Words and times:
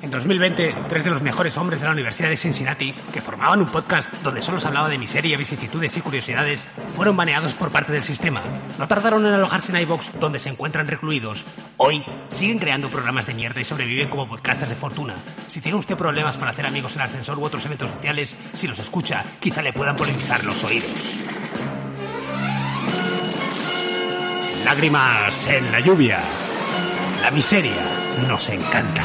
En 0.00 0.10
2020, 0.10 0.76
tres 0.88 1.04
de 1.04 1.10
los 1.10 1.22
mejores 1.22 1.56
hombres 1.56 1.80
de 1.80 1.86
la 1.86 1.92
Universidad 1.92 2.28
de 2.28 2.36
Cincinnati, 2.36 2.94
que 3.12 3.20
formaban 3.20 3.60
un 3.60 3.68
podcast 3.68 4.12
donde 4.22 4.40
solo 4.40 4.60
se 4.60 4.68
hablaba 4.68 4.88
de 4.88 4.96
miseria, 4.96 5.36
vicisitudes 5.36 5.96
y 5.96 6.00
curiosidades, 6.00 6.66
fueron 6.94 7.16
baneados 7.16 7.54
por 7.54 7.70
parte 7.70 7.92
del 7.92 8.04
sistema. 8.04 8.42
No 8.78 8.86
tardaron 8.86 9.26
en 9.26 9.32
alojarse 9.32 9.72
en 9.72 9.82
iVox, 9.82 10.20
donde 10.20 10.38
se 10.38 10.50
encuentran 10.50 10.86
recluidos. 10.86 11.46
Hoy 11.78 12.04
siguen 12.28 12.58
creando 12.58 12.88
programas 12.88 13.26
de 13.26 13.34
mierda 13.34 13.60
y 13.60 13.64
sobreviven 13.64 14.08
como 14.08 14.28
podcasters 14.28 14.70
de 14.70 14.76
fortuna. 14.76 15.16
Si 15.48 15.60
tiene 15.60 15.78
usted 15.78 15.96
problemas 15.96 16.38
para 16.38 16.52
hacer 16.52 16.66
amigos 16.66 16.94
en 16.94 17.02
ascensor 17.02 17.38
u 17.38 17.44
otros 17.44 17.66
eventos 17.66 17.90
sociales, 17.90 18.34
si 18.54 18.68
los 18.68 18.78
escucha, 18.78 19.24
quizá 19.40 19.62
le 19.62 19.72
puedan 19.72 19.96
polinizar 19.96 20.44
los 20.44 20.62
oídos. 20.62 21.16
Lágrimas 24.64 25.48
en 25.48 25.72
la 25.72 25.80
lluvia. 25.80 26.20
La 27.22 27.30
miseria 27.30 27.72
nos 28.28 28.48
encanta. 28.48 29.02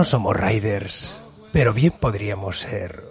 No 0.00 0.04
somos 0.04 0.34
riders, 0.34 1.18
pero 1.52 1.74
bien 1.74 1.92
podríamos 1.92 2.60
ser 2.60 3.04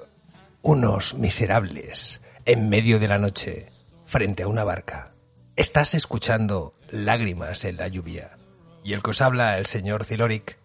unos 0.63 1.13
miserables 1.13 2.19
en 2.45 2.67
medio 2.67 2.97
de 2.97 3.07
la 3.07 3.19
noche 3.19 3.67
frente 4.07 4.41
a 4.41 4.47
una 4.47 4.63
barca. 4.63 5.11
Estás 5.55 5.93
escuchando 5.93 6.73
Lágrimas 6.89 7.63
en 7.65 7.77
la 7.77 7.89
lluvia 7.89 8.39
y 8.83 8.93
el 8.93 9.03
que 9.03 9.11
os 9.11 9.21
habla, 9.21 9.59
el 9.59 9.67
señor 9.67 10.03
Ziloric, 10.03 10.57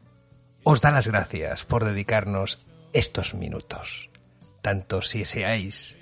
os 0.62 0.80
da 0.80 0.90
las 0.90 1.08
gracias 1.08 1.66
por 1.66 1.84
dedicarnos 1.84 2.58
estos 2.94 3.34
minutos, 3.34 4.08
tanto 4.62 5.02
si 5.02 5.26
seáis 5.26 5.98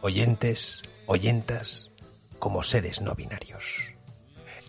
oyentes, 0.00 0.80
oyentas, 1.04 1.90
como 2.38 2.62
seres 2.62 3.02
no 3.02 3.14
binarios. 3.14 3.97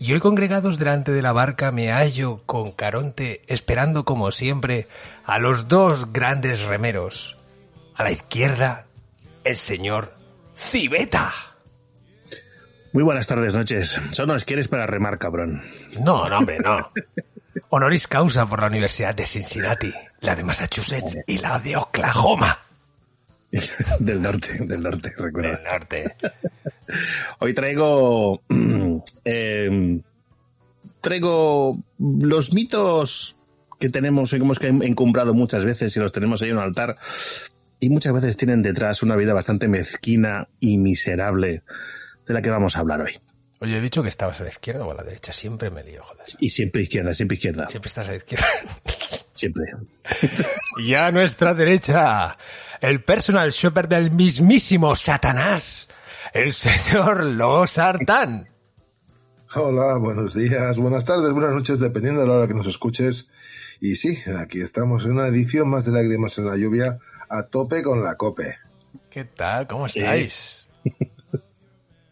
Y 0.02 0.14
hoy 0.14 0.20
congregados 0.20 0.78
delante 0.78 1.12
de 1.12 1.20
la 1.20 1.32
barca 1.32 1.70
me 1.72 1.92
hallo 1.92 2.42
con 2.46 2.72
Caronte 2.72 3.42
esperando 3.48 4.06
como 4.06 4.30
siempre 4.30 4.88
a 5.26 5.38
los 5.38 5.68
dos 5.68 6.10
grandes 6.10 6.62
remeros. 6.62 7.36
A 7.96 8.04
la 8.04 8.10
izquierda, 8.10 8.86
el 9.44 9.58
señor 9.58 10.14
Cibeta. 10.56 11.30
Muy 12.94 13.04
buenas 13.04 13.26
tardes, 13.26 13.54
noches. 13.54 14.00
Solo 14.12 14.32
nos 14.32 14.46
quieres 14.46 14.68
para 14.68 14.86
remar, 14.86 15.18
cabrón. 15.18 15.62
No, 16.02 16.26
no, 16.26 16.38
hombre, 16.38 16.56
no. 16.64 16.78
Honoris 17.68 18.08
causa 18.08 18.46
por 18.46 18.62
la 18.62 18.68
Universidad 18.68 19.14
de 19.14 19.26
Cincinnati, 19.26 19.92
la 20.20 20.34
de 20.34 20.44
Massachusetts 20.44 21.18
y 21.26 21.36
la 21.36 21.58
de 21.58 21.76
Oklahoma. 21.76 22.58
del 23.98 24.22
norte, 24.22 24.64
del 24.64 24.82
norte, 24.82 25.12
recuerda. 25.16 25.56
Del 25.56 25.64
norte. 25.64 26.16
Hoy 27.40 27.54
traigo. 27.54 28.42
eh, 29.24 30.00
traigo 31.00 31.78
los 31.98 32.52
mitos 32.52 33.36
que 33.78 33.88
tenemos, 33.88 34.32
hemos 34.34 34.60
encumbrado 34.62 35.34
muchas 35.34 35.64
veces 35.64 35.96
y 35.96 36.00
los 36.00 36.12
tenemos 36.12 36.42
ahí 36.42 36.50
en 36.50 36.56
un 36.56 36.62
altar. 36.62 36.96
Y 37.80 37.88
muchas 37.88 38.12
veces 38.12 38.36
tienen 38.36 38.62
detrás 38.62 39.02
una 39.02 39.16
vida 39.16 39.32
bastante 39.32 39.66
mezquina 39.66 40.48
y 40.60 40.76
miserable 40.76 41.62
de 42.26 42.34
la 42.34 42.42
que 42.42 42.50
vamos 42.50 42.76
a 42.76 42.80
hablar 42.80 43.00
hoy. 43.00 43.18
Oye, 43.62 43.76
he 43.76 43.80
dicho 43.80 44.02
que 44.02 44.08
estabas 44.08 44.40
a 44.40 44.44
la 44.44 44.50
izquierda 44.50 44.84
o 44.86 44.90
a 44.90 44.94
la 44.94 45.02
derecha. 45.02 45.32
Siempre 45.32 45.70
me 45.70 45.82
lío, 45.82 46.02
joder. 46.02 46.26
Y 46.38 46.50
siempre 46.50 46.82
izquierda, 46.82 47.12
siempre 47.12 47.36
izquierda. 47.36 47.68
Siempre 47.68 47.88
estás 47.88 48.06
a 48.06 48.10
la 48.10 48.16
izquierda. 48.16 48.46
Siempre. 49.34 49.64
y 50.78 50.94
a 50.94 51.10
nuestra 51.10 51.54
derecha, 51.54 52.36
el 52.80 53.04
personal 53.04 53.50
shopper 53.50 53.88
del 53.88 54.10
mismísimo 54.10 54.94
Satanás, 54.94 55.88
el 56.32 56.52
señor 56.52 57.24
Losartán. 57.24 58.48
Hola, 59.54 59.96
buenos 59.96 60.34
días, 60.34 60.78
buenas 60.78 61.04
tardes, 61.04 61.32
buenas 61.32 61.52
noches, 61.52 61.80
dependiendo 61.80 62.22
de 62.22 62.28
la 62.28 62.34
hora 62.34 62.48
que 62.48 62.54
nos 62.54 62.66
escuches. 62.66 63.28
Y 63.80 63.96
sí, 63.96 64.18
aquí 64.38 64.60
estamos 64.60 65.04
en 65.04 65.12
una 65.12 65.26
edición 65.26 65.68
más 65.68 65.84
de 65.86 65.92
Lágrimas 65.92 66.38
en 66.38 66.46
la 66.46 66.56
Lluvia, 66.56 66.98
a 67.28 67.42
tope 67.44 67.82
con 67.82 68.02
la 68.02 68.16
cope. 68.16 68.58
¿Qué 69.10 69.24
tal? 69.24 69.66
¿Cómo 69.66 69.86
estáis? 69.86 70.66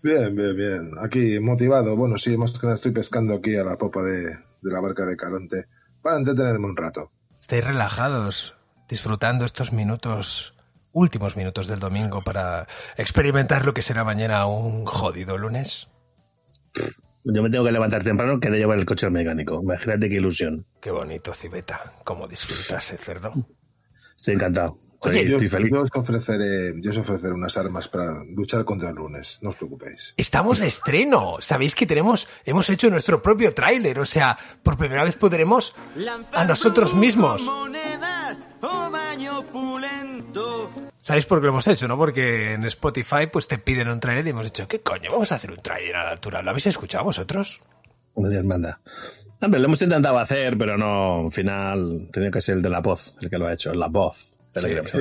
Bien, 0.01 0.35
bien, 0.37 0.57
bien. 0.57 0.93
Aquí 1.03 1.41
motivado. 1.41 1.97
Bueno, 1.97 2.17
sí, 2.19 2.37
más 2.37 2.53
que 2.53 2.67
nada 2.67 2.77
estoy 2.77 2.93
pescando 2.93 3.35
aquí 3.35 3.57
a 3.57 3.65
la 3.65 3.77
popa 3.77 4.01
de, 4.05 4.27
de 4.27 4.73
la 4.73 4.81
barca 4.81 5.05
de 5.05 5.17
Caronte 5.17 5.67
para 6.01 6.17
entretenerme 6.17 6.67
un 6.67 6.77
rato. 6.77 7.11
Estáis 7.41 7.65
relajados, 7.65 8.55
disfrutando 8.89 9.45
estos 9.45 9.73
minutos, 9.73 10.55
últimos 10.93 11.37
minutos 11.37 11.67
del 11.67 11.79
domingo 11.79 12.23
para 12.23 12.67
experimentar 12.97 13.65
lo 13.65 13.75
que 13.75 13.83
será 13.83 14.05
mañana 14.05 14.47
un 14.47 14.85
jodido 14.85 15.37
lunes. 15.37 15.89
Yo 17.25 17.43
me 17.43 17.51
tengo 17.51 17.65
que 17.65 17.73
levantar 17.73 18.05
temprano 18.05 18.41
que 18.41 18.51
de 18.51 18.59
llevar 18.59 18.79
el 18.79 18.87
coche 18.87 19.07
al 19.07 19.13
mecánico. 19.13 19.61
Imagínate 19.63 20.09
qué 20.09 20.17
ilusión. 20.17 20.67
Qué 20.81 20.91
bonito, 20.91 21.35
Cibeta. 21.35 21.95
Cómo 22.05 22.27
disfrutas, 22.27 22.93
eh, 22.93 22.97
cerdo. 22.97 23.33
Estoy 24.17 24.35
encantado. 24.35 24.79
Oye, 25.01 25.21
estoy, 25.21 25.31
yo, 25.31 25.37
estoy 25.37 25.49
feliz. 25.49 25.71
yo 25.71 25.83
os 25.83 25.91
ofreceré, 25.95 26.73
yo 26.83 26.91
os 26.91 26.97
ofreceré 26.99 27.33
unas 27.33 27.57
armas 27.57 27.89
para 27.89 28.25
luchar 28.35 28.65
contra 28.65 28.91
el 28.91 28.97
lunes, 28.97 29.39
no 29.43 29.51
os 29.51 29.57
preocupéis. 29.57 30.15
Estamos 30.17 30.59
de 30.59 30.67
estreno. 30.67 31.37
Sabéis 31.41 31.77
que 31.77 31.87
tenemos, 31.87 32.29
hemos 32.45 32.69
hecho 32.71 32.91
nuestro 32.91 33.23
propio 33.23 33.55
tráiler. 33.55 34.01
O 34.01 34.07
sea, 34.07 34.37
por 34.63 34.77
primera 34.77 35.05
vez 35.05 35.17
podremos 35.17 35.75
a 36.33 36.45
nosotros 36.45 36.95
mismos. 36.95 37.49
O 38.63 38.91
daño 38.91 39.43
pulento. 39.45 40.71
¿Sabéis 41.01 41.27
por 41.27 41.39
qué 41.41 41.45
lo 41.47 41.53
hemos 41.53 41.67
hecho, 41.69 41.89
no? 41.89 41.97
Porque 41.97 42.53
en 42.55 42.65
Spotify 42.65 43.27
pues 43.33 43.49
te 43.49 43.59
piden 43.59 43.89
un 43.89 44.01
tráiler 44.01 44.27
y 44.27 44.31
hemos 44.31 44.45
dicho, 44.45 44.67
¿qué 44.69 44.81
coño? 44.81 45.09
Vamos 45.11 45.31
a 45.33 45.37
hacer 45.37 45.51
un 45.51 45.59
tráiler 45.59 45.97
a 45.97 46.05
la 46.05 46.11
altura. 46.11 46.43
¿Lo 46.43 46.51
habéis 46.51 46.67
escuchado 46.67 47.05
vosotros? 47.05 47.61
Como 48.15 48.29
Dios 48.29 48.45
manda. 48.45 48.81
Hombre, 49.41 49.61
lo 49.61 49.67
hemos 49.67 49.81
intentado 49.81 50.19
hacer, 50.19 50.59
pero 50.59 50.77
no, 50.77 51.27
al 51.27 51.33
final 51.33 52.09
tenía 52.13 52.31
que 52.31 52.41
ser 52.41 52.57
el 52.57 52.63
de 52.63 52.69
la 52.71 52.81
voz, 52.81 53.17
el 53.21 53.31
que 53.31 53.39
lo 53.39 53.47
ha 53.47 53.53
hecho, 53.53 53.73
la 53.73 53.87
voz. 53.87 54.27
de 54.53 54.63
la 54.75 54.87
Sí, 54.87 54.99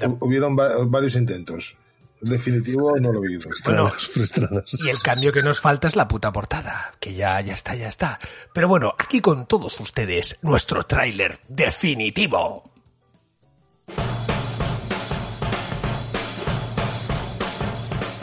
Sí, 0.00 0.06
hubieron 0.20 0.58
va- 0.58 0.84
varios 0.86 1.14
intentos. 1.14 1.76
El 2.22 2.30
definitivo 2.30 2.96
no 2.98 3.12
lo 3.12 3.20
vi. 3.20 3.36
Bueno, 3.36 3.88
Frustrados, 3.90 4.08
frustrados. 4.08 4.80
Y 4.84 4.88
el 4.88 5.00
cambio 5.02 5.32
que 5.32 5.42
nos 5.42 5.60
falta 5.60 5.86
es 5.86 5.94
la 5.96 6.08
puta 6.08 6.32
portada, 6.32 6.92
que 6.98 7.14
ya, 7.14 7.40
ya 7.42 7.52
está, 7.52 7.74
ya 7.76 7.88
está. 7.88 8.18
Pero 8.54 8.68
bueno, 8.68 8.94
aquí 8.98 9.20
con 9.20 9.46
todos 9.46 9.78
ustedes, 9.80 10.38
nuestro 10.42 10.82
tráiler 10.82 11.38
definitivo. 11.48 12.72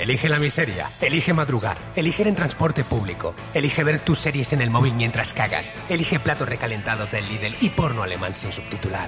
Elige 0.04 0.28
la 0.28 0.38
miseria, 0.38 0.92
elige 1.00 1.32
madrugar, 1.32 1.78
elige 1.96 2.28
en 2.28 2.36
transporte 2.36 2.84
público, 2.84 3.34
elige 3.54 3.86
ver 3.86 4.00
tus 4.00 4.20
series 4.20 4.52
en 4.52 4.60
el 4.60 4.70
móvil 4.70 4.96
mientras 4.96 5.32
cagas, 5.32 5.72
elige 5.88 6.20
plato 6.20 6.46
recalentado 6.46 7.06
del 7.06 7.26
Lidl 7.30 7.56
y 7.62 7.70
porno 7.70 8.04
alemán 8.04 8.36
sin 8.36 8.52
subtitular. 8.52 9.08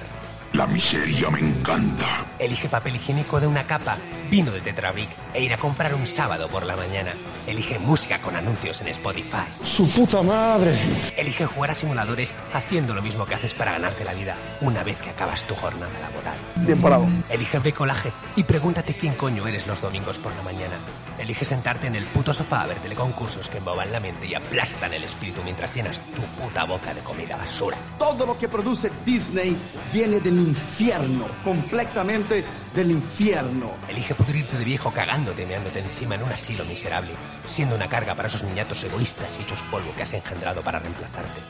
La 0.56 0.66
miseria 0.66 1.28
me 1.28 1.40
encanta. 1.40 2.24
Elige 2.38 2.70
papel 2.70 2.96
higiénico 2.96 3.38
de 3.38 3.46
una 3.46 3.64
capa, 3.64 3.98
vino 4.30 4.50
de 4.50 4.62
Tetrabric 4.62 5.10
e 5.34 5.42
ir 5.42 5.52
a 5.52 5.58
comprar 5.58 5.94
un 5.94 6.06
sábado 6.06 6.48
por 6.48 6.64
la 6.64 6.76
mañana. 6.76 7.12
Elige 7.46 7.78
música 7.78 8.18
con 8.20 8.34
anuncios 8.34 8.80
en 8.80 8.88
Spotify. 8.88 9.44
¡Su 9.62 9.86
puta 9.90 10.22
madre! 10.22 10.74
Elige 11.14 11.44
jugar 11.44 11.72
a 11.72 11.74
simuladores 11.74 12.32
haciendo 12.54 12.94
lo 12.94 13.02
mismo 13.02 13.26
que 13.26 13.34
haces 13.34 13.54
para 13.54 13.72
ganarte 13.72 14.02
la 14.02 14.14
vida 14.14 14.34
una 14.62 14.82
vez 14.82 14.96
que 14.96 15.10
acabas 15.10 15.44
tu 15.44 15.54
jornada 15.54 15.92
laboral. 16.00 16.38
Bien 16.56 16.80
parado. 16.80 17.06
Elige 17.28 17.58
bricolaje 17.58 18.10
y 18.34 18.42
pregúntate 18.42 18.94
quién 18.94 19.12
coño 19.12 19.46
eres 19.46 19.66
los 19.66 19.82
domingos 19.82 20.18
por 20.18 20.34
la 20.36 20.42
mañana. 20.42 20.76
Elige 21.18 21.44
sentarte 21.44 21.86
en 21.86 21.96
el 21.96 22.04
puto 22.04 22.32
sofá 22.32 22.62
a 22.62 22.66
ver 22.66 22.78
teleconcursos 22.78 23.50
que 23.50 23.58
emboban 23.58 23.92
la 23.92 24.00
mente 24.00 24.26
y 24.26 24.34
aplastan 24.34 24.94
el 24.94 25.04
espíritu 25.04 25.42
mientras 25.44 25.74
llenas 25.74 26.00
tu 26.14 26.22
puta 26.42 26.64
boca 26.64 26.94
de 26.94 27.00
comida 27.00 27.36
basura. 27.36 27.76
Todo 27.98 28.24
lo 28.24 28.38
que 28.38 28.48
produce 28.48 28.90
Disney 29.04 29.56
viene 29.92 30.20
del 30.20 30.45
infierno, 30.46 31.26
completamente 31.44 32.44
del 32.74 32.90
infierno. 32.90 33.70
Elige 33.88 34.14
pudrirte 34.14 34.58
de 34.58 34.64
viejo 34.64 34.90
cagándote 34.90 35.46
meándote 35.46 35.80
encima 35.80 36.14
en 36.14 36.22
un 36.22 36.32
asilo 36.32 36.64
miserable, 36.64 37.10
siendo 37.44 37.74
una 37.74 37.88
carga 37.88 38.14
para 38.14 38.28
esos 38.28 38.42
niñatos 38.42 38.82
egoístas 38.84 39.28
y 39.38 39.42
hechos 39.42 39.62
polvo 39.70 39.92
que 39.96 40.02
has 40.02 40.12
engendrado 40.12 40.62
para 40.62 40.78
reemplazarte. 40.78 41.40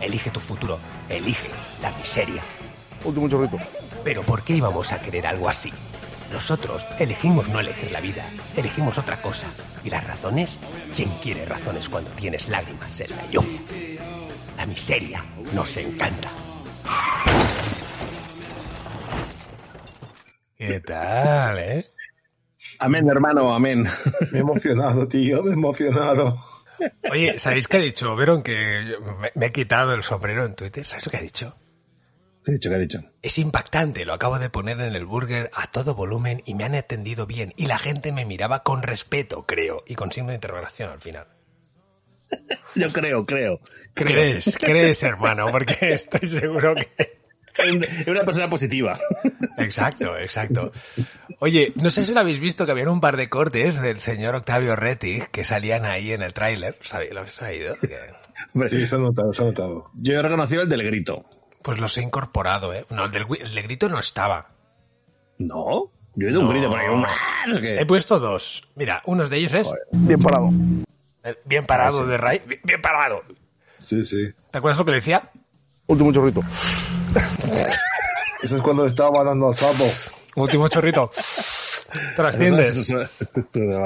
Elige 0.00 0.30
tu 0.30 0.40
futuro, 0.40 0.78
elige 1.08 1.48
la 1.80 1.90
miseria. 1.92 2.42
Último 3.04 3.28
chorrito. 3.28 3.58
Pero 4.04 4.22
¿por 4.22 4.42
qué 4.42 4.54
íbamos 4.54 4.92
a 4.92 5.00
querer 5.00 5.26
algo 5.26 5.48
así? 5.48 5.72
Nosotros 6.32 6.82
elegimos 6.98 7.48
no 7.48 7.60
elegir 7.60 7.92
la 7.92 8.00
vida, 8.00 8.24
elegimos 8.56 8.96
otra 8.96 9.20
cosa. 9.20 9.46
¿Y 9.84 9.90
las 9.90 10.04
razones? 10.04 10.58
¿Quién 10.96 11.10
quiere 11.22 11.44
razones 11.44 11.88
cuando 11.88 12.10
tienes 12.12 12.48
lágrimas 12.48 12.98
en 13.00 13.16
la 13.16 13.26
lluvia? 13.26 13.60
La 14.56 14.66
miseria 14.66 15.22
nos 15.52 15.76
encanta. 15.76 16.30
¿Qué 20.66 20.80
tal, 20.80 21.58
eh? 21.58 21.90
Amén, 22.78 23.08
hermano, 23.08 23.52
amén. 23.52 23.86
Me 24.30 24.38
he 24.38 24.40
emocionado, 24.40 25.08
tío, 25.08 25.42
me 25.42 25.50
he 25.50 25.54
emocionado. 25.54 26.36
Oye, 27.10 27.38
¿sabéis 27.38 27.66
qué 27.68 27.78
ha 27.78 27.80
dicho? 27.80 28.14
¿Vieron 28.16 28.42
que 28.42 28.96
me, 29.20 29.32
me 29.34 29.46
he 29.46 29.52
quitado 29.52 29.92
el 29.92 30.02
sombrero 30.02 30.44
en 30.46 30.54
Twitter? 30.54 30.84
¿Sabéis 30.86 31.06
lo 31.06 31.10
que 31.10 31.16
ha 31.18 31.22
dicho? 31.22 31.56
¿Qué 32.44 32.52
ha 32.52 32.54
dicho? 32.54 32.70
¿Qué 32.70 32.76
ha 32.76 32.78
dicho? 32.78 33.00
Es 33.22 33.38
impactante, 33.38 34.04
lo 34.04 34.14
acabo 34.14 34.38
de 34.38 34.50
poner 34.50 34.80
en 34.80 34.94
el 34.94 35.04
burger 35.04 35.50
a 35.54 35.70
todo 35.70 35.94
volumen 35.94 36.42
y 36.44 36.54
me 36.54 36.64
han 36.64 36.74
atendido 36.74 37.26
bien 37.26 37.52
y 37.56 37.66
la 37.66 37.78
gente 37.78 38.12
me 38.12 38.24
miraba 38.24 38.62
con 38.62 38.82
respeto, 38.82 39.46
creo, 39.46 39.82
y 39.86 39.94
con 39.94 40.10
signo 40.12 40.30
de 40.30 40.36
interrogación 40.36 40.90
al 40.90 41.00
final. 41.00 41.26
Yo 42.74 42.92
creo, 42.92 43.26
creo. 43.26 43.60
creo. 43.94 44.06
¿Crees? 44.06 44.58
¿Crees, 44.58 45.02
hermano? 45.02 45.48
Porque 45.50 45.76
estoy 45.90 46.26
seguro 46.26 46.74
que... 46.74 47.21
Es 47.58 48.06
una 48.08 48.22
persona 48.22 48.48
positiva. 48.48 48.98
Exacto, 49.58 50.16
exacto. 50.16 50.72
Oye, 51.38 51.72
no 51.76 51.90
sé 51.90 52.02
si 52.02 52.14
lo 52.14 52.20
habéis 52.20 52.40
visto 52.40 52.64
que 52.64 52.72
había 52.72 52.88
un 52.90 53.00
par 53.00 53.16
de 53.16 53.28
cortes 53.28 53.80
del 53.80 53.98
señor 53.98 54.34
Octavio 54.34 54.74
Rettig 54.76 55.28
que 55.30 55.44
salían 55.44 55.84
ahí 55.84 56.12
en 56.12 56.22
el 56.22 56.32
tráiler. 56.32 56.78
¿Lo 57.12 57.20
habéis 57.20 57.42
oído? 57.42 57.74
Sí, 58.68 58.86
se 58.86 58.94
ha 58.94 58.98
notado, 58.98 59.32
se 59.32 59.42
ha 59.42 59.46
notado. 59.46 59.90
Yo 59.94 60.14
he 60.18 60.22
reconocido 60.22 60.62
el 60.62 60.68
del 60.68 60.82
grito. 60.82 61.24
Pues 61.62 61.78
los 61.78 61.96
he 61.98 62.02
incorporado, 62.02 62.72
¿eh? 62.74 62.84
No, 62.90 63.04
el 63.04 63.10
del, 63.12 63.26
el 63.40 63.54
del 63.54 63.62
grito 63.64 63.88
no 63.88 63.98
estaba. 63.98 64.48
¿No? 65.38 65.90
Yo 66.14 66.26
he 66.26 66.30
oído 66.30 66.40
un 66.40 66.48
grito 66.50 66.68
por 66.70 66.80
ahí. 66.80 66.88
Un... 66.88 67.04
¡ah! 67.04 67.46
No 67.46 67.54
sé 67.56 67.60
qué. 67.60 67.76
He 67.80 67.86
puesto 67.86 68.18
dos. 68.18 68.68
Mira, 68.76 69.02
uno 69.06 69.26
de 69.26 69.36
ellos 69.36 69.54
es 69.54 69.70
Bien 69.92 70.20
parado. 70.20 70.50
el 71.22 71.38
bien 71.44 71.64
parado 71.66 72.06
de 72.06 72.16
Ray. 72.16 72.40
Bien, 72.46 72.60
bien 72.64 72.80
parado. 72.80 73.22
Sí, 73.78 74.04
sí. 74.04 74.28
¿Te 74.50 74.58
acuerdas 74.58 74.78
lo 74.78 74.84
que 74.84 74.90
le 74.92 74.96
decía? 74.98 75.30
Último 75.86 76.12
chorrito. 76.12 76.40
Eso 78.42 78.56
es 78.56 78.62
cuando 78.62 78.86
estaba 78.86 79.22
dando 79.24 79.48
al 79.48 79.54
sapo. 79.54 79.84
Último 80.36 80.68
chorrito. 80.68 81.10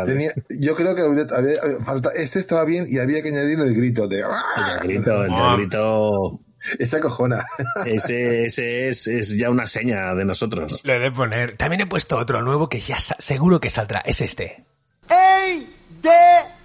Tenía, 0.07 0.33
yo 0.49 0.77
creo 0.77 0.95
que 0.95 1.03
había, 1.03 1.27
había- 1.37 1.85
falta, 1.85 2.11
este 2.15 2.39
estaba 2.39 2.65
bien 2.65 2.87
y 2.89 2.99
había 2.99 3.21
que 3.23 3.29
añadir 3.31 3.59
el 3.61 3.75
grito 3.75 4.07
de 4.07 4.23
¡ah! 4.23 4.79
El 4.83 4.89
grito, 4.89 5.25
el 5.25 5.33
del 5.33 5.57
grito. 5.57 6.41
esa 6.79 7.01
cojona. 7.01 7.45
Ese, 7.85 8.47
ese 8.47 8.89
es, 8.91 9.07
es 9.09 9.37
ya 9.37 9.51
una 9.51 9.67
seña 9.67 10.15
de 10.15 10.25
nosotros. 10.25 10.81
Lo 10.85 10.95
he 10.95 10.99
de 11.01 11.11
poner. 11.11 11.57
También 11.57 11.81
he 11.83 11.87
puesto 11.87 12.17
otro 12.17 12.43
nuevo 12.43 12.69
que 12.69 12.79
ya 12.81 12.99
seguro 12.99 13.61
que 13.61 13.71
saldrá. 13.71 14.01
Es 14.01 14.21
este. 14.21 14.65
¡Ey, 15.09 15.75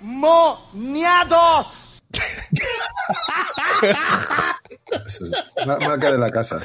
demoniados! 0.02 1.68
Eso 5.06 5.26
es 5.26 5.32
ma- 5.68 5.78
marca 5.80 6.12
de 6.12 6.18
la 6.18 6.32
casa. 6.32 6.60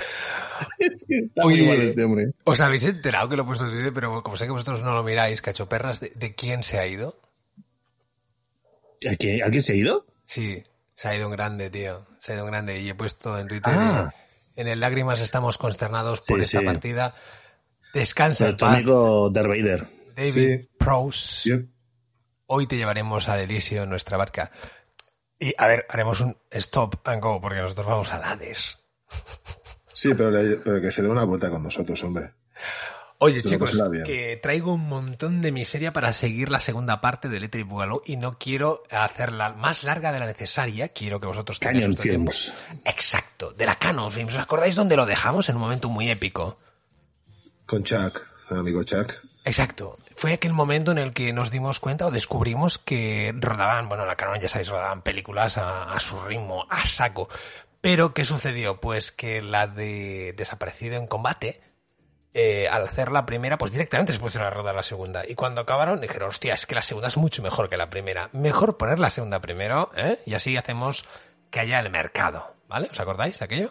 Oye. 1.43 1.85
este 1.85 2.05
hombre. 2.05 2.33
¿Os 2.45 2.61
habéis 2.61 2.85
enterado 2.85 3.29
que 3.29 3.37
lo 3.37 3.43
he 3.43 3.47
puesto 3.47 3.65
en 3.67 3.71
Twitter? 3.73 3.93
Pero 3.93 4.23
como 4.23 4.37
sé 4.37 4.47
que 4.47 4.53
vosotros 4.53 4.83
no 4.83 4.93
lo 4.95 5.03
miráis, 5.03 5.43
cachoperras, 5.43 6.01
¿de, 6.01 6.11
de 6.15 6.35
quién 6.35 6.63
se 6.63 6.79
ha 6.79 6.87
ido? 6.87 7.15
¿A 9.11 9.15
quién, 9.17 9.43
¿a 9.43 9.51
quién 9.51 9.63
se 9.63 9.73
ha 9.73 9.77
ido? 9.77 10.07
Sí, 10.25 10.65
se 10.95 11.09
ha 11.09 11.17
ido 11.17 11.27
un 11.27 11.33
grande, 11.33 11.71
tío. 11.71 12.07
Se 12.19 12.33
ha 12.33 12.35
ido 12.37 12.45
un 12.45 12.51
grande. 12.51 12.81
Y 12.81 12.89
he 12.89 12.95
puesto 12.95 13.39
en 13.39 13.47
Twitter. 13.49 13.73
Ah. 13.77 14.13
En 14.57 14.69
el 14.69 14.81
Lágrimas 14.81 15.21
estamos 15.21 15.59
consternados 15.59 16.23
por 16.23 16.39
Sí, 16.39 16.45
esta 16.45 16.61
sí. 16.61 16.65
partida. 16.65 17.15
Descansa 17.93 18.47
Nuestro 18.47 18.69
amigo 18.69 19.31
Darth 19.31 19.49
Vader. 19.49 19.87
David 20.17 20.33
Sí. 20.63 20.69
Prowse. 20.79 21.43
Sí. 21.43 21.69
Hoy 22.47 22.67
te 22.67 22.77
llevaremos 22.77 23.29
al 23.29 23.41
Elisio 23.41 23.83
en 23.83 23.91
nuestra 23.91 24.17
barca. 24.17 24.51
Y 25.39 25.55
a 25.59 25.67
ver, 25.67 25.87
haremos 25.89 26.21
un 26.21 26.37
stop 26.51 27.07
and 27.07 27.23
go 27.23 27.41
porque 27.41 27.61
nosotros 27.61 27.87
vamos 27.87 28.13
al 28.13 28.25
Hades. 28.25 28.79
Sí, 29.93 30.15
pero, 30.15 30.31
le- 30.31 30.57
pero 30.57 30.81
que 30.81 30.91
se 30.91 31.03
dé 31.03 31.09
una 31.09 31.25
vuelta 31.25 31.51
con 31.51 31.63
nosotros, 31.63 32.03
hombre. 32.05 32.33
Oye, 33.19 33.43
chicos, 33.43 33.73
que 34.05 34.39
traigo 34.43 34.75
un 34.75 34.89
montón 34.91 35.41
de 35.41 35.51
miseria 35.51 35.91
para 35.91 36.13
seguir 36.13 36.51
la 36.51 36.61
segunda 36.61 37.01
parte 37.01 37.31
de 37.31 37.39
Electric 37.39 37.67
Boogaloo 37.67 38.03
y 38.05 38.19
no 38.19 38.37
quiero 38.39 38.83
hacerla 38.91 39.55
más 39.55 39.85
larga 39.85 40.13
de 40.13 40.19
la 40.21 40.27
necesaria. 40.27 40.89
Quiero 40.89 41.19
que 41.19 41.27
vosotros 41.27 41.59
tengáis 41.59 41.87
vuestro 41.87 42.03
tiempo. 42.03 42.33
Films. 42.33 42.53
Exacto, 42.85 43.53
de 43.53 43.65
la 43.65 43.77
Canon 43.79 44.13
Films. 44.13 44.35
¿Os 44.35 44.41
acordáis 44.41 44.75
dónde 44.75 44.97
lo 44.97 45.07
dejamos 45.07 45.49
en 45.49 45.57
un 45.57 45.63
momento 45.63 45.89
muy 45.89 46.11
épico? 46.11 46.59
Con 47.65 47.85
Chuck, 47.85 48.21
el 48.51 48.59
amigo 48.59 48.83
Chuck. 48.85 49.15
Exacto. 49.47 49.99
Fue 50.17 50.33
aquel 50.33 50.55
momento 50.55 50.93
en 50.93 50.99
el 50.99 51.13
que 51.13 51.33
nos 51.33 51.51
dimos 51.51 51.79
cuenta 51.79 52.07
o 52.07 52.11
descubrimos 52.11 52.79
que 52.79 53.35
rodaban, 53.39 53.89
bueno, 53.89 54.07
la 54.07 54.17
Canon 54.17 54.41
ya 54.41 54.49
sabéis, 54.49 54.71
rodaban 54.71 55.03
películas 55.03 55.59
a, 55.59 55.93
a 55.93 56.01
su 56.01 56.19
ritmo, 56.21 56.67
a 56.71 56.87
saco. 56.87 57.29
Pero, 57.83 58.15
¿qué 58.15 58.25
sucedió? 58.25 58.81
Pues 58.81 59.13
que 59.13 59.41
la 59.41 59.67
de 59.67 60.35
Desaparecido 60.37 60.97
en 60.97 61.07
Combate, 61.07 61.61
eh, 62.33 62.67
al 62.67 62.85
hacer 62.85 63.13
la 63.13 63.27
primera, 63.27 63.59
pues 63.59 63.73
directamente 63.73 64.13
se 64.13 64.19
pusieron 64.19 64.47
a 64.49 64.51
rodar 64.51 64.75
la 64.75 64.83
segunda. 64.83 65.23
Y 65.29 65.35
cuando 65.35 65.61
acabaron, 65.61 66.01
dijeron, 66.01 66.29
hostia, 66.29 66.55
es 66.55 66.67
que 66.67 66.75
la 66.75 66.83
segunda 66.83 67.09
es 67.09 67.17
mucho 67.17 67.43
mejor 67.43 67.69
que 67.69 67.77
la 67.77 67.91
primera. 67.91 68.31
Mejor 68.33 68.77
poner 68.77 68.99
la 68.99 69.11
segunda 69.11 69.41
primero, 69.41 69.91
¿eh? 69.97 70.19
Y 70.27 70.35
así 70.35 70.57
hacemos 70.57 71.07
que 71.51 71.61
haya 71.61 71.79
el 71.79 71.91
mercado, 71.91 72.57
¿vale? 72.69 72.89
¿Os 72.91 72.99
acordáis 72.99 73.39
de 73.39 73.45
aquello? 73.45 73.71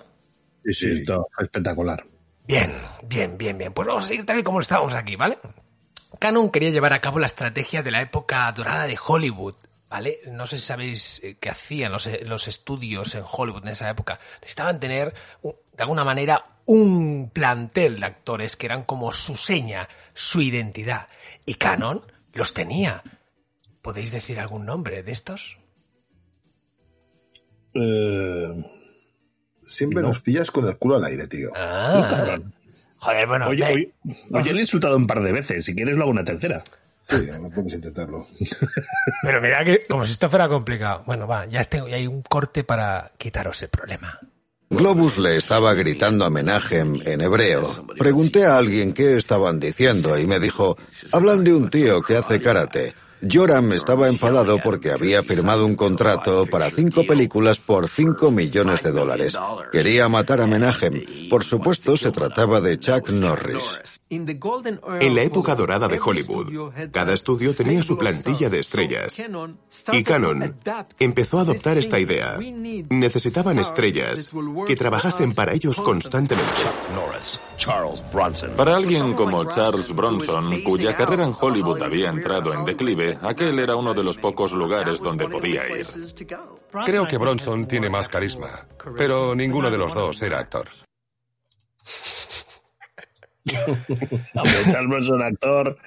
Sí, 0.63 0.73
sí, 0.73 0.91
esto 0.91 1.27
es 1.37 1.43
espectacular. 1.43 2.05
Bien, 2.47 2.71
bien, 3.03 3.37
bien, 3.37 3.57
bien. 3.57 3.73
Pues 3.73 3.87
vamos 3.87 4.05
a 4.05 4.07
seguir 4.07 4.25
tal 4.25 4.39
y 4.39 4.43
como 4.43 4.59
estábamos 4.59 4.95
aquí, 4.95 5.15
¿vale? 5.15 5.39
Canon 6.19 6.51
quería 6.51 6.69
llevar 6.69 6.93
a 6.93 7.01
cabo 7.01 7.19
la 7.19 7.27
estrategia 7.27 7.83
de 7.83 7.91
la 7.91 8.01
época 8.01 8.51
dorada 8.51 8.87
de 8.87 8.97
Hollywood, 9.03 9.55
¿vale? 9.89 10.19
No 10.27 10.45
sé 10.45 10.57
si 10.57 10.65
sabéis 10.65 11.21
eh, 11.23 11.37
qué 11.39 11.49
hacían 11.49 11.91
los, 11.91 12.07
eh, 12.07 12.21
los 12.25 12.47
estudios 12.47 13.15
en 13.15 13.23
Hollywood 13.29 13.63
en 13.63 13.69
esa 13.69 13.89
época. 13.89 14.19
Necesitaban 14.41 14.79
tener, 14.79 15.13
de 15.43 15.83
alguna 15.83 16.03
manera, 16.03 16.43
un 16.65 17.29
plantel 17.33 17.99
de 17.99 18.05
actores 18.05 18.55
que 18.55 18.65
eran 18.65 18.83
como 18.83 19.11
su 19.11 19.35
seña, 19.35 19.87
su 20.13 20.41
identidad. 20.41 21.07
Y 21.45 21.55
Canon 21.55 22.01
los 22.33 22.53
tenía. 22.53 23.03
¿Podéis 23.81 24.11
decir 24.11 24.39
algún 24.39 24.65
nombre 24.65 25.03
de 25.03 25.11
estos? 25.11 25.57
Eh, 27.73 28.65
Siempre 29.65 30.03
nos 30.03 30.21
pillas 30.21 30.51
con 30.51 30.67
el 30.67 30.77
culo 30.77 30.95
al 30.95 31.05
aire, 31.05 31.27
tío. 31.27 31.51
Ah. 31.55 32.37
Joder, 32.99 33.27
bueno, 33.27 33.47
oye, 33.47 33.63
oye, 33.63 33.91
oye, 34.31 34.53
le 34.53 34.59
he 34.59 34.61
insultado 34.61 34.97
un 34.97 35.07
par 35.07 35.21
de 35.21 35.31
veces. 35.31 35.65
Si 35.65 35.75
quieres, 35.75 35.95
lo 35.95 36.03
hago 36.03 36.11
una 36.11 36.23
tercera. 36.23 36.63
Sí, 37.07 37.27
no 37.39 37.49
puedes 37.51 37.73
intentarlo. 37.73 38.27
Pero 39.21 39.41
mira 39.41 39.63
que 39.63 39.83
como 39.87 40.03
si 40.05 40.13
esto 40.13 40.29
fuera 40.29 40.47
complicado. 40.47 41.03
Bueno, 41.05 41.27
va, 41.27 41.45
ya 41.45 41.63
tengo, 41.63 41.87
ya 41.87 41.97
hay 41.97 42.07
un 42.07 42.21
corte 42.23 42.63
para 42.63 43.11
quitaros 43.17 43.61
el 43.61 43.69
problema. 43.69 44.19
Globus 44.69 45.19
le 45.19 45.37
estaba 45.37 45.73
gritando 45.75 46.27
Menachem 46.29 46.99
en 47.05 47.21
hebreo. 47.21 47.85
Pregunté 47.97 48.45
a 48.45 48.57
alguien 48.57 48.93
qué 48.93 49.15
estaban 49.15 49.59
diciendo 49.59 50.17
y 50.17 50.25
me 50.25 50.39
dijo, 50.39 50.77
hablan 51.11 51.43
de 51.43 51.53
un 51.53 51.69
tío 51.69 52.01
que 52.01 52.17
hace 52.17 52.41
karate. 52.41 52.95
Joram 53.21 53.71
estaba 53.73 54.07
enfadado 54.07 54.59
porque 54.63 54.91
había 54.91 55.23
firmado 55.23 55.65
un 55.65 55.75
contrato 55.75 56.45
para 56.45 56.69
cinco 56.69 57.05
películas 57.05 57.57
por 57.57 57.89
cinco 57.89 58.31
millones 58.31 58.83
de 58.83 58.91
dólares. 58.91 59.33
Quería 59.71 60.07
matar 60.09 60.41
a 60.41 60.47
Menachem. 60.47 61.29
Por 61.29 61.43
supuesto, 61.43 61.97
se 61.97 62.11
trataba 62.11 62.61
de 62.61 62.79
Chuck 62.79 63.09
Norris. 63.09 64.01
En 64.09 65.15
la 65.15 65.21
época 65.21 65.55
dorada 65.55 65.87
de 65.87 65.99
Hollywood, 65.99 66.71
cada 66.91 67.13
estudio 67.13 67.53
tenía 67.53 67.81
su 67.83 67.97
plantilla 67.97 68.49
de 68.49 68.59
estrellas. 68.59 69.15
Y 69.91 70.03
Canon 70.03 70.55
empezó 70.99 71.39
a 71.39 71.41
adoptar 71.41 71.77
esta 71.77 71.99
idea. 71.99 72.37
Necesitaban 72.89 73.59
estrellas 73.59 74.29
que 74.67 74.75
trabajasen 74.75 75.33
para 75.33 75.53
ellos 75.53 75.77
constantemente. 75.77 76.45
Para 78.55 78.75
alguien 78.75 79.13
como 79.13 79.45
Charles 79.45 79.93
Bronson, 79.93 80.61
cuya 80.61 80.95
carrera 80.95 81.23
en 81.23 81.33
Hollywood 81.39 81.81
había 81.81 82.09
entrado 82.09 82.53
en 82.53 82.65
declive, 82.65 83.04
aquel 83.21 83.59
era 83.59 83.75
uno 83.75 83.93
de 83.93 84.03
los 84.03 84.17
pocos 84.17 84.51
lugares 84.53 84.99
donde 85.01 85.27
podía 85.27 85.67
ir. 85.77 85.87
Creo 86.85 87.07
que 87.07 87.17
Bronson 87.17 87.67
tiene 87.67 87.89
más 87.89 88.07
carisma, 88.07 88.67
pero 88.97 89.35
ninguno 89.35 89.69
de 89.71 89.77
los 89.77 89.93
dos 89.93 90.21
era 90.21 90.39
actor. 90.39 90.67
Hombre, 94.35 94.53
Charles 94.69 94.89
Bronson, 94.89 95.21
actor. 95.21 95.77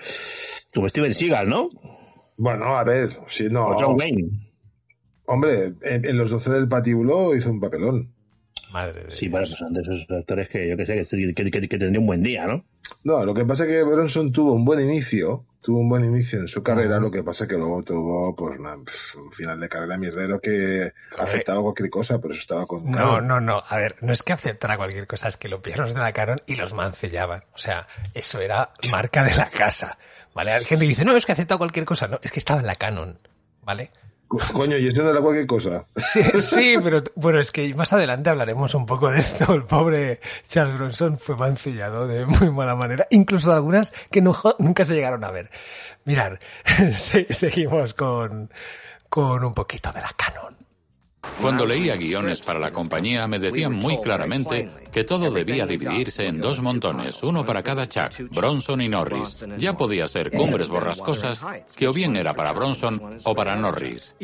Como 0.74 0.88
Steven 0.88 1.14
Seagal, 1.14 1.48
¿no? 1.48 1.70
Bueno, 2.36 2.76
a 2.76 2.84
ver, 2.84 3.10
si 3.26 3.48
no. 3.48 3.68
O 3.68 3.76
John 3.78 3.96
Wayne. 3.98 4.52
Hombre, 5.26 5.74
en, 5.82 6.04
en 6.04 6.16
Los 6.16 6.30
12 6.30 6.50
del 6.52 6.68
Patíbulo 6.68 7.34
hizo 7.34 7.50
un 7.50 7.60
papelón. 7.60 8.14
Madre 8.72 9.04
de 9.04 9.10
Sí, 9.10 9.28
bueno, 9.28 9.46
pues 9.46 9.58
son 9.58 9.72
de 9.72 9.82
esos 9.82 10.06
actores 10.10 10.48
que 10.48 10.68
yo 10.68 10.76
que 10.76 10.86
sé, 10.86 11.16
que, 11.16 11.34
que, 11.34 11.50
que, 11.50 11.68
que 11.68 11.78
tendría 11.78 12.00
un 12.00 12.06
buen 12.06 12.22
día, 12.22 12.46
¿no? 12.46 12.64
No, 13.02 13.24
lo 13.24 13.34
que 13.34 13.44
pasa 13.44 13.64
es 13.64 13.70
que 13.70 13.82
Bronson 13.82 14.32
tuvo 14.32 14.52
un 14.52 14.64
buen 14.64 14.80
inicio, 14.80 15.46
tuvo 15.60 15.80
un 15.80 15.88
buen 15.88 16.04
inicio 16.04 16.38
en 16.40 16.48
su 16.48 16.62
carrera, 16.62 16.98
lo 17.00 17.10
que 17.10 17.22
pasa 17.22 17.44
es 17.44 17.50
que 17.50 17.56
luego 17.56 17.82
tuvo 17.82 18.34
pues 18.34 18.58
una- 18.58 18.74
un 18.76 19.32
final 19.32 19.58
de 19.60 19.68
carrera 19.68 19.96
mierdero 19.98 20.40
que 20.40 20.92
afectaba 21.18 21.58
a 21.60 21.62
cualquier 21.62 21.90
cosa, 21.90 22.18
por 22.18 22.30
eso 22.32 22.40
estaba 22.40 22.66
con 22.66 22.90
No, 22.90 23.20
no, 23.20 23.40
no. 23.40 23.62
A 23.68 23.76
ver, 23.76 23.96
no 24.00 24.12
es 24.12 24.22
que 24.22 24.32
aceptara 24.32 24.76
cualquier 24.76 25.06
cosa, 25.06 25.28
es 25.28 25.36
que 25.36 25.48
lo 25.48 25.60
pillaron 25.60 25.92
de 25.92 26.00
la 26.00 26.12
Canon 26.12 26.38
y 26.46 26.56
los 26.56 26.72
mancellaban. 26.74 27.44
O 27.54 27.58
sea, 27.58 27.86
eso 28.14 28.40
era 28.40 28.70
marca 28.90 29.24
de 29.24 29.34
la 29.34 29.46
casa. 29.48 29.98
¿Vale? 30.34 30.52
Hay 30.52 30.64
gente 30.64 30.84
que 30.84 30.88
dice, 30.90 31.04
no, 31.04 31.16
es 31.16 31.26
que 31.26 31.32
acepta 31.32 31.56
cualquier 31.58 31.84
cosa. 31.84 32.06
No, 32.06 32.20
es 32.22 32.30
que 32.30 32.38
estaba 32.38 32.60
en 32.60 32.66
la 32.66 32.74
Canon. 32.76 33.18
¿Vale? 33.62 33.90
Co- 34.28 34.38
Coño, 34.52 34.76
y 34.76 34.86
eso 34.88 35.02
no 35.02 35.10
era 35.10 35.20
cualquier 35.22 35.46
cosa. 35.46 35.84
Sí, 35.96 36.22
sí, 36.40 36.74
pero 36.82 37.02
bueno, 37.14 37.40
es 37.40 37.50
que 37.50 37.72
más 37.74 37.92
adelante 37.94 38.28
hablaremos 38.28 38.74
un 38.74 38.84
poco 38.84 39.10
de 39.10 39.18
esto. 39.20 39.54
El 39.54 39.64
pobre 39.64 40.20
Charles 40.46 40.76
Bronson 40.76 41.18
fue 41.18 41.34
mancillado 41.36 42.06
de 42.06 42.26
muy 42.26 42.50
mala 42.50 42.74
manera, 42.76 43.06
incluso 43.10 43.52
algunas 43.52 43.92
que 44.10 44.20
no- 44.20 44.36
nunca 44.58 44.84
se 44.84 44.94
llegaron 44.94 45.24
a 45.24 45.30
ver. 45.30 45.50
Mirar, 46.04 46.38
se- 46.94 47.32
seguimos 47.32 47.94
con, 47.94 48.50
con 49.08 49.42
un 49.44 49.54
poquito 49.54 49.90
de 49.92 50.00
la 50.02 50.12
Canon. 50.14 50.56
Cuando 51.40 51.66
leía 51.66 51.96
guiones 51.96 52.40
para 52.40 52.58
la 52.58 52.70
compañía 52.70 53.26
me 53.26 53.38
decían 53.38 53.72
muy 53.72 54.00
claramente 54.00 54.70
que 54.92 55.04
todo 55.04 55.30
debía 55.30 55.66
dividirse 55.66 56.26
en 56.26 56.40
dos 56.40 56.60
montones, 56.62 57.22
uno 57.22 57.44
para 57.44 57.62
cada 57.62 57.88
Chuck, 57.88 58.30
Bronson 58.30 58.80
y 58.80 58.88
Norris. 58.88 59.44
Ya 59.58 59.76
podía 59.76 60.08
ser 60.08 60.30
cumbres 60.30 60.68
borrascosas 60.68 61.40
que 61.76 61.88
o 61.88 61.92
bien 61.92 62.16
era 62.16 62.34
para 62.34 62.52
Bronson 62.52 63.18
o 63.24 63.34
para 63.34 63.56
Norris. 63.56 64.14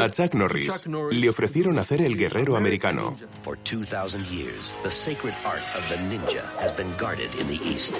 A 0.00 0.10
Chuck 0.10 0.34
Norris 0.34 0.72
le 1.10 1.28
ofrecieron 1.28 1.78
hacer 1.78 2.02
el 2.02 2.16
guerrero 2.16 2.56
americano. 2.56 3.16
For 3.42 3.58
2,000 3.58 4.24
years, 4.30 4.72
the 4.82 4.90
sacred 4.90 5.34
art 5.44 5.64
of 5.76 5.88
the 5.88 5.96
ninja 5.96 6.42
has 6.60 6.72
been 6.76 6.92
guarded 6.98 7.30
in 7.38 7.46
the 7.46 7.60
East. 7.64 7.94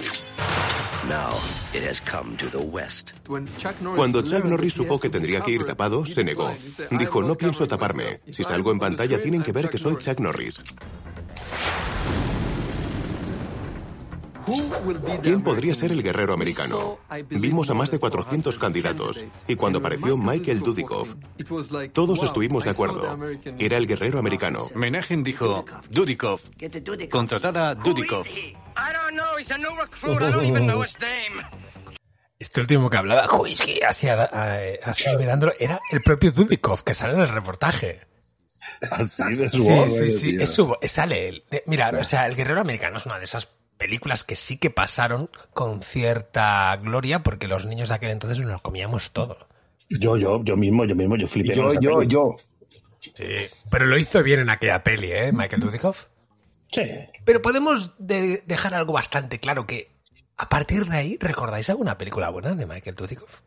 Now, 1.08 1.32
it 1.74 1.86
has 1.86 2.00
come 2.00 2.36
to 2.36 2.46
the 2.48 2.58
West. 2.64 3.12
Cuando 3.26 4.22
Chuck 4.22 4.44
Norris 4.44 4.74
supo 4.74 4.98
que 4.98 5.10
tendría 5.10 5.42
que 5.42 5.50
ir 5.50 5.64
tapado, 5.64 6.06
se 6.06 6.24
negó. 6.24 6.50
Dijo, 6.90 7.22
no 7.22 7.36
pienso 7.36 7.66
taparme. 7.66 8.20
Si 8.30 8.42
salgo 8.42 8.72
en 8.72 8.78
pantalla 8.78 9.20
tienen 9.20 9.42
que 9.42 9.52
ver 9.52 9.68
que 9.68 9.78
soy 9.78 9.96
Chuck 9.96 10.20
Norris. 10.20 10.62
¿Quién 15.22 15.42
podría 15.42 15.74
ser 15.74 15.90
el 15.92 16.02
guerrero 16.02 16.34
americano? 16.34 16.98
Vimos 17.30 17.70
a 17.70 17.74
más 17.74 17.90
de 17.90 17.98
400 17.98 18.58
candidatos 18.58 19.24
y 19.48 19.56
cuando 19.56 19.78
apareció 19.78 20.18
Michael 20.18 20.60
Dudikoff, 20.60 21.14
todos 21.94 22.22
estuvimos 22.22 22.64
de 22.64 22.70
acuerdo. 22.70 23.18
Era 23.58 23.78
el 23.78 23.86
guerrero 23.86 24.18
americano. 24.18 24.68
Menachem 24.74 25.22
dijo, 25.24 25.64
Dudikov, 25.88 26.40
contratada 27.10 27.70
a 27.70 27.74
Dudikov. 27.74 28.26
Este 32.38 32.60
último 32.60 32.90
que 32.90 32.96
hablaba, 32.98 33.26
así, 33.88 34.08
a- 34.08 34.24
así 34.84 35.04
dándolo, 35.24 35.52
era 35.58 35.80
el 35.90 36.02
propio 36.02 36.32
Dudikov 36.32 36.82
que 36.84 36.92
sale 36.92 37.14
en 37.14 37.20
el 37.20 37.28
reportaje. 37.28 38.00
Así 38.90 39.34
de 39.36 39.48
su 39.48 39.62
Sí, 39.62 39.70
voz, 39.70 39.96
sí, 39.96 40.10
sí, 40.10 40.36
es 40.40 40.50
su 40.50 40.74
sale 40.82 41.28
él. 41.28 41.44
Mira, 41.66 41.90
o 41.98 42.04
sea, 42.04 42.26
El 42.26 42.34
Guerrero 42.36 42.60
Americano 42.60 42.96
es 42.98 43.06
una 43.06 43.18
de 43.18 43.24
esas 43.24 43.48
películas 43.76 44.24
que 44.24 44.36
sí 44.36 44.56
que 44.56 44.70
pasaron 44.70 45.28
con 45.52 45.82
cierta 45.82 46.76
gloria 46.76 47.22
porque 47.22 47.48
los 47.48 47.66
niños 47.66 47.88
de 47.88 47.94
aquel 47.96 48.10
entonces 48.10 48.38
nos 48.38 48.50
lo 48.50 48.58
comíamos 48.60 49.12
todo. 49.12 49.48
Yo, 49.88 50.16
yo, 50.16 50.42
yo 50.44 50.56
mismo, 50.56 50.84
yo 50.84 50.94
mismo, 50.94 51.16
yo 51.16 51.26
flipé. 51.28 51.54
Yo, 51.54 51.74
yo, 51.80 51.98
peli. 51.98 52.08
yo. 52.10 52.36
Sí, 53.00 53.12
pero 53.70 53.84
lo 53.86 53.98
hizo 53.98 54.22
bien 54.22 54.40
en 54.40 54.50
aquella 54.50 54.82
peli, 54.82 55.12
¿eh? 55.12 55.30
Michael 55.32 55.60
Dudikoff. 55.60 56.06
Sí. 56.72 56.82
Pero 57.24 57.42
podemos 57.42 57.92
de- 57.98 58.42
dejar 58.46 58.74
algo 58.74 58.92
bastante 58.94 59.38
claro 59.40 59.66
que 59.66 59.92
a 60.36 60.48
partir 60.48 60.86
de 60.86 60.96
ahí, 60.96 61.18
¿recordáis 61.20 61.68
alguna 61.70 61.98
película 61.98 62.30
buena 62.30 62.54
de 62.54 62.66
Michael 62.66 62.96
Dudikoff? 62.96 63.40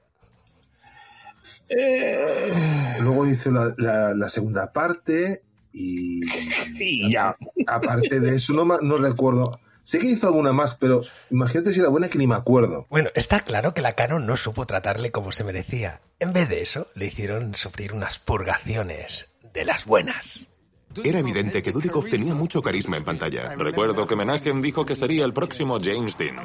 Luego 3.01 3.27
hizo 3.27 3.51
la, 3.51 3.73
la- 3.77 4.13
la 4.13 4.29
segunda 4.29 4.71
parte 4.71 5.41
y... 5.73 6.21
Y 6.79 7.11
ya. 7.11 7.35
Aparte 7.65 8.19
de 8.19 8.35
eso, 8.35 8.53
no, 8.53 8.65
no 8.65 8.97
recuerdo. 8.97 9.59
Sé 9.83 9.99
que 9.99 10.07
hizo 10.07 10.27
alguna 10.27 10.51
más, 10.53 10.75
pero 10.75 11.01
imagínate 11.31 11.71
si 11.71 11.79
era 11.79 11.89
buena 11.89 12.09
que 12.09 12.17
ni 12.17 12.27
me 12.27 12.35
acuerdo. 12.35 12.85
Bueno, 12.89 13.09
está 13.15 13.39
claro 13.39 13.73
que 13.73 13.81
la 13.81 13.93
Canon 13.93 14.25
no 14.25 14.35
supo 14.35 14.65
tratarle 14.65 15.11
como 15.11 15.31
se 15.31 15.43
merecía. 15.45 16.01
En 16.19 16.33
vez 16.33 16.49
de 16.49 16.61
eso, 16.61 16.87
le 16.93 17.05
hicieron 17.07 17.55
sufrir 17.55 17.93
unas 17.93 18.19
purgaciones 18.19 19.27
de 19.53 19.63
las 19.65 19.85
buenas. 19.85 20.45
Era 21.03 21.19
evidente 21.19 21.63
que 21.63 21.71
Dudikoff 21.71 22.09
tenía 22.09 22.33
mucho 22.33 22.61
carisma 22.61 22.97
en 22.97 23.03
pantalla. 23.03 23.55
Recuerdo 23.55 24.05
que 24.07 24.15
Menachem 24.15 24.61
dijo 24.61 24.85
que 24.85 24.95
sería 24.95 25.25
el 25.25 25.33
próximo 25.33 25.79
James 25.81 26.17
Dean. 26.17 26.37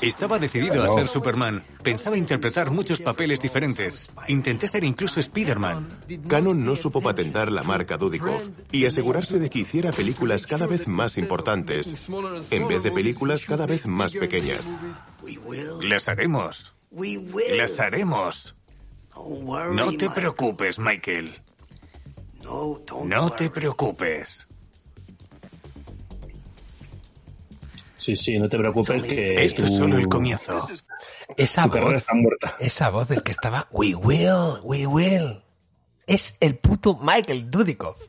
Estaba 0.00 0.38
decidido 0.38 0.82
a 0.82 0.88
ser 0.88 1.08
Superman. 1.08 1.62
Pensaba 1.82 2.16
interpretar 2.16 2.70
muchos 2.70 3.00
papeles 3.00 3.40
diferentes. 3.40 4.10
Intenté 4.28 4.68
ser 4.68 4.84
incluso 4.84 5.20
Spider-Man. 5.20 5.88
Canon 6.28 6.64
no 6.64 6.76
supo 6.76 7.00
patentar 7.00 7.50
la 7.50 7.62
marca 7.62 7.96
Dudikoff 7.96 8.42
y 8.72 8.86
asegurarse 8.86 9.38
de 9.38 9.50
que 9.50 9.60
hiciera 9.60 9.92
películas 9.92 10.46
cada 10.46 10.66
vez 10.66 10.88
más 10.88 11.18
importantes, 11.18 12.08
en 12.50 12.68
vez 12.68 12.82
de 12.82 12.90
películas 12.90 13.44
cada 13.44 13.66
vez 13.66 13.86
más 13.86 14.12
pequeñas. 14.12 14.72
Las 15.82 16.08
haremos. 16.08 16.72
Las 17.56 17.80
haremos. 17.80 18.54
No 19.72 19.92
te 19.96 20.08
preocupes, 20.10 20.78
Michael. 20.78 21.34
No 22.44 23.30
te 23.30 23.50
preocupes. 23.50 24.46
Sí, 27.96 28.16
sí, 28.16 28.38
no 28.38 28.48
te 28.48 28.56
preocupes 28.58 29.02
que 29.02 29.44
Esto 29.44 29.64
es 29.64 29.70
tu- 29.70 29.76
solo 29.78 29.96
el 29.98 30.08
comienzo. 30.08 30.66
Esa 31.36 31.68
tu 31.68 31.78
voz, 31.78 31.94
está 31.94 32.14
muerta. 32.14 32.54
esa 32.58 32.88
voz 32.90 33.08
del 33.08 33.22
que 33.22 33.30
estaba, 33.30 33.68
we 33.70 33.94
will, 33.94 34.58
we 34.62 34.86
will, 34.86 35.42
es 36.06 36.34
el 36.40 36.56
puto 36.56 36.96
Michael 37.00 37.50
Dudikoff. 37.50 38.00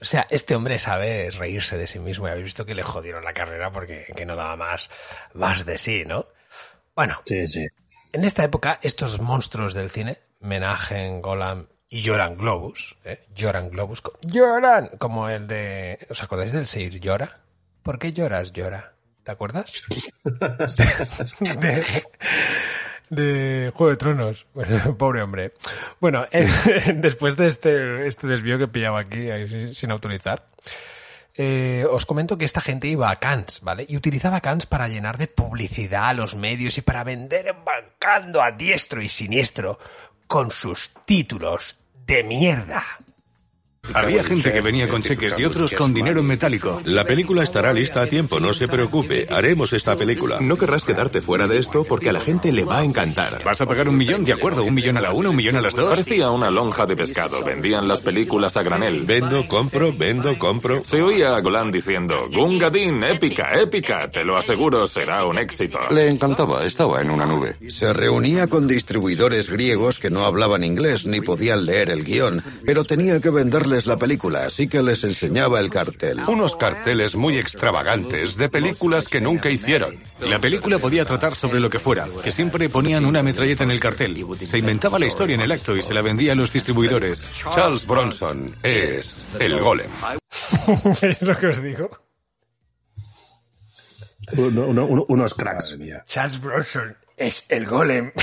O 0.00 0.04
sea, 0.04 0.26
este 0.30 0.54
hombre 0.54 0.78
sabe 0.78 1.30
reírse 1.30 1.76
de 1.76 1.86
sí 1.86 1.98
mismo 1.98 2.26
y 2.26 2.30
habéis 2.30 2.44
visto 2.46 2.64
que 2.64 2.74
le 2.74 2.82
jodieron 2.82 3.24
la 3.24 3.32
carrera 3.34 3.70
porque 3.70 4.06
que 4.16 4.24
no 4.24 4.34
daba 4.36 4.56
más, 4.56 4.88
más 5.34 5.64
de 5.66 5.78
sí, 5.78 6.04
¿no? 6.06 6.26
Bueno, 6.94 7.20
Sí, 7.26 7.46
sí. 7.48 7.66
en 8.12 8.24
esta 8.24 8.44
época, 8.44 8.78
estos 8.82 9.20
monstruos 9.20 9.74
del 9.74 9.90
cine, 9.90 10.18
Menachem, 10.40 11.20
Golan 11.20 11.68
y 11.94 12.02
Joran 12.02 12.36
Globus, 12.38 12.96
¿eh? 13.04 13.20
Joran 13.38 13.68
Globus, 13.70 14.00
co- 14.00 14.14
Joran, 14.32 14.90
como 14.98 15.28
el 15.28 15.46
de... 15.46 15.98
¿Os 16.08 16.22
acordáis 16.22 16.52
del 16.52 16.66
Seir 16.66 16.98
Llora? 16.98 17.38
¿Por 17.82 17.98
qué 17.98 18.12
lloras, 18.12 18.50
Llora? 18.52 18.94
¿Te 19.22 19.30
acuerdas? 19.30 19.70
de, 21.60 22.04
de 23.10 23.72
Juego 23.74 23.90
de 23.90 23.96
Tronos. 23.96 24.46
Bueno, 24.54 24.96
pobre 24.98 25.22
hombre. 25.22 25.52
Bueno, 26.00 26.24
eh, 26.32 26.48
después 26.96 27.36
de 27.36 27.48
este, 27.48 28.06
este 28.06 28.26
desvío 28.26 28.58
que 28.58 28.68
pillaba 28.68 29.00
aquí 29.00 29.28
sin 29.74 29.90
autorizar, 29.90 30.46
eh, 31.34 31.86
os 31.90 32.06
comento 32.06 32.38
que 32.38 32.44
esta 32.44 32.60
gente 32.60 32.88
iba 32.88 33.10
a 33.10 33.16
Cannes, 33.16 33.60
¿vale? 33.62 33.84
Y 33.88 33.96
utilizaba 33.96 34.40
Cannes 34.40 34.66
para 34.66 34.88
llenar 34.88 35.18
de 35.18 35.28
publicidad 35.28 36.08
a 36.08 36.14
los 36.14 36.34
medios 36.36 36.78
y 36.78 36.82
para 36.82 37.04
vender 37.04 37.48
embancando 37.48 38.42
a 38.42 38.50
diestro 38.52 39.02
y 39.02 39.08
siniestro 39.08 39.78
con 40.26 40.50
sus 40.50 40.92
títulos 41.04 41.76
de 42.06 42.22
mierda. 42.24 42.84
Había 43.94 44.22
gente 44.22 44.52
que 44.52 44.60
venía 44.60 44.86
con 44.86 45.02
cheques 45.02 45.36
y 45.38 45.44
otros 45.44 45.72
con 45.72 45.92
dinero 45.92 46.20
en 46.20 46.26
metálico. 46.26 46.80
La 46.84 47.04
película 47.04 47.42
estará 47.42 47.72
lista 47.72 48.02
a 48.02 48.06
tiempo, 48.06 48.38
no 48.38 48.52
se 48.52 48.68
preocupe. 48.68 49.26
Haremos 49.28 49.72
esta 49.72 49.96
película. 49.96 50.38
No 50.40 50.56
querrás 50.56 50.84
quedarte 50.84 51.20
fuera 51.20 51.48
de 51.48 51.58
esto 51.58 51.82
porque 51.82 52.08
a 52.10 52.12
la 52.12 52.20
gente 52.20 52.52
le 52.52 52.62
va 52.62 52.78
a 52.78 52.84
encantar. 52.84 53.42
¿Vas 53.44 53.60
a 53.60 53.66
pagar 53.66 53.88
un 53.88 53.96
millón? 53.96 54.24
De 54.24 54.32
acuerdo, 54.32 54.62
un 54.62 54.72
millón 54.72 54.98
a 54.98 55.00
la 55.00 55.12
una, 55.12 55.30
un 55.30 55.36
millón 55.36 55.56
a 55.56 55.60
las 55.60 55.74
dos. 55.74 55.90
Parecía 55.90 56.30
una 56.30 56.48
lonja 56.48 56.86
de 56.86 56.94
pescado. 56.94 57.42
Vendían 57.42 57.88
las 57.88 58.00
películas 58.00 58.56
a 58.56 58.62
granel. 58.62 59.02
Vendo, 59.04 59.48
compro, 59.48 59.92
vendo, 59.92 60.38
compro. 60.38 60.84
Se 60.84 61.02
oía 61.02 61.34
a 61.34 61.40
Golan 61.40 61.72
diciendo, 61.72 62.28
Gungadin, 62.32 63.02
épica, 63.02 63.60
épica, 63.60 64.08
te 64.10 64.24
lo 64.24 64.36
aseguro, 64.36 64.86
será 64.86 65.26
un 65.26 65.38
éxito. 65.38 65.80
Le 65.90 66.08
encantaba, 66.08 66.64
estaba 66.64 67.00
en 67.02 67.10
una 67.10 67.26
nube. 67.26 67.56
Se 67.68 67.92
reunía 67.92 68.46
con 68.46 68.68
distribuidores 68.68 69.50
griegos 69.50 69.98
que 69.98 70.08
no 70.08 70.24
hablaban 70.24 70.62
inglés 70.62 71.04
ni 71.04 71.20
podían 71.20 71.66
leer 71.66 71.90
el 71.90 72.04
guion, 72.04 72.42
pero 72.64 72.84
tenía 72.84 73.20
que 73.20 73.30
venderles 73.72 73.86
la 73.86 73.96
película, 73.96 74.44
así 74.44 74.68
que 74.68 74.82
les 74.82 75.02
enseñaba 75.04 75.58
el 75.60 75.70
cartel. 75.70 76.20
Unos 76.28 76.56
carteles 76.56 77.14
muy 77.16 77.38
extravagantes 77.38 78.36
de 78.36 78.48
películas 78.50 79.08
que 79.08 79.20
nunca 79.20 79.48
hicieron. 79.50 79.98
La 80.20 80.38
película 80.38 80.78
podía 80.78 81.04
tratar 81.06 81.34
sobre 81.34 81.58
lo 81.58 81.70
que 81.70 81.78
fuera, 81.78 82.06
que 82.22 82.30
siempre 82.30 82.68
ponían 82.68 83.04
una 83.06 83.22
metralleta 83.22 83.64
en 83.64 83.70
el 83.70 83.80
cartel. 83.80 84.24
Se 84.44 84.58
inventaba 84.58 84.98
la 84.98 85.06
historia 85.06 85.34
en 85.34 85.40
el 85.40 85.52
acto 85.52 85.74
y 85.76 85.82
se 85.82 85.94
la 85.94 86.02
vendía 86.02 86.32
a 86.32 86.34
los 86.34 86.52
distribuidores. 86.52 87.24
Charles 87.54 87.86
Bronson 87.86 88.54
es 88.62 89.24
el 89.38 89.58
golem. 89.58 89.90
es 91.02 91.22
lo 91.22 91.38
que 91.38 91.46
os 91.46 91.62
digo. 91.62 91.88
Uno- 94.36 94.66
uno- 94.66 94.84
uno- 94.86 95.06
unos 95.08 95.34
cracks. 95.34 95.78
Charles 96.06 96.40
Bronson 96.40 96.96
es 97.16 97.44
el 97.48 97.64
golem. 97.66 98.12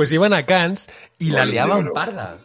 pues 0.00 0.12
iban 0.12 0.32
a 0.32 0.46
Cannes 0.46 0.88
y 1.18 1.28
la 1.28 1.44
liaban 1.44 1.92
parda. 1.92 2.38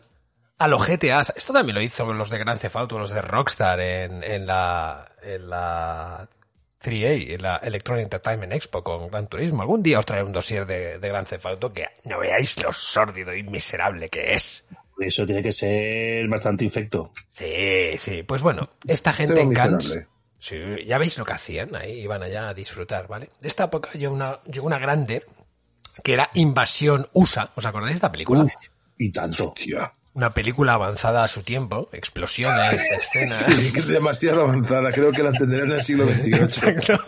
A 0.58 0.68
los 0.68 0.86
GTA. 0.86 1.22
Esto 1.22 1.54
también 1.54 1.76
lo 1.76 1.82
hizo 1.82 2.12
los 2.12 2.30
de 2.30 2.38
Grand 2.38 2.60
Theft 2.60 2.76
Auto, 2.76 3.00
los 3.00 3.12
de 3.12 3.22
Rockstar 3.22 3.80
en, 3.80 4.22
en 4.26 4.46
la, 4.46 5.10
en 5.24 5.50
la 5.50 6.28
3A, 6.84 7.34
en 7.34 7.42
la 7.42 7.56
Electronic 7.64 8.04
Entertainment 8.04 8.52
Expo 8.52 8.84
con 8.84 9.08
Gran 9.08 9.28
Turismo. 9.28 9.62
Algún 9.62 9.82
día 9.82 10.00
os 10.00 10.06
traeré 10.06 10.26
un 10.26 10.34
dossier 10.34 10.66
de, 10.66 11.00
de 11.00 11.08
Grand 11.08 11.26
Theft 11.26 11.46
Auto 11.46 11.72
que 11.72 11.88
no 12.04 12.20
veáis 12.20 12.62
lo 12.62 12.74
sórdido 12.74 13.34
y 13.34 13.44
miserable 13.44 14.10
que 14.10 14.34
es. 14.34 14.66
Eso 15.00 15.26
tiene 15.26 15.42
que 15.42 15.54
ser 15.54 16.28
bastante 16.28 16.66
infecto. 16.66 17.14
Sí, 17.30 17.98
sí. 17.98 18.24
Pues 18.24 18.42
bueno, 18.42 18.68
esta 18.86 19.14
gente 19.14 19.40
en 19.40 19.54
Cannes... 19.54 20.06
Sí, 20.40 20.60
ya 20.86 20.98
veis 20.98 21.18
lo 21.18 21.24
que 21.24 21.32
hacían, 21.32 21.74
ahí 21.74 22.02
iban 22.02 22.22
allá 22.22 22.50
a 22.50 22.54
disfrutar, 22.54 23.08
¿vale? 23.08 23.30
De 23.40 23.48
esta 23.48 23.64
época 23.64 23.92
llegó 23.94 24.14
una, 24.14 24.40
llegó 24.44 24.68
una 24.68 24.78
grande 24.78 25.24
que 26.04 26.14
era 26.14 26.30
Invasión 26.36 27.08
USA. 27.14 27.52
¿Os 27.56 27.66
acordáis 27.66 27.94
de 27.94 27.98
esta 27.98 28.12
película? 28.12 28.46
y 28.98 29.12
tanto. 29.12 29.54
Una 30.15 30.29
película 30.34 30.74
avanzada 30.75 31.25
a 31.25 31.27
su 31.27 31.43
tiempo, 31.43 31.89
explosiones, 31.91 32.81
escenas. 32.89 33.36
Sí, 33.50 33.74
es 33.75 33.88
demasiado 33.88 34.43
avanzada. 34.45 34.91
Creo 34.93 35.12
que 35.12 35.22
la 35.22 35.29
entenderán 35.29 35.67
en 35.72 35.74
el 35.79 35.84
siglo 35.84 36.05
XXVIII. 36.10 36.36
Exacto. 36.36 37.00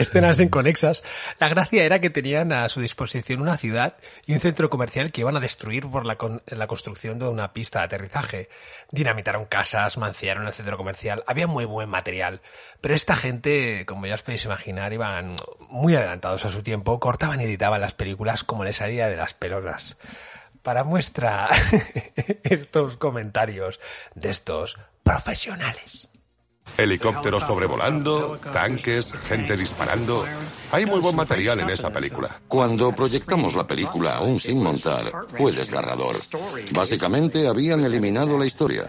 Escenas 0.00 0.40
inconexas. 0.40 1.04
La 1.38 1.48
gracia 1.48 1.84
era 1.84 2.00
que 2.00 2.10
tenían 2.10 2.52
a 2.52 2.68
su 2.68 2.80
disposición 2.80 3.40
una 3.40 3.56
ciudad 3.56 3.94
y 4.26 4.32
un 4.32 4.40
centro 4.40 4.68
comercial 4.68 5.12
que 5.12 5.20
iban 5.20 5.36
a 5.36 5.40
destruir 5.40 5.86
por 5.88 6.04
la, 6.04 6.16
con- 6.16 6.42
la 6.46 6.66
construcción 6.66 7.20
de 7.20 7.28
una 7.28 7.52
pista 7.52 7.78
de 7.78 7.84
aterrizaje. 7.84 8.48
Dinamitaron 8.90 9.44
casas, 9.44 9.96
manciaron 9.96 10.44
el 10.48 10.52
centro 10.52 10.76
comercial. 10.76 11.22
Había 11.26 11.46
muy 11.46 11.66
buen 11.66 11.88
material. 11.88 12.40
Pero 12.80 12.96
esta 12.96 13.14
gente, 13.14 13.84
como 13.86 14.06
ya 14.06 14.16
os 14.16 14.22
podéis 14.22 14.44
imaginar, 14.44 14.92
iban 14.92 15.36
muy 15.70 15.94
adelantados 15.94 16.44
a 16.44 16.48
su 16.48 16.64
tiempo, 16.64 16.98
cortaban 16.98 17.40
y 17.40 17.44
editaban 17.44 17.80
las 17.80 17.94
películas 17.94 18.42
como 18.42 18.64
les 18.64 18.78
salía 18.78 19.06
de 19.08 19.14
las 19.16 19.34
pelotas. 19.34 19.96
Para 20.62 20.84
muestra 20.84 21.48
estos 22.42 22.96
comentarios 22.96 23.80
de 24.14 24.30
estos 24.30 24.76
profesionales. 25.02 26.08
Helicópteros 26.76 27.42
sobrevolando, 27.42 28.38
tanques, 28.52 29.12
gente 29.28 29.56
disparando. 29.56 30.24
Hay 30.70 30.86
muy 30.86 31.00
buen 31.00 31.16
material 31.16 31.58
en 31.60 31.70
esa 31.70 31.90
película. 31.90 32.40
Cuando 32.46 32.92
proyectamos 32.92 33.54
la 33.54 33.66
película 33.66 34.16
aún 34.16 34.38
sin 34.38 34.62
montar, 34.62 35.10
fue 35.28 35.50
desgarrador. 35.50 36.16
Básicamente 36.72 37.48
habían 37.48 37.82
eliminado 37.82 38.38
la 38.38 38.46
historia. 38.46 38.84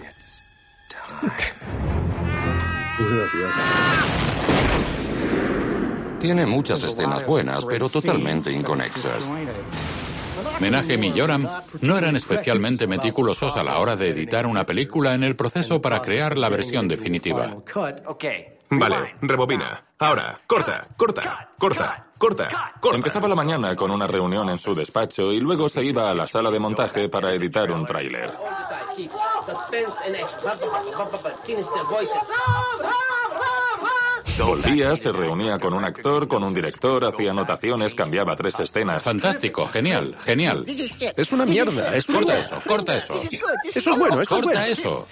Tiene 6.19 6.45
muchas 6.45 6.83
escenas 6.83 7.25
buenas, 7.25 7.65
pero 7.65 7.89
totalmente 7.89 8.51
inconexas. 8.51 9.23
Menachem 10.59 11.03
y 11.03 11.19
Joram 11.19 11.47
no 11.81 11.97
eran 11.97 12.15
especialmente 12.15 12.87
meticulosos 12.87 13.55
a 13.57 13.63
la 13.63 13.79
hora 13.79 13.95
de 13.95 14.09
editar 14.09 14.45
una 14.45 14.65
película 14.65 15.13
en 15.13 15.23
el 15.23 15.35
proceso 15.35 15.81
para 15.81 16.01
crear 16.01 16.37
la 16.37 16.49
versión 16.49 16.87
definitiva. 16.87 17.55
Vale, 18.71 19.15
rebobina. 19.21 19.83
Ahora, 19.97 20.39
corta, 20.45 20.87
corta, 20.95 21.49
corta, 21.57 22.07
corta, 22.17 22.73
corta. 22.79 22.95
Empezaba 22.95 23.27
la 23.27 23.35
mañana 23.35 23.75
con 23.75 23.89
una 23.91 24.05
reunión 24.05 24.47
en 24.49 24.57
su 24.57 24.75
despacho 24.75 25.31
y 25.31 25.39
luego 25.39 25.67
se 25.69 25.83
iba 25.83 26.09
a 26.09 26.13
la 26.13 26.27
sala 26.27 26.51
de 26.51 26.59
montaje 26.59 27.09
para 27.09 27.33
editar 27.33 27.71
un 27.71 27.85
tráiler. 27.85 28.31
Volvía, 34.45 34.95
se 34.95 35.11
reunía 35.11 35.59
con 35.59 35.73
un 35.73 35.83
actor, 35.83 36.27
con 36.27 36.43
un 36.43 36.53
director, 36.53 37.05
hacía 37.05 37.31
anotaciones, 37.31 37.93
cambiaba 37.93 38.35
tres 38.35 38.59
escenas. 38.59 39.03
Fantástico, 39.03 39.67
genial, 39.67 40.15
genial. 40.23 40.65
Es 41.15 41.31
una 41.31 41.45
mierda, 41.45 41.95
es 41.95 42.05
Corta 42.05 42.39
eso, 42.39 42.61
corta 42.65 42.97
eso. 42.97 43.21
Eso 43.73 43.89
es 43.91 43.97
bueno, 43.97 44.21
eso 44.21 44.21
es 44.21 44.29
Corta 44.29 44.59
bueno. 44.59 44.61
eso. 44.65 45.07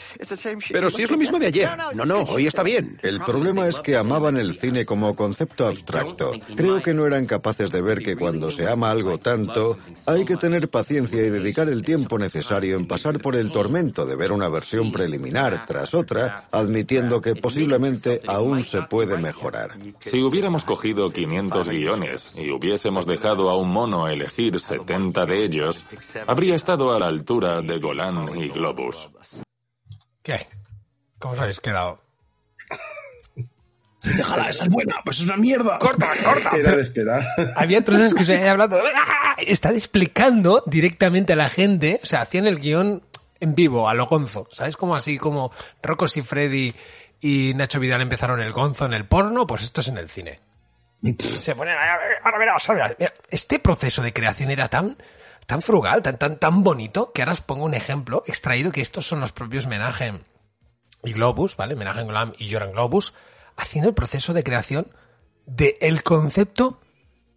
Pero 0.72 0.90
si 0.90 1.04
es 1.04 1.12
lo 1.12 1.18
mismo 1.18 1.38
de 1.40 1.48
ayer. 1.48 1.70
No, 1.94 2.06
no, 2.06 2.22
hoy 2.24 2.48
está 2.48 2.64
bien. 2.64 3.00
El 3.04 3.20
problema 3.22 3.68
es 3.68 3.78
que 3.80 3.98
amaban 3.98 4.38
el 4.38 4.58
cine 4.58 4.86
como 4.86 5.16
concepto 5.16 5.68
abstracto. 5.68 6.32
Creo 6.56 6.82
que 6.82 6.94
no 6.94 7.06
eran 7.06 7.26
capaces 7.26 7.72
de 7.72 7.82
ver 7.82 8.00
que 8.00 8.16
cuando 8.16 8.50
se 8.50 8.68
ama 8.68 8.92
algo 8.92 9.18
tanto, 9.18 9.78
hay 10.06 10.26
que 10.26 10.38
tener 10.38 10.70
paciencia 10.70 11.22
y 11.22 11.30
dedicar 11.30 11.68
el 11.68 11.84
tiempo 11.84 12.18
necesario 12.18 12.78
en 12.78 12.88
pasar 12.88 13.20
por 13.20 13.36
el 13.36 13.52
tormento 13.52 14.06
de 14.06 14.16
ver 14.16 14.32
una 14.32 14.50
versión 14.50 14.92
preliminar 14.92 15.66
tras 15.66 15.94
otra, 15.94 16.48
admitiendo 16.52 17.22
que 17.22 17.36
posiblemente 17.36 18.22
aún 18.28 18.64
se 18.64 18.82
puede 18.84 19.17
mejorar. 19.18 19.78
Si 20.00 20.22
hubiéramos 20.22 20.64
cogido 20.64 21.12
500 21.12 21.70
guiones 21.70 22.38
y 22.38 22.52
hubiésemos 22.52 23.06
dejado 23.06 23.50
a 23.50 23.58
un 23.58 23.70
mono 23.70 24.08
elegir 24.08 24.60
70 24.60 25.26
de 25.26 25.44
ellos, 25.44 25.84
habría 26.26 26.56
estado 26.56 26.96
a 26.96 27.00
la 27.00 27.08
altura 27.08 27.62
de 27.62 27.80
Golan 27.80 28.38
y 28.38 28.50
Globus. 28.50 29.10
¿Qué? 30.24 30.48
¿Cómo 31.20 31.34
os 31.34 31.40
habéis 31.40 31.60
quedado? 31.60 32.00
Déjala, 34.04 34.50
esa 34.50 34.64
es 34.64 34.70
buena, 34.70 34.96
pues 35.04 35.20
es 35.20 35.26
una 35.26 35.38
mierda. 35.38 35.80
¡Corta, 35.80 36.10
corta! 36.24 36.56
Era 36.56 36.76
de 36.76 36.82
esperar. 36.82 37.24
Había 37.56 37.84
trozos 37.84 38.14
que 38.14 38.26
se 38.26 38.38
había 38.38 38.52
hablado. 38.52 38.80
Están 39.38 39.74
explicando 39.74 40.64
directamente 40.66 41.34
a 41.34 41.36
la 41.36 41.50
gente. 41.50 42.00
O 42.04 42.06
sea, 42.06 42.22
hacían 42.22 42.48
el 42.48 42.60
guion 42.60 43.04
en 43.40 43.56
vivo, 43.56 43.88
a 43.88 43.94
lo 43.94 44.08
gonzo. 44.08 44.48
¿Sabes? 44.52 44.78
Como 44.78 44.96
así, 44.96 45.18
como 45.18 45.52
Rocco 45.82 46.06
y 46.14 46.22
Freddy 46.22 46.74
y 47.20 47.54
Nacho 47.56 47.80
Vidal 47.80 48.02
empezaron 48.02 48.42
el 48.42 48.52
gonzo 48.52 48.86
en 48.86 48.94
el 48.94 49.08
porno, 49.08 49.48
pues 49.48 49.64
esto 49.64 49.82
es 49.82 49.88
en 49.88 49.98
el 49.98 50.10
cine. 50.10 50.40
Se 51.20 51.56
ponen 51.56 51.76
a 51.78 51.98
ahora 52.24 52.38
verás, 52.38 52.70
ahora 52.70 52.84
verás. 52.84 52.98
Mira, 53.00 53.14
Este 53.30 53.60
proceso 53.60 54.02
de 54.02 54.14
creación 54.14 54.52
era 54.52 54.68
tan, 54.70 54.98
tan 55.46 55.62
frugal, 55.62 56.02
tan, 56.02 56.18
tan, 56.18 56.38
tan 56.38 56.64
bonito, 56.64 57.12
que 57.14 57.22
ahora 57.22 57.34
os 57.34 57.42
pongo 57.42 57.66
un 57.66 57.74
ejemplo 57.74 58.24
extraído 58.28 58.72
que 58.72 58.82
estos 58.82 59.08
son 59.08 59.20
los 59.20 59.32
propios 59.32 59.68
Menachem 59.68 60.22
y 61.04 61.14
Globus, 61.14 61.56
¿vale? 61.58 61.76
Menachem 61.76 62.06
Golan 62.06 62.34
y 62.38 62.52
Joran 62.52 62.72
Globus, 62.72 63.14
haciendo 63.56 63.90
el 63.90 63.96
proceso 63.96 64.34
de 64.34 64.44
creación 64.44 64.88
del 65.46 66.04
concepto 66.04 66.82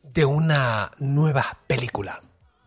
de 0.02 0.24
una 0.24 0.90
nueva 0.98 1.58
película. 1.66 2.20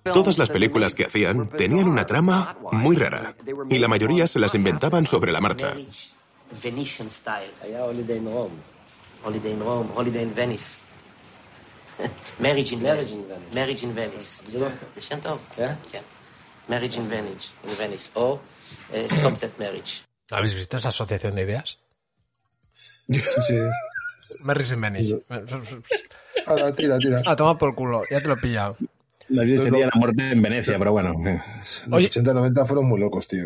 Todas 0.03 0.37
las 0.37 0.49
películas 0.49 0.95
que 0.95 1.05
hacían 1.05 1.49
tenían 1.49 1.87
una 1.87 2.05
trama 2.05 2.57
muy 2.71 2.97
rara 2.97 3.35
y 3.69 3.79
la 3.79 3.87
mayoría 3.87 4.27
se 4.27 4.39
las 4.39 4.53
inventaban 4.53 5.05
sobre 5.05 5.31
la 5.31 5.39
marcha. 5.39 5.75
Venetian 6.62 7.08
style. 7.10 7.52
היה 7.62 7.80
holiday 7.84 8.16
in 8.16 8.26
Rome. 8.26 8.56
Holiday 9.24 9.52
in 9.52 9.60
Rome, 9.62 9.88
holiday 9.94 10.22
in 10.22 10.32
Venice. 10.34 10.78
marriage 12.40 12.72
in 12.72 12.80
Venice. 12.82 13.14
marriage 13.54 13.82
in 13.82 13.92
Venice. 13.94 14.50
זה 14.94 15.00
שם 15.00 15.18
טוב. 15.22 15.38
כן. 15.56 15.72
marriage 16.68 16.96
in 16.96 17.08
Venice. 17.10 17.46
in 17.64 17.70
Venice. 17.70 18.10
או 18.16 18.38
uh, 18.90 18.94
stop 19.14 19.38
that 19.40 19.58
marriage. 19.58 19.92
¿Habéis 20.30 20.54
visto 20.54 20.76
esa 20.76 20.88
asociación 20.88 21.34
de 21.36 21.42
ideas? 21.42 21.78
Sí. 23.48 23.56
Marys 24.40 24.70
in 24.72 24.80
Venice. 24.80 25.14
Ahora, 26.46 26.74
tira, 26.74 26.98
tira. 26.98 27.22
A 27.26 27.34
tomar 27.36 27.56
por 27.58 27.74
culo, 27.74 28.02
ya 28.10 28.20
te 28.20 28.28
lo 28.28 28.34
he 28.34 28.36
pillado. 28.36 28.76
La 29.28 29.42
vida 29.42 29.62
sería 29.62 29.86
la 29.86 29.96
muerte 30.00 30.22
en 30.30 30.40
Venecia, 30.42 30.78
pero 30.78 30.92
bueno. 30.92 31.10
Los 31.16 31.88
Oye. 31.90 32.08
80-90 32.10 32.66
fueron 32.66 32.86
muy 32.86 32.98
locos, 33.00 33.26
tío. 33.28 33.44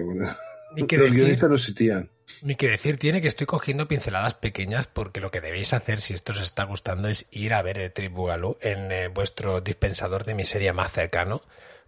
¿Y 0.77 0.85
qué 0.89 0.97
Los 0.97 1.07
decir? 1.07 1.19
guionistas 1.21 1.49
no 1.49 1.57
existían. 1.57 2.11
Ni 2.44 2.56
que 2.56 2.68
decir 2.70 2.98
tiene 2.98 3.22
que 3.22 3.28
estoy 3.28 3.48
cogiendo 3.48 3.88
pinceladas 3.88 4.34
pequeñas 4.34 4.88
porque 4.88 5.22
lo 5.22 5.32
que 5.32 5.42
debéis 5.42 5.74
hacer 5.74 6.02
si 6.02 6.14
esto 6.14 6.34
os 6.34 6.42
está 6.42 6.64
gustando 6.66 7.08
es 7.08 7.26
ir 7.32 7.54
a 7.54 7.62
ver 7.62 7.78
el 7.80 7.92
Trip 7.94 8.12
Boogaloo 8.14 8.58
en 8.62 8.92
eh, 8.92 9.08
vuestro 9.08 9.62
dispensador 9.62 10.24
de 10.26 10.34
miseria 10.36 10.74
más 10.74 10.92
cercano 10.92 11.42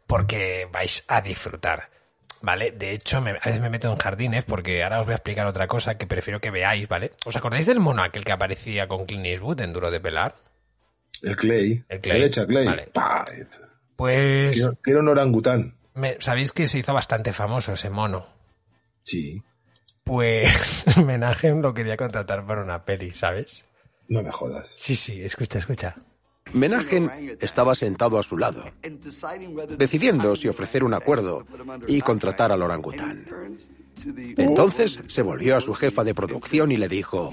porque 0.08 0.68
vais 0.72 1.04
a 1.08 1.22
disfrutar. 1.22 1.90
¿Vale? 2.42 2.72
De 2.72 2.92
hecho, 2.94 3.20
me- 3.20 3.32
a 3.32 3.46
veces 3.46 3.60
me 3.60 3.70
meto 3.70 3.92
en 3.92 3.98
jardines 3.98 4.46
porque 4.46 4.82
ahora 4.82 5.02
os 5.02 5.06
voy 5.06 5.12
a 5.12 5.16
explicar 5.18 5.46
otra 5.46 5.68
cosa 5.68 5.98
que 5.98 6.08
prefiero 6.08 6.40
que 6.40 6.52
veáis, 6.52 6.88
¿vale? 6.88 7.12
¿Os 7.26 7.36
acordáis 7.36 7.66
del 7.66 7.82
mono 7.82 8.02
aquel 8.02 8.24
que 8.24 8.32
aparecía 8.32 8.88
con 8.88 9.06
Clint 9.06 9.26
Eastwood 9.26 9.60
en 9.60 9.74
Duro 9.74 9.92
de 9.92 10.00
Pelar? 10.00 10.36
El 11.22 11.36
Clay. 11.36 11.84
El 11.90 12.00
Clay. 12.00 12.18
Derecha, 12.22 12.48
Clay. 12.48 12.66
Vale. 12.66 12.88
Pa. 12.94 13.26
Pues 13.98 14.66
era 14.86 15.00
un 15.00 15.10
orangután. 15.10 15.76
me- 15.96 16.16
sabéis 16.22 16.54
que 16.54 16.66
se 16.68 16.80
hizo 16.80 16.94
bastante 16.94 17.34
famoso 17.34 17.74
ese 17.74 17.90
mono. 17.90 18.26
Sí. 19.02 19.44
Pues 20.10 20.98
Menajem 21.06 21.62
lo 21.62 21.72
quería 21.72 21.96
contratar 21.96 22.44
para 22.44 22.64
una 22.64 22.84
peli, 22.84 23.12
¿sabes? 23.12 23.64
No 24.08 24.24
me 24.24 24.32
jodas. 24.32 24.76
Sí, 24.80 24.96
sí, 24.96 25.22
escucha, 25.22 25.60
escucha. 25.60 25.94
Menagen 26.52 27.38
estaba 27.40 27.76
sentado 27.76 28.18
a 28.18 28.24
su 28.24 28.36
lado, 28.36 28.64
decidiendo 29.78 30.36
si 30.36 30.48
ofrecer 30.48 30.84
un 30.84 30.96
acuerdo 30.96 31.46
y 31.86 32.02
contratar 32.02 32.52
al 32.52 32.64
orangután. 32.64 33.28
Entonces 34.38 35.00
se 35.08 35.22
volvió 35.22 35.58
a 35.58 35.62
su 35.62 35.74
jefa 35.74 36.04
de 36.04 36.14
producción 36.14 36.72
y 36.72 36.78
le 36.78 36.88
dijo, 36.88 37.32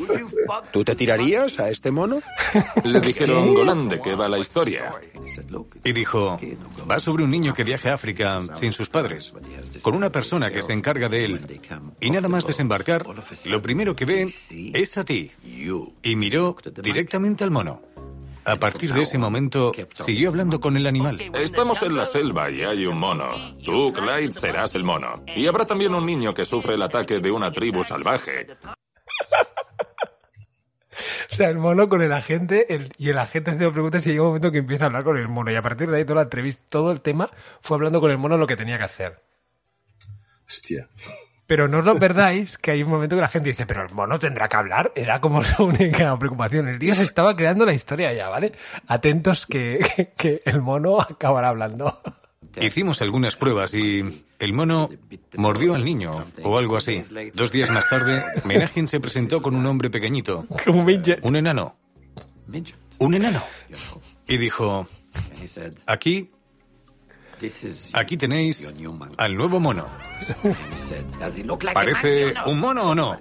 ¿tú 0.72 0.84
te 0.84 0.94
tirarías 0.94 1.58
a 1.58 1.70
este 1.70 1.90
mono? 1.90 2.20
Le 2.84 3.00
dijeron, 3.00 3.54
Golan, 3.54 3.88
¿de 3.88 4.00
qué 4.00 4.14
va 4.14 4.28
la 4.28 4.38
historia? 4.38 4.92
Y 5.84 5.92
dijo, 5.92 6.38
va 6.90 7.00
sobre 7.00 7.24
un 7.24 7.30
niño 7.30 7.54
que 7.54 7.64
viaja 7.64 7.90
a 7.90 7.94
África 7.94 8.42
sin 8.54 8.72
sus 8.72 8.88
padres, 8.88 9.32
con 9.82 9.94
una 9.94 10.10
persona 10.10 10.50
que 10.50 10.62
se 10.62 10.72
encarga 10.72 11.08
de 11.08 11.24
él. 11.24 11.60
Y 12.00 12.10
nada 12.10 12.28
más 12.28 12.46
desembarcar, 12.46 13.06
lo 13.46 13.62
primero 13.62 13.94
que 13.94 14.04
ve 14.04 14.32
es 14.74 14.98
a 14.98 15.04
ti. 15.04 15.30
Y 16.02 16.16
miró 16.16 16.56
directamente 16.82 17.44
al 17.44 17.50
mono. 17.50 17.82
A 18.46 18.56
partir 18.56 18.92
de 18.92 19.02
ese 19.02 19.18
momento, 19.18 19.72
siguió 20.04 20.28
hablando 20.28 20.60
con 20.60 20.76
el 20.76 20.86
animal. 20.86 21.20
Estamos 21.34 21.82
en 21.82 21.96
la 21.96 22.06
selva 22.06 22.48
y 22.50 22.62
hay 22.62 22.86
un 22.86 22.98
mono. 22.98 23.28
Tú, 23.64 23.92
Clyde, 23.92 24.30
serás 24.32 24.74
el 24.76 24.84
mono. 24.84 25.24
Y 25.34 25.46
habrá 25.46 25.64
también 25.66 25.94
un 25.94 26.06
niño 26.06 26.32
que 26.32 26.44
sufre 26.44 26.74
el 26.74 26.82
ataque 26.82 27.18
de 27.18 27.30
una 27.32 27.50
tribu 27.50 27.82
salvaje. 27.82 28.46
O 31.30 31.34
sea, 31.34 31.50
el 31.50 31.58
mono 31.58 31.88
con 31.88 32.00
el 32.02 32.12
agente 32.12 32.72
el- 32.74 32.90
y 32.96 33.10
el 33.10 33.18
agente 33.18 33.50
haciendo 33.50 33.72
preguntas 33.72 34.06
y 34.06 34.10
llega 34.10 34.22
un 34.22 34.28
momento 34.28 34.50
que 34.52 34.58
empieza 34.58 34.84
a 34.84 34.86
hablar 34.86 35.04
con 35.04 35.18
el 35.18 35.28
mono. 35.28 35.50
Y 35.50 35.56
a 35.56 35.62
partir 35.62 35.90
de 35.90 35.98
ahí 35.98 36.04
toda 36.04 36.16
la 36.16 36.22
entrevista, 36.22 36.62
todo 36.70 36.90
el 36.92 37.00
tema 37.02 37.28
fue 37.60 37.76
hablando 37.76 38.00
con 38.00 38.10
el 38.10 38.16
mono 38.18 38.38
lo 38.38 38.46
que 38.46 38.56
tenía 38.56 38.78
que 38.78 38.84
hacer. 38.84 39.20
Hostia. 40.46 40.88
Pero 41.46 41.68
no 41.68 41.78
os 41.78 41.84
lo 41.84 41.96
perdáis, 41.96 42.58
que 42.58 42.72
hay 42.72 42.82
un 42.82 42.90
momento 42.90 43.14
que 43.14 43.22
la 43.22 43.28
gente 43.28 43.50
dice, 43.50 43.66
pero 43.66 43.84
el 43.86 43.92
mono 43.94 44.18
tendrá 44.18 44.48
que 44.48 44.56
hablar. 44.56 44.92
Era 44.96 45.20
como 45.20 45.44
su 45.44 45.64
única 45.64 46.18
preocupación. 46.18 46.68
El 46.68 46.78
tío 46.78 46.94
se 46.94 47.04
estaba 47.04 47.36
creando 47.36 47.64
la 47.64 47.72
historia 47.72 48.12
ya, 48.12 48.28
¿vale? 48.28 48.52
Atentos 48.88 49.46
que, 49.46 49.78
que- 49.96 50.12
que 50.16 50.42
el 50.44 50.60
mono 50.60 51.00
acabará 51.00 51.50
hablando. 51.50 52.00
Hicimos 52.60 53.02
algunas 53.02 53.36
pruebas 53.36 53.74
y 53.74 54.24
el 54.38 54.52
mono 54.54 54.88
mordió 55.36 55.74
al 55.74 55.84
niño 55.84 56.24
o 56.42 56.56
algo 56.58 56.78
así. 56.78 57.02
Dos 57.34 57.52
días 57.52 57.68
más 57.70 57.86
tarde, 57.90 58.22
Menagen 58.44 58.88
se 58.88 58.98
presentó 58.98 59.42
con 59.42 59.54
un 59.54 59.66
hombre 59.66 59.90
pequeñito, 59.90 60.46
Un 60.66 60.84
midget. 60.86 61.22
un 61.22 61.36
enano, 61.36 61.76
un 62.98 63.14
enano, 63.14 63.42
y 64.26 64.38
dijo, 64.38 64.88
aquí, 65.86 66.30
aquí 67.92 68.16
tenéis 68.16 68.68
al 69.18 69.36
nuevo 69.36 69.60
mono. 69.60 69.86
¿Parece 71.74 72.34
un 72.46 72.60
mono 72.60 72.90
o 72.90 72.94
no? 72.94 73.18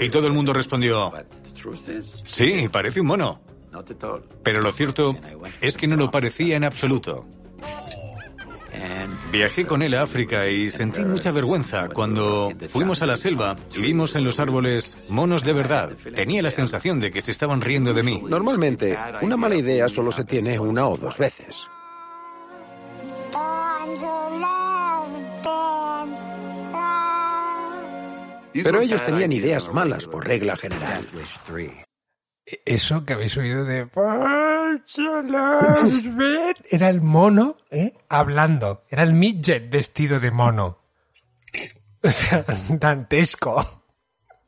Y 0.00 0.08
todo 0.08 0.26
el 0.26 0.32
mundo 0.32 0.52
respondió, 0.52 1.12
sí, 2.26 2.68
parece 2.70 3.00
un 3.00 3.06
mono. 3.06 3.40
Pero 4.42 4.60
lo 4.60 4.72
cierto 4.72 5.16
es 5.60 5.76
que 5.76 5.86
no 5.86 5.96
lo 5.96 6.10
parecía 6.10 6.56
en 6.56 6.64
absoluto. 6.64 7.26
Viajé 9.30 9.66
con 9.66 9.82
él 9.82 9.94
a 9.94 10.02
África 10.02 10.48
y 10.48 10.70
sentí 10.70 11.04
mucha 11.04 11.32
vergüenza 11.32 11.88
cuando 11.88 12.52
fuimos 12.70 13.02
a 13.02 13.06
la 13.06 13.16
selva 13.16 13.56
y 13.74 13.80
vimos 13.80 14.16
en 14.16 14.24
los 14.24 14.38
árboles 14.40 15.10
monos 15.10 15.44
de 15.44 15.52
verdad. 15.52 15.90
Tenía 16.14 16.42
la 16.42 16.50
sensación 16.50 16.98
de 16.98 17.10
que 17.10 17.20
se 17.20 17.30
estaban 17.30 17.60
riendo 17.60 17.92
de 17.92 18.02
mí. 18.02 18.22
Normalmente, 18.26 18.96
una 19.20 19.36
mala 19.36 19.56
idea 19.56 19.88
solo 19.88 20.12
se 20.12 20.24
tiene 20.24 20.58
una 20.58 20.88
o 20.88 20.96
dos 20.96 21.18
veces. 21.18 21.68
Pero 28.52 28.80
ellos 28.80 29.04
tenían 29.04 29.32
ideas 29.32 29.72
malas 29.72 30.06
por 30.06 30.26
regla 30.26 30.56
general. 30.56 31.06
Eso 32.64 33.04
que 33.04 33.12
habéis 33.12 33.36
oído 33.36 33.64
de... 33.64 33.88
Era 36.70 36.88
el 36.90 37.00
mono, 37.00 37.56
¿eh? 37.70 37.92
Hablando. 38.08 38.84
Era 38.88 39.02
el 39.02 39.12
midget 39.12 39.70
vestido 39.70 40.18
de 40.20 40.30
mono. 40.30 40.78
O 42.02 42.10
sea, 42.10 42.44
dantesco. 42.68 43.77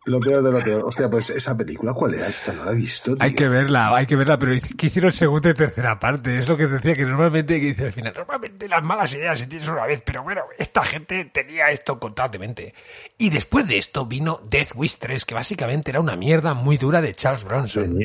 Lo 0.06 0.18
peor 0.18 0.42
de 0.42 0.50
lo 0.50 0.62
peor. 0.62 0.84
Hostia, 0.84 1.10
pues 1.10 1.28
esa 1.30 1.56
película, 1.56 1.92
¿cuál 1.92 2.14
era 2.14 2.28
esta? 2.28 2.52
No 2.52 2.64
la 2.64 2.72
he 2.72 2.74
visto. 2.74 3.14
tío. 3.14 3.22
Hay 3.22 3.34
que 3.34 3.48
verla, 3.48 3.94
hay 3.94 4.06
que 4.06 4.16
verla, 4.16 4.38
pero 4.38 4.52
que 4.76 4.86
hicieron 4.86 5.12
segunda 5.12 5.50
y 5.50 5.54
tercera 5.54 5.98
parte. 5.98 6.38
Es 6.38 6.48
lo 6.48 6.56
que 6.56 6.66
decía, 6.66 6.94
que 6.94 7.04
normalmente, 7.04 7.60
que 7.60 7.66
dice 7.66 7.84
al 7.86 7.92
final, 7.92 8.14
normalmente 8.16 8.66
las 8.66 8.82
malas 8.82 9.12
ideas 9.12 9.38
se 9.38 9.46
tienes 9.46 9.68
una 9.68 9.84
vez, 9.84 10.02
pero 10.04 10.22
bueno, 10.22 10.42
esta 10.58 10.82
gente 10.84 11.26
tenía 11.26 11.70
esto 11.70 11.98
constantemente. 11.98 12.74
Y 13.18 13.28
después 13.28 13.68
de 13.68 13.76
esto 13.76 14.06
vino 14.06 14.40
Death 14.48 14.70
Wish 14.74 14.96
3, 14.98 15.24
que 15.26 15.34
básicamente 15.34 15.90
era 15.90 16.00
una 16.00 16.16
mierda 16.16 16.54
muy 16.54 16.78
dura 16.78 17.02
de 17.02 17.14
Charles 17.14 17.44
Bronson. 17.44 17.98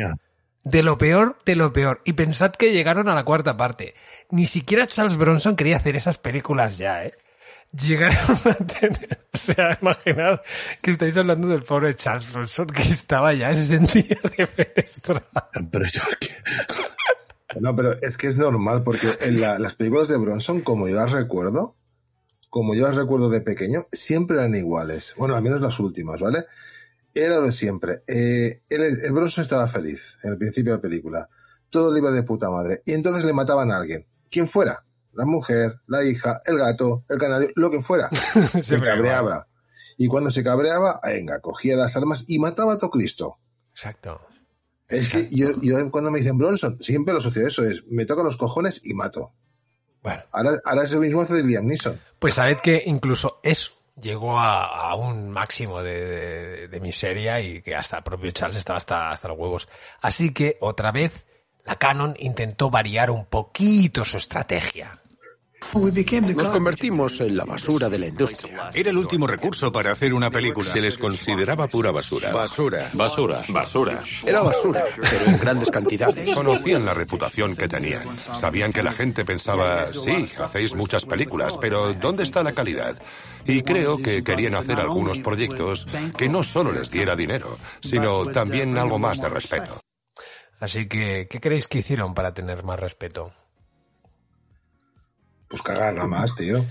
De 0.64 0.84
lo 0.84 0.98
peor, 0.98 1.38
de 1.46 1.56
lo 1.56 1.72
peor. 1.72 2.02
Y 2.04 2.14
pensad 2.14 2.52
que 2.52 2.74
llegaron 2.74 3.08
a 3.08 3.16
la 3.16 3.24
cuarta 3.24 3.56
parte. 3.56 3.94
Ni 4.32 4.48
siquiera 4.48 4.88
Charles 4.88 5.16
Bronson 5.16 5.56
quería 5.56 5.78
hacer 5.78 5.96
esas 5.96 6.18
películas 6.18 6.78
ya, 6.78 7.06
¿eh? 7.06 7.12
Llegaron 7.82 8.38
a 8.46 8.54
tener... 8.80 9.28
O 9.34 9.38
sea, 9.38 9.78
imaginad 9.82 10.40
que 10.82 10.92
estáis 10.92 11.18
hablando 11.18 11.48
del 11.50 11.64
pobre 11.64 11.96
Charles 11.96 12.32
Bronson 12.32 12.68
que 12.68 12.82
estaba 12.84 13.34
ya 13.34 13.50
en 13.50 13.56
sentido 13.58 14.18
de 14.38 14.46
fenestrada. 14.46 15.50
Pero 15.72 15.86
yo 15.86 16.02
No, 17.60 17.76
pero 17.76 17.94
es 18.02 18.18
que 18.18 18.28
es 18.28 18.38
normal, 18.38 18.84
porque 18.84 19.18
en 19.22 19.40
la- 19.42 19.60
las 19.60 19.76
películas 19.76 20.08
de 20.08 20.18
Bronson, 20.18 20.62
como 20.62 20.88
yo 20.88 20.96
las 20.96 21.12
recuerdo, 21.12 21.76
como 22.50 22.76
yo 22.76 22.88
las 22.88 22.96
recuerdo 22.96 23.30
de 23.30 23.42
pequeño, 23.42 23.88
siempre 23.92 24.38
eran 24.38 24.56
iguales. 24.56 25.14
Bueno, 25.18 25.36
al 25.36 25.42
menos 25.42 25.62
las 25.62 25.80
últimas, 25.80 26.22
¿vale? 26.22 26.46
Era 27.14 27.36
lo 27.38 27.44
de 27.48 27.52
siempre. 27.52 28.04
Eh, 28.08 28.62
el, 28.70 28.84
el 28.84 29.12
Bronson 29.12 29.42
estaba 29.44 29.68
feliz 29.68 30.16
en 30.24 30.32
el 30.34 30.38
principio 30.38 30.72
de 30.74 30.78
la 30.78 30.82
película. 30.82 31.30
Todo 31.70 31.92
le 31.94 32.00
iba 32.00 32.12
de 32.12 32.24
puta 32.24 32.50
madre. 32.50 32.82
Y 32.86 32.94
entonces 32.94 33.26
le 33.26 33.34
mataban 33.34 33.72
a 33.72 33.78
alguien. 33.78 34.06
Quien 34.30 34.48
fuera. 34.48 34.85
La 35.16 35.26
mujer, 35.26 35.80
la 35.88 36.04
hija, 36.04 36.42
el 36.46 36.58
gato, 36.58 37.04
el 37.10 37.18
canario, 37.18 37.50
lo 37.56 37.72
que 37.72 37.80
fuera. 37.80 38.10
se 38.62 38.80
cabreaba. 38.80 39.48
Y 39.98 40.08
cuando 40.08 40.30
se 40.30 40.44
cabreaba, 40.44 41.00
venga, 41.04 41.40
cogía 41.40 41.76
las 41.78 41.96
armas 41.96 42.26
y 42.28 42.38
mataba 42.40 42.74
a 42.74 42.78
todo 42.78 42.90
Cristo. 42.90 43.38
Exacto. 43.74 44.20
Es 44.88 45.10
que 45.10 45.30
yo, 45.32 45.48
yo 45.62 45.90
cuando 45.90 46.12
me 46.12 46.20
dicen 46.20 46.38
Bronson, 46.38 46.78
siempre 46.82 47.14
lo 47.14 47.20
asocio 47.20 47.48
eso, 47.48 47.64
es 47.64 47.84
me 47.88 48.06
toco 48.06 48.24
los 48.24 48.38
cojones 48.38 48.82
y 48.84 48.94
mato. 48.94 49.32
Bueno. 50.04 50.22
Ahora, 50.32 50.60
ahora 50.64 50.84
es 50.84 50.92
el 50.92 51.00
mismo 51.00 51.22
hace 51.22 51.42
Liam 51.42 51.66
Neeson. 51.66 52.00
Pues 52.20 52.36
sabed 52.36 52.58
que 52.60 52.84
incluso 52.86 53.40
eso 53.42 53.72
llegó 54.00 54.38
a, 54.38 54.90
a 54.92 54.96
un 54.96 55.32
máximo 55.32 55.82
de, 55.82 56.06
de- 56.06 56.68
de 56.68 56.80
miseria 56.82 57.40
y 57.40 57.62
que 57.62 57.74
hasta 57.76 57.98
el 57.98 58.04
propio 58.04 58.30
Charles 58.32 58.58
estaba 58.58 58.78
hasta, 58.78 59.10
hasta 59.10 59.30
los 59.30 59.38
huevos. 59.40 59.68
Así 60.02 60.32
que 60.34 60.58
otra 60.62 60.92
vez 60.92 61.26
la 61.64 61.78
Canon 61.78 62.14
intentó 62.20 62.70
variar 62.70 63.10
un 63.10 63.26
poquito 63.26 64.04
su 64.06 64.18
estrategia. 64.18 65.00
Nos 65.74 66.48
convertimos 66.50 67.20
en 67.22 67.36
la 67.36 67.46
basura 67.46 67.90
de 67.90 68.00
la 68.00 68.08
industria. 68.08 68.70
Era 68.74 68.90
el 68.90 68.98
último 68.98 69.28
recurso 69.28 69.72
para 69.72 69.92
hacer 69.92 70.14
una 70.14 70.30
película. 70.30 70.70
Se 70.70 70.82
les 70.82 70.98
consideraba 70.98 71.68
pura 71.68 71.92
basura. 71.92 72.32
Basura. 72.32 72.90
Basura, 72.94 73.44
basura. 73.50 74.02
Era 74.26 74.42
basura, 74.42 74.84
pero 74.96 75.26
en 75.26 75.38
grandes 75.38 75.70
cantidades. 75.70 76.34
Conocían 76.34 76.86
la 76.86 76.94
reputación 76.94 77.56
que 77.56 77.68
tenían. 77.68 78.04
Sabían 78.40 78.72
que 78.72 78.84
la 78.84 78.94
gente 78.94 79.26
pensaba, 79.26 79.88
sí, 79.92 80.30
hacéis 80.40 80.74
muchas 80.76 81.06
películas, 81.06 81.58
pero 81.58 81.94
¿dónde 81.94 82.24
está 82.24 82.44
la 82.44 82.54
calidad? 82.54 83.02
Y 83.46 83.62
creo 83.62 83.98
que 83.98 84.24
querían 84.24 84.56
hacer 84.56 84.80
algunos 84.80 85.20
proyectos 85.20 85.86
que 86.18 86.30
no 86.30 86.44
solo 86.44 86.72
les 86.72 86.90
diera 86.90 87.16
dinero, 87.16 87.58
sino 87.82 88.26
también 88.28 88.78
algo 88.78 88.98
más 88.98 89.22
de 89.22 89.30
respeto. 89.30 89.80
Así 90.60 90.88
que, 90.88 91.28
¿qué 91.30 91.40
creéis 91.40 91.68
que 91.68 91.80
hicieron 91.80 92.14
para 92.14 92.34
tener 92.34 92.64
más 92.64 92.80
respeto? 92.80 93.34
Pues 95.48 95.62
cagarla 95.62 96.06
más, 96.06 96.36
tío. 96.36 96.66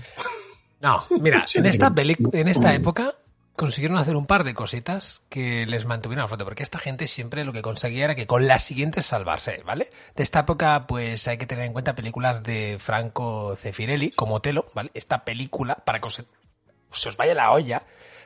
No, 0.81 0.99
mira, 1.21 1.45
en 1.55 1.65
esta, 1.65 1.89
peli- 1.95 2.17
en 2.33 2.47
esta 2.47 2.73
época 2.73 3.15
consiguieron 3.55 3.97
hacer 3.97 4.15
un 4.17 4.25
par 4.27 4.43
de 4.43 4.53
cositas 4.53 5.23
que 5.29 5.65
les 5.65 5.85
mantuvieron 5.85 6.25
a 6.25 6.27
flote, 6.27 6.43
porque 6.43 6.61
esta 6.63 6.77
gente 6.77 7.07
siempre 7.07 7.45
lo 7.45 7.53
que 7.53 7.61
conseguía 7.61 8.03
era 8.03 8.15
que 8.15 8.27
con 8.27 8.47
la 8.47 8.59
siguiente 8.59 9.01
salvarse, 9.01 9.63
¿vale? 9.65 9.89
De 10.15 10.23
esta 10.23 10.41
época, 10.41 10.85
pues 10.87 11.25
hay 11.29 11.37
que 11.37 11.47
tener 11.47 11.63
en 11.65 11.71
cuenta 11.73 11.95
películas 11.95 12.43
de 12.43 12.75
Franco 12.79 13.55
Cefirelli, 13.55 14.11
como 14.11 14.41
Telo, 14.41 14.65
¿vale? 14.75 14.91
Esta 14.93 15.23
película, 15.23 15.75
para 15.75 15.99
que 15.99 16.07
os, 16.07 16.21
se 16.91 17.09
os 17.09 17.15
vaya 17.17 17.33
la 17.33 17.51
olla, 17.51 17.83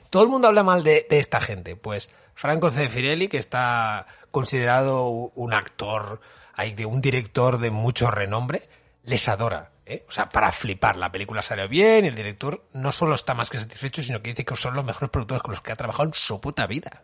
todo 0.09 0.23
el 0.23 0.29
mundo 0.29 0.47
habla 0.47 0.63
mal 0.63 0.83
de, 0.83 1.05
de 1.07 1.19
esta 1.19 1.39
gente, 1.39 1.75
pues 1.75 2.09
Franco 2.33 2.71
Cefirelli, 2.71 3.27
que 3.27 3.37
está 3.37 4.07
considerado 4.31 5.05
un 5.35 5.53
actor, 5.53 6.21
hay 6.55 6.73
de 6.73 6.87
un 6.87 7.01
director 7.01 7.59
de 7.59 7.69
mucho 7.69 8.09
renombre, 8.09 8.67
les 9.03 9.27
adora. 9.29 9.69
¿Eh? 9.89 10.05
O 10.07 10.11
sea, 10.11 10.29
para 10.29 10.51
flipar. 10.51 10.95
La 10.95 11.11
película 11.11 11.41
salió 11.41 11.67
bien 11.67 12.05
y 12.05 12.07
el 12.09 12.15
director 12.15 12.65
no 12.73 12.91
solo 12.91 13.15
está 13.15 13.33
más 13.33 13.49
que 13.49 13.59
satisfecho, 13.59 14.01
sino 14.01 14.21
que 14.21 14.29
dice 14.29 14.45
que 14.45 14.55
son 14.55 14.75
los 14.75 14.85
mejores 14.85 15.09
productores 15.09 15.41
con 15.41 15.51
los 15.51 15.61
que 15.61 15.71
ha 15.71 15.75
trabajado 15.75 16.09
en 16.09 16.13
su 16.13 16.39
puta 16.39 16.67
vida. 16.67 17.03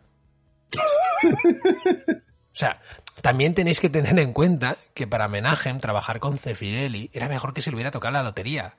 O 2.56 2.58
sea, 2.58 2.80
también 3.20 3.52
tenéis 3.52 3.80
que 3.80 3.90
tener 3.90 4.18
en 4.18 4.32
cuenta 4.32 4.78
que 4.94 5.06
para 5.06 5.28
Menachem 5.28 5.78
trabajar 5.78 6.20
con 6.20 6.38
Cefirelli 6.38 7.10
era 7.12 7.28
mejor 7.28 7.52
que 7.52 7.60
si 7.60 7.68
le 7.68 7.74
hubiera 7.74 7.90
tocado 7.90 8.14
la 8.14 8.22
lotería. 8.22 8.76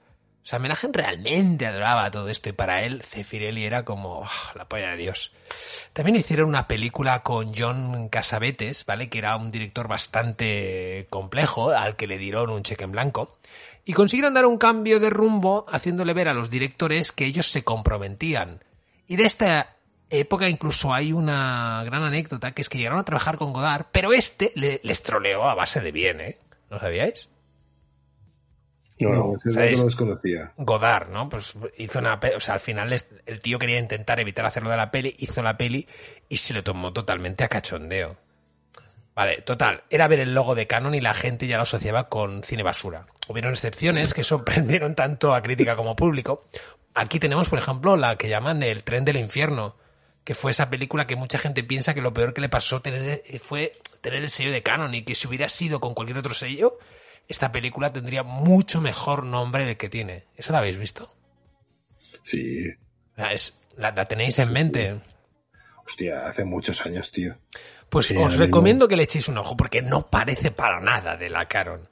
O 0.47 0.49
sea, 0.49 0.57
Menachem 0.57 0.91
realmente 0.91 1.67
adoraba 1.67 2.09
todo 2.09 2.27
esto 2.27 2.49
y 2.49 2.53
para 2.53 2.81
él 2.81 3.03
Cefirelli 3.03 3.65
era 3.65 3.85
como 3.85 4.21
oh, 4.21 4.27
la 4.55 4.65
polla 4.65 4.89
de 4.91 4.97
Dios. 4.97 5.31
También 5.93 6.15
hicieron 6.15 6.49
una 6.49 6.67
película 6.67 7.21
con 7.21 7.53
John 7.53 8.09
Casabetes, 8.09 8.83
¿vale? 8.83 9.09
Que 9.09 9.19
era 9.19 9.37
un 9.37 9.51
director 9.51 9.87
bastante 9.87 11.05
complejo 11.11 11.69
al 11.69 11.95
que 11.95 12.07
le 12.07 12.17
dieron 12.17 12.49
un 12.49 12.63
cheque 12.63 12.85
en 12.85 12.93
blanco. 12.93 13.37
Y 13.89 13.93
consiguieron 13.93 14.33
dar 14.33 14.45
un 14.45 14.57
cambio 14.57 14.99
de 14.99 15.09
rumbo 15.09 15.65
haciéndole 15.69 16.13
ver 16.13 16.27
a 16.27 16.33
los 16.33 16.49
directores 16.49 17.13
que 17.13 17.23
ellos 17.25 17.47
se 17.49 17.63
comprometían. 17.63 18.61
Y 19.07 19.15
de 19.15 19.23
esta 19.23 19.77
época 20.09 20.49
incluso 20.49 20.93
hay 20.93 21.13
una 21.13 21.83
gran 21.85 22.03
anécdota 22.03 22.51
que 22.51 22.61
es 22.61 22.67
que 22.67 22.77
llegaron 22.77 22.99
a 22.99 23.03
trabajar 23.05 23.37
con 23.37 23.53
Godard, 23.53 23.85
pero 23.93 24.11
este 24.11 24.51
le, 24.55 24.81
les 24.83 25.01
troleó 25.03 25.45
a 25.49 25.55
base 25.55 25.79
de 25.79 25.93
bien, 25.93 26.19
¿eh? 26.19 26.37
¿Lo 26.69 26.79
sabíais? 26.81 27.29
No, 28.99 29.09
no, 29.13 29.35
ese 29.37 29.49
dato 29.49 29.53
¿Sabéis? 29.53 29.79
lo 29.79 29.85
desconocía. 29.85 30.53
Godard, 30.57 31.09
¿no? 31.09 31.29
Pues 31.29 31.53
hizo 31.77 31.99
una 31.99 32.19
o 32.35 32.39
sea, 32.41 32.55
al 32.55 32.59
final 32.59 32.91
es- 32.91 33.07
el 33.25 33.39
tío 33.39 33.57
quería 33.57 33.79
intentar 33.79 34.19
evitar 34.19 34.45
hacerlo 34.45 34.69
de 34.69 34.77
la 34.77 34.91
peli, 34.91 35.15
hizo 35.19 35.41
la 35.43 35.55
peli 35.57 35.87
y 36.27 36.35
se 36.37 36.53
lo 36.53 36.61
tomó 36.63 36.91
totalmente 36.91 37.43
a 37.45 37.47
cachondeo. 37.47 38.17
Vale, 39.17 39.41
total, 39.41 39.83
era 39.89 40.07
ver 40.07 40.19
el 40.19 40.35
logo 40.35 40.53
de 40.53 40.67
Canon 40.67 40.93
y 40.93 41.01
la 41.01 41.15
gente 41.15 41.47
ya 41.47 41.55
lo 41.55 41.63
asociaba 41.63 42.07
con 42.07 42.43
cine 42.43 42.61
basura. 42.61 43.07
Hubieron 43.27 43.51
excepciones 43.51 44.13
que 44.13 44.23
sorprendieron 44.23 44.93
tanto 44.93 45.33
a 45.33 45.41
crítica 45.41 45.75
como 45.75 45.95
público. 45.95 46.45
Aquí 46.93 47.19
tenemos, 47.19 47.49
por 47.49 47.57
ejemplo, 47.57 47.97
la 47.97 48.15
que 48.15 48.29
llaman 48.29 48.61
El 48.61 48.83
tren 48.83 49.03
del 49.05 49.17
infierno, 49.17 49.75
que 50.23 50.35
fue 50.35 50.51
esa 50.51 50.69
película 50.69 51.07
que 51.07 51.15
mucha 51.15 51.39
gente 51.39 51.63
piensa 51.63 51.95
que 51.95 52.01
lo 52.01 52.13
peor 52.13 52.31
que 52.35 52.41
le 52.41 52.49
pasó 52.49 52.79
tener, 52.79 53.23
eh, 53.25 53.39
fue 53.39 53.71
tener 54.01 54.21
el 54.21 54.29
sello 54.29 54.51
de 54.51 54.61
Canon 54.61 54.93
y 54.93 55.03
que 55.03 55.15
si 55.15 55.27
hubiera 55.27 55.49
sido 55.49 55.79
con 55.79 55.95
cualquier 55.95 56.19
otro 56.19 56.35
sello, 56.35 56.77
esta 57.27 57.51
película 57.51 57.91
tendría 57.91 58.21
mucho 58.21 58.81
mejor 58.81 59.23
nombre 59.23 59.65
del 59.65 59.77
que 59.77 59.89
tiene. 59.89 60.25
¿Eso 60.35 60.53
la 60.53 60.59
habéis 60.59 60.77
visto? 60.77 61.11
Sí. 62.21 62.71
La, 63.15 63.31
es- 63.31 63.53
la- 63.77 63.91
la 63.91 64.05
tenéis 64.05 64.37
en 64.39 64.53
mente. 64.53 65.01
Hostia, 65.85 66.27
hace 66.27 66.43
muchos 66.43 66.85
años, 66.85 67.11
tío. 67.11 67.37
Pues 67.89 68.07
Sí, 68.07 68.15
os 68.17 68.25
mismo. 68.25 68.39
recomiendo 68.39 68.87
que 68.87 68.95
le 68.95 69.03
echéis 69.03 69.27
un 69.29 69.37
ojo 69.37 69.55
porque 69.55 69.81
no 69.81 70.07
parece 70.07 70.51
para 70.51 70.79
nada 70.81 71.15
de 71.15 71.29
la 71.29 71.45
Caron. 71.47 71.87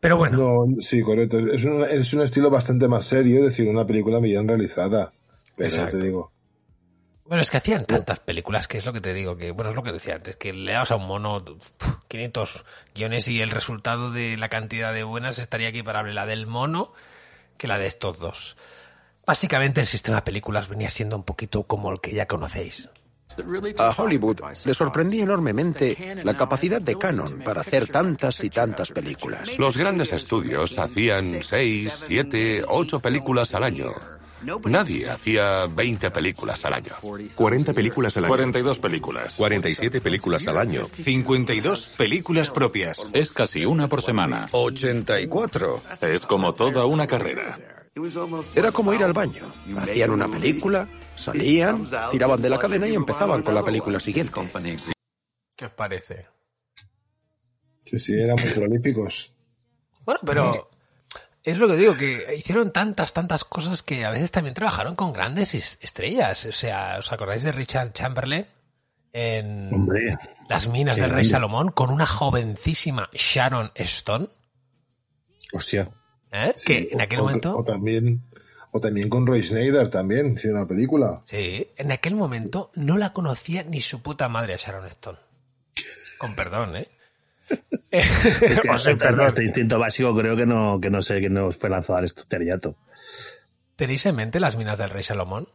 Pero 0.00 0.16
bueno. 0.16 0.38
No, 0.38 0.80
sí, 0.80 1.00
correcto. 1.02 1.38
Es 1.38 1.64
un, 1.64 1.84
es 1.84 2.12
un 2.14 2.22
estilo 2.22 2.50
bastante 2.50 2.86
más 2.88 3.04
serio, 3.06 3.38
es 3.38 3.44
decir, 3.46 3.68
una 3.68 3.84
película 3.86 4.20
bien 4.20 4.46
realizada. 4.46 5.12
Pero 5.56 5.68
Exacto. 5.68 5.98
te 5.98 6.04
digo. 6.04 6.32
Bueno, 7.24 7.42
es 7.42 7.50
que 7.50 7.58
hacían 7.58 7.84
tantas 7.84 8.20
películas 8.20 8.66
que 8.66 8.78
es 8.78 8.86
lo 8.86 8.92
que 8.92 9.02
te 9.02 9.12
digo, 9.12 9.36
que 9.36 9.50
bueno, 9.50 9.68
es 9.68 9.76
lo 9.76 9.82
que 9.82 9.92
decía 9.92 10.14
antes, 10.14 10.36
que 10.36 10.52
le 10.52 10.72
dabas 10.72 10.92
a 10.92 10.96
un 10.96 11.06
mono 11.06 11.44
pf, 11.44 11.96
500 12.08 12.64
guiones 12.94 13.28
y 13.28 13.40
el 13.42 13.50
resultado 13.50 14.10
de 14.10 14.38
la 14.38 14.48
cantidad 14.48 14.94
de 14.94 15.02
buenas 15.02 15.38
estaría 15.38 15.68
equiparable 15.68 16.14
la 16.14 16.24
del 16.24 16.46
mono 16.46 16.94
que 17.58 17.66
la 17.66 17.76
de 17.78 17.86
estos 17.86 18.18
dos. 18.18 18.56
Básicamente 19.26 19.82
el 19.82 19.86
sistema 19.86 20.16
de 20.18 20.22
películas 20.22 20.70
venía 20.70 20.88
siendo 20.88 21.16
un 21.16 21.22
poquito 21.24 21.64
como 21.64 21.90
el 21.92 22.00
que 22.00 22.14
ya 22.14 22.26
conocéis. 22.26 22.88
A 23.78 23.94
Hollywood 23.96 24.40
le 24.64 24.74
sorprendía 24.74 25.22
enormemente 25.24 26.16
la 26.22 26.36
capacidad 26.36 26.80
de 26.80 26.96
Canon 26.96 27.40
para 27.40 27.60
hacer 27.60 27.88
tantas 27.88 28.42
y 28.42 28.50
tantas 28.50 28.90
películas. 28.90 29.58
Los 29.58 29.76
grandes 29.76 30.12
estudios 30.12 30.78
hacían 30.78 31.42
seis, 31.42 32.04
siete, 32.06 32.62
ocho 32.66 33.00
películas 33.00 33.54
al 33.54 33.64
año. 33.64 33.92
Nadie 34.64 35.10
hacía 35.10 35.66
20 35.66 36.10
películas 36.10 36.64
al 36.64 36.74
año. 36.74 36.92
40 37.34 37.72
películas 37.72 38.16
al 38.16 38.24
año. 38.24 38.28
42 38.28 38.78
películas. 38.78 39.34
47 39.36 40.00
películas 40.00 40.46
al 40.46 40.58
año. 40.58 40.86
52 40.92 41.86
películas 41.96 42.50
propias. 42.50 43.00
Es 43.12 43.32
casi 43.32 43.64
una 43.64 43.88
por 43.88 44.02
semana. 44.02 44.48
84. 44.52 45.82
Es 46.02 46.24
como 46.24 46.54
toda 46.54 46.86
una 46.86 47.06
carrera. 47.06 47.77
Era 48.54 48.72
como 48.72 48.92
ir 48.94 49.02
al 49.02 49.12
baño. 49.12 49.42
Hacían 49.78 50.10
una 50.10 50.28
película, 50.28 50.88
salían, 51.16 51.86
tiraban 52.10 52.40
de 52.42 52.50
la 52.50 52.58
cadena 52.58 52.86
y 52.88 52.94
empezaban 52.94 53.42
con 53.42 53.54
la 53.54 53.62
película 53.62 53.98
siguiente. 54.00 54.32
¿Qué 55.56 55.64
os 55.64 55.72
parece? 55.72 56.26
Sí, 57.84 57.98
sí, 57.98 58.12
eran 58.14 58.36
muy 58.40 58.50
prolíficos. 58.54 59.32
Bueno, 60.04 60.20
pero 60.24 60.70
es 61.42 61.58
lo 61.58 61.66
que 61.68 61.76
digo, 61.76 61.96
que 61.96 62.34
hicieron 62.36 62.72
tantas, 62.72 63.12
tantas 63.12 63.44
cosas 63.44 63.82
que 63.82 64.04
a 64.04 64.10
veces 64.10 64.30
también 64.30 64.54
trabajaron 64.54 64.94
con 64.94 65.12
grandes 65.12 65.54
es- 65.54 65.78
estrellas. 65.80 66.44
O 66.46 66.52
sea, 66.52 66.96
¿os 66.98 67.10
acordáis 67.12 67.42
de 67.42 67.52
Richard 67.52 67.92
Chamberlain 67.92 68.46
en 69.12 69.72
Hombre. 69.74 70.16
Las 70.48 70.68
minas 70.68 70.96
del 70.96 71.06
rey 71.06 71.12
grande. 71.12 71.28
Salomón 71.30 71.70
con 71.72 71.90
una 71.90 72.06
jovencísima 72.06 73.08
Sharon 73.12 73.72
Stone? 73.74 74.28
Hostia. 75.52 75.90
¿Eh? 76.32 76.54
que 76.64 76.88
en 76.90 77.00
aquel 77.00 77.20
o, 77.20 77.24
momento... 77.24 77.56
O 77.56 77.64
también, 77.64 78.22
o 78.72 78.80
también 78.80 79.08
con 79.08 79.26
Roy 79.26 79.42
Schneider, 79.42 79.88
también, 79.88 80.34
hicieron 80.34 80.60
una 80.60 80.68
película. 80.68 81.22
Sí, 81.24 81.68
en 81.76 81.92
aquel 81.92 82.14
momento 82.14 82.70
no 82.74 82.98
la 82.98 83.12
conocía 83.12 83.62
ni 83.64 83.80
su 83.80 84.02
puta 84.02 84.28
madre 84.28 84.54
a 84.54 84.56
Sharon 84.56 84.86
Stone. 84.86 85.18
Con 86.18 86.34
perdón, 86.34 86.76
¿eh? 86.76 86.88
Es 87.90 88.06
que 88.40 88.68
O 88.70 88.78
sea, 88.78 88.92
este, 88.92 89.08
este 89.26 89.42
instinto 89.42 89.78
básico 89.78 90.14
creo 90.16 90.36
que 90.36 90.46
no, 90.46 90.80
que 90.80 90.90
no 90.90 91.02
sé, 91.02 91.20
que 91.20 91.30
no 91.30 91.50
fue 91.52 91.70
lanzado 91.70 91.98
al 91.98 92.04
estutteriato. 92.04 92.76
¿Tenéis 93.76 94.04
en 94.06 94.16
mente 94.16 94.40
las 94.40 94.56
minas 94.56 94.78
del 94.78 94.90
rey 94.90 95.02
Salomón? 95.02 95.48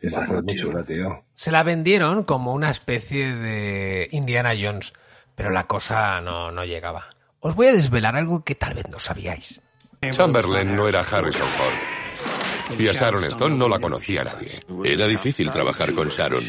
Esa 0.00 0.26
fue 0.26 0.42
muy 0.42 0.56
chula, 0.56 0.84
tío. 0.84 1.24
Se 1.34 1.52
la 1.52 1.62
vendieron 1.62 2.24
como 2.24 2.52
una 2.52 2.70
especie 2.70 3.32
de 3.34 4.08
Indiana 4.10 4.54
Jones, 4.60 4.92
pero 5.34 5.50
la 5.50 5.66
cosa 5.66 6.20
no, 6.20 6.50
no 6.50 6.64
llegaba. 6.64 7.10
Os 7.40 7.54
voy 7.54 7.68
a 7.68 7.72
desvelar 7.72 8.16
algo 8.16 8.42
que 8.42 8.54
tal 8.54 8.74
vez 8.74 8.88
no 8.90 8.98
sabíais. 8.98 9.60
Chamberlain 10.12 10.74
no 10.74 10.88
era 10.88 11.00
Harrison 11.00 11.48
Ford. 11.56 12.78
Y 12.78 12.88
a 12.88 12.92
Sharon 12.92 13.24
Stone 13.24 13.56
no 13.56 13.68
la 13.68 13.78
conocía 13.78 14.24
nadie. 14.24 14.60
Era 14.84 15.06
difícil 15.06 15.50
trabajar 15.50 15.92
con 15.94 16.08
Sharon. 16.08 16.44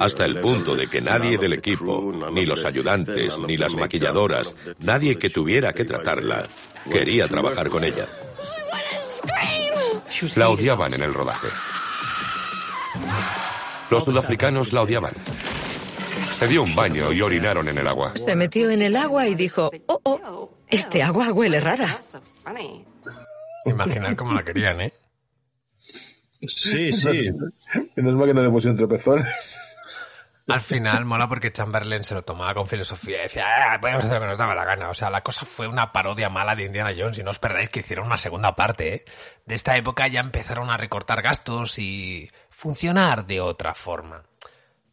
Hasta 0.00 0.24
el 0.24 0.40
punto 0.40 0.74
de 0.74 0.86
que 0.86 1.00
nadie 1.00 1.38
del 1.38 1.52
equipo, 1.52 2.12
ni 2.32 2.46
los 2.46 2.64
ayudantes, 2.64 3.38
ni 3.38 3.56
las 3.56 3.74
maquilladoras, 3.74 4.54
nadie 4.78 5.18
que 5.18 5.30
tuviera 5.30 5.72
que 5.72 5.84
tratarla, 5.84 6.44
quería 6.90 7.28
trabajar 7.28 7.70
con 7.70 7.84
ella. 7.84 8.06
La 10.36 10.48
odiaban 10.48 10.94
en 10.94 11.02
el 11.02 11.14
rodaje. 11.14 11.48
Los 13.90 14.04
sudafricanos 14.04 14.72
la 14.72 14.82
odiaban. 14.82 15.12
Se 16.38 16.48
dio 16.48 16.62
un 16.62 16.74
baño 16.74 17.12
y 17.12 17.22
orinaron 17.22 17.68
en 17.68 17.78
el 17.78 17.86
agua. 17.86 18.12
Se 18.16 18.34
metió 18.36 18.70
en 18.70 18.82
el 18.82 18.96
agua 18.96 19.26
y 19.28 19.34
dijo, 19.34 19.70
oh, 19.86 20.00
oh, 20.04 20.58
este 20.68 21.02
agua 21.02 21.32
huele 21.32 21.60
rara. 21.60 22.00
Imaginar 23.64 24.16
cómo 24.16 24.34
la 24.34 24.42
querían, 24.44 24.80
¿eh? 24.80 24.92
Sí, 26.46 26.92
sí. 26.92 27.30
Menos 27.96 28.14
mal 28.14 28.26
que 28.26 28.34
no 28.34 28.42
le 28.42 28.50
pusieron 28.50 28.76
tropezones. 28.76 29.74
Al 30.46 30.60
final 30.60 31.06
mola 31.06 31.26
porque 31.26 31.52
Chamberlain 31.52 32.04
se 32.04 32.14
lo 32.14 32.22
tomaba 32.22 32.52
con 32.52 32.68
filosofía 32.68 33.20
y 33.20 33.22
decía, 33.22 33.46
ah, 33.46 33.80
podemos 33.80 34.04
hacer 34.04 34.16
lo 34.16 34.20
que 34.20 34.26
nos 34.26 34.38
daba 34.38 34.54
la 34.54 34.66
gana. 34.66 34.90
O 34.90 34.94
sea, 34.94 35.08
la 35.08 35.22
cosa 35.22 35.46
fue 35.46 35.66
una 35.66 35.90
parodia 35.90 36.28
mala 36.28 36.54
de 36.54 36.64
Indiana 36.64 36.92
Jones 36.96 37.18
y 37.18 37.22
no 37.22 37.30
os 37.30 37.38
perdáis 37.38 37.70
que 37.70 37.80
hicieron 37.80 38.06
una 38.06 38.18
segunda 38.18 38.54
parte. 38.54 38.94
¿eh? 38.94 39.04
De 39.46 39.54
esta 39.54 39.76
época 39.76 40.06
ya 40.06 40.20
empezaron 40.20 40.68
a 40.68 40.76
recortar 40.76 41.22
gastos 41.22 41.78
y 41.78 42.30
funcionar 42.50 43.26
de 43.26 43.40
otra 43.40 43.72
forma. 43.72 44.24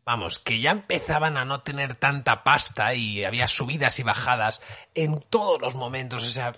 Vamos, 0.05 0.39
que 0.39 0.59
ya 0.59 0.71
empezaban 0.71 1.37
a 1.37 1.45
no 1.45 1.59
tener 1.59 1.95
tanta 1.95 2.43
pasta 2.43 2.95
y 2.95 3.23
había 3.23 3.47
subidas 3.47 3.99
y 3.99 4.03
bajadas 4.03 4.61
en 4.95 5.19
todos 5.29 5.61
los 5.61 5.75
momentos. 5.75 6.23
O 6.23 6.27
sea, 6.27 6.51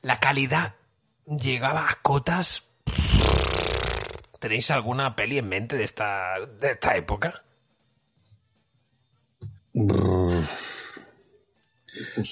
la 0.00 0.18
calidad 0.18 0.74
llegaba 1.26 1.90
a 1.90 1.98
cotas. 2.00 2.66
¿Tenéis 4.38 4.70
alguna 4.70 5.14
peli 5.14 5.38
en 5.38 5.48
mente 5.48 5.76
de 5.76 5.84
esta, 5.84 6.34
de 6.60 6.70
esta 6.70 6.96
época? 6.96 7.42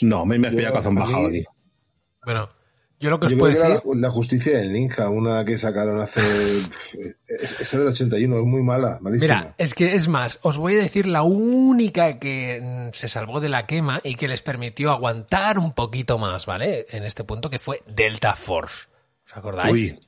No, 0.03 0.25
me 0.25 0.38
me 0.38 0.49
has 0.49 0.55
pillado 0.55 0.92
bajado 0.92 1.27
aquí. 1.27 1.45
Bueno, 2.25 2.49
yo 2.98 3.11
lo 3.11 3.20
que 3.20 3.26
os 3.26 3.32
Yo 3.32 3.38
puedo 3.38 3.52
decir. 3.52 3.80
la, 3.85 4.00
la 4.00 4.11
justicia 4.11 4.59
del 4.59 4.72
ninja, 4.72 5.09
una 5.11 5.44
que 5.44 5.59
sacaron 5.59 6.00
hace. 6.00 6.20
es- 6.20 7.61
esa 7.61 7.78
del 7.78 7.88
81, 7.88 8.38
es 8.38 8.44
muy 8.44 8.62
mala, 8.62 8.98
malísima. 9.00 9.35
Mira, 9.37 9.54
es 9.59 9.74
que 9.74 9.94
es 9.94 10.09
más, 10.09 10.38
os 10.42 10.59
voy 10.59 10.74
a 10.76 10.78
decir 10.82 11.06
la 11.06 11.22
única 11.22 12.18
que 12.18 12.61
mm, 12.62 12.94
se 12.94 13.09
salvó 13.09 13.40
de 13.40 13.48
la 13.48 13.66
quema 13.66 14.00
y 14.02 14.14
que 14.14 14.28
les 14.28 14.42
permitió 14.42 14.90
aguantar 14.90 15.59
un 15.59 15.72
poquito 15.72 16.18
más, 16.18 16.46
¿vale? 16.46 16.87
En 16.90 17.04
este 17.04 17.24
punto 17.24 17.50
que 17.50 17.59
fue 17.59 17.82
Delta 17.87 18.35
Force. 18.35 18.87
¿Os 19.26 19.37
acordáis? 19.37 19.72
Uy. 19.72 19.98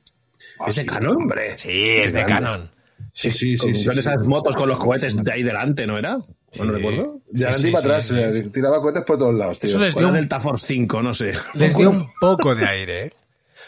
¿Es 0.67 0.75
de 0.75 0.85
Canon, 0.85 1.17
hombre? 1.17 1.57
Sí, 1.57 1.69
es 1.97 2.13
de. 2.13 2.25
Canon. 2.25 2.71
Sí, 3.13 3.31
sí, 3.31 3.57
sí. 3.57 3.73
sí, 3.75 3.85
con 3.85 3.93
sí. 3.93 3.99
esas 3.99 4.25
motos 4.27 4.55
con 4.55 4.67
los 4.67 4.77
cohetes 4.77 5.15
de 5.15 5.31
ahí 5.31 5.43
delante, 5.43 5.85
¿no 5.87 5.97
era? 5.97 6.17
¿No 6.57 6.65
lo 6.65 6.73
recuerdo? 6.73 7.21
De 7.29 7.45
adelante 7.45 7.69
y 7.69 7.71
para 7.71 7.97
atrás, 7.97 8.11
eh, 8.11 8.49
tiraba 8.51 8.81
cohetes 8.81 9.03
por 9.03 9.17
todos 9.17 9.35
lados, 9.35 9.59
tío. 9.59 9.69
Eso 9.69 9.79
les 9.79 9.95
dio 9.95 10.07
un 10.07 10.13
Delta 10.13 10.39
Force 10.39 10.65
5, 10.67 11.01
no 11.03 11.13
sé. 11.13 11.33
Les 11.53 11.75
dio 11.77 11.89
un 11.91 12.09
poco 12.19 12.55
de 12.55 12.65
aire. 12.65 13.05
¿eh? 13.05 13.13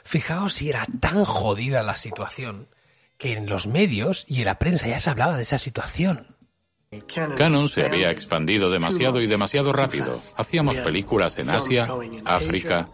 Fijaos 0.03 0.53
si 0.53 0.69
era 0.69 0.87
tan 0.99 1.23
jodida 1.25 1.83
la 1.83 1.95
situación 1.95 2.67
que 3.17 3.33
en 3.33 3.47
los 3.47 3.67
medios 3.67 4.25
y 4.27 4.39
en 4.39 4.45
la 4.45 4.57
prensa 4.57 4.87
ya 4.87 4.99
se 4.99 5.09
hablaba 5.11 5.35
de 5.35 5.43
esa 5.43 5.59
situación. 5.59 6.25
Canon 7.37 7.69
se 7.69 7.85
había 7.85 8.11
expandido 8.11 8.69
demasiado 8.69 9.21
y 9.21 9.27
demasiado 9.27 9.71
rápido. 9.71 10.17
Hacíamos 10.35 10.77
películas 10.77 11.37
en 11.37 11.49
Asia, 11.49 11.87
África, 12.25 12.89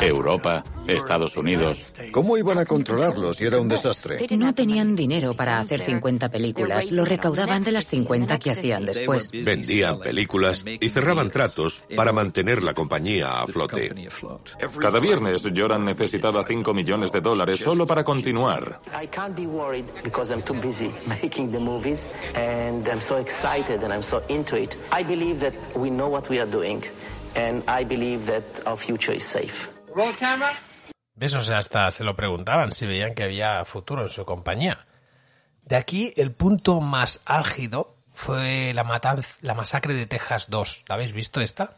Europa, 0.00 0.64
Estados 0.86 1.36
Unidos. 1.36 1.94
¿Cómo 2.10 2.36
iban 2.36 2.58
a 2.58 2.64
controlarlo 2.64 3.34
si 3.34 3.44
era 3.44 3.60
un 3.60 3.68
desastre? 3.68 4.26
No 4.36 4.54
tenían 4.54 4.96
dinero 4.96 5.32
para 5.34 5.58
hacer 5.58 5.80
50 5.80 6.28
películas, 6.28 6.90
lo 6.90 7.04
recaudaban 7.04 7.62
de 7.62 7.72
las 7.72 7.86
50 7.86 8.38
que 8.38 8.50
hacían 8.50 8.84
después. 8.84 9.30
Vendían 9.30 10.00
películas 10.00 10.64
y 10.66 10.88
cerraban 10.88 11.30
tratos 11.30 11.82
para 11.94 12.12
mantener 12.12 12.62
la 12.62 12.74
compañía 12.74 13.40
a 13.40 13.46
flote. 13.46 14.08
Cada 14.80 14.98
viernes 14.98 15.42
Joran 15.54 15.84
necesitaba 15.84 16.44
5 16.46 16.74
millones 16.74 17.12
de 17.12 17.20
dólares 17.20 17.60
solo 17.60 17.86
para 17.86 18.04
continuar. 18.04 18.80
I 19.00 19.06
can't 19.06 19.36
be 19.36 19.46
worried 19.46 19.84
because 20.02 20.32
I'm 20.32 20.42
too 20.42 20.54
busy 20.54 20.90
making 21.06 21.50
the 21.52 21.58
movies 21.58 22.10
and 22.34 22.86
I'm 22.88 23.00
so 23.00 23.18
excited 23.18 23.82
and 23.82 23.92
I'm 23.92 24.02
so 24.02 24.22
into 24.28 24.56
it. 24.56 24.76
I 24.90 25.04
believe 25.04 25.40
that 25.40 25.54
we 25.76 25.90
know 25.90 26.08
what 26.08 26.28
we 26.28 26.40
are 26.40 26.50
doing 26.50 26.82
and 27.34 27.62
I 27.66 27.84
believe 27.84 28.26
that 28.26 28.44
our 28.66 28.76
future 28.76 29.12
is 29.12 29.24
safe. 29.24 29.71
¿Ves? 31.14 31.34
O 31.34 31.42
sea, 31.42 31.58
hasta 31.58 31.90
se 31.90 32.04
lo 32.04 32.16
preguntaban 32.16 32.72
si 32.72 32.86
veían 32.86 33.14
que 33.14 33.24
había 33.24 33.64
futuro 33.64 34.02
en 34.04 34.10
su 34.10 34.24
compañía. 34.24 34.86
De 35.64 35.76
aquí, 35.76 36.12
el 36.16 36.32
punto 36.32 36.80
más 36.80 37.20
álgido 37.24 37.96
fue 38.12 38.72
la, 38.74 38.84
matanz- 38.84 39.38
la 39.42 39.54
masacre 39.54 39.94
de 39.94 40.06
Texas 40.06 40.48
2. 40.50 40.84
¿La 40.88 40.96
habéis 40.96 41.12
visto 41.12 41.40
esta? 41.40 41.76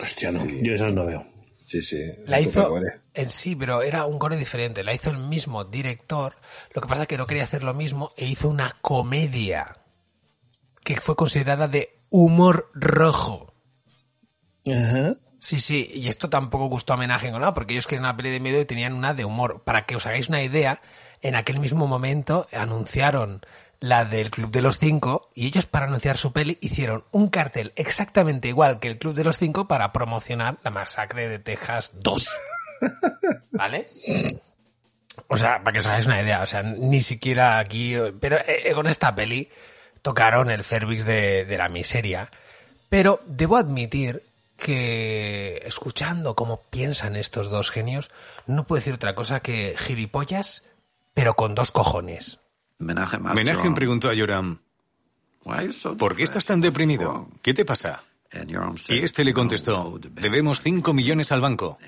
Hostia, 0.00 0.30
no. 0.32 0.44
Yo 0.44 0.74
esas 0.74 0.92
no 0.92 1.06
veo. 1.06 1.24
Sí, 1.58 1.82
sí. 1.82 1.98
La 2.26 2.40
hizo 2.40 2.68
gore. 2.68 3.00
en 3.14 3.28
sí, 3.30 3.56
pero 3.56 3.82
era 3.82 4.06
un 4.06 4.18
gore 4.18 4.36
diferente. 4.36 4.84
La 4.84 4.94
hizo 4.94 5.10
el 5.10 5.18
mismo 5.18 5.64
director. 5.64 6.36
Lo 6.74 6.80
que 6.80 6.88
pasa 6.88 7.02
es 7.02 7.08
que 7.08 7.16
no 7.18 7.26
quería 7.26 7.44
hacer 7.44 7.62
lo 7.64 7.74
mismo 7.74 8.12
e 8.16 8.26
hizo 8.26 8.48
una 8.48 8.76
comedia 8.82 9.72
que 10.84 11.00
fue 11.00 11.16
considerada 11.16 11.66
de 11.68 11.98
humor 12.10 12.70
rojo. 12.74 13.52
Ajá. 14.72 15.14
Sí, 15.46 15.60
sí, 15.60 15.88
y 15.94 16.08
esto 16.08 16.28
tampoco 16.28 16.66
gustó 16.66 16.92
a 16.92 16.96
homenaje 16.96 17.30
con 17.30 17.40
nada, 17.40 17.54
porque 17.54 17.74
ellos 17.74 17.86
querían 17.86 18.02
una 18.02 18.16
peli 18.16 18.30
de 18.30 18.40
miedo 18.40 18.60
y 18.60 18.64
tenían 18.64 18.94
una 18.94 19.14
de 19.14 19.24
humor. 19.24 19.62
Para 19.62 19.86
que 19.86 19.94
os 19.94 20.04
hagáis 20.04 20.28
una 20.28 20.42
idea, 20.42 20.82
en 21.22 21.36
aquel 21.36 21.60
mismo 21.60 21.86
momento 21.86 22.48
anunciaron 22.52 23.42
la 23.78 24.04
del 24.04 24.32
Club 24.32 24.50
de 24.50 24.60
los 24.60 24.80
Cinco 24.80 25.30
y 25.36 25.46
ellos 25.46 25.66
para 25.66 25.86
anunciar 25.86 26.16
su 26.16 26.32
peli 26.32 26.58
hicieron 26.60 27.04
un 27.12 27.28
cartel 27.28 27.72
exactamente 27.76 28.48
igual 28.48 28.80
que 28.80 28.88
el 28.88 28.98
Club 28.98 29.14
de 29.14 29.22
los 29.22 29.38
Cinco 29.38 29.68
para 29.68 29.92
promocionar 29.92 30.58
la 30.64 30.72
masacre 30.72 31.28
de 31.28 31.38
Texas 31.38 31.92
2. 31.94 32.28
¿Vale? 33.52 33.86
O 35.28 35.36
sea, 35.36 35.62
para 35.62 35.72
que 35.72 35.78
os 35.78 35.86
hagáis 35.86 36.08
una 36.08 36.20
idea, 36.20 36.42
o 36.42 36.46
sea, 36.46 36.64
ni 36.64 37.02
siquiera 37.02 37.60
aquí... 37.60 37.94
Pero 38.18 38.36
eh, 38.38 38.72
con 38.74 38.88
esta 38.88 39.14
peli 39.14 39.48
tocaron 40.02 40.50
el 40.50 40.64
cervix 40.64 41.04
de, 41.04 41.44
de 41.44 41.56
la 41.56 41.68
miseria. 41.68 42.32
Pero 42.88 43.20
debo 43.26 43.56
admitir 43.56 44.25
que 44.56 45.62
escuchando 45.64 46.34
cómo 46.34 46.62
piensan 46.70 47.16
estos 47.16 47.50
dos 47.50 47.70
genios, 47.70 48.10
no 48.46 48.66
puedo 48.66 48.80
decir 48.80 48.94
otra 48.94 49.14
cosa 49.14 49.40
que 49.40 49.74
gilipollas, 49.78 50.62
pero 51.14 51.34
con 51.34 51.54
dos 51.54 51.70
cojones. 51.70 52.40
Menachem 52.78 53.74
preguntó 53.74 54.08
a 54.08 54.14
Yoram, 54.14 54.60
¿por 55.98 56.16
qué 56.16 56.22
estás 56.22 56.44
tan 56.44 56.60
deprimido? 56.60 57.28
¿Qué 57.42 57.54
te 57.54 57.64
pasa? 57.64 58.02
Y 58.88 58.98
este 58.98 59.24
le 59.24 59.32
contestó, 59.32 59.98
debemos 59.98 60.60
5 60.60 60.92
millones 60.92 61.32
al 61.32 61.40
banco. 61.40 61.78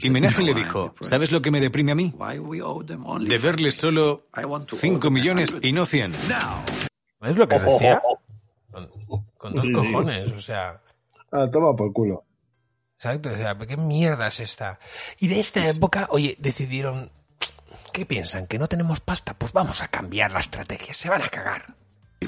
Y 0.00 0.10
Menachem 0.10 0.44
le 0.44 0.54
dijo, 0.54 0.94
¿sabes 1.00 1.30
lo 1.30 1.40
que 1.42 1.50
me 1.50 1.60
deprime 1.60 1.92
a 1.92 1.94
mí? 1.94 2.12
Deberles 3.20 3.74
solo 3.74 4.26
5 4.68 5.10
millones 5.10 5.54
y 5.60 5.72
no 5.72 5.86
100. 5.86 6.14
¿Ves 7.20 7.36
lo 7.36 7.46
que 7.46 7.58
decía? 7.58 8.02
Con, 8.70 8.88
con 9.36 9.54
dos 9.54 9.66
cojones, 9.74 10.32
o 10.32 10.40
sea... 10.40 10.80
Ah, 11.32 11.48
toma 11.50 11.74
por 11.74 11.92
culo. 11.92 12.24
Exacto, 12.96 13.30
o 13.30 13.34
sea, 13.34 13.56
¿qué 13.58 13.76
mierda 13.76 14.28
es 14.28 14.38
esta? 14.38 14.78
Y 15.18 15.26
de 15.26 15.40
esta 15.40 15.68
época, 15.68 16.06
oye, 16.10 16.36
decidieron, 16.38 17.10
¿qué 17.92 18.06
piensan? 18.06 18.46
¿Que 18.46 18.58
no 18.58 18.68
tenemos 18.68 19.00
pasta? 19.00 19.34
Pues 19.34 19.52
vamos 19.52 19.82
a 19.82 19.88
cambiar 19.88 20.30
la 20.30 20.38
estrategia, 20.40 20.94
se 20.94 21.08
van 21.08 21.22
a 21.22 21.28
cagar. 21.28 21.74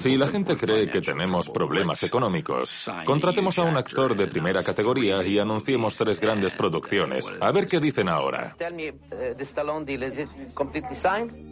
Si 0.01 0.17
la 0.17 0.27
gente 0.27 0.57
cree 0.57 0.91
que 0.91 1.01
tenemos 1.01 1.49
problemas 1.51 2.03
económicos, 2.03 2.91
contratemos 3.05 3.59
a 3.59 3.63
un 3.63 3.77
actor 3.77 4.17
de 4.17 4.27
primera 4.27 4.63
categoría 4.63 5.23
y 5.25 5.39
anunciemos 5.39 5.97
tres 5.97 6.21
grandes 6.21 6.55
producciones. 6.55 7.25
A 7.41 7.53
ver 7.53 7.67
qué 7.67 7.81
dicen 7.81 8.09
ahora. 8.09 8.55
Tell 8.59 8.75
me, 8.75 8.93
the 8.93 9.45
Stallone 9.45 9.85
deal, 9.85 10.03
is 10.03 10.19
it 10.19 10.29
completely 10.55 10.95
signed? 10.95 11.51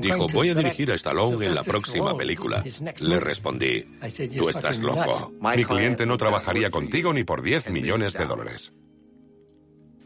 Dijo, 0.00 0.26
voy 0.28 0.50
a 0.50 0.54
dirigir 0.54 0.90
a 0.90 0.94
Stallone 0.94 1.46
en 1.46 1.54
la 1.54 1.62
próxima 1.62 2.16
película. 2.16 2.62
Le 3.00 3.20
respondí, 3.20 3.82
tú 4.36 4.48
estás 4.48 4.80
loco. 4.80 5.32
Mi 5.56 5.64
cliente 5.64 6.06
no 6.06 6.16
trabajaría 6.16 6.70
contigo 6.70 7.12
ni 7.12 7.24
por 7.24 7.42
10 7.42 7.70
millones 7.70 8.12
de 8.14 8.24
dólares. 8.24 8.72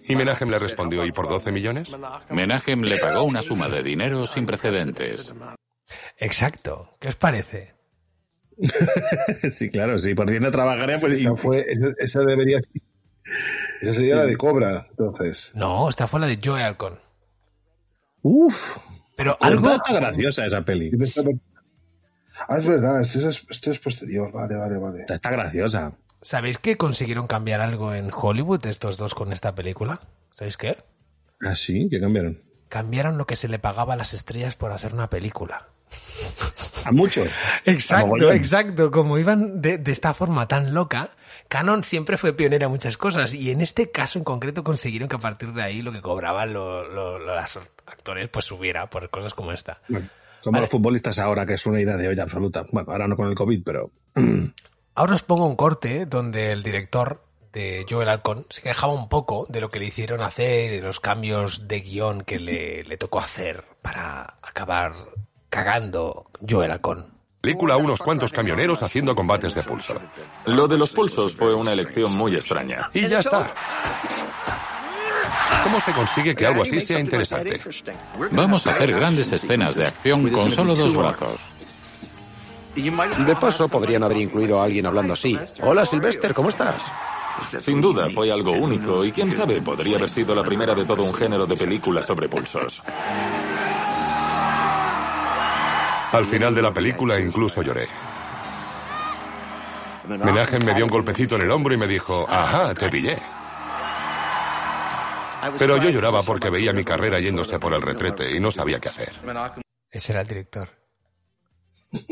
Y 0.09 0.14
Menachem 0.14 0.51
le 0.51 0.59
respondió, 0.59 1.05
¿y 1.05 1.12
por 1.12 1.29
12 1.29 1.51
millones? 1.51 1.90
Menachem 2.31 2.83
le 2.83 2.99
pagó 2.99 3.25
una 3.25 3.42
suma 3.42 3.68
de 3.68 3.83
dinero 3.83 4.27
sin 4.27 4.46
precedentes. 4.46 5.35
Exacto, 6.18 6.96
¿qué 7.01 7.09
os 7.09 7.16
parece? 7.16 7.76
sí, 9.53 9.71
claro, 9.71 9.99
sí. 9.99 10.14
Por 10.14 10.29
10 10.31 10.40
no 10.42 10.51
trabajaría, 10.51 10.99
pues... 10.99 11.21
Esa, 11.21 11.37
fue, 11.37 11.64
esa, 11.69 11.87
esa 11.99 12.21
debería... 12.21 12.61
Esa 13.81 13.92
sería 13.95 14.16
la 14.16 14.25
de 14.25 14.37
Cobra, 14.37 14.87
entonces. 14.90 15.53
No, 15.55 15.88
esta 15.88 16.07
fue 16.07 16.21
la 16.21 16.27
de 16.27 16.38
Joe 16.42 16.62
Alcon. 16.62 16.99
Uf. 18.23 18.77
Pero 19.16 19.37
Algo 19.40 19.69
algo... 19.69 19.75
está 19.77 19.92
graciosa 19.95 20.47
esa 20.47 20.64
peli. 20.64 20.90
Ah, 22.49 22.57
es 22.59 22.66
verdad, 22.66 23.01
es- 23.01 23.16
eso 23.16 23.29
es- 23.31 23.47
esto 23.51 23.71
es 23.71 23.79
posterior. 23.79 24.31
Vale, 24.33 24.57
vale, 24.57 24.79
vale. 24.79 25.05
Está 25.09 25.31
graciosa. 25.31 25.97
¿Sabéis 26.23 26.59
que 26.59 26.77
consiguieron 26.77 27.27
cambiar 27.27 27.61
algo 27.61 27.95
en 27.95 28.11
Hollywood 28.14 28.66
estos 28.66 28.97
dos 28.99 29.14
con 29.14 29.33
esta 29.33 29.55
película? 29.55 30.01
¿Sabéis 30.35 30.57
qué? 30.57 30.77
Ah, 31.40 31.55
sí, 31.55 31.88
que 31.90 32.01
cambiaron. 32.01 32.42
Cambiaron 32.69 33.16
lo 33.16 33.27
que 33.27 33.37
se 33.37 33.49
le 33.49 33.59
pagaba 33.59 33.95
a 33.95 33.97
las 33.97 34.12
estrellas 34.12 34.57
por 34.57 34.73
hacer 34.73 34.92
una 34.92 35.09
película. 35.09 35.69
A 36.85 36.92
mucho. 36.92 37.25
Exacto, 37.64 38.33
exacto. 38.33 38.90
Como 38.90 39.18
iban 39.18 39.61
de, 39.61 39.79
de 39.79 39.92
esta 39.92 40.14
forma 40.14 40.46
tan 40.46 40.72
loca, 40.72 41.11
Canon 41.49 41.83
siempre 41.83 42.16
ffue 42.16 42.33
pionera 42.33 42.66
en 42.66 42.70
muchas 42.72 42.96
cosas 42.96 43.35
y 43.35 43.51
en 43.51 43.61
este 43.61 43.90
caso 43.90 44.18
en 44.18 44.25
concreto 44.25 44.62
consiguieron 44.64 45.09
que 45.09 45.16
a 45.16 45.20
partir 45.20 45.53
de 45.53 45.62
ahí 45.62 45.83
lo 45.83 45.92
que 45.92 46.01
cobraban 46.01 46.53
lo- 46.53 46.87
lo- 46.88 47.18
los 47.18 47.57
actores 47.87 48.29
pues 48.29 48.44
subiera 48.44 48.88
por 48.88 49.11
cosas 49.11 49.35
como 49.35 49.53
esta. 49.53 49.81
Bueno, 49.88 50.09
como 50.42 50.61
los 50.61 50.70
futbolistas 50.70 51.18
ahora, 51.18 51.44
que 51.44 51.55
es 51.55 51.66
una 51.66 51.81
idea 51.81 51.96
de 51.96 52.09
olla 52.09 52.22
absoluta. 52.22 52.64
Bueno, 52.70 52.92
ahora 52.92 53.09
no 53.09 53.16
con 53.16 53.29
el 53.29 53.35
COVID, 53.35 53.62
pero... 53.64 53.90
Ahora 54.99 55.12
os 55.14 55.22
pongo 55.22 55.46
un 55.46 55.57
corte 55.57 56.07
donde 56.07 56.53
el 56.53 56.62
director 56.62 57.22
de 57.53 57.85
Joel 57.87 58.09
Alcon 58.09 58.46
se 58.49 58.62
quejaba 58.62 58.94
un 58.94 59.11
poco 59.11 59.46
de 59.51 59.61
lo 59.61 59.68
que 59.68 59.79
le 59.79 59.85
hicieron 59.85 60.22
hacer 60.22 60.72
y 60.72 60.77
de 60.77 60.81
los 60.83 61.01
cambios 61.01 61.68
de 61.68 61.81
guion 61.81 62.22
que 62.22 62.38
le, 62.38 62.83
le 62.83 62.96
tocó 62.96 63.18
hacer 63.20 63.64
para 63.83 64.38
acabar 64.40 64.92
cagando 65.57 66.27
Joel 66.47 66.71
Alcon. 66.71 67.07
Película 67.40 67.79
unos 67.79 68.01
cuantos 68.01 68.31
camioneros 68.31 68.83
haciendo 68.83 69.14
combates 69.14 69.55
de 69.55 69.62
pulso. 69.62 69.99
Lo 70.45 70.69
de 70.69 70.77
los 70.77 70.90
pulsos 70.90 71.35
fue 71.35 71.55
una 71.55 71.73
elección 71.73 72.12
muy 72.12 72.35
extraña. 72.35 72.90
Y 72.92 73.09
ya 73.09 73.21
está. 73.21 73.55
¿Cómo 75.62 75.81
se 75.81 75.92
consigue 75.92 76.35
que 76.35 76.47
algo 76.47 76.61
así 76.61 76.79
sea 76.79 77.01
interesante? 77.01 77.59
Vamos 78.33 78.66
a 78.66 78.73
hacer 78.73 78.92
grandes 78.92 79.33
escenas 79.33 79.75
de 79.77 79.87
acción 79.87 80.31
con 80.31 80.51
solo 80.51 80.75
dos 80.75 80.95
brazos. 80.95 81.40
De 82.75 83.37
paso, 83.37 83.66
podrían 83.66 84.03
haber 84.03 84.19
incluido 84.19 84.61
a 84.61 84.64
alguien 84.64 84.85
hablando 84.85 85.14
así. 85.14 85.38
Hola, 85.62 85.87
Sylvester, 85.87 86.35
¿cómo 86.35 86.51
estás? 86.51 86.92
Sin 87.61 87.81
duda 87.81 88.09
fue 88.11 88.31
algo 88.31 88.53
único 88.53 89.03
y 89.07 89.11
quién 89.11 89.33
sabe, 89.33 89.62
podría 89.62 89.97
haber 89.97 90.11
sido 90.11 90.35
la 90.35 90.42
primera 90.42 90.75
de 90.75 90.85
todo 90.85 91.03
un 91.03 91.14
género 91.14 91.47
de 91.47 91.57
películas 91.57 92.05
sobre 92.05 92.29
pulsos. 92.29 92.83
Al 96.12 96.27
final 96.27 96.55
de 96.55 96.62
la 96.62 96.73
película 96.73 97.19
incluso 97.19 97.62
lloré. 97.62 97.88
Menachem 100.09 100.64
me 100.64 100.75
dio 100.75 100.85
un 100.85 100.90
golpecito 100.90 101.35
en 101.37 101.42
el 101.42 101.51
hombro 101.51 101.75
y 101.75 101.77
me 101.77 101.87
dijo, 101.87 102.27
ajá, 102.29 102.75
te 102.75 102.88
pillé. 102.88 103.19
Pero 105.59 105.77
yo 105.77 105.90
lloraba 105.90 106.23
porque 106.23 106.51
veía 106.51 106.73
mi 106.73 106.85
carrera 106.85 107.19
yéndose 107.21 107.59
por 107.59 107.73
el 107.75 107.83
retrete 107.83 108.35
y 108.35 108.40
no 108.40 108.51
sabía 108.51 108.81
qué 108.81 108.88
hacer. 108.88 109.12
Ese 109.90 110.12
era 110.12 110.21
el 110.23 110.29
director. 110.29 110.71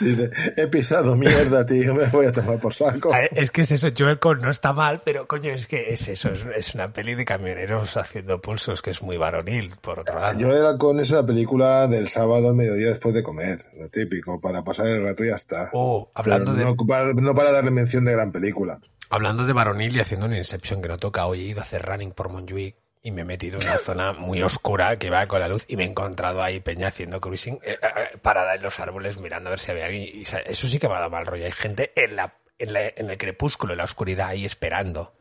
Dice, 0.00 0.30
he 0.56 0.66
pisado 0.68 1.16
mierda, 1.16 1.64
tío, 1.66 1.94
me 1.94 2.06
voy 2.06 2.26
a 2.26 2.32
tomar 2.32 2.58
por 2.60 2.72
saco. 2.74 3.12
Ah, 3.12 3.22
Es 3.32 3.50
que 3.50 3.62
es 3.62 3.72
eso, 3.72 3.88
Joel 3.96 4.18
Cohn 4.18 4.40
no 4.40 4.50
está 4.50 4.72
mal, 4.72 5.02
pero 5.04 5.26
coño, 5.26 5.52
es 5.52 5.66
que 5.66 5.86
es 5.92 6.08
eso, 6.08 6.30
es, 6.56 6.74
una 6.74 6.88
peli 6.88 7.14
de 7.14 7.24
camioneros 7.24 7.96
haciendo 7.96 8.40
pulsos 8.40 8.82
que 8.82 8.90
es 8.90 9.02
muy 9.02 9.16
varonil, 9.16 9.72
por 9.80 10.00
otro 10.00 10.18
lado. 10.20 10.38
Yo 10.38 10.48
era 10.48 10.76
con 10.78 11.00
es 11.00 11.10
una 11.10 11.24
película 11.26 11.86
del 11.86 12.08
sábado 12.08 12.48
al 12.48 12.54
mediodía 12.54 12.88
después 12.88 13.14
de 13.14 13.22
comer, 13.22 13.58
lo 13.78 13.88
típico, 13.88 14.40
para 14.40 14.62
pasar 14.62 14.86
el 14.86 15.02
rato 15.02 15.24
y 15.24 15.28
ya 15.28 15.34
está. 15.34 15.70
Oh, 15.72 16.10
hablando 16.14 16.54
de- 16.54 16.64
No 16.64 16.76
para, 16.76 17.12
no 17.14 17.34
para 17.34 17.52
darle 17.52 17.70
mención 17.70 18.04
de 18.04 18.12
gran 18.12 18.32
película. 18.32 18.78
Hablando 19.10 19.44
de 19.44 19.52
varonil 19.52 19.94
y 19.96 20.00
haciendo 20.00 20.24
un 20.26 20.34
Inception 20.34 20.80
que 20.80 20.88
no 20.88 20.96
toca, 20.96 21.26
hoy 21.26 21.40
he 21.42 21.44
ido 21.48 21.60
a 21.60 21.62
hacer 21.62 21.82
running 21.82 22.12
por 22.12 22.30
Montjuic 22.30 22.76
y 23.02 23.10
me 23.10 23.22
he 23.22 23.24
metido 23.24 23.60
en 23.60 23.66
una 23.66 23.78
zona 23.78 24.12
muy 24.12 24.42
oscura 24.42 24.96
que 24.96 25.10
va 25.10 25.26
con 25.26 25.40
la 25.40 25.48
luz 25.48 25.64
y 25.68 25.76
me 25.76 25.84
he 25.84 25.86
encontrado 25.88 26.42
ahí 26.42 26.60
Peña 26.60 26.88
haciendo 26.88 27.20
cruising 27.20 27.58
eh, 27.64 27.76
eh, 27.82 28.16
parada 28.22 28.54
en 28.54 28.62
los 28.62 28.78
árboles 28.78 29.18
mirando 29.18 29.48
a 29.48 29.50
ver 29.50 29.58
si 29.58 29.70
había 29.72 29.86
alguien. 29.86 30.08
Y, 30.12 30.22
o 30.22 30.24
sea, 30.24 30.38
eso 30.40 30.66
sí 30.68 30.78
que 30.78 30.86
me 30.88 30.94
ha 30.94 30.98
dado 30.98 31.10
mal 31.10 31.26
rollo. 31.26 31.44
Hay 31.44 31.52
gente 31.52 31.92
en, 31.96 32.14
la, 32.16 32.34
en, 32.58 32.72
la- 32.72 32.86
en 32.94 33.10
el 33.10 33.18
crepúsculo, 33.18 33.72
en 33.72 33.78
la 33.78 33.84
oscuridad, 33.84 34.28
ahí 34.28 34.44
esperando. 34.44 35.14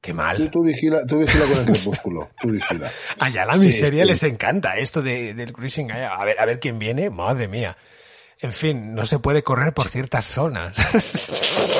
Qué 0.00 0.12
mal. 0.14 0.50
tú 0.50 0.62
vigila, 0.62 1.04
tú 1.06 1.18
vigila 1.18 1.44
con 1.44 1.58
el 1.58 1.64
crepúsculo, 1.66 2.30
tú 2.40 2.48
vigila. 2.50 2.90
Allá 3.18 3.44
la 3.44 3.54
Sí, 3.54 3.66
miseria 3.66 4.04
sí. 4.04 4.08
les 4.08 4.22
encanta 4.22 4.76
esto 4.76 5.02
de, 5.02 5.34
del 5.34 5.52
cruising. 5.52 5.90
allá. 5.90 6.14
A 6.14 6.24
ver, 6.24 6.38
a 6.40 6.46
ver 6.46 6.60
quién 6.60 6.78
viene, 6.78 7.10
madre 7.10 7.48
mía. 7.48 7.76
En 8.40 8.52
fin, 8.52 8.94
no 8.94 9.04
se 9.04 9.18
puede 9.18 9.42
correr 9.42 9.72
por 9.74 9.88
ciertas 9.88 10.26
zonas. 10.26 10.76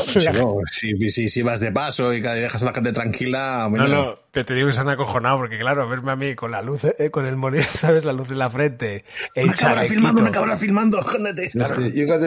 Si, 0.08 0.20
no, 0.20 0.56
si, 0.72 1.10
si, 1.10 1.28
si 1.28 1.42
vas 1.42 1.60
de 1.60 1.70
paso 1.70 2.14
y 2.14 2.22
dejas 2.22 2.62
a 2.62 2.66
la 2.66 2.72
gente 2.72 2.92
tranquila, 2.94 3.68
No, 3.70 3.86
no, 3.86 4.18
que 4.32 4.44
te 4.44 4.54
digo 4.54 4.66
que 4.68 4.72
se 4.74 4.80
han 4.80 4.88
acojonado 4.90 5.38
porque 5.38 5.58
claro, 5.58 5.88
verme 5.88 6.12
a 6.12 6.16
mí 6.16 6.34
con 6.34 6.50
la 6.50 6.60
luz, 6.62 6.84
eh, 6.84 7.10
con 7.10 7.26
el 7.26 7.36
monitor, 7.36 7.66
¿sabes? 7.70 8.04
La 8.04 8.12
luz 8.12 8.30
en 8.30 8.38
la 8.38 8.50
frente. 8.50 9.04
el 9.34 9.46
cámara 9.54 9.54
chalequito. 9.54 9.94
filmando, 9.94 10.22
una 10.22 10.30
cámara 10.30 10.56
filmando, 10.56 11.00
cartel 11.04 11.34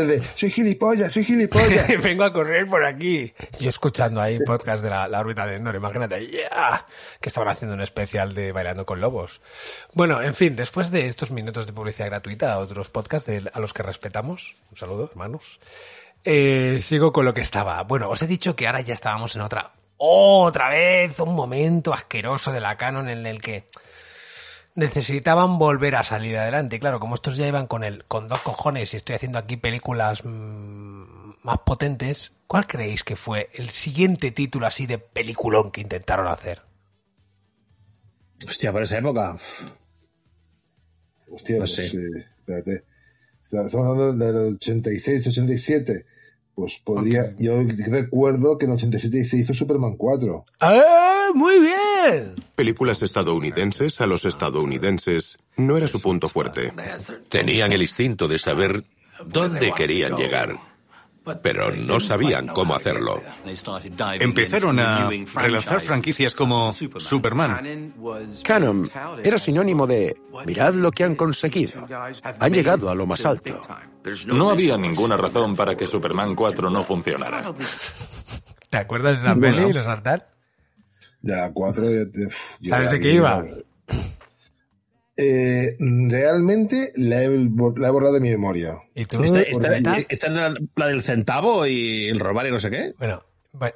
de, 0.07 0.23
soy 0.35 0.49
gilipollas, 0.49 1.13
soy 1.13 1.23
gilipollas. 1.23 1.87
Vengo 2.03 2.23
a 2.23 2.33
correr 2.33 2.65
por 2.65 2.83
aquí. 2.83 3.33
Yo 3.59 3.69
escuchando 3.69 4.19
ahí 4.21 4.39
podcast 4.45 4.83
de 4.83 4.89
la, 4.89 5.07
la 5.07 5.19
órbita 5.19 5.45
de 5.45 5.55
Endor, 5.57 5.75
imagínate, 5.75 6.25
yeah, 6.27 6.85
que 7.19 7.29
estaban 7.29 7.49
haciendo 7.49 7.75
un 7.75 7.81
especial 7.81 8.33
de 8.33 8.51
Bailando 8.51 8.85
con 8.85 8.99
Lobos. 8.99 9.41
Bueno, 9.93 10.21
en 10.21 10.33
fin, 10.33 10.55
después 10.55 10.91
de 10.91 11.07
estos 11.07 11.31
minutos 11.31 11.67
de 11.67 11.73
publicidad 11.73 12.07
gratuita, 12.07 12.57
otros 12.57 12.89
podcasts 12.89 13.27
de- 13.27 13.49
a 13.53 13.59
los 13.59 13.73
que 13.73 13.83
respetamos, 13.83 14.55
un 14.71 14.77
saludo, 14.77 15.07
hermanos, 15.11 15.59
eh, 16.23 16.77
sigo 16.81 17.11
con 17.13 17.25
lo 17.25 17.33
que 17.33 17.41
estaba. 17.41 17.81
Bueno, 17.83 18.09
os 18.09 18.21
he 18.21 18.27
dicho 18.27 18.55
que 18.55 18.67
ahora 18.67 18.81
ya 18.81 18.93
estábamos 18.93 19.35
en 19.35 19.41
otra, 19.41 19.71
otra 20.03 20.69
vez, 20.69 21.19
un 21.19 21.35
momento 21.35 21.93
asqueroso 21.93 22.51
de 22.51 22.59
la 22.59 22.75
canon 22.77 23.07
en 23.07 23.25
el 23.25 23.39
que 23.39 23.65
necesitaban 24.75 25.57
volver 25.57 25.95
a 25.95 26.03
salir 26.03 26.37
adelante. 26.37 26.77
Y 26.77 26.79
claro, 26.79 26.99
como 26.99 27.15
estos 27.15 27.37
ya 27.37 27.47
iban 27.47 27.67
con 27.67 27.83
el, 27.83 28.05
con 28.05 28.27
dos 28.27 28.39
cojones 28.39 28.93
y 28.93 28.97
estoy 28.97 29.15
haciendo 29.15 29.37
aquí 29.37 29.57
películas 29.57 30.23
mm, 30.23 31.33
más 31.43 31.59
potentes, 31.65 32.33
¿cuál 32.47 32.65
creéis 32.67 33.03
que 33.03 33.15
fue 33.15 33.49
el 33.53 33.69
siguiente 33.69 34.31
título 34.31 34.65
así 34.65 34.87
de 34.87 34.97
peliculón 34.97 35.71
que 35.71 35.81
intentaron 35.81 36.27
hacer? 36.27 36.61
Hostia, 38.47 38.71
por 38.71 38.81
esa 38.83 38.97
época. 38.97 39.37
Hostia, 41.29 41.55
No 41.55 41.59
pues, 41.59 41.75
sé. 41.75 41.85
eh, 41.97 42.25
espérate. 42.39 42.83
Estamos 43.43 43.75
hablando 43.75 44.25
del 44.25 44.55
86, 44.55 45.27
87. 45.27 46.05
Pues 46.55 46.81
podría. 46.83 47.35
Yo 47.37 47.63
recuerdo 47.87 48.57
que 48.57 48.65
en 48.65 48.71
el 48.71 48.75
87 48.75 49.23
se 49.23 49.37
hizo 49.39 49.53
Superman 49.53 49.95
4. 49.97 50.45
¡Ah, 50.59 51.29
muy 51.33 51.59
bien! 51.59 52.35
Películas 52.55 53.01
estadounidenses 53.01 54.01
a 54.01 54.07
los 54.07 54.25
estadounidenses 54.25 55.37
no 55.57 55.77
era 55.77 55.87
su 55.87 56.01
punto 56.01 56.29
fuerte. 56.29 56.73
Tenían 57.29 57.71
el 57.71 57.81
instinto 57.81 58.27
de 58.27 58.37
saber 58.37 58.83
dónde 59.25 59.71
querían 59.71 60.15
llegar, 60.15 60.57
pero 61.41 61.71
no 61.75 61.99
sabían 61.99 62.47
cómo 62.47 62.73
hacerlo. 62.75 63.21
Empezaron 64.19 64.79
a 64.79 65.09
relanzar 65.35 65.81
franquicias 65.81 66.33
como 66.33 66.73
Superman. 66.73 67.93
Canon 68.43 68.89
era 69.23 69.37
sinónimo 69.37 69.85
de 69.87 70.17
mirad 70.45 70.73
lo 70.73 70.91
que 70.91 71.03
han 71.03 71.15
conseguido. 71.15 71.87
Han 72.39 72.53
llegado 72.53 72.89
a 72.89 72.95
lo 72.95 73.05
más 73.05 73.25
alto. 73.25 73.61
No 74.27 74.49
había 74.49 74.77
ninguna 74.77 75.15
razón 75.17 75.55
para 75.55 75.75
que 75.75 75.87
Superman 75.87 76.35
4 76.35 76.69
no 76.69 76.83
funcionara. 76.83 77.53
¿Te 78.69 78.77
acuerdas 78.77 79.21
de 79.21 79.27
esa 79.29 79.39
peli 79.39 79.69
y 79.69 79.73
los 79.73 79.85
saltar? 79.85 80.31
Ya 81.21 81.35
la 81.37 81.51
4. 81.51 81.83
ya 81.83 82.11
te- 82.11 82.25
uf, 82.25 82.55
ya 82.61 82.69
¿Sabes 82.69 82.91
de 82.91 82.99
qué 82.99 83.13
iba? 83.13 83.43
Eh, 85.23 85.75
realmente 85.79 86.91
la 86.95 87.21
he, 87.23 87.29
bor- 87.29 87.77
la 87.79 87.89
he 87.89 87.91
borrado 87.91 88.13
de 88.15 88.19
mi 88.21 88.29
memoria. 88.29 88.77
¿Y 88.95 89.05
tú? 89.05 89.23
Esta, 89.23 89.41
esta- 89.41 89.69
Rosita? 89.69 89.97
esta 90.09 90.27
es 90.27 90.33
la, 90.33 90.53
la 90.75 90.87
del 90.87 91.01
centavo 91.03 91.65
y 91.67 92.07
el 92.09 92.19
robar 92.19 92.47
y 92.47 92.51
no 92.51 92.59
sé 92.59 92.71
qué. 92.71 92.93
Bueno, 92.97 93.23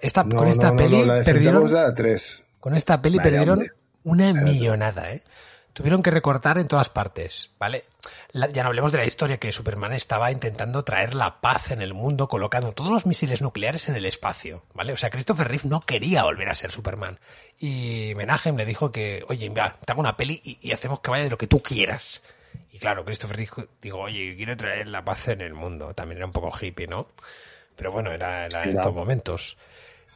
esta, 0.02 0.24
No, 0.24 0.38
con 0.38 0.48
esta 0.48 0.72
no, 0.72 0.78
peli 0.78 0.98
no, 1.00 1.06
la 1.06 1.14
de 1.16 1.24
perdieron... 1.24 1.72
la 1.72 1.94
3. 1.94 2.44
Con 2.60 2.76
esta 2.76 3.02
peli 3.02 3.20
perdieron 3.20 3.60
hombre. 3.60 3.70
una 4.04 4.34
millonada, 4.34 5.12
¿eh? 5.14 5.24
Tuvieron 5.74 6.02
que 6.02 6.10
recortar 6.10 6.58
en 6.58 6.68
todas 6.70 6.90
partes, 6.90 7.52
¿vale? 7.60 7.84
La- 8.32 8.48
ya 8.48 8.64
no 8.64 8.70
hablemos 8.70 8.94
de 8.94 8.98
la 9.00 9.06
historia 9.06 9.38
que 9.38 9.52
Superman 9.52 9.92
estaba 9.94 10.32
intentando 10.32 10.84
traer 10.84 11.14
la 11.16 11.42
paz 11.42 11.70
en 11.72 11.82
el 11.82 11.94
mundo 11.94 12.28
colocando 12.30 12.72
todos 12.72 12.90
los 12.92 13.06
misiles 13.06 13.42
nucleares 13.42 13.90
en 13.90 13.96
el 13.96 14.06
espacio, 14.06 14.64
¿vale? 14.74 14.94
O 14.94 14.96
sea, 14.96 15.10
Christopher 15.10 15.48
Reeve 15.50 15.68
no 15.68 15.82
quería 15.82 16.24
volver 16.24 16.48
a 16.50 16.56
ser 16.56 16.72
Superman. 16.72 17.20
Y 17.60 18.14
Menachem 18.16 18.56
le 18.58 18.66
dijo 18.66 18.92
que, 18.92 19.24
oye, 19.30 19.50
mira, 19.50 19.78
te 19.86 19.92
hago 19.92 20.02
una 20.02 20.18
peli 20.18 20.42
y, 20.44 20.58
y 20.62 20.72
hacemos 20.72 21.00
que 21.00 21.10
vaya 21.12 21.24
de 21.24 21.30
lo 21.30 21.38
que 21.38 21.48
tú 21.48 21.62
quieras. 21.62 22.22
Y 22.72 22.80
claro, 22.80 23.06
Christopher 23.06 23.38
dijo, 23.38 23.64
oye, 23.98 24.36
quiero 24.36 24.58
traer 24.58 24.90
la 24.90 25.04
paz 25.06 25.28
en 25.30 25.42
el 25.42 25.54
mundo. 25.54 25.94
También 25.94 26.18
era 26.18 26.26
un 26.26 26.32
poco 26.34 26.52
hippie, 26.60 26.88
¿no? 26.88 27.08
Pero 27.78 27.92
bueno, 27.92 28.12
era, 28.12 28.46
era 28.46 28.64
en 28.64 28.72
estos 28.72 28.94
momentos. 28.94 29.58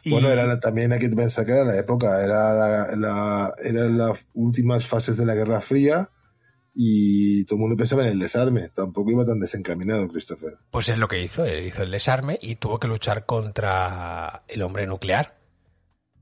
Y- 0.03 0.11
Bueno, 0.11 0.29
era 0.29 0.45
la- 0.45 0.59
también 0.59 0.91
hay 0.93 0.99
que 0.99 1.09
pensar 1.09 1.45
que 1.45 1.51
era 1.53 1.63
la 1.65 1.77
época, 1.77 2.23
era 2.23 2.53
la, 2.53 2.87
la- 2.95 3.53
eran 3.63 3.97
las 3.97 4.25
últimas 4.33 4.85
fases 4.87 5.17
de 5.17 5.25
la 5.25 5.35
Guerra 5.35 5.59
Fría 5.61 6.09
y 6.75 7.43
todo 7.45 7.55
el 7.55 7.61
mundo 7.61 7.75
pensaba 7.77 8.03
en 8.03 8.09
el 8.13 8.19
desarme. 8.19 8.69
Tampoco 8.69 9.11
iba 9.11 9.25
tan 9.25 9.39
desencaminado 9.39 10.07
Christopher. 10.07 10.57
Pues 10.71 10.87
es 10.89 10.97
lo 10.97 11.07
que 11.07 11.21
hizo, 11.21 11.43
él 11.45 11.65
hizo 11.65 11.83
el 11.83 11.91
desarme 11.91 12.37
y 12.41 12.55
tuvo 12.55 12.79
que 12.79 12.87
luchar 12.87 13.25
contra 13.25 14.43
el 14.47 14.61
hombre 14.61 14.85
nuclear. 14.87 15.38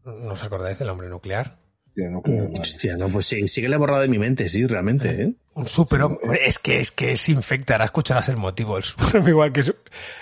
¿No 0.07 0.33
os 0.33 0.43
acordáis 0.43 0.79
del 0.79 0.89
hombre 0.89 1.09
nuclear? 1.09 1.57
Hostia, 1.87 2.09
no. 2.09 2.21
Hostia, 2.61 2.95
pues 3.11 3.25
sí, 3.25 3.47
sí 3.47 3.61
que 3.61 3.69
le 3.69 3.75
he 3.75 3.79
borrado 3.79 4.01
de 4.01 4.07
mi 4.07 4.19
mente, 4.19 4.47
sí, 4.47 4.65
realmente, 4.65 5.23
¿eh? 5.23 5.33
Un 5.55 5.67
superhombre. 5.67 6.45
Es 6.45 6.59
que 6.59 6.79
es 6.79 6.91
que 6.91 7.11
es 7.11 7.29
infecta, 7.29 7.73
ahora 7.73 7.85
escucharás 7.85 8.29
el 8.29 8.37
motivo. 8.37 8.77
El, 8.77 8.83
igual 9.27 9.51
que 9.51 9.63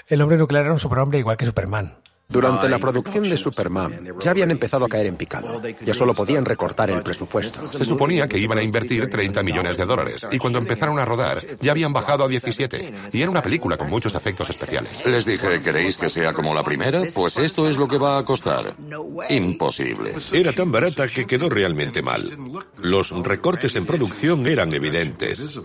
el 0.07 0.21
hombre 0.21 0.37
nuclear 0.37 0.65
era 0.65 0.73
un 0.73 0.79
superhombre 0.79 1.19
igual 1.19 1.37
que 1.37 1.45
Superman. 1.45 1.97
Durante 2.27 2.67
la 2.67 2.79
producción 2.79 3.29
de 3.29 3.37
Superman 3.37 4.13
ya 4.19 4.31
habían 4.31 4.51
empezado 4.51 4.85
a 4.85 4.89
caer 4.89 5.07
en 5.07 5.15
picado. 5.15 5.61
Ya 5.85 5.93
solo 5.93 6.13
podían 6.13 6.43
recortar 6.43 6.89
el 6.89 7.03
presupuesto. 7.03 7.67
Se 7.67 7.85
suponía 7.85 8.27
que 8.27 8.39
iban 8.39 8.57
a 8.57 8.63
invertir 8.63 9.09
30 9.09 9.43
millones 9.43 9.77
de 9.77 9.85
dólares 9.85 10.27
y 10.31 10.37
cuando 10.37 10.59
empezaron 10.59 10.99
a 10.99 11.05
rodar 11.05 11.45
ya 11.61 11.71
habían 11.71 11.93
bajado 11.93 12.25
a 12.25 12.27
17 12.27 12.93
y 13.11 13.21
era 13.21 13.31
una 13.31 13.41
película 13.41 13.77
con 13.77 13.89
muchos 13.89 14.15
efectos 14.15 14.49
especiales. 14.49 15.05
Les 15.05 15.25
dije, 15.25 15.61
¿queréis 15.61 15.97
que 15.97 16.09
sea 16.09 16.33
como 16.33 16.53
la 16.53 16.63
primera? 16.63 17.01
Pues 17.13 17.37
esto 17.37 17.69
es 17.69 17.77
lo 17.77 17.87
que 17.87 17.97
va 17.97 18.17
a 18.17 18.25
costar. 18.25 18.75
Imposible. 19.29 20.13
Era 20.31 20.51
tan 20.51 20.71
barata 20.71 21.07
que 21.07 21.25
quedó 21.25 21.49
realmente 21.49 22.01
mal. 22.01 22.37
Los 22.77 23.11
recortes 23.23 23.75
en 23.75 23.85
producción 23.85 24.45
eran 24.47 24.73
evidentes. 24.73 25.59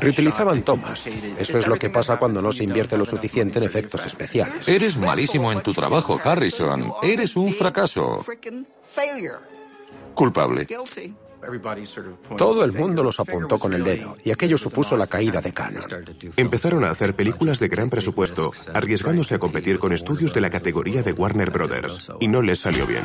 Reutilizaban 0.00 0.62
tomas. 0.62 1.06
Eso 1.38 1.58
es 1.58 1.66
lo 1.66 1.78
que 1.78 1.88
pasa 1.90 2.18
cuando 2.18 2.42
no 2.42 2.52
se 2.52 2.64
invierte 2.64 2.98
lo 2.98 3.04
suficiente 3.04 3.58
en 3.58 3.64
efectos 3.64 4.04
especiales. 4.04 4.68
Eres 4.68 4.96
malísimo 4.96 5.50
en 5.52 5.62
tu 5.62 5.72
trabajo, 5.72 6.18
Harrison. 6.22 6.92
Eres 7.02 7.36
un 7.36 7.52
fracaso. 7.52 8.24
Culpable. 10.14 10.66
Todo 12.36 12.64
el 12.64 12.72
mundo 12.72 13.02
los 13.02 13.18
apuntó 13.18 13.58
con 13.58 13.74
el 13.74 13.82
dedo 13.82 14.16
y 14.24 14.30
aquello 14.30 14.56
supuso 14.56 14.96
la 14.96 15.06
caída 15.08 15.40
de 15.40 15.52
Canon. 15.52 15.82
Empezaron 16.36 16.84
a 16.84 16.90
hacer 16.90 17.14
películas 17.14 17.58
de 17.58 17.68
gran 17.68 17.90
presupuesto, 17.90 18.52
arriesgándose 18.72 19.34
a 19.34 19.38
competir 19.38 19.78
con 19.78 19.92
estudios 19.92 20.32
de 20.32 20.40
la 20.40 20.50
categoría 20.50 21.02
de 21.02 21.12
Warner 21.12 21.50
Brothers, 21.50 22.10
y 22.20 22.28
no 22.28 22.42
les 22.42 22.60
salió 22.60 22.86
bien. 22.86 23.02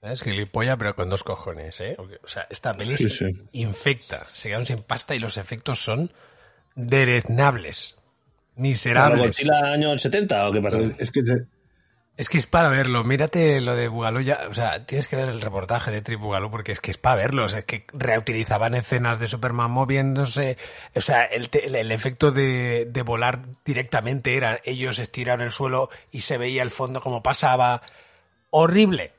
Es 0.00 0.22
gilipollas, 0.22 0.76
pero 0.78 0.96
con 0.96 1.08
dos 1.10 1.22
cojones, 1.22 1.80
¿eh? 1.80 1.96
O 1.98 2.26
sea, 2.26 2.46
esta 2.50 2.72
peli 2.74 2.96
Sí, 2.96 3.08
se 3.08 3.18
sí. 3.18 3.24
infecta. 3.52 4.24
Se 4.24 4.48
quedaron 4.48 4.66
sin 4.66 4.78
pasta 4.78 5.14
y 5.14 5.20
los 5.20 5.36
efectos 5.36 5.78
son 5.78 6.10
dereznables. 6.74 7.96
¿La 8.56 8.62
Miserables. 8.62 9.26
Godzilla 9.26 9.72
año 9.72 9.96
70 9.98 10.48
o 10.48 10.52
qué 10.52 10.60
pasa? 10.60 10.78
Es 10.98 11.10
que 11.10 11.22
te- 11.22 11.46
Es 12.16 12.28
que 12.28 12.36
es 12.38 12.46
para 12.46 12.68
verlo. 12.68 13.02
Mírate 13.04 13.60
lo 13.62 13.74
de 13.74 13.88
Bugalú 13.88 14.20
ya. 14.20 14.40
O 14.50 14.52
sea, 14.54 14.78
tienes 14.84 15.08
que 15.08 15.16
ver 15.16 15.30
el 15.30 15.40
reportaje 15.40 15.90
de 15.90 16.02
Trip 16.02 16.20
Bugalú 16.20 16.50
porque 16.50 16.72
es 16.72 16.80
que 16.80 16.90
es 16.90 16.98
para 16.98 17.16
verlo. 17.16 17.44
O 17.44 17.48
sea, 17.48 17.60
es 17.60 17.64
que 17.64 17.86
reutilizaban 17.94 18.74
escenas 18.74 19.18
de 19.18 19.26
Superman 19.28 19.70
moviéndose. 19.70 20.58
O 20.94 21.00
sea, 21.00 21.24
el, 21.24 21.48
te- 21.48 21.66
el- 21.66 21.74
el 21.76 21.90
efecto 21.90 22.30
de, 22.30 22.86
de 22.90 23.02
volar 23.02 23.40
directamente 23.64 24.36
era 24.36 24.60
ellos 24.64 24.98
estiraron 24.98 25.40
el 25.44 25.50
suelo 25.50 25.88
y 26.10 26.20
se 26.20 26.36
veía 26.36 26.62
el 26.62 26.70
fondo 26.70 27.00
como 27.00 27.22
pasaba. 27.22 27.80
Horrible. 28.50 29.12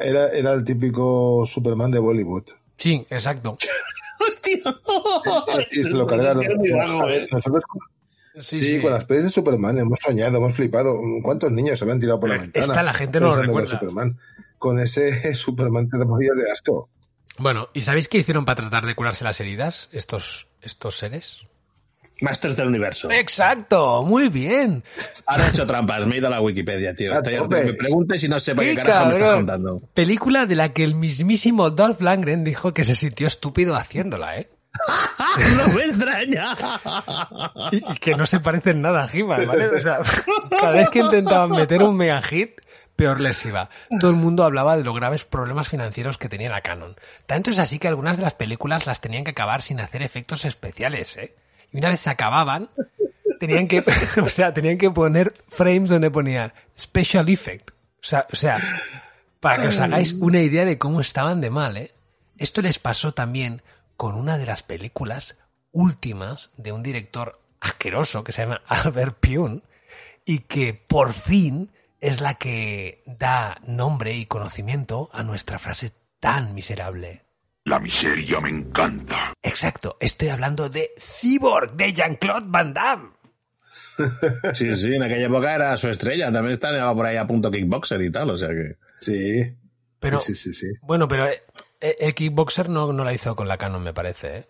era, 0.00 0.28
era 0.28 0.52
el 0.52 0.62
típico 0.64 1.44
Superman 1.46 1.90
de 1.90 1.98
Bollywood. 2.00 2.44
Sí, 2.76 3.06
exacto. 3.08 3.56
Y 5.72 5.82
se 5.84 5.94
lo 5.94 6.06
cargaron. 6.06 6.42
Es 6.42 7.30
¿eh? 8.36 8.42
Sí, 8.42 8.80
con 8.80 8.92
las 8.92 9.04
pelis 9.04 9.24
de 9.24 9.30
Superman 9.30 9.78
hemos 9.78 9.98
soñado, 10.00 10.36
hemos 10.36 10.54
flipado. 10.54 10.98
¿Cuántos 11.22 11.50
niños 11.52 11.78
se 11.78 11.84
habían 11.84 12.00
tirado 12.00 12.20
por 12.20 12.28
la 12.28 12.38
ventana? 12.38 12.66
Esta 12.66 12.82
la 12.82 12.92
gente 12.92 13.18
no 13.20 13.26
lo 13.26 13.32
pensando 13.32 13.52
en 13.52 13.66
recuerda. 13.66 13.80
Superman. 13.80 14.18
Con 14.58 14.78
ese 14.78 15.34
Superman 15.34 15.88
que 15.90 15.98
te 15.98 16.04
morías 16.04 16.36
de 16.36 16.50
asco. 16.50 16.88
Bueno, 17.38 17.68
¿y 17.74 17.82
sabéis 17.82 18.08
qué 18.08 18.18
hicieron 18.18 18.44
para 18.44 18.56
tratar 18.56 18.86
de 18.86 18.94
curarse 18.94 19.24
las 19.24 19.40
heridas 19.40 19.88
estos, 19.92 20.48
estos 20.62 20.96
seres? 20.96 21.46
Masters 22.22 22.56
del 22.56 22.68
universo. 22.68 23.10
Exacto, 23.10 24.02
muy 24.02 24.28
bien. 24.28 24.82
Ahora 25.26 25.46
he 25.46 25.50
hecho 25.50 25.66
trampas, 25.66 26.06
me 26.06 26.14
he 26.14 26.18
ido 26.18 26.28
a 26.28 26.30
la 26.30 26.40
Wikipedia, 26.40 26.94
tío. 26.94 27.12
Me 27.50 27.74
preguntes 27.74 28.24
y 28.24 28.28
no 28.28 28.40
sé 28.40 28.54
para 28.54 28.68
qué 28.68 28.76
¡Qué 28.76 28.82
carajo 28.82 29.06
me 29.06 29.12
estás 29.12 29.34
contando. 29.36 29.76
Película 29.92 30.46
de 30.46 30.54
la 30.54 30.72
que 30.72 30.82
el 30.84 30.94
mismísimo 30.94 31.68
Dolph 31.70 32.00
Lundgren 32.00 32.42
dijo 32.42 32.72
que 32.72 32.84
se 32.84 32.94
sintió 32.94 33.26
estúpido 33.26 33.76
haciéndola, 33.76 34.38
¿eh? 34.38 34.48
No 35.56 35.68
me 35.74 35.84
extraña. 35.84 36.56
Y, 37.72 37.80
que 37.98 38.14
no 38.14 38.26
se 38.26 38.40
parecen 38.40 38.80
nada 38.82 39.04
a 39.04 39.08
He-Man, 39.12 39.46
¿vale? 39.46 39.68
O 39.68 39.80
sea, 39.80 40.00
cada 40.60 40.72
vez 40.72 40.88
que 40.90 41.00
intentaban 41.00 41.50
meter 41.50 41.82
un 41.82 41.96
mega 41.96 42.20
hit, 42.22 42.60
peor 42.96 43.20
les 43.20 43.44
iba. 43.44 43.68
Todo 44.00 44.10
el 44.10 44.16
mundo 44.16 44.44
hablaba 44.44 44.76
de 44.76 44.84
los 44.84 44.94
graves 44.94 45.24
problemas 45.24 45.68
financieros 45.68 46.18
que 46.18 46.28
tenía 46.28 46.50
la 46.50 46.62
Canon. 46.62 46.96
Tanto 47.26 47.50
es 47.50 47.58
así 47.58 47.78
que 47.78 47.88
algunas 47.88 48.16
de 48.16 48.22
las 48.22 48.34
películas 48.34 48.86
las 48.86 49.00
tenían 49.00 49.24
que 49.24 49.30
acabar 49.30 49.62
sin 49.62 49.80
hacer 49.80 50.02
efectos 50.02 50.44
especiales, 50.44 51.16
¿eh? 51.16 51.34
Y 51.72 51.78
una 51.78 51.90
vez 51.90 52.00
se 52.00 52.10
acababan, 52.10 52.70
tenían 53.38 53.68
que, 53.68 53.84
o 54.22 54.28
sea, 54.28 54.52
tenían 54.52 54.78
que 54.78 54.90
poner 54.90 55.32
frames 55.48 55.90
donde 55.90 56.10
ponía 56.10 56.54
special 56.78 57.28
effect. 57.28 57.70
O 57.70 58.08
sea, 58.08 58.26
o 58.32 58.36
sea, 58.36 58.58
para 59.40 59.62
que 59.62 59.68
os 59.68 59.80
hagáis 59.80 60.12
una 60.14 60.40
idea 60.40 60.64
de 60.64 60.78
cómo 60.78 61.00
estaban 61.00 61.40
de 61.40 61.50
mal, 61.50 61.76
¿eh? 61.76 61.92
Esto 62.38 62.60
les 62.60 62.78
pasó 62.78 63.12
también 63.12 63.62
con 63.96 64.16
una 64.16 64.38
de 64.38 64.46
las 64.46 64.62
películas 64.62 65.36
últimas 65.72 66.50
de 66.56 66.72
un 66.72 66.82
director 66.82 67.40
asqueroso 67.60 68.24
que 68.24 68.32
se 68.32 68.42
llama 68.42 68.62
Albert 68.66 69.18
Pune 69.18 69.62
y 70.24 70.40
que 70.40 70.74
por 70.74 71.12
fin 71.12 71.70
es 72.00 72.20
la 72.20 72.34
que 72.34 73.02
da 73.06 73.58
nombre 73.66 74.14
y 74.14 74.26
conocimiento 74.26 75.10
a 75.12 75.22
nuestra 75.22 75.58
frase 75.58 75.92
tan 76.20 76.54
miserable. 76.54 77.22
La 77.64 77.80
miseria 77.80 78.38
me 78.40 78.50
encanta. 78.50 79.32
Exacto, 79.42 79.96
estoy 80.00 80.28
hablando 80.28 80.68
de 80.68 80.90
Cyborg, 80.98 81.72
de 81.74 81.92
Jean-Claude 81.92 82.46
Van 82.48 82.72
Damme. 82.72 83.10
Sí, 84.52 84.76
sí, 84.76 84.94
en 84.94 85.02
aquella 85.02 85.26
época 85.26 85.54
era 85.54 85.76
su 85.76 85.88
estrella. 85.88 86.30
También 86.30 86.52
estaba 86.52 86.94
por 86.94 87.06
ahí 87.06 87.16
a 87.16 87.26
punto 87.26 87.50
kickboxer 87.50 88.00
y 88.02 88.10
tal, 88.10 88.30
o 88.30 88.36
sea 88.36 88.48
que. 88.48 88.76
Sí. 88.96 89.56
Pero, 89.98 90.20
sí, 90.20 90.34
sí, 90.34 90.52
sí. 90.52 90.68
Bueno, 90.82 91.08
pero 91.08 91.26
eh, 91.26 91.42
el 91.80 92.14
Kickboxer 92.14 92.68
no, 92.68 92.92
no 92.92 93.04
la 93.04 93.12
hizo 93.12 93.36
con 93.36 93.48
la 93.48 93.58
Canon, 93.58 93.82
me 93.82 93.94
parece, 93.94 94.38
¿eh? 94.38 94.46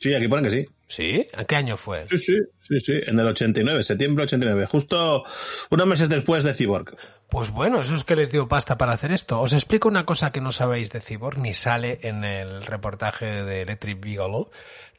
Sí, 0.00 0.14
aquí 0.14 0.28
ponen 0.28 0.46
que 0.46 0.50
sí. 0.50 0.68
¿Sí? 0.86 1.26
¿A 1.34 1.44
qué 1.44 1.56
año 1.56 1.76
fue? 1.76 2.08
Sí, 2.08 2.16
sí, 2.16 2.34
sí, 2.58 2.80
sí, 2.80 2.94
en 3.06 3.20
el 3.20 3.26
89, 3.26 3.82
septiembre 3.82 4.24
89, 4.24 4.64
justo 4.64 5.24
unos 5.70 5.86
meses 5.86 6.08
después 6.08 6.42
de 6.42 6.54
Cyborg. 6.54 6.96
Pues 7.28 7.50
bueno, 7.50 7.82
eso 7.82 7.94
es 7.94 8.04
que 8.04 8.16
les 8.16 8.32
dio 8.32 8.48
pasta 8.48 8.78
para 8.78 8.94
hacer 8.94 9.12
esto. 9.12 9.40
Os 9.40 9.52
explico 9.52 9.88
una 9.88 10.06
cosa 10.06 10.32
que 10.32 10.40
no 10.40 10.52
sabéis 10.52 10.90
de 10.90 11.02
Cyborg, 11.02 11.38
ni 11.38 11.52
sale 11.52 12.00
en 12.02 12.24
el 12.24 12.64
reportaje 12.64 13.26
de 13.26 13.60
Electric 13.60 14.00
Beagle. 14.02 14.46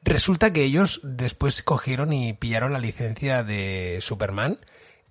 Resulta 0.03 0.53
que 0.53 0.63
ellos 0.63 1.01
después 1.03 1.63
cogieron 1.63 2.13
y 2.13 2.33
pillaron 2.33 2.71
la 2.71 2.79
licencia 2.79 3.41
de 3.41 3.97
Superman 4.01 4.59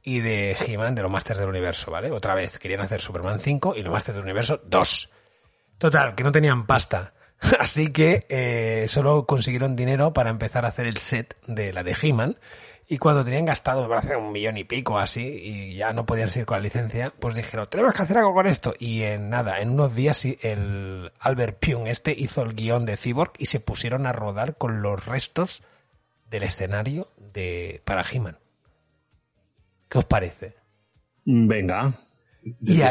y 0.04 0.20
de 0.20 0.52
He-Man 0.52 0.94
de 0.94 1.02
los 1.02 1.10
Masters 1.10 1.40
del 1.40 1.48
Universo, 1.48 1.90
¿vale? 1.90 2.12
Otra 2.12 2.36
vez, 2.36 2.60
querían 2.60 2.80
hacer 2.80 3.00
Superman 3.00 3.40
5 3.40 3.74
y 3.76 3.82
los 3.82 3.92
Masters 3.92 4.16
del 4.16 4.24
Universo 4.24 4.60
2. 4.64 5.10
Total, 5.80 6.14
que 6.14 6.22
no 6.22 6.30
tenían 6.30 6.66
pasta. 6.66 7.14
Así 7.58 7.90
que 7.90 8.26
eh, 8.28 8.84
solo 8.86 9.24
consiguieron 9.24 9.76
dinero 9.76 10.12
para 10.12 10.28
empezar 10.28 10.66
a 10.66 10.68
hacer 10.68 10.86
el 10.86 10.98
set 10.98 11.38
de 11.46 11.72
la 11.72 11.82
de 11.82 11.96
He-Man. 12.00 12.36
Y 12.86 12.98
cuando 12.98 13.24
tenían 13.24 13.46
gastado, 13.46 13.84
me 13.84 13.88
parece, 13.88 14.14
un 14.14 14.30
millón 14.30 14.58
y 14.58 14.64
pico 14.64 14.98
así, 14.98 15.22
y 15.22 15.76
ya 15.76 15.94
no 15.94 16.04
podían 16.04 16.28
seguir 16.28 16.44
con 16.44 16.58
la 16.58 16.64
licencia, 16.64 17.14
pues 17.18 17.34
dijeron, 17.34 17.66
tenemos 17.70 17.94
que 17.94 18.02
hacer 18.02 18.18
algo 18.18 18.34
con 18.34 18.46
esto. 18.46 18.74
Y 18.78 19.02
en 19.02 19.30
nada, 19.30 19.60
en 19.60 19.70
unos 19.70 19.94
días 19.94 20.22
el 20.26 21.12
Albert 21.18 21.64
Pune 21.64 21.90
este 21.90 22.12
hizo 22.12 22.42
el 22.42 22.54
guion 22.54 22.84
de 22.84 22.98
Cyborg 22.98 23.32
y 23.38 23.46
se 23.46 23.60
pusieron 23.60 24.06
a 24.06 24.12
rodar 24.12 24.58
con 24.58 24.82
los 24.82 25.06
restos 25.06 25.62
del 26.28 26.42
escenario 26.42 27.08
de 27.16 27.80
para 27.86 28.02
He-Man. 28.02 28.36
¿Qué 29.88 29.98
os 29.98 30.04
parece? 30.04 30.56
Venga. 31.24 31.94
Y 32.42 32.82
a- 32.82 32.88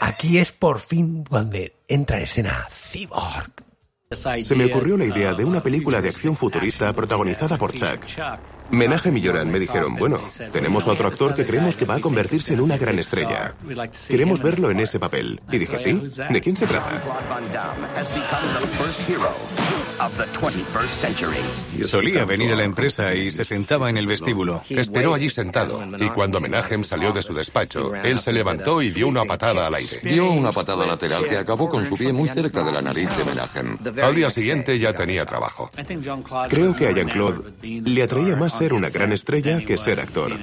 aquí 0.00 0.38
es 0.38 0.52
por 0.52 0.80
fin 0.80 1.24
donde 1.24 1.76
entra 1.88 2.18
en 2.18 2.24
escena 2.24 2.66
Cyborg. 2.70 3.52
Se 4.42 4.56
me 4.56 4.64
ocurrió 4.64 4.96
la 4.96 5.04
idea 5.04 5.34
de 5.34 5.44
una 5.44 5.62
película 5.62 6.00
de 6.02 6.08
acción 6.08 6.36
futurista 6.36 6.92
protagonizada 6.92 7.56
por 7.56 7.72
Chuck. 7.72 8.06
Menahem 8.72 9.16
y 9.16 9.24
Joran 9.24 9.50
me 9.50 9.58
dijeron, 9.60 9.94
bueno, 9.96 10.18
tenemos 10.52 10.86
otro 10.88 11.06
actor 11.08 11.34
que 11.34 11.44
creemos 11.46 11.76
que 11.76 11.84
va 11.84 11.94
a 11.96 12.00
convertirse 12.00 12.54
en 12.54 12.60
una 12.60 12.76
gran 12.76 12.98
estrella. 12.98 13.54
Queremos 14.08 14.42
verlo 14.42 14.70
en 14.70 14.80
ese 14.80 14.98
papel. 14.98 15.40
Y 15.52 15.58
dije, 15.58 15.78
¿sí? 15.78 15.92
¿De 16.28 16.40
quién 16.40 16.56
se 16.56 16.66
trata? 16.66 17.00
Solía 21.86 22.24
venir 22.24 22.52
a 22.52 22.56
la 22.56 22.64
empresa 22.64 23.14
y 23.14 23.30
se 23.30 23.44
sentaba 23.44 23.90
en 23.90 23.96
el 23.96 24.06
vestíbulo. 24.06 24.62
Esperó 24.68 25.14
allí 25.14 25.30
sentado, 25.30 25.82
y 25.98 26.08
cuando 26.10 26.40
Menahem 26.40 26.84
salió 26.84 27.12
de 27.12 27.22
su 27.22 27.34
despacho, 27.34 27.94
él 27.94 28.18
se 28.18 28.32
levantó 28.32 28.82
y 28.82 28.90
dio 28.90 29.08
una 29.08 29.24
patada 29.24 29.66
al 29.66 29.74
aire. 29.74 30.00
Dio 30.02 30.30
una 30.30 30.52
patada 30.52 30.86
lateral 30.86 31.26
que 31.26 31.36
acabó 31.36 31.68
con 31.68 31.84
su 31.84 31.96
pie 31.96 32.12
muy 32.12 32.28
cerca 32.28 32.62
de 32.62 32.72
la 32.72 32.82
nariz 32.82 33.08
de 33.16 33.24
Menahem. 33.24 33.78
Al 34.02 34.14
día 34.14 34.30
siguiente 34.30 34.78
ya 34.78 34.92
tenía 34.92 35.24
trabajo. 35.24 35.70
Creo 36.48 36.74
que 36.74 36.88
a 36.88 36.92
Jean-Claude 36.92 37.52
le 37.62 38.02
atraía 38.02 38.36
más 38.36 38.56
ser 38.56 38.72
una 38.72 38.90
gran 38.90 39.12
estrella 39.12 39.60
que 39.64 39.76
ser 39.76 40.00
actor. 40.00 40.36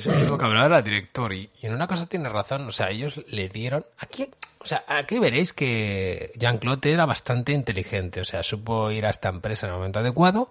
Es 0.00 0.06
el 0.06 0.18
mismo 0.18 0.38
que 0.38 0.46
hablaba 0.46 0.68
la 0.68 0.82
director 0.82 1.30
y, 1.34 1.50
y 1.60 1.66
en 1.66 1.74
una 1.74 1.86
cosa 1.86 2.06
tiene 2.06 2.30
razón, 2.30 2.66
o 2.66 2.72
sea, 2.72 2.88
ellos 2.88 3.22
le 3.28 3.50
dieron... 3.50 3.84
Aquí, 3.98 4.30
o 4.58 4.66
sea, 4.66 4.82
aquí 4.88 5.18
veréis 5.18 5.52
que 5.52 6.32
Jean-Claude 6.36 6.90
era 6.90 7.04
bastante 7.04 7.52
inteligente, 7.52 8.22
o 8.22 8.24
sea, 8.24 8.42
supo 8.42 8.90
ir 8.90 9.04
a 9.04 9.10
esta 9.10 9.28
empresa 9.28 9.66
en 9.66 9.72
el 9.72 9.78
momento 9.78 9.98
adecuado, 9.98 10.50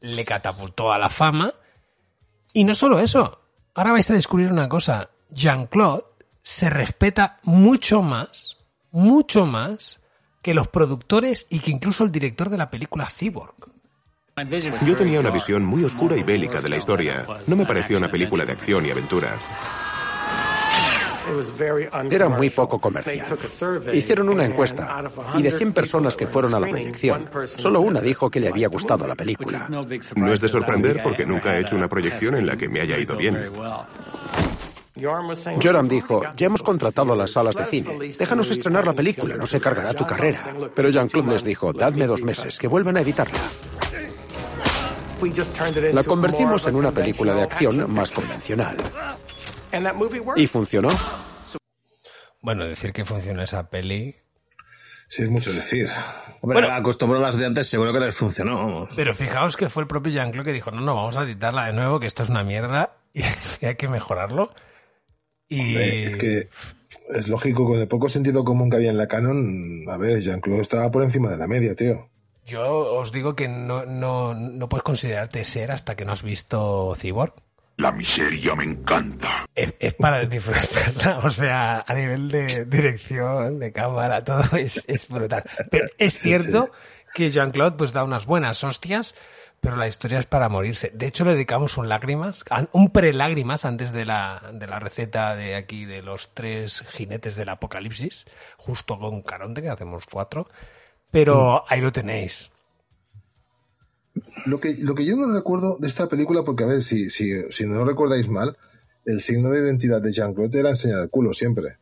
le 0.00 0.24
catapultó 0.24 0.92
a 0.92 0.98
la 0.98 1.08
fama 1.08 1.54
y 2.52 2.64
no 2.64 2.74
solo 2.74 2.98
eso, 2.98 3.42
ahora 3.74 3.92
vais 3.92 4.10
a 4.10 4.14
descubrir 4.14 4.50
una 4.50 4.68
cosa, 4.68 5.10
Jean-Claude 5.30 6.04
se 6.42 6.68
respeta 6.68 7.38
mucho 7.44 8.02
más, 8.02 8.58
mucho 8.90 9.46
más 9.46 10.00
que 10.42 10.52
los 10.52 10.66
productores 10.66 11.46
y 11.48 11.60
que 11.60 11.70
incluso 11.70 12.02
el 12.02 12.10
director 12.10 12.48
de 12.48 12.58
la 12.58 12.70
película 12.70 13.06
Cyborg. 13.06 13.54
Yo 14.86 14.96
tenía 14.96 15.20
una 15.20 15.30
visión 15.30 15.64
muy 15.64 15.84
oscura 15.84 16.16
y 16.16 16.22
bélica 16.22 16.60
de 16.60 16.68
la 16.68 16.76
historia. 16.76 17.26
No 17.46 17.56
me 17.56 17.66
pareció 17.66 17.98
una 17.98 18.10
película 18.10 18.44
de 18.44 18.52
acción 18.52 18.86
y 18.86 18.90
aventura. 18.90 19.36
Era 22.10 22.28
muy 22.28 22.50
poco 22.50 22.78
comercial. 22.78 23.26
Hicieron 23.92 24.28
una 24.28 24.44
encuesta 24.44 25.04
y 25.36 25.42
de 25.42 25.50
100 25.50 25.72
personas 25.72 26.16
que 26.16 26.26
fueron 26.26 26.54
a 26.54 26.60
la 26.60 26.66
proyección, 26.66 27.28
solo 27.56 27.80
una 27.80 28.00
dijo 28.00 28.30
que 28.30 28.40
le 28.40 28.48
había 28.48 28.68
gustado 28.68 29.06
la 29.06 29.14
película. 29.14 29.68
No 30.16 30.32
es 30.32 30.40
de 30.40 30.48
sorprender 30.48 31.02
porque 31.02 31.24
nunca 31.24 31.56
he 31.56 31.60
hecho 31.60 31.76
una 31.76 31.88
proyección 31.88 32.36
en 32.36 32.46
la 32.46 32.56
que 32.56 32.68
me 32.68 32.80
haya 32.80 32.98
ido 32.98 33.16
bien. 33.16 33.50
Joram 35.62 35.88
dijo, 35.88 36.22
ya 36.36 36.46
hemos 36.46 36.62
contratado 36.62 37.14
las 37.14 37.30
salas 37.30 37.54
de 37.54 37.64
cine, 37.64 38.12
déjanos 38.18 38.50
estrenar 38.50 38.84
la 38.84 38.92
película, 38.92 39.36
no 39.36 39.46
se 39.46 39.60
cargará 39.60 39.94
tu 39.94 40.06
carrera. 40.06 40.54
Pero 40.74 40.90
Jean-Claude 40.90 41.32
les 41.32 41.44
dijo, 41.44 41.72
dadme 41.72 42.06
dos 42.06 42.22
meses, 42.22 42.58
que 42.58 42.66
vuelvan 42.66 42.96
a 42.96 43.00
editarla. 43.00 43.38
La 45.92 46.04
convertimos 46.04 46.66
en 46.66 46.76
una 46.76 46.90
película 46.92 47.34
de 47.34 47.42
acción 47.42 47.92
más 47.92 48.10
convencional. 48.10 48.76
Y 50.36 50.46
funcionó. 50.46 50.88
Bueno, 52.42 52.64
decir 52.66 52.92
que 52.92 53.04
funciona 53.04 53.44
esa 53.44 53.68
peli... 53.68 54.16
Sí, 55.08 55.24
es 55.24 55.28
mucho 55.28 55.52
decir. 55.52 55.88
Hombre, 56.40 56.60
Bueno. 56.60 56.72
acostumbró 56.72 57.18
a 57.18 57.20
las 57.20 57.36
de 57.36 57.44
antes, 57.44 57.66
seguro 57.68 57.92
que 57.92 57.98
les 57.98 58.14
funcionó. 58.14 58.54
vamos. 58.56 58.90
Pero 58.94 59.12
fijaos 59.12 59.56
que 59.56 59.68
fue 59.68 59.82
el 59.82 59.88
propio 59.88 60.12
Jean-Claude 60.12 60.46
que 60.50 60.52
dijo, 60.54 60.70
no, 60.70 60.80
no, 60.80 60.94
vamos 60.94 61.16
a 61.18 61.24
editarla 61.24 61.66
de 61.66 61.72
nuevo, 61.72 61.98
que 61.98 62.06
esto 62.06 62.22
es 62.22 62.30
una 62.30 62.44
mierda 62.44 62.96
y 63.12 63.66
hay 63.66 63.74
que 63.74 63.88
mejorarlo. 63.88 64.54
Y 65.48 65.60
Hombre, 65.60 66.02
Es 66.04 66.14
que 66.16 66.48
es 67.12 67.26
lógico, 67.28 67.66
con 67.66 67.80
el 67.80 67.88
poco 67.88 68.08
sentido 68.08 68.44
común 68.44 68.70
que 68.70 68.76
había 68.76 68.90
en 68.90 68.98
la 68.98 69.08
Canon, 69.08 69.84
a 69.88 69.96
ver, 69.96 70.20
Jean-Claude 70.20 70.62
estaba 70.62 70.90
por 70.92 71.02
encima 71.02 71.28
de 71.30 71.38
la 71.38 71.48
media, 71.48 71.74
tío. 71.74 72.08
Yo 72.50 72.94
os 72.98 73.12
digo 73.12 73.34
que 73.34 73.48
no, 73.48 73.86
no, 73.86 74.34
no 74.34 74.68
puedes 74.68 74.82
considerarte 74.82 75.44
ser 75.44 75.70
hasta 75.70 75.94
que 75.94 76.04
no 76.04 76.12
has 76.12 76.22
visto 76.22 76.92
Cyborg. 76.96 77.34
La 77.76 77.92
miseria 77.92 78.54
me 78.54 78.64
encanta. 78.64 79.46
Es, 79.54 79.72
es 79.78 79.94
para 79.94 80.26
disfrutarla, 80.26 81.18
o 81.24 81.30
sea, 81.30 81.84
a 81.86 81.94
nivel 81.94 82.28
de 82.28 82.66
dirección, 82.66 83.58
de 83.58 83.72
cámara, 83.72 84.22
todo 84.22 84.58
es, 84.58 84.84
es 84.86 85.08
brutal. 85.08 85.44
Pero 85.70 85.88
es 85.96 86.14
cierto 86.14 86.70
que 87.14 87.30
Jean-Claude 87.30 87.76
pues 87.76 87.92
da 87.92 88.04
unas 88.04 88.26
buenas 88.26 88.62
hostias, 88.64 89.14
pero 89.60 89.76
la 89.76 89.86
historia 89.86 90.18
es 90.18 90.26
para 90.26 90.48
morirse. 90.48 90.90
De 90.92 91.06
hecho, 91.06 91.24
le 91.24 91.32
dedicamos 91.32 91.78
un 91.78 91.88
lágrimas, 91.88 92.44
un 92.72 92.90
pre-lágrimas 92.90 93.64
antes 93.64 93.92
de 93.92 94.04
la, 94.04 94.50
de 94.52 94.66
la 94.66 94.78
receta 94.78 95.34
de 95.34 95.54
aquí 95.54 95.84
de 95.84 96.02
los 96.02 96.34
tres 96.34 96.84
jinetes 96.92 97.36
del 97.36 97.48
apocalipsis, 97.48 98.26
justo 98.56 98.98
con 98.98 99.22
Caronte, 99.22 99.62
que 99.62 99.70
hacemos 99.70 100.06
cuatro. 100.06 100.48
Pero 101.10 101.64
ahí 101.68 101.80
lo 101.80 101.92
tenéis. 101.92 102.50
Lo 104.46 104.60
que, 104.60 104.74
lo 104.80 104.94
que 104.94 105.04
yo 105.04 105.16
no 105.16 105.32
recuerdo 105.32 105.78
de 105.78 105.88
esta 105.88 106.08
película, 106.08 106.42
porque 106.42 106.64
a 106.64 106.66
ver, 106.66 106.82
si, 106.82 107.10
si, 107.10 107.42
si 107.50 107.64
no 107.66 107.84
recordáis 107.84 108.28
mal, 108.28 108.56
el 109.04 109.20
signo 109.20 109.50
de 109.50 109.60
identidad 109.60 110.00
de 110.00 110.12
Jean-Claude 110.12 110.60
era 110.60 110.70
enseñar 110.70 111.00
el 111.02 111.10
culo 111.10 111.32
siempre. 111.32 111.76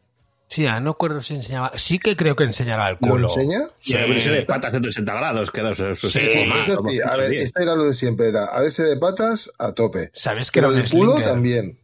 Sí, 0.48 0.66
ah, 0.66 0.80
no 0.80 0.92
recuerdo 0.92 1.20
si 1.20 1.34
enseñaba. 1.34 1.72
Sí 1.76 1.98
que 1.98 2.16
creo 2.16 2.34
que 2.34 2.44
enseñaba 2.44 2.88
el 2.88 2.96
culo. 2.96 3.18
¿Lo 3.18 3.28
enseña? 3.28 3.68
Sí, 3.80 3.94
a 3.96 4.06
verse 4.06 4.30
de 4.30 4.42
patas 4.42 4.70
180 4.70 5.14
grados, 5.14 5.50
que 5.50 5.60
era 5.60 5.72
eso. 5.72 5.90
eso 5.90 6.08
Sí, 6.08 6.20
sí, 6.28 6.44
más, 6.46 6.66
Eso 6.66 6.82
sí, 6.88 7.00
a 7.00 7.16
ver, 7.16 7.32
esta 7.34 7.62
era 7.62 7.74
lo 7.74 7.84
de 7.84 7.92
siempre, 7.92 8.28
era 8.28 8.46
a 8.46 8.60
verse 8.62 8.82
de 8.82 8.96
patas 8.96 9.52
a 9.58 9.72
tope. 9.72 10.10
¿Sabes 10.14 10.50
que 10.50 10.60
Pero 10.60 10.72
era 10.72 10.78
un 10.78 10.84
el 10.84 10.90
culo 10.90 11.12
slinger? 11.12 11.30
también. 11.32 11.78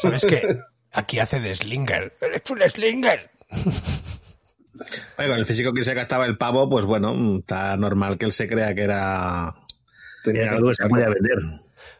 ¿Sabes 0.00 0.24
que 0.24 0.58
Aquí 0.92 1.18
hace 1.18 1.38
de 1.38 1.54
slinger. 1.54 2.16
¡Eres 2.20 2.50
un 2.50 2.60
slinger! 2.66 3.30
Con 5.16 5.30
el 5.30 5.46
físico 5.46 5.72
que 5.72 5.84
se 5.84 5.94
gastaba 5.94 6.26
el 6.26 6.36
pavo, 6.38 6.68
pues 6.68 6.84
bueno, 6.84 7.38
está 7.38 7.76
normal 7.76 8.18
que 8.18 8.26
él 8.26 8.32
se 8.32 8.48
crea 8.48 8.74
que 8.74 8.82
era, 8.82 9.54
Tenía 10.24 10.42
era 10.44 10.52
algo 10.56 10.68
que 10.68 10.74
se 10.76 10.88
podía 10.88 11.08
vender. 11.08 11.38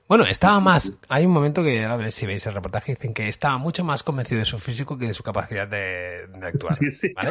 Bueno, 0.08 0.24
estaba 0.24 0.58
más. 0.60 0.92
Hay 1.10 1.26
un 1.26 1.32
momento 1.32 1.62
que, 1.62 1.84
a 1.84 1.94
ver 1.96 2.10
si 2.12 2.24
veis 2.24 2.46
el 2.46 2.54
reportaje, 2.54 2.94
dicen 2.94 3.12
que 3.12 3.28
estaba 3.28 3.58
mucho 3.58 3.84
más 3.84 4.02
convencido 4.02 4.38
de 4.38 4.46
su 4.46 4.58
físico 4.58 4.96
que 4.96 5.08
de 5.08 5.12
su 5.14 5.22
capacidad 5.22 5.68
de, 5.68 6.26
de 6.34 6.46
actuar. 6.46 6.72
Sí, 6.80 6.90
sí. 6.90 7.12
¿vale? 7.14 7.30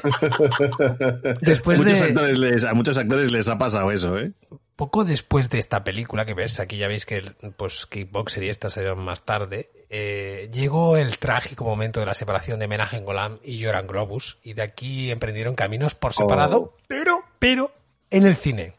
Después 1.41 1.79
muchos 1.79 1.99
de- 1.99 2.05
actores 2.05 2.37
les, 2.37 2.63
a 2.63 2.73
muchos 2.75 2.97
actores 2.97 3.31
les 3.31 3.47
ha 3.47 3.57
pasado 3.57 3.91
eso, 3.91 4.17
¿eh? 4.19 4.31
Poco 4.77 5.03
después 5.03 5.49
de 5.49 5.57
esta 5.57 5.83
película 5.83 6.25
que 6.25 6.33
ves, 6.35 6.59
aquí 6.61 6.77
ya 6.77 6.87
veis 6.87 7.05
que 7.05 7.15
el- 7.17 7.35
pues 7.57 7.85
Kickboxer 7.87 8.43
y 8.43 8.49
esta 8.49 8.69
salieron 8.69 9.03
más 9.03 9.23
tarde, 9.25 9.69
eh, 9.89 10.49
llegó 10.53 10.95
el 10.97 11.17
trágico 11.17 11.65
momento 11.65 11.99
de 11.99 12.05
la 12.05 12.13
separación 12.13 12.59
de 12.59 12.67
Menachem 12.67 13.03
Golan 13.03 13.39
y 13.43 13.61
Joran 13.63 13.87
Globus, 13.87 14.37
y 14.43 14.53
de 14.53 14.61
aquí 14.61 15.11
emprendieron 15.11 15.55
caminos 15.55 15.95
por 15.95 16.13
separado, 16.13 16.57
Oh. 16.59 16.73
pero, 16.87 17.21
pero, 17.39 17.71
en 18.11 18.25
el 18.27 18.35
cine. 18.37 18.73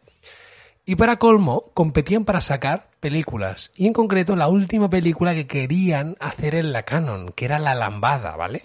Y 0.86 0.94
para 0.96 1.18
colmo, 1.18 1.70
competían 1.74 2.24
para 2.24 2.40
sacar 2.40 2.88
películas, 3.00 3.72
y 3.74 3.86
en 3.88 3.92
concreto 3.92 4.36
la 4.36 4.48
última 4.48 4.88
película 4.88 5.34
que 5.34 5.46
querían 5.48 6.16
hacer 6.20 6.54
en 6.54 6.72
la 6.72 6.84
canon, 6.84 7.32
que 7.32 7.44
era 7.44 7.58
La 7.58 7.74
Lambada, 7.74 8.36
¿vale? 8.36 8.62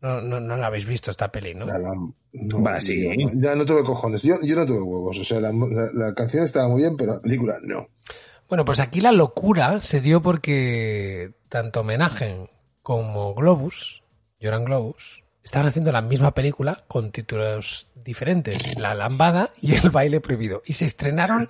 No, 0.00 0.20
no, 0.20 0.40
no 0.40 0.56
la 0.56 0.66
habéis 0.68 0.86
visto 0.86 1.10
esta 1.10 1.28
peli, 1.32 1.54
¿no? 1.54 1.66
La 1.66 1.78
lam- 1.78 2.12
no, 2.40 2.62
Va, 2.62 2.78
sí. 2.80 3.02
yo- 3.18 3.30
ya 3.34 3.54
no 3.54 3.64
tuve 3.64 3.82
cojones. 3.82 4.22
Yo, 4.22 4.36
yo 4.42 4.56
no 4.56 4.66
tuve 4.66 4.82
huevos. 4.82 5.18
O 5.18 5.24
sea, 5.24 5.40
la, 5.40 5.50
la- 5.52 5.90
la 5.92 6.14
canción 6.14 6.44
estaba 6.44 6.68
muy 6.68 6.82
bien, 6.82 6.96
pero 6.96 7.14
la 7.14 7.20
película 7.20 7.58
no. 7.62 7.88
Bueno, 8.48 8.64
pues 8.64 8.78
aquí 8.80 9.00
la 9.00 9.12
locura 9.12 9.80
se 9.80 10.00
dio 10.00 10.22
porque 10.22 11.32
tanto 11.48 11.82
Menachem 11.82 12.46
como 12.82 13.34
Globus, 13.34 14.04
Joran 14.40 14.64
Globus, 14.64 15.24
estaban 15.42 15.66
haciendo 15.68 15.90
la 15.92 16.02
misma 16.02 16.32
película 16.32 16.84
con 16.86 17.10
títulos 17.10 17.88
diferentes, 18.04 18.76
La 18.78 18.94
Lambada 18.94 19.50
y 19.60 19.74
El 19.74 19.90
Baile 19.90 20.20
Prohibido, 20.20 20.62
y 20.64 20.74
se 20.74 20.84
estrenaron 20.84 21.48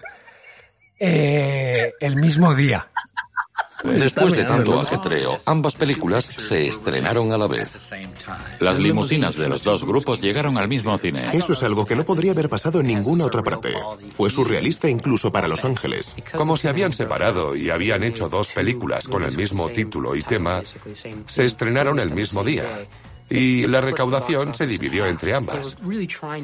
eh, 0.98 1.92
el 2.00 2.16
mismo 2.16 2.54
día. 2.54 2.86
Después 3.84 4.32
de 4.32 4.44
tanto 4.44 4.80
ajetreo, 4.80 5.38
ambas 5.46 5.74
películas 5.74 6.28
se 6.36 6.68
estrenaron 6.68 7.32
a 7.32 7.38
la 7.38 7.46
vez. 7.46 7.90
Las 8.60 8.78
limusinas 8.78 9.36
de 9.36 9.48
los 9.48 9.62
dos 9.62 9.84
grupos 9.84 10.20
llegaron 10.20 10.56
al 10.58 10.68
mismo 10.68 10.96
cine. 10.96 11.30
Eso 11.32 11.52
es 11.52 11.62
algo 11.62 11.84
que 11.84 11.96
no 11.96 12.04
podría 12.04 12.32
haber 12.32 12.48
pasado 12.48 12.80
en 12.80 12.86
ninguna 12.86 13.26
otra 13.26 13.42
parte. 13.42 13.74
Fue 14.10 14.30
surrealista 14.30 14.88
incluso 14.88 15.30
para 15.30 15.48
Los 15.48 15.64
Ángeles. 15.64 16.14
Como 16.36 16.56
se 16.56 16.68
habían 16.68 16.92
separado 16.92 17.54
y 17.54 17.70
habían 17.70 18.02
hecho 18.02 18.28
dos 18.28 18.48
películas 18.48 19.08
con 19.08 19.22
el 19.22 19.36
mismo 19.36 19.68
título 19.68 20.16
y 20.16 20.22
tema, 20.22 20.62
se 21.26 21.44
estrenaron 21.44 22.00
el 22.00 22.12
mismo 22.12 22.44
día. 22.44 22.64
Y 23.28 23.66
la 23.66 23.80
recaudación 23.80 24.54
se 24.54 24.66
dividió 24.66 25.06
entre 25.06 25.34
ambas. 25.34 25.76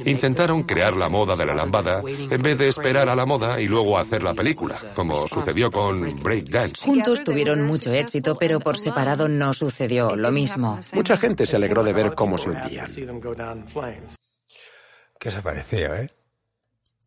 Intentaron 0.05 0.65
crear 0.65 0.95
la 0.95 1.09
moda 1.09 1.37
de 1.37 1.47
la 1.47 1.55
lambada 1.55 2.03
en 2.05 2.43
vez 2.43 2.59
de 2.59 2.69
esperar 2.69 3.09
a 3.09 3.15
la 3.15 3.25
moda 3.25 3.61
y 3.61 3.69
luego 3.69 3.99
hacer 3.99 4.23
la 4.23 4.35
película, 4.35 4.77
como 4.95 5.29
sucedió 5.29 5.71
con 5.71 6.23
Breakdance. 6.23 6.85
Juntos 6.85 7.23
tuvieron 7.25 7.63
mucho 7.63 7.93
éxito, 7.93 8.37
pero 8.39 8.61
por 8.61 8.79
separado 8.79 9.29
no 9.29 9.55
sucedió 9.55 10.17
lo 10.17 10.33
mismo. 10.33 10.81
Mucha 10.93 11.17
gente 11.17 11.47
se 11.47 11.57
alegró 11.57 11.85
de 11.85 11.93
ver 11.93 12.15
cómo 12.15 12.37
se 12.37 12.51
hundían. 12.51 12.89
¿Qué 15.19 15.29
os 15.29 15.37
ha 15.37 15.43
parecido, 15.43 15.95
eh? 15.95 16.11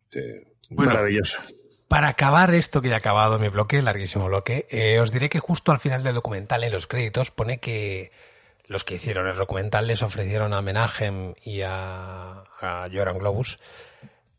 Sí. 0.10 0.22
Bueno. 0.70 0.94
Maravilloso. 0.94 1.42
Para 1.88 2.08
acabar 2.08 2.54
esto 2.56 2.82
que 2.82 2.90
ya 2.90 2.96
ha 2.96 2.98
acabado 2.98 3.38
mi 3.38 3.50
bloque, 3.50 3.82
larguísimo 3.82 4.26
bloque, 4.26 4.66
eh, 4.70 5.00
os 5.00 5.12
diré 5.12 5.30
que 5.30 5.40
justo 5.40 5.72
al 5.72 5.80
final 5.80 6.02
del 6.02 6.16
documental, 6.16 6.64
en 6.64 6.72
los 6.72 6.88
créditos, 6.88 7.30
pone 7.32 7.60
que 7.60 8.12
los 8.68 8.84
que 8.84 8.96
hicieron 8.96 9.28
el 9.28 9.36
documental 9.36 9.88
les 9.88 10.02
ofrecieron 10.02 10.54
a 10.54 10.62
Menachem 10.62 11.34
y 11.44 11.62
a, 11.62 12.44
a 12.60 12.88
Joran 12.92 13.20
Globus 13.20 13.60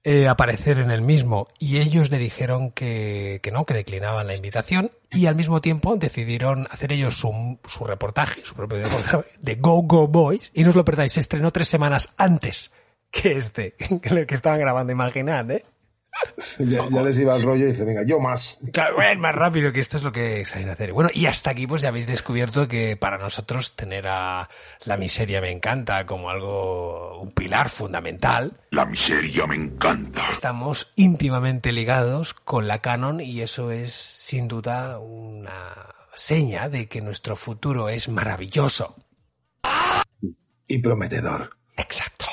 eh, 0.09 0.29
aparecer 0.29 0.79
en 0.79 0.93
el 0.93 1.03
mismo 1.03 1.49
y 1.59 1.79
ellos 1.79 2.13
le 2.13 2.19
dijeron 2.19 2.71
que, 2.71 3.41
que 3.43 3.51
no, 3.51 3.65
que 3.65 3.75
declinaban 3.75 4.29
la 4.29 4.37
invitación 4.37 4.93
y 5.11 5.27
al 5.27 5.35
mismo 5.35 5.61
tiempo 5.61 5.97
decidieron 5.97 6.69
hacer 6.71 6.93
ellos 6.93 7.17
su, 7.17 7.59
su 7.67 7.85
reportaje, 7.85 8.45
su 8.45 8.55
propio 8.55 8.79
reportaje 8.79 9.25
de 9.41 9.55
Go 9.57 9.83
Go 9.83 10.07
Boys 10.07 10.53
y 10.55 10.63
no 10.63 10.71
os 10.71 10.77
lo 10.77 10.85
perdáis, 10.85 11.13
se 11.13 11.19
estrenó 11.19 11.51
tres 11.51 11.67
semanas 11.67 12.13
antes 12.17 12.71
que 13.11 13.33
este, 13.33 13.73
que 14.03 14.09
el 14.09 14.27
que 14.27 14.35
estaban 14.37 14.61
grabando, 14.61 14.93
imaginad, 14.93 15.51
¿eh? 15.51 15.65
Ya, 16.59 16.89
ya 16.89 17.03
les 17.03 17.19
iba 17.19 17.37
el 17.37 17.43
rollo 17.43 17.67
y 17.67 17.71
dice, 17.71 17.85
venga, 17.85 18.03
yo 18.05 18.19
más. 18.19 18.59
Claro, 18.73 18.99
ven 18.99 19.21
más 19.21 19.35
rápido 19.35 19.73
que 19.73 19.81
esto 19.81 19.97
es 19.97 20.03
lo 20.03 20.13
que 20.13 20.45
saben 20.45 20.69
hacer. 20.69 20.93
Bueno, 20.93 21.11
y 21.13 21.27
hasta 21.27 21.51
aquí 21.51 21.67
pues 21.67 21.83
ya 21.83 21.89
habéis 21.89 22.07
descubierto 22.07 22.69
que 22.69 22.97
para 22.97 23.19
nosotros 23.19 23.77
tener 23.77 24.07
a 24.09 24.49
la 24.85 24.97
miseria 24.97 25.41
me 25.41 25.51
encanta 25.51 26.07
como 26.07 26.31
algo, 26.31 27.21
un 27.21 27.31
pilar 27.33 27.69
fundamental. 27.69 28.61
La 28.71 28.87
miseria 28.87 29.47
me 29.47 29.57
encanta. 29.57 30.31
Estamos 30.31 30.93
íntimamente 30.97 31.73
ligados 31.73 32.35
con 32.35 32.69
la 32.69 32.81
canon 32.81 33.21
y 33.21 33.41
eso 33.41 33.71
es 33.71 33.93
sin 33.93 34.49
duda 34.49 34.99
una 34.99 35.95
seña 36.15 36.69
de 36.69 36.89
que 36.89 37.01
nuestro 37.01 37.37
futuro 37.37 37.89
es 37.89 38.09
maravilloso. 38.09 38.97
Y 40.67 40.79
prometedor. 40.79 41.51
Exacto. 41.77 42.27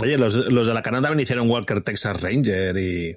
Oye, 0.00 0.16
los, 0.18 0.34
los 0.36 0.66
de 0.66 0.74
la 0.74 0.82
Canon 0.82 1.02
también 1.02 1.20
hicieron 1.20 1.50
Walker 1.50 1.80
Texas 1.82 2.20
Ranger 2.20 2.76
y 2.78 3.10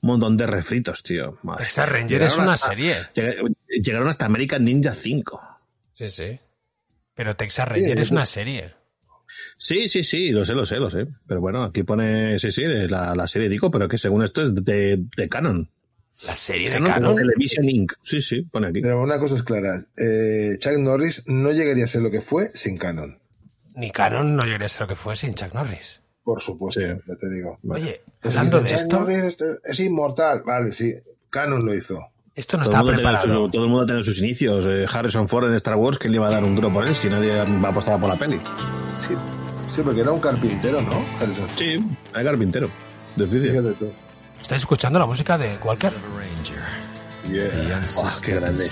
un 0.00 0.08
montón 0.08 0.36
de 0.36 0.46
refritos, 0.46 1.02
tío. 1.02 1.36
Madre. 1.42 1.64
Texas 1.64 1.88
Ranger 1.88 2.22
es 2.22 2.36
una 2.38 2.52
hasta- 2.54 2.68
serie. 2.68 2.96
lleg- 3.14 3.54
Llegaron 3.68 4.08
hasta 4.08 4.26
American 4.26 4.64
Ninja 4.64 4.92
5. 4.92 5.40
Sí, 5.94 6.08
sí. 6.08 6.38
Pero 7.14 7.36
Texas 7.36 7.68
Ranger 7.68 8.00
es 8.00 8.10
una 8.10 8.24
serie. 8.24 8.74
Sí, 9.56 9.88
sí, 9.88 10.04
sí, 10.04 10.30
lo 10.30 10.44
sé, 10.44 10.54
lo 10.54 10.66
sé, 10.66 10.76
lo 10.76 10.90
sé. 10.90 11.06
Pero 11.26 11.40
bueno, 11.40 11.62
aquí 11.64 11.82
pone, 11.84 12.38
sí, 12.38 12.50
sí, 12.50 12.62
la, 12.66 13.14
la 13.14 13.26
serie 13.26 13.48
Dico, 13.48 13.70
pero 13.70 13.88
que 13.88 13.96
según 13.96 14.22
esto 14.22 14.42
es 14.42 14.54
de, 14.54 14.98
de 15.16 15.28
Canon. 15.28 15.70
¿La 16.26 16.34
serie 16.36 16.68
de 16.68 16.74
Canon, 16.74 16.90
Canon? 16.92 17.16
Television 17.16 17.68
Inc. 17.68 17.92
Sí, 18.02 18.20
sí, 18.20 18.42
pone 18.42 18.66
aquí. 18.68 18.82
Pero 18.82 19.02
una 19.02 19.18
cosa 19.18 19.34
es 19.36 19.42
clara. 19.42 19.82
eh, 19.96 20.58
Chuck 20.58 20.76
Norris 20.76 21.22
no 21.26 21.50
llegaría 21.52 21.84
a 21.84 21.86
ser 21.88 22.02
lo 22.02 22.10
que 22.10 22.20
fue 22.20 22.50
sin 22.54 22.76
Canon. 22.76 23.18
Ni 23.74 23.90
Canon 23.90 24.36
no 24.36 24.42
llegaría 24.44 24.66
a 24.66 24.68
ser 24.68 24.82
lo 24.82 24.88
que 24.88 24.96
fue 24.96 25.16
sin 25.16 25.34
Chuck 25.34 25.54
Norris. 25.54 26.01
Por 26.24 26.40
supuesto, 26.40 26.80
ya 26.80 27.16
te 27.16 27.30
digo. 27.34 27.58
Oye, 27.68 28.00
Pues 28.20 28.36
hablando 28.36 28.60
de 28.60 28.74
esto, 28.74 29.06
es, 29.64 29.80
inmortal. 29.80 30.42
Vale, 30.46 30.70
sí. 30.72 30.94
Canon 31.30 31.64
lo 31.64 31.74
hizo. 31.74 31.98
esto 32.34 32.56
no 32.56 32.64
todo, 32.64 32.72
el 32.90 32.94
estaba 32.94 33.18
preparado. 33.18 33.44
su- 33.46 33.50
todo 33.50 33.64
el 33.64 33.70
mundo 33.70 33.86
tiene 33.86 34.02
sus 34.02 34.18
inicios. 34.18 34.64
Eh, 34.66 34.86
Harrison 34.90 35.28
Ford 35.28 35.48
en 35.48 35.54
Star 35.56 35.76
Wars, 35.76 35.98
¿quién 35.98 36.12
le 36.12 36.16
iba 36.18 36.28
a 36.28 36.30
dar 36.30 36.44
un 36.44 36.54
duro 36.54 36.72
por 36.72 36.86
él 36.86 36.94
si 36.94 37.08
nadie 37.08 37.38
apostaba 37.40 37.98
por 37.98 38.08
la 38.10 38.16
peli? 38.16 38.40
Sí. 38.98 39.14
Sí, 39.66 39.82
porque 39.82 40.00
era 40.02 40.12
un 40.12 40.20
carpintero, 40.20 40.80
¿no? 40.82 40.92
Harrison 41.20 41.48
Ford. 41.48 41.58
Sí, 41.58 41.84
era 42.12 42.24
carpintero. 42.24 42.70
Difícil. 43.16 43.50
Fíjate 43.50 43.72
tú. 43.72 43.92
¿Estáis 44.40 44.62
escuchando 44.62 44.98
la 44.98 45.06
música 45.06 45.36
de 45.38 45.56
Walker? 45.64 45.92
Yeah. 47.30 47.48
Qué 48.22 48.34
grande. 48.34 48.64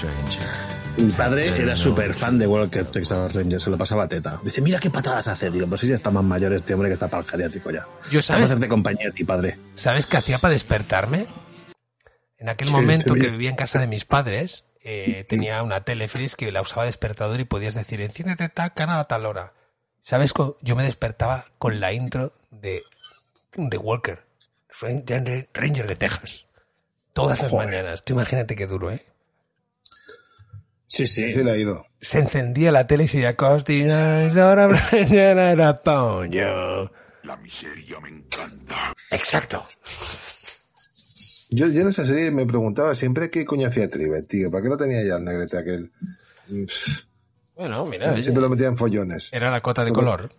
Mi 1.00 1.10
padre 1.12 1.48
era 1.62 1.76
súper 1.76 2.12
fan 2.12 2.38
de 2.38 2.46
Walker 2.46 2.86
Texas 2.86 3.32
Ranger, 3.32 3.60
se 3.60 3.70
lo 3.70 3.78
pasaba 3.78 4.04
a 4.04 4.08
teta. 4.08 4.38
Dice, 4.42 4.60
mira 4.60 4.78
qué 4.78 4.90
patadas 4.90 5.28
hace. 5.28 5.50
Digo, 5.50 5.66
pues 5.66 5.80
sí, 5.80 5.88
ya 5.88 5.94
está 5.94 6.10
más 6.10 6.22
mayor 6.24 6.52
este 6.52 6.74
hombre 6.74 6.88
que 6.88 6.92
está 6.94 7.08
para 7.08 7.22
el 7.22 7.28
geriátrico 7.28 7.70
ya. 7.70 7.86
Yo, 8.10 8.18
Está 8.20 8.34
¿sabes? 8.34 8.42
para 8.42 8.44
hacerte 8.44 8.68
compañía 8.68 9.08
a 9.08 9.12
ti, 9.12 9.24
padre. 9.24 9.58
¿Sabes 9.74 10.06
qué 10.06 10.18
hacía 10.18 10.38
para 10.38 10.52
despertarme? 10.52 11.26
En 12.38 12.48
aquel 12.50 12.68
Sí, 12.68 12.72
momento 12.74 13.14
que 13.14 13.20
vi. 13.26 13.30
vivía 13.30 13.50
en 13.50 13.56
casa 13.56 13.78
de 13.80 13.86
mis 13.86 14.04
padres, 14.04 14.64
eh, 14.82 15.24
tenía 15.28 15.62
una 15.62 15.82
telefris 15.84 16.36
que 16.36 16.52
la 16.52 16.60
usaba 16.60 16.84
despertador 16.84 17.40
y 17.40 17.44
podías 17.44 17.74
decir, 17.74 18.00
enciéndete 18.02 18.48
tal 18.50 18.74
canal 18.74 19.00
a 19.00 19.04
tal 19.04 19.24
hora. 19.26 19.52
¿Sabes? 20.02 20.32
Yo 20.60 20.76
me 20.76 20.82
despertaba 20.84 21.46
con 21.58 21.80
la 21.80 21.92
intro 21.94 22.32
de, 22.50 22.82
de 23.56 23.76
Walker, 23.78 24.22
Ranger 24.80 25.48
Ranger 25.54 25.86
de 25.86 25.96
Texas. 25.96 26.46
Todas 27.14 27.40
las 27.40 27.50
Joder. 27.50 27.68
mañanas. 27.68 28.02
Tú 28.04 28.12
imagínate 28.14 28.54
qué 28.54 28.66
duro, 28.66 28.90
¿eh? 28.90 29.06
Sí, 30.90 31.06
sí. 31.06 31.30
Sí, 31.30 31.44
le 31.44 31.52
ha 31.52 31.56
ido. 31.56 31.86
Se 32.00 32.18
encendía 32.18 32.72
la 32.72 32.86
tele 32.88 33.04
y 33.04 33.08
se 33.08 33.18
decía, 33.18 33.36
Costina, 33.36 34.24
es 34.24 34.36
hora 34.36 34.66
mañana 34.68 35.52
era 35.52 35.80
pollo. 35.80 36.90
La 37.22 37.36
miseria 37.36 38.00
me 38.00 38.08
encanta. 38.08 38.92
Exacto. 39.12 39.62
Yo, 41.50 41.68
yo 41.68 41.82
en 41.82 41.88
esa 41.88 42.04
serie 42.04 42.32
me 42.32 42.44
preguntaba 42.44 42.94
siempre 42.96 43.30
qué 43.30 43.44
coño 43.44 43.68
hacía 43.68 43.88
Trivet, 43.88 44.26
tío. 44.26 44.50
¿Para 44.50 44.64
qué 44.64 44.68
no 44.68 44.76
tenía 44.76 45.02
ya 45.04 45.16
el 45.16 45.24
negrete 45.24 45.58
aquel? 45.58 45.92
Bueno, 47.54 47.86
mira. 47.86 48.20
Siempre 48.20 48.42
lo 48.42 48.48
metía 48.48 48.66
en 48.66 48.76
follones. 48.76 49.28
Era 49.32 49.50
la 49.50 49.60
cota 49.60 49.84
de 49.84 49.92
color. 49.92 50.32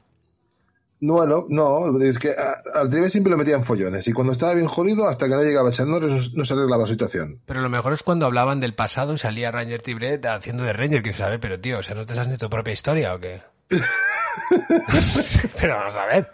Bueno, 1.04 1.46
no, 1.50 2.00
es 2.00 2.20
que 2.20 2.30
a- 2.30 2.62
al 2.80 2.88
tribe 2.90 3.10
siempre 3.10 3.32
lo 3.32 3.38
metían 3.38 3.64
follones 3.64 4.08
y 4.08 4.14
cuando 4.14 4.34
estaba 4.34 4.54
bien 4.54 4.68
jodido, 4.68 5.08
hasta 5.10 5.28
que 5.28 5.34
no 5.34 5.42
llegaba 5.42 5.72
Chuck 5.72 5.88
Norris, 5.88 6.34
no 6.36 6.46
se 6.46 6.54
arreglaba 6.54 6.84
la 6.84 6.90
situación. 6.90 7.42
Pero 7.48 7.60
lo 7.62 7.70
mejor 7.70 7.94
es 7.94 8.04
cuando 8.04 8.28
hablaban 8.28 8.60
del 8.60 8.76
pasado 8.76 9.14
y 9.14 9.18
salía 9.18 9.50
Ranger 9.52 9.82
Tibret 9.82 10.24
haciendo 10.28 10.64
de 10.64 10.74
Ranger, 10.74 11.02
que 11.02 11.10
dices, 11.10 11.24
a 11.24 11.30
ver, 11.30 11.40
pero 11.40 11.60
tío, 11.60 11.80
o 11.80 11.84
sea, 11.84 11.96
¿no 11.96 12.06
te 12.06 12.14
sabes 12.14 12.30
ni 12.30 12.38
tu 12.38 12.50
propia 12.52 12.74
historia 12.74 13.16
o 13.16 13.20
qué? 13.20 13.42
pero 15.60 15.76
vamos 15.78 15.96
a 15.96 16.06
ver. 16.06 16.32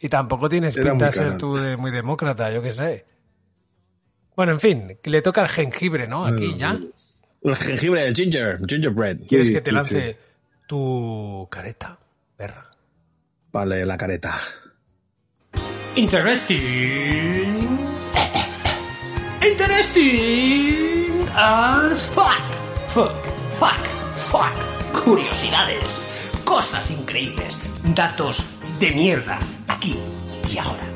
Y 0.00 0.08
tampoco 0.08 0.48
tienes 0.48 0.76
Era 0.76 0.90
pinta 0.90 1.06
de 1.06 1.12
ser 1.12 1.38
tú 1.38 1.54
de 1.54 1.76
muy 1.76 1.90
demócrata, 1.90 2.50
yo 2.50 2.62
qué 2.62 2.72
sé. 2.72 3.04
Bueno, 4.36 4.52
en 4.52 4.60
fin, 4.60 4.98
que 5.02 5.10
le 5.10 5.22
toca 5.22 5.42
el 5.42 5.48
jengibre, 5.48 6.06
¿no? 6.06 6.24
Aquí 6.26 6.56
ya. 6.56 6.78
El 7.42 7.56
jengibre, 7.56 8.06
el 8.06 8.14
ginger, 8.14 8.58
gingerbread. 8.66 9.18
¿Quieres 9.28 9.50
que 9.50 9.60
te 9.60 9.72
lance 9.72 10.16
tu 10.66 11.46
careta, 11.50 11.98
perra? 12.36 12.67
Vale, 13.50 13.86
la 13.86 13.96
careta. 13.96 14.34
Interesting. 15.96 17.78
Interesting 19.42 21.26
as 21.34 22.06
fuck. 22.06 22.42
Fuck, 22.76 23.24
fuck, 23.58 23.86
fuck. 24.30 25.04
Curiosidades. 25.04 26.06
Cosas 26.44 26.90
increíbles. 26.90 27.58
Datos 27.94 28.44
de 28.78 28.92
mierda. 28.92 29.38
Aquí 29.66 29.96
y 30.52 30.58
ahora. 30.58 30.92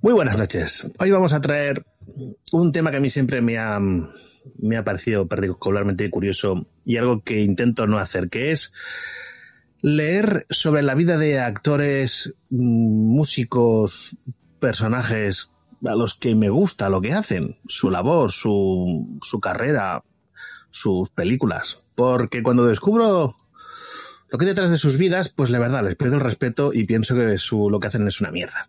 Muy 0.00 0.12
buenas 0.12 0.36
noches. 0.36 0.90
Hoy 0.98 1.10
vamos 1.10 1.32
a 1.32 1.40
traer 1.40 1.84
un 2.52 2.70
tema 2.70 2.90
que 2.90 2.98
a 2.98 3.00
mí 3.00 3.10
siempre 3.10 3.40
me 3.40 3.58
ha, 3.58 3.80
me 3.80 4.76
ha 4.76 4.84
parecido 4.84 5.26
particularmente 5.26 6.08
curioso 6.10 6.66
y 6.84 6.96
algo 6.98 7.22
que 7.22 7.40
intento 7.40 7.86
no 7.86 7.98
hacer, 7.98 8.28
que 8.28 8.52
es 8.52 8.72
leer 9.80 10.46
sobre 10.50 10.82
la 10.82 10.94
vida 10.94 11.18
de 11.18 11.40
actores, 11.40 12.34
mm, 12.50 13.14
músicos, 13.14 14.16
personajes 14.58 15.50
a 15.84 15.94
los 15.94 16.14
que 16.14 16.34
me 16.34 16.50
gusta 16.50 16.90
lo 16.90 17.00
que 17.00 17.12
hacen, 17.12 17.58
su 17.68 17.90
labor, 17.90 18.32
su, 18.32 19.18
su 19.22 19.40
carrera, 19.40 20.02
sus 20.70 21.10
películas. 21.10 21.86
Porque 21.94 22.42
cuando 22.42 22.66
descubro 22.66 23.36
lo 24.28 24.38
que 24.38 24.44
hay 24.44 24.48
detrás 24.48 24.70
de 24.70 24.78
sus 24.78 24.98
vidas, 24.98 25.28
pues 25.28 25.50
la 25.50 25.58
verdad 25.58 25.84
les 25.84 25.96
pierdo 25.96 26.16
el 26.16 26.22
respeto 26.22 26.72
y 26.72 26.84
pienso 26.84 27.14
que 27.14 27.38
su, 27.38 27.70
lo 27.70 27.80
que 27.80 27.86
hacen 27.86 28.06
es 28.08 28.20
una 28.20 28.32
mierda. 28.32 28.68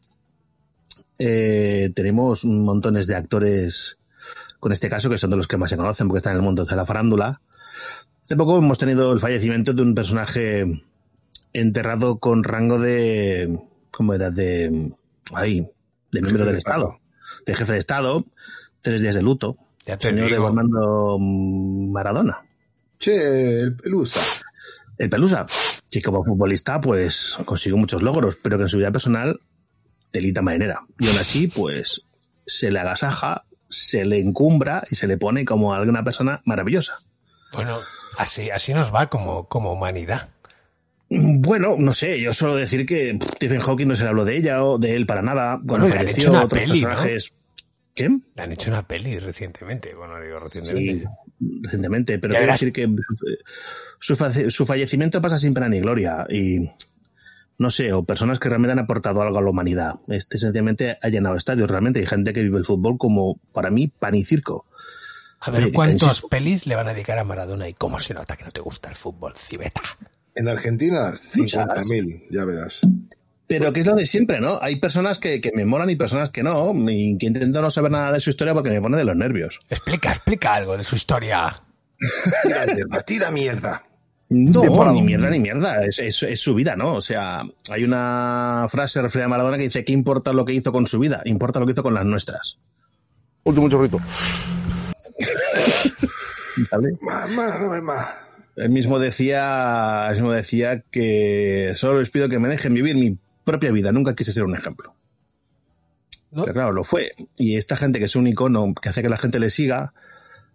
Eh, 1.17 1.91
tenemos 1.95 2.45
montones 2.45 3.07
de 3.07 3.15
actores 3.15 3.97
con 4.59 4.71
este 4.71 4.89
caso, 4.89 5.09
que 5.09 5.17
son 5.17 5.31
de 5.31 5.37
los 5.37 5.47
que 5.47 5.57
más 5.57 5.69
se 5.69 5.77
conocen 5.77 6.07
porque 6.07 6.19
están 6.19 6.33
en 6.33 6.37
el 6.37 6.43
mundo 6.43 6.65
de 6.65 6.75
la 6.75 6.85
farándula. 6.85 7.41
Hace 8.23 8.35
poco 8.35 8.57
hemos 8.57 8.77
tenido 8.77 9.11
el 9.11 9.19
fallecimiento 9.19 9.73
de 9.73 9.81
un 9.81 9.95
personaje 9.95 10.65
enterrado 11.53 12.19
con 12.19 12.43
rango 12.43 12.79
de. 12.79 13.59
¿Cómo 13.91 14.13
era? 14.13 14.31
De. 14.31 14.93
Ahí. 15.33 15.67
De 16.11 16.21
miembro 16.21 16.45
del 16.45 16.55
Estado. 16.55 16.99
De 17.45 17.55
jefe 17.55 17.73
de 17.73 17.79
Estado. 17.79 18.25
Tres 18.81 19.01
días 19.01 19.15
de 19.15 19.21
luto. 19.21 19.57
Ya 19.85 19.97
te 19.97 20.09
Señor 20.09 20.29
digo. 20.29 20.47
Armando 20.47 21.17
Maradona. 21.19 22.41
Che, 22.99 23.61
el 23.61 23.75
Pelusa. 23.75 24.21
El 24.97 25.09
Pelusa. 25.09 25.45
Que 25.89 26.01
como 26.01 26.23
futbolista, 26.23 26.79
pues 26.79 27.37
consiguió 27.45 27.77
muchos 27.77 28.01
logros, 28.01 28.37
pero 28.41 28.57
que 28.57 28.63
en 28.63 28.69
su 28.69 28.77
vida 28.77 28.91
personal, 28.91 29.39
telita 30.11 30.41
marinera. 30.41 30.81
Y 30.99 31.07
aún 31.07 31.17
así, 31.17 31.47
pues 31.47 32.05
se 32.45 32.71
le 32.71 32.79
agasaja, 32.79 33.45
se 33.69 34.05
le 34.05 34.19
encumbra 34.19 34.83
y 34.89 34.95
se 34.95 35.07
le 35.07 35.17
pone 35.17 35.45
como 35.45 35.73
alguna 35.73 36.03
persona 36.03 36.41
maravillosa. 36.45 36.99
Bueno, 37.53 37.79
así, 38.17 38.49
así 38.51 38.73
nos 38.73 38.93
va 38.93 39.09
como, 39.09 39.47
como 39.47 39.73
humanidad. 39.73 40.29
Bueno, 41.09 41.75
no 41.77 41.93
sé, 41.93 42.21
yo 42.21 42.33
suelo 42.33 42.55
decir 42.55 42.85
que 42.85 43.17
pff, 43.19 43.35
Stephen 43.35 43.61
Hawking 43.61 43.87
no 43.87 43.95
se 43.95 44.03
le 44.03 44.09
habló 44.09 44.25
de 44.25 44.37
ella 44.37 44.63
o 44.63 44.77
de 44.77 44.95
él 44.95 45.05
para 45.05 45.21
nada. 45.21 45.59
Bueno, 45.61 45.85
Cuando 45.85 45.95
le 45.95 46.01
han 46.01 46.09
hecho 46.09 46.29
una 46.29 46.43
otros 46.43 46.61
peli, 46.61 46.81
¿no? 46.81 46.87
personajes. 46.89 47.33
¿Qué? 47.95 48.09
Le 48.35 48.43
han 48.43 48.51
hecho 48.51 48.69
una 48.69 48.87
peli 48.87 49.19
recientemente. 49.19 49.93
Bueno, 49.95 50.21
digo 50.21 50.39
recientemente. 50.39 51.07
Sí, 51.39 51.57
recientemente, 51.61 52.19
pero 52.19 52.35
quiero 52.35 52.51
decir 52.51 52.71
que 52.71 52.87
su, 53.99 54.15
su 54.49 54.65
fallecimiento 54.65 55.21
pasa 55.21 55.39
sin 55.39 55.53
pena 55.53 55.67
ni 55.67 55.79
gloria 55.79 56.25
y 56.29 56.69
no 57.59 57.69
sé, 57.69 57.91
o 57.91 58.03
personas 58.03 58.39
que 58.39 58.47
realmente 58.47 58.71
han 58.71 58.79
aportado 58.79 59.21
algo 59.21 59.37
a 59.37 59.41
la 59.41 59.49
humanidad. 59.49 59.95
Este 60.07 60.39
sencillamente 60.39 60.97
ha 61.01 61.09
llenado 61.09 61.35
estadios, 61.35 61.69
realmente 61.69 61.99
hay 61.99 62.05
gente 62.05 62.31
que 62.31 62.41
vive 62.41 62.57
el 62.57 62.65
fútbol 62.65 62.97
como, 62.97 63.37
para 63.51 63.69
mí, 63.69 63.87
pan 63.87 64.15
y 64.15 64.23
circo. 64.23 64.65
A 65.41 65.51
ver, 65.51 65.71
¿cuántas 65.73 66.21
pelis 66.21 66.65
le 66.67 66.75
van 66.75 66.87
a 66.87 66.93
dedicar 66.93 67.19
a 67.19 67.23
Maradona 67.23 67.67
y 67.67 67.73
cómo 67.73 67.99
se 67.99 68.13
nota 68.13 68.37
que 68.37 68.45
no 68.45 68.51
te 68.51 68.61
gusta 68.61 68.89
el 68.89 68.95
fútbol, 68.95 69.33
cibeta? 69.35 69.81
En 70.35 70.47
Argentina, 70.47 71.11
50.000, 71.11 72.27
ya 72.31 72.45
verás. 72.45 72.81
Pero 73.47 73.73
que 73.73 73.79
es 73.81 73.85
lo 73.87 73.95
de 73.95 74.05
siempre, 74.05 74.39
¿no? 74.39 74.59
Hay 74.61 74.75
personas 74.77 75.17
que, 75.17 75.41
que 75.41 75.51
me 75.55 75.65
molan 75.65 75.89
y 75.89 75.95
personas 75.95 76.29
que 76.29 76.43
no, 76.43 76.71
y 76.89 77.17
que 77.17 77.25
intento 77.25 77.61
no 77.61 77.71
saber 77.71 77.91
nada 77.91 78.11
de 78.11 78.21
su 78.21 78.29
historia 78.29 78.53
porque 78.53 78.69
me 78.69 78.79
pone 78.79 78.95
de 78.97 79.03
los 79.05 79.15
nervios. 79.15 79.59
Explica, 79.69 80.09
explica 80.09 80.53
algo 80.53 80.77
de 80.77 80.83
su 80.83 80.95
historia. 80.95 81.61
Tira 82.43 82.65
mierda, 82.67 83.01
tira 83.01 83.31
mierda. 83.31 83.83
No, 84.29 84.61
Deporado. 84.61 84.93
ni 84.93 85.01
mierda 85.01 85.29
ni 85.31 85.39
mierda, 85.39 85.83
es, 85.83 85.97
es- 85.97 86.21
es 86.21 86.39
su 86.39 86.53
vida, 86.53 86.75
¿no? 86.75 86.93
O 86.93 87.01
sea, 87.01 87.41
hay 87.71 87.83
una 87.83 88.67
frase 88.69 89.01
referida 89.01 89.25
a 89.25 89.29
Maradona 89.29 89.57
que 89.57 89.63
dice, 89.63 89.83
¿qué 89.83 89.91
importa 89.93 90.31
lo 90.31 90.45
que 90.45 90.53
hizo 90.53 90.71
con 90.71 90.85
su 90.85 90.99
vida? 90.99 91.21
Importa 91.25 91.59
lo 91.59 91.65
que 91.65 91.71
hizo 91.71 91.81
con 91.81 91.95
las 91.95 92.05
nuestras. 92.05 92.59
Último 93.43 93.67
chorrito. 93.67 93.99
Mamá, 97.01 97.57
mamá. 97.57 98.09
Él 98.59 98.69
mismo 98.69 98.99
decía, 98.99 100.07
él 100.09 100.15
mismo 100.15 100.31
decía 100.31 100.81
que 100.91 101.73
solo 101.75 101.99
les 101.99 102.09
pido 102.09 102.27
que 102.27 102.39
me 102.39 102.49
dejen 102.49 102.73
vivir 102.73 102.95
mi 102.95 103.17
propia 103.45 103.71
vida, 103.71 103.91
nunca 103.91 104.15
quise 104.15 104.33
ser 104.33 104.43
un 104.43 104.55
ejemplo. 104.55 104.93
Pero 106.31 106.53
claro, 106.53 106.71
lo 106.73 106.83
fue. 106.83 107.13
Y 107.37 107.55
esta 107.55 107.77
gente 107.77 107.99
que 107.99 108.05
es 108.05 108.15
un 108.15 108.27
icono 108.27 108.73
que 108.79 108.89
hace 108.89 109.01
que 109.01 109.09
la 109.09 109.17
gente 109.17 109.39
le 109.39 109.49
siga, 109.49 109.93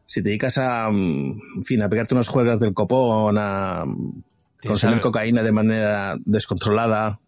si 0.07 0.22
te 0.22 0.28
dedicas 0.28 0.59
a, 0.59 0.90
mm, 0.90 1.40
en 1.57 1.64
fin, 1.64 1.82
a 1.82 1.88
pegarte 1.88 2.14
unos 2.14 2.28
juegos 2.28 2.61
del 2.61 2.74
copón, 2.74 3.36
a 3.38 3.84
mm, 3.86 4.22
consumir 4.66 5.00
cocaína 5.00 5.42
de 5.42 5.52
manera 5.52 6.16
descontrolada, 6.24 7.20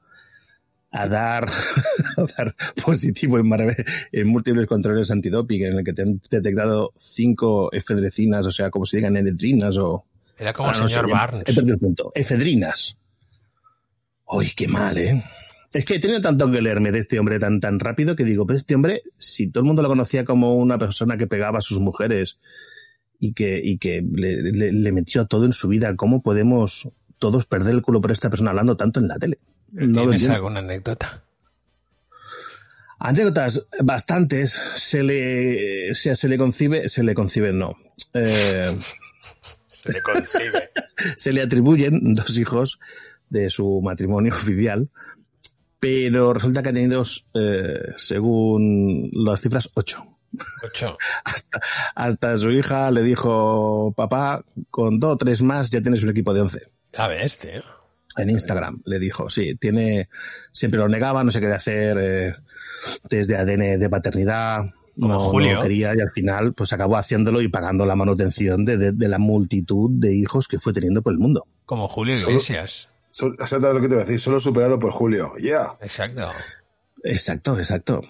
a 0.90 1.08
dar, 1.08 1.48
a 2.16 2.24
dar 2.36 2.54
positivo 2.84 3.38
en, 3.38 3.76
en 4.12 4.28
múltiples 4.28 4.66
controles 4.66 5.10
antidoping 5.10 5.64
en 5.64 5.78
el 5.78 5.84
que 5.84 5.92
te 5.92 6.02
han 6.02 6.20
detectado 6.30 6.92
cinco 6.96 7.72
efedrecinas, 7.72 8.46
o 8.46 8.50
sea, 8.50 8.70
como 8.70 8.84
se 8.84 8.98
digan 8.98 9.16
enetrinas 9.16 9.76
o... 9.78 10.04
Era 10.38 10.52
como 10.52 10.70
el 10.70 10.76
Ah, 10.76 10.80
no 10.80 10.88
señor 10.88 11.06
sé, 11.06 11.12
Barnes. 11.12 11.42
He 11.46 11.54
perdido 11.54 11.74
el 11.74 11.80
punto. 11.80 12.12
Efedrinas. 12.14 12.96
Uy, 14.28 14.50
qué 14.56 14.68
mal, 14.68 14.98
¿eh? 14.98 15.22
Es 15.72 15.84
que 15.84 15.94
he 15.96 15.98
tenido 15.98 16.20
tanto 16.20 16.50
que 16.50 16.60
leerme 16.62 16.92
de 16.92 17.00
este 17.00 17.18
hombre 17.18 17.38
tan, 17.38 17.60
tan 17.60 17.78
rápido 17.80 18.16
que 18.16 18.24
digo, 18.24 18.46
pero 18.46 18.56
este 18.56 18.74
hombre, 18.74 19.02
si 19.14 19.48
todo 19.48 19.62
el 19.62 19.66
mundo 19.66 19.82
lo 19.82 19.88
conocía 19.88 20.24
como 20.24 20.54
una 20.56 20.78
persona 20.78 21.16
que 21.16 21.26
pegaba 21.26 21.58
a 21.58 21.62
sus 21.62 21.78
mujeres 21.80 22.38
y 23.18 23.32
que, 23.32 23.60
y 23.62 23.78
que 23.78 24.02
le, 24.02 24.42
le- 24.52 24.72
le 24.72 24.92
metió 24.92 25.22
a 25.22 25.26
todo 25.26 25.44
en 25.44 25.52
su 25.52 25.68
vida, 25.68 25.94
¿cómo 25.96 26.22
podemos 26.22 26.88
todos 27.18 27.46
perder 27.46 27.74
el 27.74 27.82
culo 27.82 28.00
por 28.00 28.12
esta 28.12 28.30
persona 28.30 28.50
hablando 28.50 28.76
tanto 28.76 29.00
en 29.00 29.08
la 29.08 29.18
tele? 29.18 29.38
No 29.72 30.02
¿Tienes 30.02 30.28
alguna 30.28 30.60
anécdota? 30.60 31.22
Anécdotas 32.98 33.66
bastantes 33.82 34.52
se 34.76 35.02
le, 35.02 35.94
se, 35.94 36.16
se 36.16 36.28
le 36.28 36.38
concibe, 36.38 36.88
se 36.88 37.02
le 37.02 37.14
concibe, 37.14 37.52
no. 37.52 37.74
Eh, 38.14 38.78
Se 39.86 39.92
le 39.92 40.02
concibe. 40.02 40.70
se 41.16 41.32
le 41.32 41.42
atribuyen 41.42 42.14
dos 42.14 42.36
hijos 42.38 42.78
de 43.28 43.50
su 43.50 43.80
matrimonio 43.82 44.32
oficial, 44.34 44.88
pero 45.80 46.32
resulta 46.32 46.62
que 46.62 46.70
ha 46.70 46.72
tenido, 46.72 47.04
eh, 47.34 47.92
según 47.96 49.10
las 49.12 49.40
cifras, 49.40 49.70
ocho. 49.74 50.04
Ocho. 50.64 50.96
Hasta, 51.24 51.60
hasta 51.94 52.38
su 52.38 52.50
hija 52.50 52.90
le 52.90 53.02
dijo, 53.02 53.94
papá, 53.96 54.44
con 54.70 55.00
dos 55.00 55.14
o 55.14 55.16
tres 55.16 55.40
más 55.40 55.70
ya 55.70 55.80
tienes 55.80 56.02
un 56.02 56.10
equipo 56.10 56.34
de 56.34 56.42
once. 56.42 56.60
A 56.94 57.08
ver, 57.08 57.22
este. 57.22 57.62
En 58.18 58.30
Instagram 58.30 58.82
le 58.84 58.98
dijo, 58.98 59.30
sí, 59.30 59.54
tiene, 59.56 60.08
siempre 60.52 60.80
lo 60.80 60.88
negaba, 60.88 61.24
no 61.24 61.30
se 61.30 61.40
quería 61.40 61.56
hacer 61.56 61.98
eh, 62.00 62.34
test 63.08 63.28
de 63.28 63.36
ADN 63.36 63.78
de 63.78 63.88
paternidad, 63.88 64.60
Como 64.98 65.12
no, 65.14 65.18
Julio. 65.20 65.54
no 65.56 65.62
quería 65.62 65.94
y 65.94 66.00
al 66.00 66.10
final 66.10 66.54
pues 66.54 66.72
acabó 66.72 66.96
haciéndolo 66.96 67.40
y 67.42 67.48
pagando 67.48 67.84
la 67.84 67.94
manutención 67.96 68.64
de, 68.64 68.76
de- 68.78 68.92
de 68.92 69.08
la 69.08 69.18
multitud 69.18 69.90
de 69.92 70.14
hijos 70.14 70.48
que 70.48 70.58
fue 70.58 70.72
teniendo 70.72 71.02
por 71.02 71.12
el 71.12 71.18
mundo. 71.18 71.46
Como 71.66 71.86
Julio 71.88 72.16
Solo- 72.16 72.30
Iglesias. 72.30 72.88
Sol- 73.10 73.36
Exacto 73.38 73.72
lo 73.72 73.80
que 73.80 73.88
te 73.88 73.94
iba 73.94 74.02
a 74.02 74.04
decir, 74.04 74.20
solo 74.20 74.40
superado 74.40 74.78
por 74.78 74.92
Julio. 74.92 75.32
Ya. 75.42 75.76
Exacto. 75.80 76.28
Exacto, 77.04 77.58
exacto. 77.58 78.02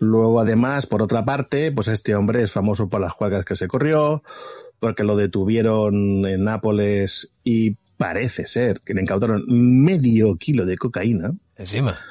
Luego, 0.00 0.40
además, 0.40 0.86
por 0.86 1.00
otra 1.02 1.24
parte, 1.24 1.70
pues 1.72 1.86
este 1.88 2.14
hombre 2.16 2.42
es 2.42 2.50
famoso 2.52 2.88
por 2.88 3.00
las 3.00 3.12
juegas 3.12 3.44
que 3.44 3.54
se 3.56 3.68
corrió, 3.68 4.22
porque 4.80 5.04
lo 5.04 5.14
detuvieron 5.16 6.26
en 6.26 6.42
Nápoles 6.44 7.30
y 7.44 7.76
parece 7.96 8.46
ser 8.46 8.80
que 8.80 8.94
le 8.94 9.02
incautaron 9.02 9.44
medio 9.48 10.34
kilo 10.36 10.66
de 10.66 10.76
cocaína. 10.76 11.32
Encima. 11.56 11.96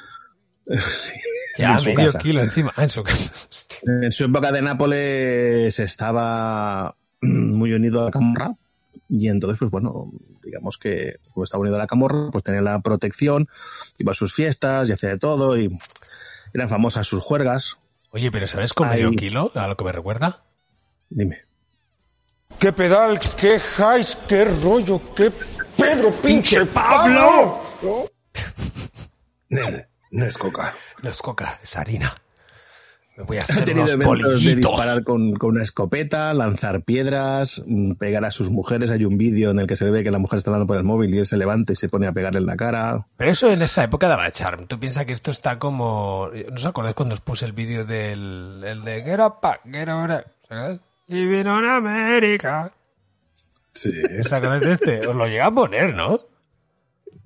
Sí, 0.64 1.14
Ya, 1.58 1.74
en 1.74 1.80
su 1.80 1.86
medio 1.86 2.06
casa. 2.06 2.18
kilo 2.18 2.42
encima. 2.42 2.72
Ah, 2.76 2.84
en 2.84 2.88
su 2.90 3.02
casa. 3.02 3.32
En 4.02 4.12
su 4.12 4.24
época 4.24 4.52
de 4.52 4.62
Nápoles 4.62 5.78
estaba 5.78 6.94
muy 7.20 7.72
unido 7.72 8.02
a 8.02 8.04
la 8.06 8.10
camorra 8.10 8.54
y 9.08 9.28
entonces, 9.28 9.58
pues 9.58 9.70
bueno, 9.70 10.12
digamos 10.42 10.78
que 10.78 11.16
como 11.32 11.44
estaba 11.44 11.60
unido 11.62 11.76
a 11.76 11.80
la 11.80 11.86
camorra, 11.86 12.30
pues 12.30 12.44
tenía 12.44 12.60
la 12.60 12.80
protección, 12.80 13.48
iba 13.98 14.12
a 14.12 14.14
sus 14.14 14.32
fiestas 14.34 14.88
y 14.88 14.92
hacía 14.92 15.10
de 15.10 15.18
todo 15.18 15.58
y 15.58 15.76
eran 16.54 16.68
famosas 16.68 17.06
sus 17.06 17.20
juergas. 17.20 17.76
Oye, 18.10 18.30
pero 18.30 18.46
¿sabes 18.46 18.72
con 18.72 18.88
medio 18.88 19.10
kilo 19.12 19.50
a 19.54 19.66
lo 19.66 19.76
que 19.76 19.84
me 19.84 19.92
recuerda? 19.92 20.44
Dime. 21.10 21.42
¿Qué 22.58 22.72
pedal? 22.72 23.18
¿Qué 23.38 23.60
highs? 23.78 24.16
¿Qué 24.28 24.44
rollo? 24.44 25.00
¿Qué 25.16 25.32
Pedro 25.76 26.12
pinche 26.12 26.64
Pablo? 26.66 27.60
No, 29.48 29.68
no 30.12 30.24
es 30.24 30.38
coca. 30.38 30.74
No 31.02 31.10
es 31.10 31.20
coca, 31.20 31.58
es 31.62 31.76
harina. 31.76 32.14
Me 33.16 33.24
voy 33.24 33.36
a 33.36 33.40
Ha 33.40 33.44
hacer 33.44 33.64
tenido 33.66 33.84
unos 33.84 33.94
eventos 33.94 34.44
de 34.44 34.54
disparar 34.54 35.04
con, 35.04 35.34
con 35.34 35.50
una 35.50 35.62
escopeta, 35.62 36.32
lanzar 36.32 36.82
piedras, 36.82 37.60
mm, 37.66 37.92
pegar 37.94 38.24
a 38.24 38.30
sus 38.30 38.48
mujeres. 38.48 38.88
Hay 38.90 39.04
un 39.04 39.18
vídeo 39.18 39.50
en 39.50 39.58
el 39.58 39.66
que 39.66 39.76
se 39.76 39.90
ve 39.90 40.02
que 40.02 40.10
la 40.10 40.18
mujer 40.18 40.38
está 40.38 40.50
hablando 40.50 40.66
por 40.66 40.78
el 40.78 40.84
móvil 40.84 41.14
y 41.14 41.18
él 41.18 41.26
se 41.26 41.36
levanta 41.36 41.74
y 41.74 41.76
se 41.76 41.90
pone 41.90 42.06
a 42.06 42.12
pegarle 42.12 42.40
en 42.40 42.46
la 42.46 42.56
cara. 42.56 43.06
Pero 43.18 43.30
eso 43.30 43.52
en 43.52 43.60
esa 43.60 43.84
época 43.84 44.08
daba 44.08 44.30
charm. 44.32 44.66
Tú 44.66 44.80
piensas 44.80 45.04
que 45.04 45.12
esto 45.12 45.30
está 45.30 45.58
como... 45.58 46.30
¿No 46.32 46.54
os 46.54 46.64
acordáis 46.64 46.94
cuando 46.94 47.14
os 47.14 47.20
puse 47.20 47.44
el 47.44 47.52
vídeo 47.52 47.84
del 47.84 48.62
el 48.64 48.82
de 48.82 49.02
Get 49.02 49.20
Up, 49.20 49.40
Get 49.70 49.88
Over 49.88 50.24
¿sabes? 50.48 50.80
Living 51.08 51.46
on 51.46 51.66
America. 51.68 52.72
Sí. 53.72 53.90
¿Os 54.24 54.32
acordáis 54.32 54.62
de 54.62 54.72
este? 54.72 54.98
Os 55.06 55.14
lo 55.14 55.26
llega 55.26 55.46
a 55.46 55.50
poner, 55.50 55.94
¿no? 55.94 56.18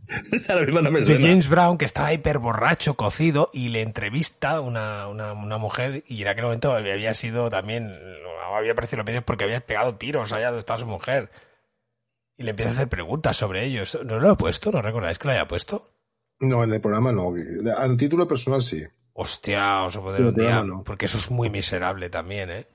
Ahora 0.48 0.62
mismo 0.64 0.80
no 0.80 0.90
me 0.90 1.00
de. 1.00 1.20
James 1.20 1.48
Brown, 1.48 1.78
que 1.78 1.84
estaba 1.84 2.12
hiper 2.12 2.38
borracho, 2.38 2.94
cocido, 2.94 3.50
y 3.52 3.68
le 3.68 3.82
entrevista 3.82 4.60
una, 4.60 5.08
una, 5.08 5.32
una 5.32 5.58
mujer, 5.58 6.04
y 6.06 6.22
en 6.22 6.28
aquel 6.28 6.44
momento 6.44 6.72
había 6.72 7.14
sido 7.14 7.48
también, 7.48 7.92
había 8.56 8.72
aparecido 8.72 8.96
en 8.96 8.98
los 9.00 9.06
medios 9.06 9.24
porque 9.24 9.44
había 9.44 9.60
pegado 9.60 9.94
tiros 9.96 10.32
allá 10.32 10.46
donde 10.46 10.60
estaba 10.60 10.78
su 10.78 10.86
mujer. 10.86 11.30
Y 12.38 12.42
le 12.42 12.50
empieza 12.50 12.72
a 12.72 12.74
hacer 12.74 12.88
preguntas 12.88 13.36
sobre 13.36 13.64
ellos. 13.64 13.98
¿No 14.04 14.20
lo 14.20 14.32
he 14.32 14.36
puesto? 14.36 14.70
¿No 14.70 14.82
recordáis 14.82 15.18
que 15.18 15.26
lo 15.26 15.32
haya 15.32 15.48
puesto? 15.48 15.90
No, 16.38 16.62
en 16.62 16.72
el 16.72 16.80
programa 16.80 17.10
no. 17.12 17.34
A 17.76 17.96
título 17.96 18.28
personal 18.28 18.62
sí. 18.62 18.82
Hostia, 19.14 19.82
os 19.84 19.96
lo 19.96 20.02
poder 20.02 20.16
Pero 20.18 20.28
un 20.28 20.34
día, 20.34 20.62
no. 20.62 20.84
porque 20.84 21.06
eso 21.06 21.16
es 21.16 21.30
muy 21.30 21.48
miserable 21.48 22.10
también, 22.10 22.50
¿eh? 22.50 22.66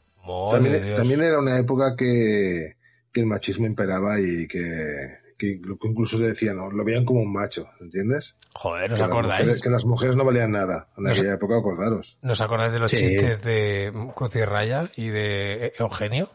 También, 0.51 0.95
también 0.95 1.21
era 1.21 1.39
una 1.39 1.59
época 1.59 1.95
que, 1.95 2.77
que 3.11 3.19
el 3.19 3.25
machismo 3.27 3.67
imperaba 3.67 4.19
y 4.19 4.47
que, 4.47 5.20
que 5.48 5.88
incluso 5.88 6.18
se 6.18 6.26
decía, 6.26 6.54
no, 6.54 6.70
lo 6.72 6.84
veían 6.84 7.04
como 7.06 7.22
un 7.22 7.34
macho, 7.34 7.68
¿entiendes? 7.80 8.38
Joder, 8.54 8.94
¿os 8.94 9.00
Que 9.00 9.06
acordáis? 9.06 9.44
mujeres- 9.44 9.62
que 9.62 9.70
las 9.70 9.86
mujeres 9.86 10.16
no 10.16 10.24
valían 10.26 10.52
nada. 10.52 10.88
En 10.98 11.04
Nos- 11.06 11.18
aquella 11.20 11.34
época, 11.36 11.58
acordaros. 11.58 12.18
¿Nos 12.22 12.39
acordáis 12.42 12.72
de 12.74 12.80
los 12.80 12.92
Sí. 12.92 12.98
chistes 12.98 13.44
de 13.44 13.92
Cruz 14.16 14.36
y 14.36 14.46
Raya 14.46 14.89
y 14.96 15.08
de 15.08 15.74
Eugenio? 15.80 16.30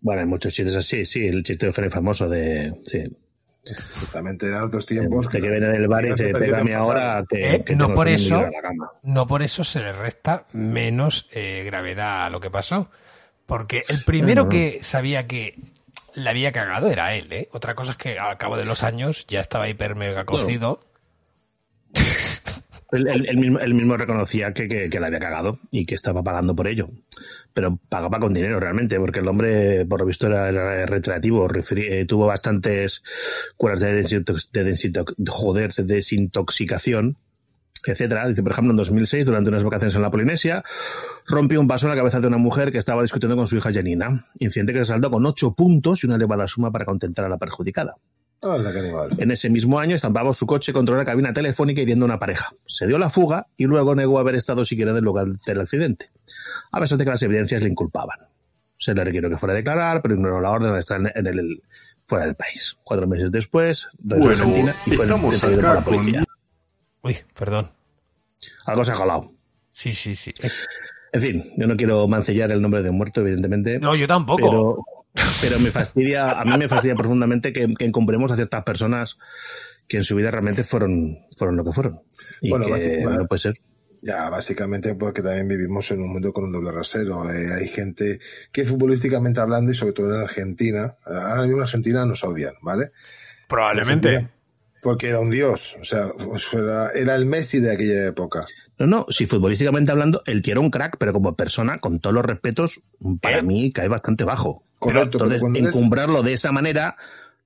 Bueno, 0.00 0.20
hay 0.22 0.26
muchos 0.26 0.52
chistes 0.54 0.76
así, 0.76 1.04
sí, 1.04 1.26
el 1.26 1.42
chiste 1.42 1.66
de 1.66 1.70
Eugenio 1.70 1.90
famoso 1.90 2.28
de... 2.28 2.72
Sí. 2.84 3.04
Exactamente, 3.62 4.46
eran 4.46 4.62
otros 4.64 4.86
tiempos. 4.86 5.28
De 5.28 5.40
que 5.40 5.50
viene 5.50 5.66
del 5.68 5.86
bar 5.86 6.04
y 6.04 6.14
permiten 6.14 6.40
pégame 6.40 6.72
pasar". 6.72 6.80
ahora 6.80 7.24
que, 7.28 7.54
Eh, 7.56 7.64
que 7.64 7.76
no 7.76 7.92
por 7.92 8.08
eso, 8.08 8.40
ir 8.40 8.46
a 8.46 8.50
la 8.50 8.62
cama. 8.62 8.90
no 9.02 9.26
por 9.26 9.42
eso 9.42 9.62
se 9.64 9.80
le 9.80 9.92
resta 9.92 10.46
menos 10.54 11.28
eh, 11.32 11.62
gravedad 11.64 12.24
a 12.24 12.30
lo 12.30 12.40
que 12.40 12.50
pasó. 12.50 12.90
Porque 13.46 13.82
el 13.88 14.02
primero 14.04 14.44
No. 14.44 14.48
que 14.48 14.78
sabía 14.82 15.26
que 15.26 15.56
la 16.14 16.30
había 16.30 16.52
cagado 16.52 16.88
era 16.90 17.14
él, 17.14 17.32
¿eh? 17.32 17.48
Otra 17.52 17.74
cosa 17.74 17.92
es 17.92 17.98
que 17.98 18.18
al 18.18 18.36
cabo 18.38 18.56
de 18.56 18.64
los 18.66 18.82
años 18.82 19.26
ya 19.26 19.40
estaba 19.40 19.68
hiper 19.68 19.94
mega 19.96 20.24
cocido. 20.24 20.80
Él, 22.92 23.06
él- 23.06 23.26
él 23.28 23.36
mismo, 23.36 23.60
él 23.60 23.72
mismo 23.74 23.96
reconocía 23.96 24.52
que, 24.52 24.66
que, 24.66 24.90
que 24.90 24.98
la 24.98 25.06
había 25.06 25.20
cagado 25.20 25.60
y 25.70 25.86
que 25.86 25.94
estaba 25.94 26.24
pagando 26.24 26.56
por 26.56 26.66
ello. 26.66 26.88
Pero 27.54 27.78
pagaba 27.88 28.18
con 28.18 28.34
dinero 28.34 28.58
realmente, 28.58 28.98
porque 28.98 29.20
el 29.20 29.28
hombre, 29.28 29.86
por 29.86 30.00
lo 30.00 30.06
visto, 30.06 30.26
era, 30.26 30.48
era 30.48 30.86
recreativo. 30.86 31.48
referi- 31.48 31.86
eh, 31.88 32.04
tuvo 32.04 32.26
bastantes 32.26 33.04
curas 33.56 33.78
de, 33.78 34.02
desintox- 34.02 34.50
de 34.50 34.72
desintox- 34.72 35.14
joder, 35.28 35.72
de 35.72 35.84
desintoxicación, 35.84 37.16
etcétera. 37.86 38.26
Dice, 38.28 38.42
por 38.42 38.52
ejemplo, 38.52 38.70
en 38.72 38.76
2006, 38.76 39.26
durante 39.26 39.48
unas 39.50 39.64
vacaciones 39.64 39.94
en 39.94 40.02
la 40.02 40.10
Polinesia, 40.10 40.62
rompió 41.26 41.60
un 41.60 41.66
vaso 41.66 41.86
en 41.86 41.90
la 41.90 41.96
cabeza 41.96 42.20
de 42.20 42.26
una 42.26 42.36
mujer 42.38 42.72
que 42.72 42.78
estaba 42.78 43.02
discutiendo 43.02 43.36
con 43.36 43.46
su 43.46 43.56
hija 43.56 43.72
Janina. 43.72 44.24
Incidente 44.38 44.72
que 44.72 44.78
se 44.80 44.86
saldó 44.86 45.10
con 45.10 45.24
ocho 45.26 45.54
puntos 45.54 46.02
y 46.02 46.06
una 46.06 46.16
elevada 46.16 46.46
suma 46.48 46.70
para 46.70 46.84
contentar 46.84 47.24
a 47.24 47.28
la 47.28 47.38
perjudicada. 47.38 47.94
Qué. 49.10 49.22
En 49.22 49.30
ese 49.30 49.50
mismo 49.50 49.78
año 49.78 49.96
estampaba 49.96 50.32
su 50.32 50.46
coche 50.46 50.72
contra 50.72 50.94
una 50.94 51.04
cabina 51.04 51.32
telefónica 51.32 51.82
hiriendo 51.82 52.04
a 52.04 52.08
una 52.08 52.18
pareja. 52.18 52.48
Se 52.66 52.86
dio 52.86 52.98
la 52.98 53.10
fuga 53.10 53.46
y 53.56 53.64
luego 53.64 53.94
negó 53.94 54.18
haber 54.18 54.34
estado 54.34 54.64
siquiera 54.64 54.92
en 54.92 54.96
el 54.96 55.04
lugar 55.04 55.26
del 55.46 55.60
accidente, 55.60 56.10
a 56.72 56.80
pesar 56.80 56.96
de 56.96 57.04
que 57.04 57.10
las 57.10 57.22
evidencias 57.22 57.60
le 57.62 57.68
inculpaban. 57.68 58.16
Se 58.78 58.94
le 58.94 59.04
requirió 59.04 59.28
que 59.28 59.36
fuera 59.36 59.52
a 59.52 59.56
declarar, 59.56 60.00
pero 60.00 60.14
ignoró 60.14 60.40
la 60.40 60.50
orden 60.50 60.72
de 60.72 60.80
estar 60.80 60.98
en 60.98 61.26
el, 61.26 61.38
el- 61.38 61.62
fuera 62.06 62.24
del 62.24 62.34
país. 62.34 62.78
Cuatro 62.82 63.06
meses 63.06 63.30
después, 63.30 63.88
Bueno, 63.98 64.30
Argentina 64.30 64.74
y 64.86 64.92
fue 64.96 65.04
estamos 65.04 65.44
acá 65.44 65.74
la 65.74 65.84
policía. 65.84 66.24
Uy, 67.02 67.18
perdón. 67.38 67.70
Algo 68.66 68.84
se 68.84 68.92
ha 68.92 68.94
colado. 68.94 69.32
Sí, 69.72 69.92
sí, 69.92 70.14
sí. 70.14 70.32
En 71.12 71.20
fin, 71.20 71.44
yo 71.56 71.66
no 71.66 71.76
quiero 71.76 72.06
mancillar 72.08 72.50
el 72.52 72.62
nombre 72.62 72.82
de 72.82 72.90
un 72.90 72.96
muerto, 72.98 73.20
evidentemente. 73.20 73.78
No, 73.78 73.94
yo 73.94 74.06
tampoco. 74.06 74.84
Pero, 75.14 75.24
pero 75.40 75.58
me 75.58 75.70
fastidia, 75.70 76.38
a 76.40 76.44
mí 76.44 76.56
me 76.56 76.68
fastidia 76.68 76.94
profundamente 76.94 77.52
que, 77.52 77.72
que 77.74 77.84
encumbremos 77.84 78.30
a 78.32 78.36
ciertas 78.36 78.62
personas 78.62 79.18
que 79.88 79.96
en 79.96 80.04
su 80.04 80.14
vida 80.14 80.30
realmente 80.30 80.62
fueron, 80.62 81.18
fueron 81.36 81.56
lo 81.56 81.64
que 81.64 81.72
fueron. 81.72 82.00
Y 82.40 82.50
Bueno, 82.50 82.66
que 82.66 82.70
básicamente- 82.72 83.18
no 83.18 83.26
puede 83.26 83.40
ser. 83.40 83.54
Ya, 84.02 84.30
básicamente 84.30 84.94
porque 84.94 85.20
también 85.20 85.46
vivimos 85.46 85.90
en 85.90 86.00
un 86.00 86.12
mundo 86.12 86.32
con 86.32 86.44
un 86.44 86.52
doble 86.52 86.72
rasero. 86.72 87.30
Eh, 87.30 87.52
hay 87.52 87.68
gente 87.68 88.18
que 88.50 88.64
futbolísticamente 88.64 89.40
hablando, 89.40 89.72
y 89.72 89.74
sobre 89.74 89.92
todo 89.92 90.14
en 90.14 90.20
Argentina, 90.22 90.96
ahora 91.04 91.42
mismo 91.42 91.58
en 91.58 91.62
Argentina 91.64 92.06
nos 92.06 92.24
odian, 92.24 92.54
¿vale? 92.62 92.92
Probablemente. 93.46 94.28
Porque 94.82 95.08
era 95.08 95.20
un 95.20 95.30
dios, 95.30 95.76
o 95.80 95.84
sea, 95.84 96.10
pues 96.24 96.46
era, 96.54 96.90
era 96.90 97.14
el 97.14 97.26
Messi 97.26 97.60
de 97.60 97.72
aquella 97.72 98.06
época. 98.06 98.46
No, 98.78 98.86
no, 98.86 99.06
si 99.10 99.26
futbolísticamente 99.26 99.92
hablando, 99.92 100.22
el 100.24 100.40
tío 100.40 100.52
era 100.52 100.60
un 100.60 100.70
crack, 100.70 100.96
pero 100.98 101.12
como 101.12 101.34
persona, 101.36 101.80
con 101.80 101.98
todos 102.00 102.14
los 102.14 102.24
respetos, 102.24 102.80
para 103.20 103.42
mí 103.42 103.70
cae 103.72 103.88
bastante 103.88 104.24
bajo. 104.24 104.62
Correcto, 104.78 105.18
pero 105.18 105.34
Entonces, 105.34 105.74
encumbrarlo 105.74 106.22
de 106.22 106.32
esa 106.32 106.50
manera, 106.50 106.96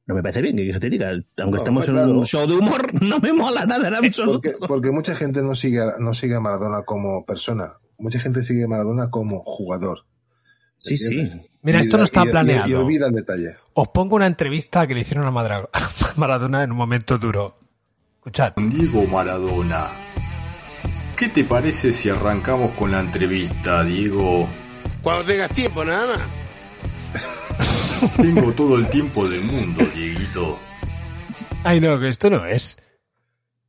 no 0.07 0.14
me 0.14 0.22
parece 0.22 0.43
bien, 0.43 0.57
que 0.57 0.78
te 0.78 0.91
diga. 0.91 1.11
Aunque 1.11 1.32
No, 1.39 1.57
estemos 1.57 1.89
en 1.89 1.95
claro. 1.95 2.11
un 2.18 2.24
show 2.24 2.47
de 2.47 2.55
humor, 2.55 2.93
no 3.03 3.18
me 3.18 3.32
mola 3.32 3.66
nada 3.66 3.89
en 3.89 3.95
absoluto. 3.97 4.41
Porque, 4.41 4.66
porque 4.68 4.91
mucha 4.93 5.16
gente 5.16 5.43
no 5.43 5.57
sigue, 5.57 5.80
a- 5.80 5.95
no 5.99 6.14
sigue 6.14 6.37
a 6.37 6.41
Maradona 6.41 6.82
como 6.85 7.24
persona. 7.26 7.72
Mucha 7.99 8.20
gente 8.20 8.45
sigue 8.45 8.64
a 8.64 8.68
Maradona 8.68 9.11
como 9.11 9.41
jugador. 9.45 10.07
Sí, 10.79 10.97
sí. 10.97 11.25
Mira, 11.62 11.79
Y- 11.79 11.83
esto 11.83 11.97
no 11.97 12.05
está 12.05 12.25
y- 12.25 12.29
y- 12.29 12.31
planeado. 12.31 12.68
Y, 12.68 12.75
olvida 12.75 13.07
el 13.07 13.14
detalle. 13.14 13.57
Os 13.75 13.89
pongo 13.89 14.16
una 14.16 14.27
entrevista 14.27 14.87
que 14.87 14.95
le 14.95 15.01
hicieron 15.01 15.27
a 15.27 15.31
Maradona 16.16 16.62
en 16.62 16.70
un 16.72 16.77
momento 16.77 17.16
duro. 17.18 17.57
Escuchad. 18.18 18.53
Diego 18.57 19.05
Maradona. 19.07 19.91
¿Qué 21.16 21.29
te 21.29 21.45
parece 21.45 21.93
si 21.93 22.09
arrancamos 22.11 22.75
con 22.77 22.91
la 22.91 23.01
entrevista, 23.01 23.85
Diego? 23.85 24.49
Cuando 25.03 25.25
tengas 25.25 25.51
tiempo, 25.51 25.85
nada 25.85 26.16
más. 26.16 28.14
Tengo 28.16 28.53
todo 28.53 28.77
el 28.77 28.89
tiempo 28.89 29.29
del 29.29 29.43
mundo, 29.43 29.85
Dieguito. 29.95 30.59
Ay, 31.62 31.81
no, 31.81 31.99
que 31.99 32.09
esto 32.09 32.29
no 32.31 32.45
es. 32.47 32.77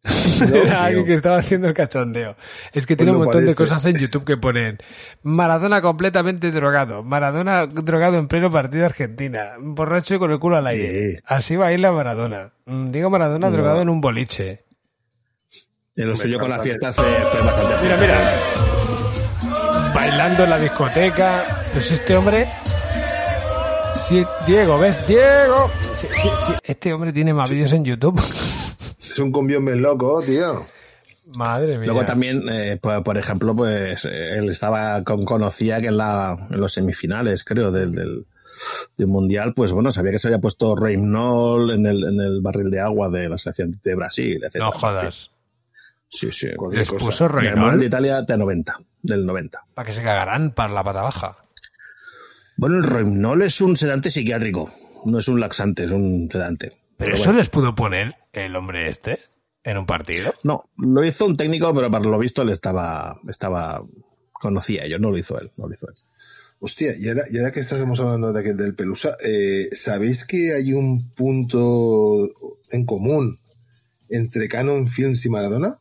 Era 0.54 0.86
alguien 0.86 1.06
que 1.06 1.14
estaba 1.16 1.38
haciendo 1.38 1.68
el 1.68 1.74
cachondeo. 1.74 2.36
Es 2.74 2.86
que 2.86 2.96
tiene 2.96 3.12
Pues 3.12 3.16
un 3.18 3.20
lo 3.22 3.26
montón 3.26 3.46
de 3.46 3.56
cosas 3.56 3.86
en 3.86 3.96
YouTube 3.98 4.24
que 4.26 4.38
ponen 4.38 4.78
Maradona 5.24 5.82
completamente 5.82 6.52
drogado, 6.52 7.04
Maradona 7.04 7.66
drogado 7.66 8.18
en 8.18 8.28
pleno 8.28 8.52
partido 8.52 8.82
de 8.82 8.86
Argentina, 8.88 9.54
borracho 9.60 10.16
y 10.16 10.20
con 10.20 10.32
el 10.32 10.40
culo 10.40 10.58
al 10.58 10.68
aire. 10.68 11.22
Así 11.26 11.56
va 11.56 11.68
a 11.68 11.72
ir 11.74 11.80
la 11.80 11.92
Maradona. 11.92 12.52
Mm, 12.66 12.92
Digo 12.92 13.10
Maradona 13.10 13.50
No. 13.50 13.56
drogado 13.56 13.82
en 13.82 13.90
un 13.90 14.00
boliche. 14.02 14.64
Y 15.96 16.04
lo 16.04 16.16
suyo 16.16 16.40
con 16.40 16.50
la 16.50 16.60
fiesta 16.60 16.92
fue, 16.94 17.06
fue 17.06 17.42
bastante. 17.42 17.74
Mira, 17.82 17.98
mira. 17.98 18.20
Bailando 19.94 20.44
en 20.44 20.50
la 20.50 20.60
discoteca. 20.60 21.46
Pues 21.74 21.92
este 21.92 22.16
hombre. 22.16 22.48
Sí, 23.96 24.24
Diego, 24.46 24.78
¿ves? 24.78 25.08
Diego. 25.08 25.72
Sí, 25.94 26.08
sí, 26.12 26.30
sí. 26.46 26.54
Este 26.64 26.94
hombre 26.94 27.12
tiene 27.14 27.34
más 27.34 27.50
vídeos 27.50 27.72
en 27.72 27.86
YouTube. 27.86 28.22
Es 29.12 29.20
un 29.20 29.32
cumbión 29.32 29.66
bien 29.66 29.82
loco, 29.82 30.22
tío. 30.26 30.66
Madre 31.38 31.78
mía. 31.78 31.88
Luego 31.88 32.06
también, 32.06 32.48
eh, 32.50 32.78
por, 32.80 33.04
por 33.04 33.18
ejemplo, 33.18 33.56
pues 33.56 34.06
eh, 34.06 34.38
él 34.38 34.50
estaba 34.50 35.04
con, 35.04 35.26
conocía 35.26 35.82
que 35.82 35.88
en, 35.88 35.98
la, 35.98 36.38
en 36.50 36.60
los 36.60 36.74
semifinales, 36.74 37.44
creo, 37.44 37.72
del, 37.72 37.94
del, 37.94 38.26
del 38.98 39.08
mundial, 39.08 39.54
pues 39.56 39.72
bueno, 39.72 39.92
sabía 39.92 40.12
que 40.12 40.20
se 40.20 40.28
había 40.28 40.40
puesto 40.40 40.76
Reynol 40.76 41.72
en 41.72 41.86
el, 41.88 42.04
en 42.04 42.20
el 42.22 42.42
barril 42.42 42.70
de 42.70 42.80
agua 42.80 43.10
de 43.10 43.28
la 43.28 43.38
selección 43.38 43.72
de 43.84 43.96
Brasil, 43.96 44.40
etc. 44.44 44.56
No 44.58 44.72
jodas. 44.72 45.32
Sí, 46.10 46.32
sí. 46.32 46.48
Les 46.72 46.92
puso 46.92 47.26
el 47.26 47.32
Reynol 47.32 47.60
Mundial 47.60 47.80
de 47.80 47.86
Italia 47.86 48.22
de 48.22 48.38
90, 48.38 48.80
del 49.02 49.26
90. 49.26 49.66
para 49.74 49.86
que 49.86 49.94
se 49.94 50.04
cagarán 50.04 50.52
para 50.52 50.74
la 50.74 50.84
pata 50.84 51.02
baja. 51.02 51.38
Bueno, 52.58 52.78
el 52.78 52.84
Reynol 52.84 53.42
es 53.42 53.60
un 53.62 53.76
sedante 53.76 54.10
psiquiátrico, 54.10 54.72
no 55.06 55.20
es 55.20 55.28
un 55.28 55.40
laxante, 55.40 55.86
es 55.86 55.92
un 55.92 56.30
sedante. 56.32 56.70
Pero, 56.70 56.80
Pero 56.98 57.14
eso 57.16 57.24
bueno. 57.26 57.40
les 57.40 57.50
pudo 57.50 57.76
poner 57.76 58.16
el 58.36 58.56
hombre 58.56 58.90
este 58.90 59.20
en 59.64 59.78
un 59.78 59.86
partido. 59.86 60.34
No, 60.44 60.70
lo 60.78 61.04
hizo 61.04 61.26
un 61.26 61.38
técnico, 61.38 61.74
pero 61.74 61.90
para 61.90 62.04
lo 62.06 62.20
visto 62.20 62.42
él 62.44 62.50
estaba, 62.50 63.20
estaba, 63.28 63.84
conocía 64.34 64.86
ellos, 64.86 65.00
no 65.00 65.10
lo 65.12 65.18
hizo 65.18 65.40
él, 65.40 65.52
no 65.58 65.68
lo 65.68 65.74
hizo 65.74 65.88
él. 65.90 65.96
Hostia, 66.60 66.94
y 66.98 67.10
ahora, 67.10 67.24
y 67.30 67.38
ahora 67.38 67.52
que 67.52 67.60
estamos 67.60 68.00
hablando 68.00 68.32
de 68.32 68.40
aquel 68.40 68.58
del 68.58 68.76
Pelusa, 68.76 69.18
eh, 69.24 69.70
¿sabéis 69.74 70.26
que 70.26 70.54
hay 70.54 70.74
un 70.74 71.12
punto 71.12 72.28
en 72.70 72.86
común 72.86 73.40
entre 74.10 74.48
Canon 74.48 74.88
Films 74.88 75.26
y 75.26 75.30
Maradona? 75.30 75.80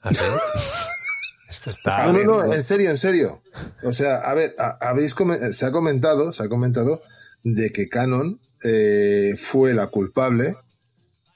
¿Ah? 0.00 0.10
Esto 1.48 1.70
está... 1.70 2.06
No, 2.06 2.12
no, 2.12 2.24
no, 2.24 2.54
en 2.54 2.62
serio, 2.62 2.90
en 2.90 2.96
serio. 2.96 3.42
O 3.82 3.92
sea, 3.92 4.16
a 4.18 4.34
ver, 4.34 4.54
a- 4.58 4.78
habéis 4.88 5.14
se 5.52 5.66
ha 5.66 5.70
comentado, 5.72 6.32
se 6.32 6.42
ha 6.42 6.48
comentado 6.48 7.02
de 7.42 7.70
que 7.72 7.88
Canon 7.88 8.40
eh, 8.64 9.34
fue 9.36 9.74
la 9.74 9.88
culpable 9.88 10.54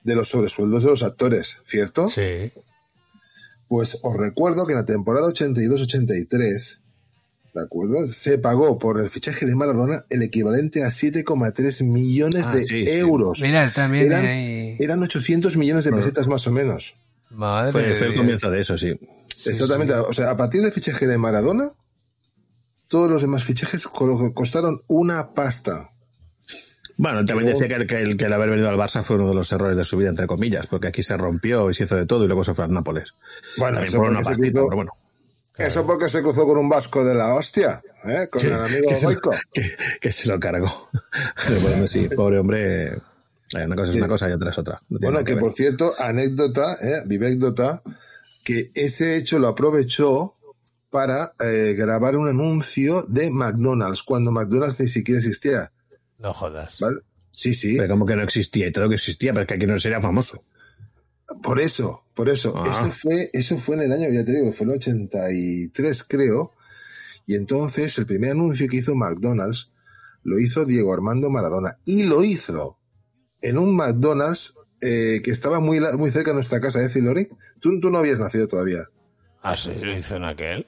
de 0.06 0.14
los 0.14 0.28
sobresueldos 0.28 0.84
de 0.84 0.90
los 0.90 1.02
actores, 1.02 1.58
¿cierto? 1.66 2.08
Sí. 2.08 2.50
Pues 3.68 3.98
os 4.02 4.16
recuerdo 4.16 4.64
que 4.66 4.72
en 4.72 4.78
la 4.78 4.84
temporada 4.84 5.28
82-83, 5.28 6.78
¿de 7.54 7.60
acuerdo? 7.62 8.08
Se 8.12 8.38
pagó 8.38 8.78
por 8.78 9.00
el 9.00 9.08
fichaje 9.10 9.44
de 9.46 9.54
Maradona 9.56 10.04
el 10.08 10.22
equivalente 10.22 10.84
a 10.84 10.88
7,3 10.88 11.82
millones 11.84 12.46
Ah, 12.46 12.54
de 12.54 12.66
sí, 12.66 12.84
sí. 12.86 12.90
euros. 12.90 13.40
Mira, 13.42 13.72
también 13.74 14.06
eran, 14.06 14.26
hay- 14.26 14.76
eran 14.78 15.02
800 15.02 15.56
millones 15.56 15.84
de 15.84 15.92
pesetas 15.92 16.28
más 16.28 16.46
o 16.46 16.52
menos. 16.52 16.94
Madre 17.30 17.72
Fue, 17.72 17.96
fue 17.96 18.06
el 18.08 18.14
comienzo 18.14 18.50
de 18.50 18.60
eso, 18.60 18.78
sí. 18.78 18.98
Exactamente. 19.46 19.92
O 19.94 20.12
sea, 20.12 20.30
a 20.30 20.36
partir 20.36 20.62
del 20.62 20.70
fichaje 20.72 21.06
de 21.06 21.18
Maradona, 21.18 21.70
todos 22.88 23.10
los 23.10 23.20
demás 23.22 23.42
fichajes 23.42 23.84
co- 23.88 24.32
costaron 24.32 24.80
una 24.86 25.34
pasta. 25.34 25.90
Bueno, 26.98 27.24
también 27.24 27.52
decía 27.52 27.68
que 27.68 27.74
el, 27.74 27.86
que, 27.86 28.00
el, 28.02 28.16
que 28.16 28.24
el 28.24 28.32
haber 28.32 28.50
venido 28.50 28.68
al 28.68 28.76
Barça 28.76 29.02
fue 29.02 29.16
uno 29.16 29.28
de 29.28 29.34
los 29.34 29.50
errores 29.52 29.76
de 29.76 29.84
su 29.84 29.96
vida, 29.98 30.08
entre 30.08 30.26
comillas, 30.26 30.66
porque 30.66 30.88
aquí 30.88 31.02
se 31.02 31.16
rompió 31.16 31.70
y 31.70 31.74
se 31.74 31.84
hizo 31.84 31.96
de 31.96 32.06
todo 32.06 32.24
y 32.24 32.26
luego 32.26 32.42
se 32.44 32.54
fue 32.54 32.64
al 32.64 32.72
Nápoles. 32.72 33.12
Bueno, 33.58 33.80
eso 33.80 33.98
por 33.98 34.08
una 34.08 34.22
pastita, 34.22 34.60
pero 34.64 34.76
bueno. 34.76 34.92
Eso 35.58 35.86
porque 35.86 36.08
se 36.10 36.22
cruzó 36.22 36.46
con 36.46 36.58
un 36.58 36.68
vasco 36.68 37.02
de 37.04 37.14
la 37.14 37.34
hostia, 37.34 37.82
¿eh? 38.04 38.28
Con 38.30 38.44
el 38.44 38.52
amigo 38.52 38.88
que 38.88 38.94
se, 38.96 39.16
que, 39.52 39.76
que 40.00 40.12
se 40.12 40.28
lo 40.28 40.38
cargó. 40.38 40.70
Pero 41.48 41.60
bueno, 41.60 41.86
sí, 41.86 42.08
pobre 42.14 42.38
hombre. 42.38 42.88
eh, 42.88 43.00
Una 43.64 43.74
cosa 43.76 43.90
es 43.90 43.96
una 43.96 44.08
cosa 44.08 44.28
y 44.28 44.32
otra 44.32 44.50
es 44.50 44.58
otra. 44.58 44.80
No 44.90 44.98
Bueno, 45.00 45.24
que 45.24 45.32
ver. 45.32 45.40
por 45.40 45.54
cierto, 45.54 45.94
anécdota, 45.98 46.74
¿eh? 46.82 47.02
vivécdota, 47.06 47.82
que 48.44 48.70
ese 48.74 49.16
hecho 49.16 49.38
lo 49.38 49.48
aprovechó 49.48 50.34
para 50.90 51.32
eh, 51.40 51.74
grabar 51.76 52.16
un 52.16 52.28
anuncio 52.28 53.02
de 53.08 53.30
McDonald's, 53.30 54.02
cuando 54.02 54.30
McDonald's 54.32 54.80
ni 54.80 54.88
siquiera 54.88 55.18
existía. 55.20 55.72
No 56.18 56.32
jodas. 56.34 56.78
¿Vale? 56.80 56.98
Sí, 57.30 57.52
sí. 57.54 57.76
Pero 57.76 57.90
como 57.94 58.06
que 58.06 58.16
no 58.16 58.22
existía 58.22 58.66
y 58.68 58.72
todo 58.72 58.88
que 58.88 58.94
existía, 58.94 59.32
pero 59.32 59.42
es 59.42 59.48
que 59.48 59.54
aquí 59.54 59.66
no 59.66 59.78
sería 59.78 60.00
famoso. 60.00 60.44
Por 61.42 61.60
eso, 61.60 62.04
por 62.14 62.28
eso. 62.28 62.54
Ah. 62.56 62.80
Eso 62.84 62.92
fue, 62.92 63.30
eso 63.32 63.58
fue 63.58 63.76
en 63.76 63.82
el 63.82 63.92
año, 63.92 64.08
ya 64.10 64.24
te 64.24 64.32
digo, 64.32 64.52
fue 64.52 64.64
en 64.66 64.70
el 64.72 64.76
83, 64.76 66.04
creo. 66.04 66.52
Y 67.26 67.34
entonces 67.34 67.98
el 67.98 68.06
primer 68.06 68.30
anuncio 68.30 68.68
que 68.68 68.76
hizo 68.76 68.94
McDonald's 68.94 69.70
lo 70.22 70.38
hizo 70.38 70.64
Diego 70.64 70.92
Armando 70.94 71.28
Maradona. 71.28 71.78
Y 71.84 72.04
lo 72.04 72.22
hizo 72.24 72.78
en 73.42 73.58
un 73.58 73.74
McDonald's 73.76 74.54
eh, 74.80 75.20
que 75.24 75.30
estaba 75.32 75.58
muy, 75.60 75.80
la- 75.80 75.96
muy 75.96 76.10
cerca 76.10 76.30
de 76.30 76.36
nuestra 76.36 76.60
casa, 76.60 76.82
¿eh, 76.82 76.88
Filori? 76.88 77.28
Tú, 77.60 77.80
tú 77.80 77.90
no 77.90 77.98
habías 77.98 78.18
nacido 78.18 78.46
todavía. 78.46 78.84
Ah, 79.42 79.56
sí, 79.56 79.72
lo 79.74 79.96
hizo 79.96 80.16
en 80.16 80.24
aquel. 80.24 80.66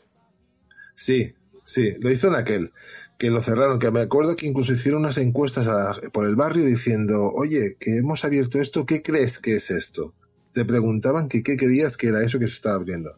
Sí, 0.96 1.34
sí, 1.64 1.92
lo 2.01 2.11
hizo 2.11 2.28
en 2.28 2.34
aquel. 2.34 2.72
Que 3.19 3.31
lo 3.31 3.43
cerraron, 3.43 3.79
que 3.81 3.91
me 3.91 4.01
acuerdo 4.01 4.37
que 4.37 4.47
incluso 4.47 4.73
hicieron 4.73 5.01
unas 5.01 5.19
encuestas 5.19 5.66
a- 5.66 5.93
por 6.12 6.27
el 6.27 6.37
barrio 6.37 6.64
diciendo, 6.64 7.33
oye, 7.33 7.77
que 7.81 7.99
hemos 7.99 8.25
abierto 8.25 8.61
esto, 8.61 8.87
¿qué 8.87 9.03
crees 9.03 9.41
que 9.41 9.57
es 9.57 9.71
esto? 9.73 10.14
Te 10.53 10.64
preguntaban 10.64 11.29
que 11.29 11.43
qué 11.43 11.57
creías 11.57 11.97
que 11.97 12.09
era 12.09 12.23
eso 12.23 12.39
que 12.39 12.47
se 12.47 12.55
estaba 12.55 12.77
abriendo. 12.77 13.11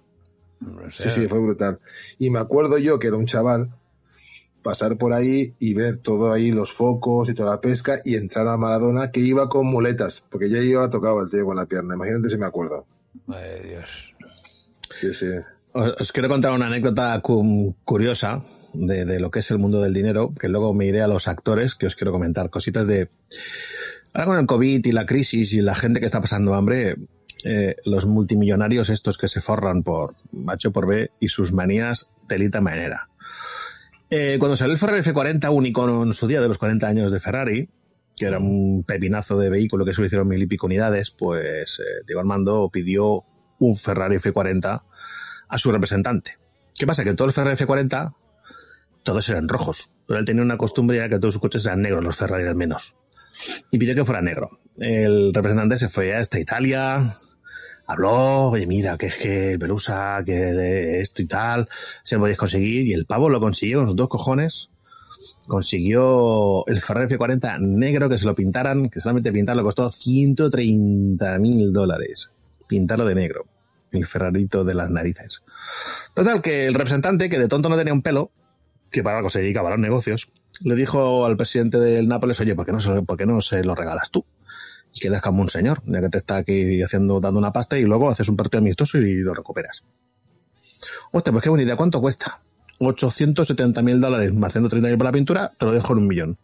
Sí, 0.91 1.09
sí, 1.11 1.29
fue 1.29 1.39
brutal. 1.41 1.81
Y 2.19 2.31
me 2.31 2.39
acuerdo 2.39 2.79
yo 2.79 2.99
que 2.99 3.09
era 3.09 3.17
un 3.17 3.27
chaval, 3.27 3.75
pasar 4.63 4.97
por 4.99 5.13
ahí 5.13 5.55
y 5.59 5.73
ver 5.75 5.99
todo 5.99 6.33
ahí, 6.33 6.51
los 6.51 6.73
focos 6.73 7.29
y 7.29 7.35
toda 7.35 7.51
la 7.53 7.61
pesca, 7.61 8.01
y 8.05 8.17
entrar 8.17 8.47
a 8.49 8.57
Maradona 8.57 9.11
que 9.11 9.21
iba 9.21 9.49
con 9.49 9.67
muletas, 9.67 10.23
porque 10.31 10.49
ya 10.51 10.59
iba 10.59 10.89
tocado 10.91 11.21
el 11.23 11.31
tío 11.31 11.45
con 11.47 11.57
la 11.57 11.67
pierna. 11.67 11.95
Imagínate 11.95 12.29
si 12.31 12.37
me 12.37 12.47
acuerdo. 12.47 12.87
Madre 13.27 13.61
de 13.63 13.69
Dios. 13.69 14.15
Sí, 14.95 15.15
sí. 15.15 15.27
Os, 15.73 15.95
os 16.01 16.13
quiero 16.13 16.29
contar 16.29 16.53
una 16.53 16.67
anécdota 16.67 17.19
cu- 17.21 17.75
curiosa 17.85 18.43
de, 18.75 19.21
lo 19.21 19.31
que 19.31 19.41
es 19.41 19.51
el 19.51 19.59
mundo 19.59 19.81
del 19.81 19.95
dinero, 19.95 20.33
que 20.39 20.49
luego 20.49 20.75
me 20.75 20.87
iré 20.87 21.03
a 21.03 21.09
los 21.09 21.29
actores, 21.29 21.75
que 21.75 21.87
os 21.87 21.95
quiero 21.95 22.13
comentar 22.13 22.51
cositas 22.51 22.87
de... 22.87 23.11
Ahora 24.13 24.27
con 24.27 24.39
el 24.39 24.47
COVID 24.47 24.85
y 24.85 24.93
la 24.93 25.07
crisis 25.07 25.53
y 25.53 25.61
la 25.61 25.75
gente 25.75 26.01
que 26.01 26.07
está 26.07 26.21
pasando 26.21 26.55
hambre, 26.55 26.97
eh, 27.45 27.77
los 27.85 28.07
multimillonarios 28.07 28.91
estos 28.91 29.19
que 29.19 29.29
se 29.29 29.41
forran 29.41 29.83
por 29.83 30.15
macho 30.33 30.73
por 30.73 30.87
B 30.87 31.11
y 31.21 31.29
sus 31.29 31.53
manías 31.53 32.09
telita 32.27 32.61
manera. 32.61 33.09
Eh, 34.11 34.37
cuando 34.39 34.57
salió 34.57 34.73
el 34.73 34.79
Ferrari 34.79 35.03
F40, 35.03 35.53
un 35.53 35.67
icono 35.67 36.03
en 36.03 36.13
su 36.13 36.27
día 36.27 36.41
de 36.41 36.49
los 36.49 36.59
40 36.59 36.89
años 36.89 37.13
de 37.13 37.21
Ferrari, 37.21 37.69
que 38.17 38.27
era 38.27 38.39
un 38.39 38.85
pepinazo 38.85 39.39
de 39.39 39.49
vehículo 39.49 39.85
que 39.85 39.95
solo 39.95 40.07
hicieron 40.07 40.29
mil 40.29 40.43
y 40.43 40.47
pico 40.47 40.67
unidades, 40.67 41.13
pues 41.13 41.79
eh, 41.79 42.03
Diego 42.07 42.21
Armando 42.21 42.69
pidió 42.73 43.25
un 43.61 43.77
Ferrari 43.77 44.17
F40 44.17 44.83
a 45.49 45.59
su 45.59 45.71
representante. 45.71 46.39
¿Qué 46.77 46.87
pasa? 46.87 47.05
Que 47.05 47.15
todo 47.15 47.29
el 47.29 47.35
Ferrari 47.35 47.57
F40, 47.57 48.15
todos 49.03 49.29
eran 49.29 49.49
rojos, 49.49 49.91
pero 50.07 50.21
él 50.21 50.27
tenía 50.27 50.43
una 50.43 50.59
costumbre 50.59 50.99
ya 50.99 51.09
que 51.09 51.19
todos 51.19 51.35
sus 51.35 51.43
coches 51.43 51.65
eran 51.67 51.83
negros, 51.83 52.05
los 52.05 52.17
Ferrari 52.17 52.47
al 52.47 52.57
menos. 52.57 52.95
Y 53.71 53.79
pidió 53.79 53.95
que 53.95 54.05
fuera 54.05 54.21
negro. 54.21 54.51
El 54.77 55.33
representante 55.33 55.77
se 55.77 55.89
fue 55.89 56.15
hasta 56.15 56.41
Italia, 56.41 57.17
habló, 57.87 58.51
oye, 58.51 58.67
mira, 58.67 58.97
que 58.99 59.07
es 59.07 59.17
que 59.17 59.53
el 59.53 59.59
Pelusa, 59.59 60.23
que 60.25 61.01
esto 61.01 61.23
y 61.23 61.27
tal, 61.27 61.69
se 62.03 62.17
lo 62.17 62.23
podéis 62.23 62.39
conseguir, 62.39 62.87
y 62.87 62.93
el 62.93 63.07
pavo 63.07 63.29
lo 63.29 63.41
consiguió 63.41 63.79
con 63.79 63.89
sus 63.89 63.97
dos 63.97 64.09
cojones, 64.09 64.71
consiguió 65.47 66.67
el 66.67 66.81
Ferrari 66.81 67.15
F40 67.15 67.59
negro 67.61 68.09
que 68.09 68.19
se 68.19 68.27
lo 68.27 68.35
pintaran, 68.35 68.89
que 68.89 69.01
solamente 69.01 69.33
pintarlo 69.33 69.65
costó 69.65 69.91
130 69.91 71.39
mil 71.39 71.73
dólares. 71.73 72.31
Pintarlo 72.69 73.05
de 73.05 73.17
negro. 73.17 73.47
El 73.91 74.07
Ferrarito 74.07 74.63
de 74.63 74.75
las 74.75 74.89
narices. 74.91 75.43
Total, 76.15 76.41
que 76.41 76.67
el 76.67 76.75
representante, 76.75 77.29
que 77.29 77.39
de 77.39 77.49
tonto 77.49 77.69
no 77.69 77.77
tenía 77.77 77.93
un 77.93 78.03
pelo, 78.03 78.31
que 78.91 79.03
para 79.03 79.19
algo 79.19 79.31
se 79.31 79.41
dedicaba 79.41 79.69
a 79.69 79.73
los 79.73 79.81
negocios, 79.81 80.29
le 80.63 80.75
dijo 80.75 81.25
al 81.25 81.37
presidente 81.37 81.79
del 81.79 82.09
Nápoles, 82.09 82.41
oye, 82.41 82.55
¿por 82.55 82.67
qué 82.67 82.73
no, 82.73 82.81
se- 82.81 83.03
por 83.03 83.17
qué 83.17 83.27
no 83.27 83.41
se 83.41 83.63
lo 83.65 83.75
regalas 83.75 84.11
tú? 84.11 84.25
Y 84.93 84.99
quedas 85.01 85.21
como 85.23 85.43
un 85.43 85.49
señor, 85.49 85.81
ya 85.87 86.01
que 86.01 86.09
te 86.09 86.19
está 86.19 86.37
aquí 86.37 86.83
haciendo, 86.83 87.21
dando 87.21 87.39
una 87.39 87.53
pasta 87.53 87.79
y 87.79 87.83
luego 87.85 88.11
haces 88.11 88.29
un 88.29 88.37
partido 88.37 88.59
amistoso 88.59 88.99
y 88.99 89.19
lo 89.21 89.33
recuperas. 89.35 89.83
Hostia, 91.13 91.33
pues 91.33 91.43
qué 91.43 91.49
buena 91.49 91.63
idea, 91.65 91.77
¿cuánto 91.77 92.01
cuesta? 92.01 92.41
870 92.81 93.83
mil 93.83 94.01
dólares 94.01 94.33
más 94.35 94.53
130 94.53 94.89
mil 94.89 94.97
por 94.99 95.05
la 95.07 95.13
pintura, 95.13 95.53
te 95.59 95.67
lo 95.67 95.73
dejo 95.73 95.93
en 95.93 95.99
un 96.01 96.09
millón. 96.09 96.39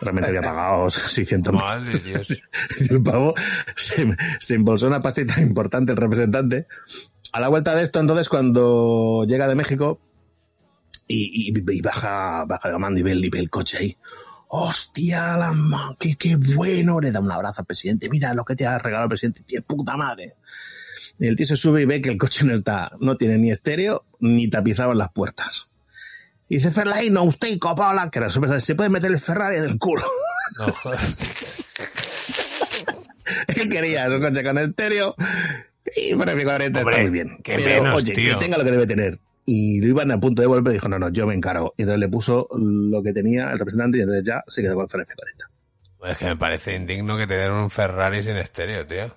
Realmente 0.00 0.28
había 0.28 0.40
pagado 0.42 0.88
600 0.90 1.52
mil. 1.52 1.62
Madre 1.62 1.98
Dios. 1.98 2.36
El 2.90 3.02
pavo 3.02 3.34
se, 3.74 4.06
se 4.38 4.54
embolsó 4.54 4.86
una 4.86 5.02
pastita 5.02 5.40
importante, 5.40 5.92
el 5.92 5.98
representante. 5.98 6.66
A 7.32 7.40
la 7.40 7.48
vuelta 7.48 7.74
de 7.74 7.82
esto, 7.82 7.98
entonces, 8.00 8.28
cuando 8.28 9.24
llega 9.26 9.48
de 9.48 9.54
México 9.54 10.00
y, 11.08 11.50
y- 11.50 11.64
y 11.76 11.80
baja, 11.80 12.44
baja 12.46 12.70
de 12.70 12.78
mando 12.78 13.00
y 13.00 13.02
ve, 13.02 13.12
el- 13.12 13.24
y 13.24 13.30
ve 13.30 13.38
el 13.40 13.50
coche 13.50 13.78
ahí. 13.78 13.96
¡Hostia, 14.50 15.36
la 15.36 15.52
qué, 15.98 16.16
qué 16.16 16.36
bueno! 16.36 17.00
Le 17.00 17.10
da 17.10 17.20
un 17.20 17.30
abrazo 17.30 17.60
al 17.62 17.66
presidente. 17.66 18.08
Mira 18.08 18.32
lo 18.34 18.44
que 18.44 18.54
te 18.56 18.66
ha 18.66 18.78
regalado 18.78 19.04
el 19.04 19.08
presidente. 19.10 19.42
¡Tío, 19.44 19.62
puta 19.62 19.96
madre! 19.96 20.36
Y 21.18 21.26
el 21.26 21.34
tío 21.36 21.44
se 21.46 21.56
sube 21.56 21.82
y 21.82 21.84
ve 21.84 22.00
que 22.00 22.10
el 22.10 22.16
coche 22.18 22.44
no 22.44 22.54
está, 22.54 22.92
no 23.00 23.16
tiene 23.16 23.36
ni 23.38 23.50
estéreo 23.50 24.04
ni 24.20 24.48
tapizado 24.48 24.92
en 24.92 24.98
las 24.98 25.10
puertas. 25.12 25.66
Y 26.48 26.56
dice, 26.56 26.70
Ferlay, 26.70 27.10
no, 27.10 27.24
usted, 27.24 27.58
que 27.58 28.18
era 28.18 28.28
súper- 28.30 28.60
se 28.60 28.74
puede 28.74 28.88
meter 28.88 29.10
el 29.10 29.18
Ferrari 29.18 29.56
en 29.58 29.64
el 29.64 29.78
culo. 29.78 30.04
No. 30.60 30.66
Él 33.48 33.68
quería 33.68 34.08
un 34.08 34.20
coche 34.22 34.42
con 34.42 34.56
estéreo 34.58 35.14
y 35.96 36.14
para 36.14 36.34
mi 36.34 36.44
40 36.44 36.80
está 36.80 36.98
muy 37.00 37.10
bien. 37.10 37.38
qué 37.42 37.56
Pero, 37.56 37.82
menos, 37.82 38.02
oye, 38.02 38.14
tío. 38.14 38.38
que 38.38 38.44
tenga 38.44 38.56
lo 38.58 38.64
que 38.64 38.70
debe 38.70 38.86
tener. 38.86 39.18
Y 39.50 39.80
lo 39.80 39.88
iban 39.88 40.10
a 40.10 40.20
punto 40.20 40.42
de 40.42 40.46
volver 40.46 40.72
y 40.72 40.74
dijo, 40.74 40.90
no, 40.90 40.98
no, 40.98 41.08
yo 41.08 41.26
me 41.26 41.32
encargo. 41.32 41.72
Y 41.78 41.82
entonces 41.84 42.00
le 42.00 42.08
puso 42.10 42.48
lo 42.52 43.02
que 43.02 43.14
tenía 43.14 43.50
el 43.50 43.58
representante 43.58 43.96
y 43.96 44.02
entonces 44.02 44.22
ya 44.22 44.44
se 44.46 44.60
quedó 44.60 44.74
con 44.74 44.82
el 44.82 44.90
Ferrari 44.90 45.08
40. 45.16 45.50
Es 46.12 46.18
que 46.18 46.24
me 46.26 46.36
parece 46.36 46.76
indigno 46.76 47.16
que 47.16 47.26
te 47.26 47.32
den 47.32 47.52
un 47.52 47.70
Ferrari 47.70 48.22
sin 48.22 48.36
estéreo, 48.36 48.84
tío. 48.84 49.16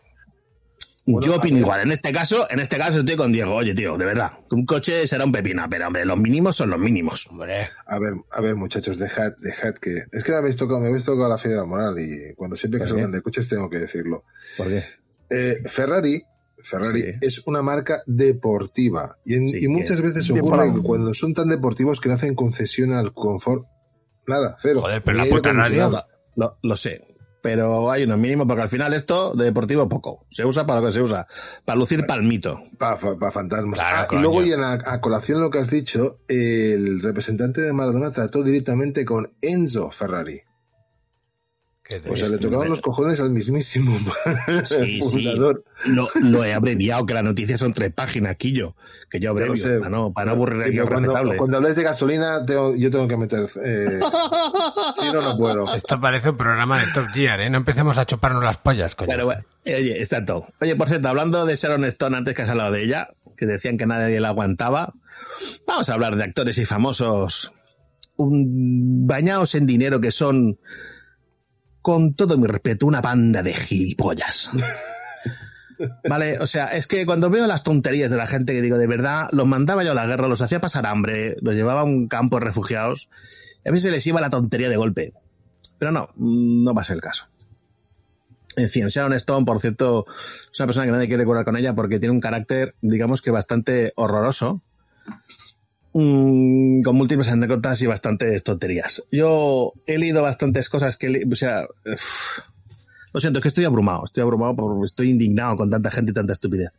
yo 1.05 1.36
opino 1.36 1.57
igual. 1.57 1.82
En 1.82 1.91
este 1.91 2.13
caso, 2.13 2.49
en 2.49 2.61
este 2.61 2.77
caso 2.77 2.99
estoy 2.99 3.17
con 3.17 3.34
Diego. 3.34 3.55
Oye, 3.55 3.75
tío, 3.75 3.97
de 3.97 4.05
verdad, 4.05 4.32
un 4.51 4.65
coche 4.65 5.05
será 5.05 5.25
un 5.25 5.34
pepino, 5.34 5.65
pero 5.69 5.88
hombre, 5.88 6.05
los 6.05 6.17
mínimos 6.17 6.55
son 6.55 6.69
los 6.69 6.79
mínimos. 6.79 7.27
Hombre. 7.27 7.67
A 7.86 7.99
ver, 7.99 8.13
a 8.32 8.39
ver, 8.39 8.55
muchachos, 8.55 8.99
dejad, 8.99 9.34
dejad 9.38 9.73
que. 9.73 10.03
Es 10.13 10.23
que 10.23 10.32
me 10.32 10.38
habéis 10.38 10.55
tocado, 10.55 10.79
me 10.79 10.88
habéis 10.88 11.03
tocado 11.03 11.27
la 11.27 11.38
fe 11.38 11.49
de 11.49 11.57
la 11.57 11.65
moral 11.65 11.99
y 11.99 12.34
cuando 12.36 12.55
siempre 12.55 12.79
que 12.79 12.84
¿Por 12.84 12.88
se 12.88 12.93
hablan 12.93 13.11
de 13.11 13.21
coches 13.21 13.49
tengo 13.49 13.69
que 13.69 13.79
decirlo. 13.79 14.23
¿Por 14.55 14.69
qué? 14.69 14.86
Eh, 15.29 15.61
Ferrari, 15.65 16.23
Ferrari 16.64 17.01
Sí. 17.03 17.09
es 17.22 17.41
una 17.47 17.62
marca 17.62 18.01
deportiva 18.05 19.18
y, 19.26 19.36
en- 19.36 19.49
Sí, 19.49 19.57
y 19.62 19.68
muchas 19.68 20.01
veces 20.01 20.30
ocurre 20.32 20.74
que 20.74 20.82
cuando 20.82 21.14
son 21.14 21.34
tan 21.34 21.47
deportivos 21.49 21.99
que 21.99 22.09
le 22.09 22.16
hacen 22.16 22.36
concesión 22.36 22.93
al 22.93 23.14
confort. 23.14 23.66
Nada, 24.28 24.55
cero. 24.59 24.82
Joder, 24.82 25.03
pero 25.03 25.18
la 25.18 25.26
puta 25.26 25.51
radio. 25.51 25.91
Lo, 26.36 26.57
lo 26.62 26.76
sé. 26.76 27.07
pero 27.43 27.89
hay 27.89 28.03
unos 28.03 28.20
mínimos 28.20 28.45
porque 28.47 28.62
al 28.62 28.68
final 28.68 28.93
esto 28.93 29.34
de 29.34 29.45
deportivo 29.45 29.89
poco. 29.89 30.28
Se 30.30 30.45
usa 30.45 30.64
para 30.68 30.80
lo 30.80 30.86
que 30.88 30.93
se 30.93 31.01
usa, 31.01 31.26
para 31.66 31.80
lucir 31.80 32.05
palmito. 32.05 32.62
Para, 32.78 32.95
para 32.97 33.32
fantasmas. 33.32 33.80
Claro, 33.80 34.07
Ah, 34.12 34.16
y 34.16 34.22
luego, 34.22 34.43
y 34.43 34.53
en 34.53 34.62
la- 34.62 34.74
a 34.86 35.01
colación 35.01 35.41
lo 35.41 35.49
que 35.49 35.57
has 35.57 35.72
dicho, 35.72 36.20
el 36.28 37.01
representante 37.01 37.62
de 37.62 37.74
Maradona 37.74 38.12
trató 38.12 38.43
directamente 38.43 39.03
con 39.05 39.34
Enzo 39.41 39.89
Ferrari. 39.89 40.39
O 42.09 42.15
sea, 42.15 42.29
le 42.29 42.37
tocaron 42.37 42.69
los 42.69 42.81
cojones 42.81 43.19
al 43.19 43.29
mismísimo 43.31 43.97
Sí. 44.65 44.99
Lo, 45.87 46.07
lo 46.21 46.43
he 46.43 46.53
abreviado, 46.53 47.05
que 47.05 47.13
las 47.13 47.23
noticias 47.23 47.59
son 47.59 47.71
tres 47.71 47.91
páginas, 47.93 48.35
Quillo. 48.37 48.75
Que 49.09 49.19
yo 49.19 49.31
abrevio, 49.31 49.55
sé. 49.57 49.77
para 49.79 49.89
no, 49.89 50.13
para 50.13 50.25
no 50.27 50.31
aburrir 50.33 50.79
al 50.81 50.87
cuando, 50.87 51.13
cuando 51.37 51.57
hables 51.57 51.75
de 51.75 51.83
gasolina, 51.83 52.45
tengo- 52.45 52.75
yo 52.75 52.89
tengo 52.91 53.07
que 53.07 53.17
meter. 53.17 53.49
Eh, 53.63 53.99
si 54.99 55.05
no, 55.11 55.21
no 55.21 55.37
puedo. 55.37 55.73
Esto 55.73 55.99
parece 55.99 56.29
un 56.29 56.37
programa 56.37 56.79
de 56.79 56.91
Top 56.93 57.07
Gear, 57.13 57.41
¿eh? 57.41 57.49
No 57.49 57.57
empecemos 57.57 57.97
a 57.97 58.05
chuparnos 58.05 58.43
las 58.43 58.57
pollas, 58.57 58.95
coño. 58.95 59.09
Pero 59.11 59.25
bueno, 59.25 59.43
oye, 59.65 59.99
exacto. 59.99 60.47
Oye, 60.61 60.75
por 60.75 60.87
cierto, 60.87 61.09
hablando 61.09 61.45
de 61.45 61.55
Sharon 61.55 61.83
Stone 61.85 62.15
antes 62.17 62.33
que 62.35 62.43
has 62.43 62.49
hablado 62.49 62.71
de 62.71 62.83
ella, 62.83 63.09
que 63.35 63.45
decían 63.45 63.77
que 63.77 63.85
nadie 63.85 64.19
la 64.19 64.29
aguantaba, 64.29 64.93
vamos 65.67 65.89
a 65.89 65.93
hablar 65.93 66.15
de 66.15 66.23
actores 66.23 66.57
y 66.57 66.65
famosos 66.65 67.51
un- 68.15 69.07
bañados 69.07 69.55
en 69.55 69.65
dinero 69.65 69.99
que 69.99 70.11
son, 70.11 70.57
con 71.82 72.13
todo 72.13 72.38
mi 72.38 72.47
respeto, 72.47 72.86
una 72.86 73.01
banda 73.01 73.41
de 73.41 73.53
gilipollas. 73.53 74.49
Vale, 76.07 76.38
o 76.39 76.47
sea, 76.47 76.67
es 76.67 76.86
que 76.88 77.05
cuando 77.05 77.29
veo 77.29 77.47
las 77.47 77.63
tonterías 77.63 78.11
de 78.11 78.17
la 78.17 78.27
gente 78.27 78.53
que 78.53 78.61
digo, 78.61 78.77
de 78.77 78.88
verdad, 78.88 79.29
los 79.32 79.47
mandaba 79.47 79.84
yo 79.84 79.91
a 79.91 79.95
la 79.95 80.05
guerra, 80.05 80.27
los 80.27 80.41
hacía 80.41 80.61
pasar 80.61 80.86
hambre, 80.86 81.38
los 81.41 81.55
llevaba 81.55 81.82
a 81.82 81.86
un 81.86 82.07
campo 82.07 82.38
de 82.38 82.45
refugiados, 82.45 83.09
y 83.65 83.69
a 83.69 83.71
veces 83.71 83.91
les 83.91 84.05
iba 84.05 84.21
la 84.21 84.29
tontería 84.29 84.69
de 84.69 84.77
golpe. 84.77 85.13
Pero 85.79 85.91
no, 85.91 86.09
no 86.15 86.73
va 86.73 86.82
a 86.82 86.86
ser 86.86 86.97
el 86.97 87.01
caso. 87.01 87.27
En 88.55 88.69
fin, 88.69 88.88
Sharon 88.88 89.13
Stone, 89.13 89.45
por 89.45 89.59
cierto, 89.59 90.05
es 90.51 90.59
una 90.59 90.67
persona 90.67 90.86
que 90.86 90.91
nadie 90.91 91.07
quiere 91.07 91.25
curar 91.25 91.45
con 91.45 91.55
ella 91.55 91.73
porque 91.73 91.99
tiene 91.99 92.13
un 92.13 92.19
carácter, 92.19 92.75
digamos 92.82 93.21
que 93.21 93.32
bastante 93.32 93.93
horroroso, 93.95 94.61
mm, 95.93 96.81
con 96.83 96.95
múltiples 96.95 97.29
anécdotas 97.29 97.81
y 97.81 97.87
bastantes 97.87 98.43
tonterías. 98.43 99.03
Yo 99.11 99.73
he 99.85 99.97
leído 99.97 100.21
bastantes 100.21 100.69
cosas 100.69 100.97
que, 100.97 101.09
le- 101.09 101.25
o 101.31 101.35
sea, 101.35 101.65
lo 103.13 103.19
siento, 103.19 103.39
es 103.39 103.43
que 103.43 103.49
estoy 103.49 103.65
abrumado, 103.65 104.03
estoy 104.05 104.23
abrumado 104.23 104.55
porque 104.55 104.85
estoy 104.85 105.09
indignado 105.09 105.55
con 105.55 105.69
tanta 105.69 105.91
gente 105.91 106.11
y 106.11 106.13
tanta 106.13 106.33
estupidez. 106.33 106.71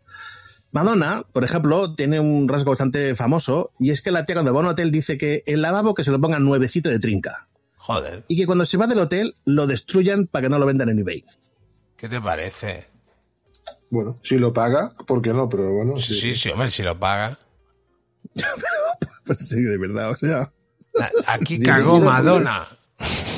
Madonna, 0.72 1.22
por 1.34 1.44
ejemplo, 1.44 1.94
tiene 1.94 2.18
un 2.18 2.48
rasgo 2.48 2.70
bastante 2.70 3.14
famoso 3.14 3.72
y 3.78 3.90
es 3.90 4.00
que 4.00 4.10
la 4.10 4.24
tía 4.24 4.36
cuando 4.36 4.54
va 4.54 4.60
a 4.60 4.62
un 4.62 4.68
hotel 4.70 4.90
dice 4.90 5.18
que 5.18 5.42
el 5.46 5.60
lavabo 5.60 5.92
que 5.92 6.02
se 6.04 6.10
lo 6.10 6.18
pongan 6.20 6.44
nuevecito 6.44 6.88
de 6.88 6.98
trinca 6.98 7.46
Joder, 7.76 8.24
y 8.28 8.36
que 8.36 8.46
cuando 8.46 8.64
se 8.64 8.78
va 8.78 8.86
del 8.86 9.00
hotel 9.00 9.34
lo 9.44 9.66
destruyan 9.66 10.26
para 10.28 10.44
que 10.44 10.48
no 10.48 10.58
lo 10.58 10.64
vendan 10.64 10.88
en 10.88 11.00
eBay. 11.00 11.24
¿qué 11.96 12.08
te 12.08 12.20
parece? 12.20 12.86
Bueno, 13.90 14.18
si 14.22 14.38
lo 14.38 14.52
paga, 14.54 14.94
¿por 15.06 15.20
qué 15.20 15.34
no? 15.34 15.48
Pero 15.50 15.72
bueno, 15.74 15.98
sí. 15.98 16.14
Sí, 16.14 16.34
sí, 16.34 16.48
hombre, 16.48 16.70
si 16.70 16.82
lo 16.82 16.98
paga. 16.98 17.38
Pues 19.24 19.48
sí, 19.48 19.60
de 19.60 19.78
verdad, 19.78 20.10
o 20.10 20.16
sea. 20.16 20.52
Aquí 21.26 21.58
cagó 21.62 22.00
Madonna. 22.00 22.66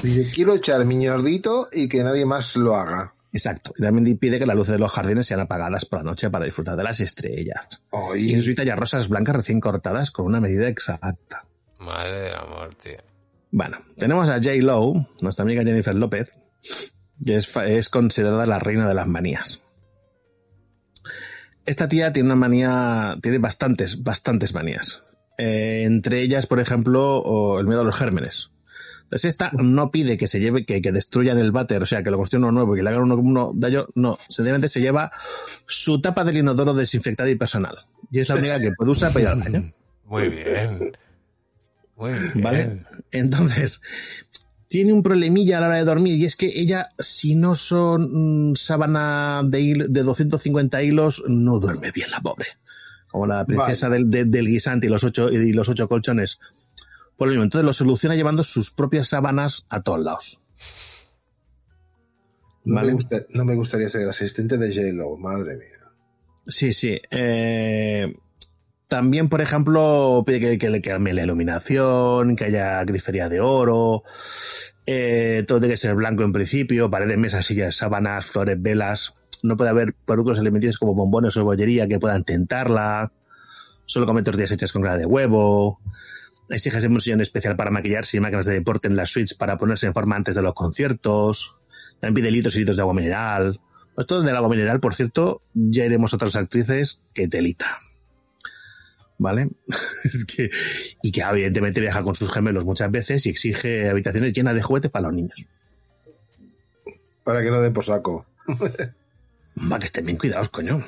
Dice, 0.02 0.30
quiero 0.34 0.54
echar 0.54 0.84
mi 0.84 0.96
ñordito 0.96 1.68
y 1.72 1.88
que 1.88 2.02
nadie 2.02 2.26
más 2.26 2.56
lo 2.56 2.74
haga. 2.74 3.14
Exacto. 3.32 3.72
Y 3.76 3.82
también 3.82 4.16
pide 4.18 4.38
que 4.38 4.46
las 4.46 4.54
luces 4.54 4.74
de 4.74 4.78
los 4.78 4.92
jardines 4.92 5.26
sean 5.26 5.40
apagadas 5.40 5.84
por 5.84 6.00
la 6.00 6.04
noche 6.04 6.30
para 6.30 6.44
disfrutar 6.44 6.76
de 6.76 6.84
las 6.84 7.00
estrellas. 7.00 7.66
Y 8.16 8.32
en 8.32 8.42
su 8.42 8.52
ya 8.52 8.76
rosas 8.76 9.08
blancas 9.08 9.36
recién 9.36 9.60
cortadas 9.60 10.10
con 10.10 10.26
una 10.26 10.40
medida 10.40 10.68
exacta. 10.68 11.44
Madre 11.80 12.20
del 12.20 12.34
amor, 12.34 12.74
tío. 12.76 12.98
Bueno, 13.50 13.78
tenemos 13.96 14.28
a 14.28 14.34
J. 14.34 14.50
Lowe, 14.60 15.06
nuestra 15.20 15.42
amiga 15.42 15.64
Jennifer 15.64 15.94
López, 15.94 16.32
que 17.24 17.36
es 17.36 17.88
considerada 17.88 18.46
la 18.46 18.58
reina 18.58 18.86
de 18.86 18.94
las 18.94 19.06
manías. 19.06 19.63
Esta 21.66 21.88
tía 21.88 22.12
tiene 22.12 22.28
una 22.28 22.36
manía, 22.36 23.16
tiene 23.22 23.38
bastantes, 23.38 24.02
bastantes 24.02 24.52
manías. 24.52 25.02
Eh, 25.38 25.82
entre 25.84 26.20
ellas, 26.20 26.46
por 26.46 26.60
ejemplo, 26.60 27.18
o 27.18 27.58
el 27.58 27.66
miedo 27.66 27.80
a 27.80 27.84
los 27.84 27.96
gérmenes. 27.96 28.50
Entonces 29.04 29.28
esta 29.28 29.50
no 29.52 29.90
pide 29.90 30.16
que 30.16 30.26
se 30.26 30.40
lleve, 30.40 30.64
que, 30.64 30.80
que 30.82 30.90
destruyan 30.90 31.38
el 31.38 31.52
váter, 31.52 31.82
o 31.82 31.86
sea, 31.86 32.02
que 32.02 32.10
lo 32.10 32.16
construyan 32.16 32.44
uno 32.44 32.52
nuevo 32.52 32.74
y 32.74 32.78
que 32.78 32.82
le 32.82 32.90
hagan 32.90 33.02
uno, 33.02 33.16
uno 33.16 33.50
ello, 33.66 33.88
no. 33.94 34.18
Sencillamente 34.28 34.68
se 34.68 34.80
lleva 34.80 35.12
su 35.66 36.00
tapa 36.00 36.24
del 36.24 36.38
inodoro 36.38 36.74
desinfectada 36.74 37.30
y 37.30 37.36
personal. 37.36 37.78
Y 38.10 38.20
es 38.20 38.28
la 38.28 38.36
única 38.36 38.58
que 38.58 38.72
puede 38.72 38.90
usar 38.90 39.12
para 39.12 39.22
ir 39.22 39.28
al 39.28 39.40
baño. 39.40 39.72
Muy 40.04 40.28
bien. 40.28 40.96
Muy 41.96 42.12
bien. 42.12 42.42
¿Vale? 42.42 42.82
Entonces, 43.12 43.82
tiene 44.74 44.92
un 44.92 45.04
problemilla 45.04 45.58
a 45.58 45.60
la 45.60 45.66
hora 45.68 45.76
de 45.76 45.84
dormir 45.84 46.16
y 46.16 46.24
es 46.24 46.34
que 46.34 46.46
ella, 46.46 46.88
si 46.98 47.36
no 47.36 47.54
son 47.54 48.50
mm, 48.50 48.56
sábana 48.56 49.42
de, 49.44 49.60
hilo- 49.60 49.86
de 49.86 50.02
250 50.02 50.82
hilos, 50.82 51.22
no 51.28 51.60
duerme 51.60 51.92
bien 51.92 52.10
la 52.10 52.20
pobre. 52.20 52.46
Como 53.06 53.28
la 53.28 53.44
princesa 53.44 53.88
del, 53.88 54.10
de- 54.10 54.24
del 54.24 54.48
guisante 54.48 54.88
y 54.88 54.90
los 54.90 55.04
ocho, 55.04 55.30
y 55.30 55.52
los 55.52 55.68
ocho 55.68 55.88
colchones. 55.88 56.40
Por 57.16 57.28
lo 57.28 57.34
mismo, 57.34 57.44
entonces 57.44 57.64
lo 57.64 57.72
soluciona 57.72 58.16
llevando 58.16 58.42
sus 58.42 58.72
propias 58.72 59.06
sábanas 59.06 59.64
a 59.68 59.80
todos 59.80 60.02
lados. 60.02 60.40
No, 62.64 62.74
Vale. 62.74 62.88
me 62.88 62.94
gusta- 62.94 63.26
no 63.30 63.44
me 63.44 63.54
gustaría 63.54 63.88
ser 63.88 64.00
el 64.00 64.08
asistente 64.08 64.58
de 64.58 64.74
J-Lo, 64.74 65.16
madre 65.18 65.54
mía. 65.54 65.92
Sí, 66.48 66.72
sí. 66.72 66.98
Eh, 67.12 68.12
también, 68.94 69.28
por 69.28 69.40
ejemplo, 69.40 70.22
pide 70.24 70.56
que, 70.56 70.56
que 70.56 70.80
cambie 70.80 71.12
la 71.14 71.24
iluminación, 71.24 72.36
que 72.36 72.44
haya 72.44 72.84
grifería 72.84 73.28
de 73.28 73.40
oro, 73.40 74.04
eh, 74.86 75.42
todo 75.48 75.58
tiene 75.58 75.74
que 75.74 75.78
ser 75.78 75.96
blanco 75.96 76.22
en 76.22 76.32
principio, 76.32 76.88
paredes, 76.88 77.18
mesas, 77.18 77.44
sillas, 77.44 77.74
sábanas, 77.74 78.26
flores, 78.26 78.56
velas. 78.62 79.16
No 79.42 79.56
puede 79.56 79.70
haber 79.70 79.94
productos 80.04 80.38
alimenticios 80.38 80.78
como 80.78 80.94
bombones 80.94 81.36
o 81.36 81.42
bollería 81.42 81.88
que 81.88 81.98
puedan 81.98 82.22
tentarla. 82.22 83.10
Solo 83.84 84.06
come 84.06 84.22
tortillas 84.22 84.52
hechas 84.52 84.72
con 84.72 84.82
grada 84.82 84.98
de 84.98 85.06
huevo. 85.06 85.80
Siempre 86.50 86.86
un 86.86 87.00
sillón 87.00 87.20
especial 87.20 87.56
para 87.56 87.72
maquillarse 87.72 88.16
y 88.16 88.20
máquinas 88.20 88.46
de 88.46 88.52
deporte 88.52 88.86
en 88.86 88.94
las 88.94 89.10
suites 89.10 89.34
para 89.34 89.58
ponerse 89.58 89.88
en 89.88 89.94
forma 89.94 90.14
antes 90.14 90.36
de 90.36 90.42
los 90.42 90.54
conciertos. 90.54 91.56
También 91.98 92.14
pide 92.14 92.30
litros 92.30 92.54
y 92.54 92.60
litros 92.60 92.76
de 92.76 92.82
agua 92.82 92.94
mineral. 92.94 93.58
Esto 93.98 94.22
del 94.22 94.36
agua 94.36 94.50
mineral, 94.50 94.78
por 94.78 94.94
cierto, 94.94 95.42
ya 95.52 95.84
iremos 95.84 96.12
a 96.12 96.16
otras 96.16 96.36
actrices 96.36 97.02
que 97.12 97.26
telita. 97.26 97.66
¿Vale? 99.18 99.48
es 100.04 100.24
que, 100.24 100.50
y 101.02 101.12
que 101.12 101.20
evidentemente 101.20 101.80
viaja 101.80 102.02
con 102.02 102.14
sus 102.14 102.32
gemelos 102.32 102.64
muchas 102.64 102.90
veces 102.90 103.24
y 103.26 103.30
exige 103.30 103.88
habitaciones 103.88 104.32
llenas 104.32 104.54
de 104.54 104.62
juguetes 104.62 104.90
para 104.90 105.06
los 105.06 105.14
niños. 105.14 105.48
Para 107.22 107.42
que 107.42 107.50
no 107.50 107.60
den 107.60 107.72
por 107.72 107.84
saco. 107.84 108.26
Va, 109.56 109.78
que 109.78 109.86
estén 109.86 110.04
bien 110.04 110.18
cuidados, 110.18 110.48
coño. 110.48 110.84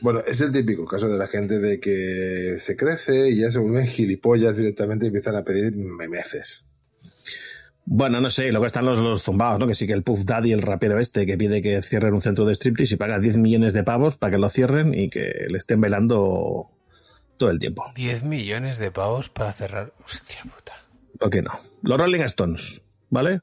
Bueno, 0.00 0.20
es 0.26 0.40
el 0.42 0.52
típico 0.52 0.84
caso 0.84 1.08
de 1.08 1.16
la 1.16 1.26
gente 1.26 1.58
de 1.58 1.80
que 1.80 2.56
se 2.58 2.76
crece 2.76 3.30
y 3.30 3.40
ya 3.40 3.50
se 3.50 3.58
vuelven 3.58 3.86
gilipollas 3.86 4.58
directamente 4.58 5.06
y 5.06 5.08
empiezan 5.08 5.36
a 5.36 5.42
pedir 5.42 5.74
memeces. 5.74 6.64
Bueno, 7.86 8.20
no 8.20 8.30
sé, 8.30 8.50
luego 8.50 8.66
están 8.66 8.84
los, 8.84 8.98
los 8.98 9.22
zumbados, 9.22 9.58
¿no? 9.58 9.66
Que 9.66 9.74
sí 9.74 9.86
que 9.86 9.94
el 9.94 10.02
Puff 10.02 10.24
Daddy, 10.24 10.52
el 10.52 10.62
rapero 10.62 10.98
este, 10.98 11.24
que 11.24 11.38
pide 11.38 11.62
que 11.62 11.82
cierren 11.82 12.12
un 12.12 12.20
centro 12.20 12.44
de 12.44 12.54
striptease 12.54 12.94
y 12.94 12.98
paga 12.98 13.18
10 13.18 13.38
millones 13.38 13.72
de 13.72 13.84
pavos 13.84 14.18
para 14.18 14.32
que 14.32 14.38
lo 14.38 14.50
cierren 14.50 14.92
y 14.94 15.08
que 15.08 15.46
le 15.48 15.58
estén 15.58 15.80
velando 15.80 16.70
todo 17.40 17.50
el 17.50 17.58
tiempo. 17.58 17.84
10 17.96 18.22
millones 18.22 18.78
de 18.78 18.92
pavos 18.92 19.28
para 19.30 19.52
cerrar. 19.52 19.92
Hostia 20.04 20.42
puta. 20.42 20.74
¿Por 21.18 21.30
qué 21.30 21.42
no? 21.42 21.58
Los 21.82 21.98
Rolling 21.98 22.20
Stones, 22.20 22.82
¿vale? 23.08 23.40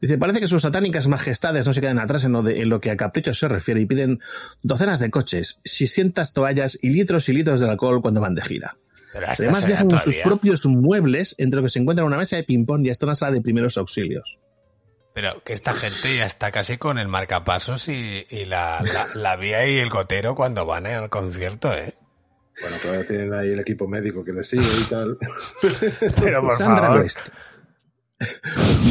Dice, 0.00 0.18
parece 0.18 0.40
que 0.40 0.48
sus 0.48 0.60
satánicas 0.62 1.06
majestades 1.08 1.66
no 1.66 1.72
se 1.72 1.80
quedan 1.80 1.98
atrás 1.98 2.24
en 2.24 2.32
lo, 2.32 2.42
de- 2.42 2.60
en 2.62 2.68
lo 2.68 2.80
que 2.80 2.90
a 2.90 2.96
caprichos 2.96 3.38
se 3.38 3.48
refiere 3.48 3.80
y 3.80 3.86
piden 3.86 4.20
docenas 4.62 5.00
de 5.00 5.10
coches, 5.10 5.60
600 5.64 6.32
toallas 6.32 6.78
y 6.82 6.90
litros 6.90 7.28
y 7.28 7.32
litros 7.32 7.60
de 7.60 7.70
alcohol 7.70 8.02
cuando 8.02 8.20
van 8.20 8.34
de 8.34 8.42
gira. 8.42 8.76
Además 9.14 9.64
viajan 9.66 9.88
con 9.88 10.00
sus 10.00 10.14
propios 10.24 10.66
muebles, 10.66 11.34
entre 11.38 11.60
los 11.60 11.70
que 11.70 11.72
se 11.74 11.78
encuentran 11.78 12.06
una 12.06 12.18
mesa 12.18 12.36
de 12.36 12.42
ping-pong 12.44 12.84
y 12.86 12.90
hasta 12.90 13.06
una 13.06 13.14
sala 13.14 13.32
de 13.32 13.40
primeros 13.40 13.78
auxilios. 13.78 14.38
Pero 15.14 15.42
que 15.42 15.52
esta 15.54 15.72
gente 15.72 16.16
ya 16.16 16.26
está 16.26 16.52
casi 16.52 16.76
con 16.76 16.98
el 16.98 17.08
marcapasos 17.08 17.88
y, 17.88 18.26
y 18.28 18.44
la, 18.44 18.82
la, 18.82 19.08
la 19.14 19.36
vía 19.36 19.66
y 19.66 19.78
el 19.78 19.88
gotero 19.88 20.34
cuando 20.36 20.66
van 20.66 20.86
al 20.86 21.08
concierto, 21.08 21.72
¿eh? 21.72 21.94
Bueno, 22.60 22.76
todavía 22.82 23.06
tienen 23.06 23.32
ahí 23.32 23.50
el 23.50 23.60
equipo 23.60 23.86
médico 23.86 24.24
que 24.24 24.32
les 24.32 24.48
sigue 24.48 24.66
y 24.80 24.84
tal. 24.84 25.18
Pero 26.20 26.42
por 26.42 26.50
Sandra 26.50 26.86
favor. 26.86 27.00
West. 27.02 27.18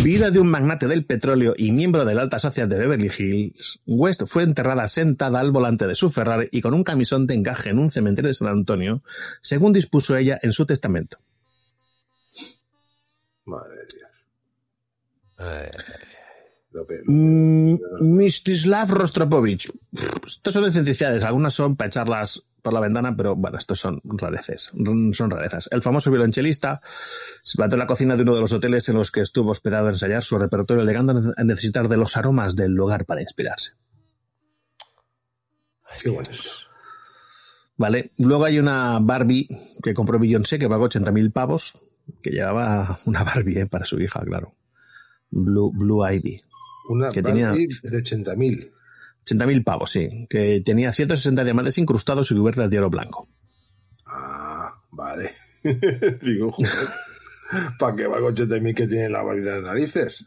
Vida 0.03 0.31
de 0.31 0.39
un 0.39 0.49
magnate 0.49 0.87
del 0.87 1.05
petróleo 1.05 1.53
y 1.57 1.71
miembro 1.73 2.05
de 2.05 2.15
la 2.15 2.21
alta 2.21 2.39
sociedad 2.39 2.69
de 2.69 2.77
Beverly 2.77 3.11
Hills, 3.17 3.81
West 3.85 4.23
fue 4.25 4.43
enterrada 4.43 4.87
sentada 4.87 5.41
al 5.41 5.51
volante 5.51 5.85
de 5.85 5.95
su 5.95 6.09
Ferrari 6.09 6.47
y 6.51 6.61
con 6.61 6.73
un 6.73 6.85
camisón 6.85 7.27
de 7.27 7.33
encaje 7.33 7.71
en 7.71 7.79
un 7.79 7.91
cementerio 7.91 8.29
de 8.29 8.35
San 8.35 8.47
Antonio, 8.47 9.03
según 9.41 9.73
dispuso 9.73 10.15
ella 10.15 10.39
en 10.41 10.53
su 10.53 10.65
testamento. 10.65 11.17
Madre 13.45 13.75
de 13.75 13.87
Dios. 13.93 14.11
Eh, 15.39 15.71
Lo 16.71 16.87
peor. 16.87 17.03
Mm, 17.07 17.77
Mstislav 17.99 18.91
Rostropovich. 18.91 19.69
Estos 20.25 20.53
son 20.53 20.65
excentricidades, 20.65 21.23
algunas 21.23 21.53
son 21.53 21.75
para 21.75 21.89
echarlas 21.89 22.43
por 22.61 22.73
la 22.73 22.79
ventana, 22.79 23.15
pero 23.15 23.35
bueno, 23.35 23.57
estos 23.57 23.79
son 23.79 24.01
rareces, 24.03 24.71
son 25.13 25.31
rarezas. 25.31 25.69
El 25.71 25.81
famoso 25.81 26.11
violonchelista 26.11 26.81
se 27.41 27.57
plantó 27.57 27.75
en 27.75 27.79
la 27.79 27.87
cocina 27.87 28.15
de 28.15 28.23
uno 28.23 28.35
de 28.35 28.41
los 28.41 28.51
hoteles 28.51 28.89
en 28.89 28.95
los 28.97 29.11
que 29.11 29.21
estuvo 29.21 29.51
hospedado 29.51 29.87
a 29.87 29.91
ensayar 29.91 30.23
su 30.23 30.37
repertorio, 30.37 30.83
alegando 30.83 31.13
a 31.35 31.43
necesitar 31.43 31.87
de 31.87 31.97
los 31.97 32.17
aromas 32.17 32.55
del 32.55 32.73
lugar 32.73 33.05
para 33.05 33.21
inspirarse. 33.21 33.71
Qué 36.01 36.09
bueno 36.09 36.29
esto. 36.31 36.49
Vale, 37.77 38.11
luego 38.17 38.45
hay 38.45 38.59
una 38.59 38.99
Barbie 38.99 39.47
que 39.83 39.93
compró 39.93 40.19
Beyoncé 40.19 40.57
que 40.57 40.67
pagó 40.67 40.89
80.000 40.89 41.31
pavos, 41.31 41.73
que 42.21 42.31
llevaba 42.31 42.99
una 43.05 43.23
Barbie 43.23 43.61
eh, 43.61 43.67
para 43.67 43.85
su 43.85 43.99
hija, 43.99 44.21
claro. 44.21 44.55
Blue, 45.29 45.71
Blue 45.73 46.03
Ivy. 46.09 46.41
Una 46.89 47.09
que 47.09 47.21
Barbie 47.21 47.43
tenía 47.43 47.51
de 47.51 48.03
80.000. 48.03 48.71
80.000 49.27 49.63
pavos, 49.63 49.91
sí. 49.91 50.27
Que 50.29 50.61
tenía 50.61 50.93
160 50.93 51.43
diamantes 51.43 51.77
incrustados 51.77 52.31
y 52.31 52.35
cubierta 52.35 52.67
de 52.67 52.77
oro 52.77 52.89
blanco. 52.89 53.27
Ah, 54.05 54.73
vale. 54.91 55.35
Digo. 56.21 56.55
¿Para 57.79 57.95
qué 57.95 58.07
va 58.07 58.19
con 58.19 58.35
80.000 58.35 58.75
que 58.75 58.87
tiene 58.87 59.09
la 59.09 59.21
variedad 59.21 59.55
de 59.55 59.61
narices? 59.61 60.25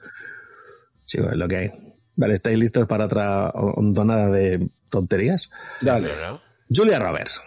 Sí, 1.04 1.18
es 1.18 1.36
lo 1.36 1.48
que 1.48 1.56
hay. 1.56 1.70
Vale, 2.16 2.34
¿estáis 2.34 2.58
listos 2.58 2.86
para 2.86 3.06
otra 3.06 3.52
donada 3.78 4.28
de 4.30 4.68
tonterías? 4.90 5.48
Dale. 5.80 6.08
Julia 6.68 6.98
Roberts. 6.98 7.40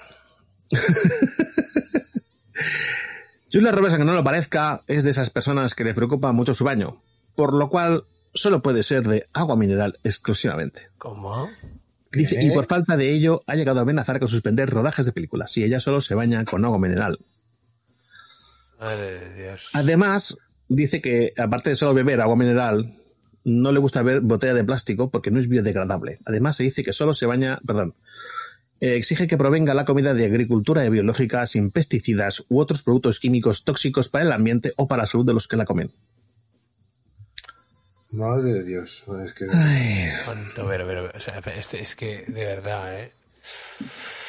Julia 3.52 3.72
Roberts, 3.72 3.94
aunque 3.94 4.06
no 4.06 4.14
lo 4.14 4.24
parezca, 4.24 4.84
es 4.88 5.04
de 5.04 5.12
esas 5.12 5.30
personas 5.30 5.76
que 5.76 5.84
le 5.84 5.94
preocupa 5.94 6.32
mucho 6.32 6.56
su 6.56 6.64
baño, 6.64 7.04
por 7.36 7.54
lo 7.54 7.70
cual 7.70 8.04
solo 8.34 8.62
puede 8.62 8.84
ser 8.84 9.08
de 9.08 9.28
agua 9.34 9.56
mineral 9.56 10.00
exclusivamente. 10.04 10.90
¿Cómo? 10.98 11.50
Dice, 12.12 12.38
y 12.44 12.52
por 12.52 12.66
falta 12.66 12.96
de 12.96 13.12
ello 13.12 13.44
ha 13.48 13.56
llegado 13.56 13.80
a 13.80 13.82
amenazar 13.84 14.20
con 14.20 14.28
suspender 14.28 14.70
rodajes 14.70 15.06
de 15.06 15.14
películas 15.14 15.52
si 15.52 15.64
ella 15.64 15.80
solo 15.80 16.00
se 16.00 16.14
baña 16.14 16.46
con 16.46 16.64
agua 16.64 16.78
mineral. 16.78 17.18
Madre 18.80 19.20
de 19.20 19.34
Dios. 19.34 19.70
Además, 19.74 20.38
dice 20.68 21.02
que 21.02 21.34
aparte 21.38 21.72
de 21.72 21.76
solo 21.76 21.96
beber 21.96 22.22
agua 22.22 22.36
mineral, 22.36 22.94
no 23.44 23.72
le 23.72 23.80
gusta 23.80 24.04
beber 24.04 24.22
botella 24.22 24.54
de 24.54 24.64
plástico 24.64 25.10
porque 25.10 25.32
no 25.32 25.40
es 25.40 25.48
biodegradable. 25.48 26.20
Además, 26.26 26.58
se 26.58 26.64
dice 26.64 26.84
que 26.84 26.94
solo 26.94 27.14
se 27.14 27.26
baña, 27.26 27.60
perdón, 27.66 27.96
eh, 28.80 28.96
exige 28.96 29.28
que 29.28 29.38
provenga 29.38 29.74
la 29.74 29.86
comida 29.86 30.14
de 30.14 30.26
agricultura 30.26 30.88
biológica 30.90 31.48
sin 31.48 31.72
pesticidas 31.72 32.44
u 32.50 32.60
otros 32.60 32.84
productos 32.84 33.20
químicos 33.20 33.64
tóxicos 33.64 34.10
para 34.10 34.26
el 34.26 34.32
ambiente 34.32 34.74
o 34.78 34.88
para 34.88 35.04
la 35.04 35.08
salud 35.08 35.26
de 35.26 35.34
los 35.34 35.48
que 35.48 35.58
la 35.58 35.66
comen. 35.66 35.94
Madre 38.14 38.54
de 38.54 38.64
Dios. 38.64 39.04
Es 39.26 39.34
que... 39.34 39.48
Cuánto, 39.48 40.68
pero, 40.68 40.86
pero, 40.86 41.12
o 41.14 41.20
sea, 41.20 41.40
es, 41.56 41.74
es 41.74 41.96
que 41.96 42.24
de 42.28 42.46
verdad, 42.46 43.00
¿eh? 43.00 43.12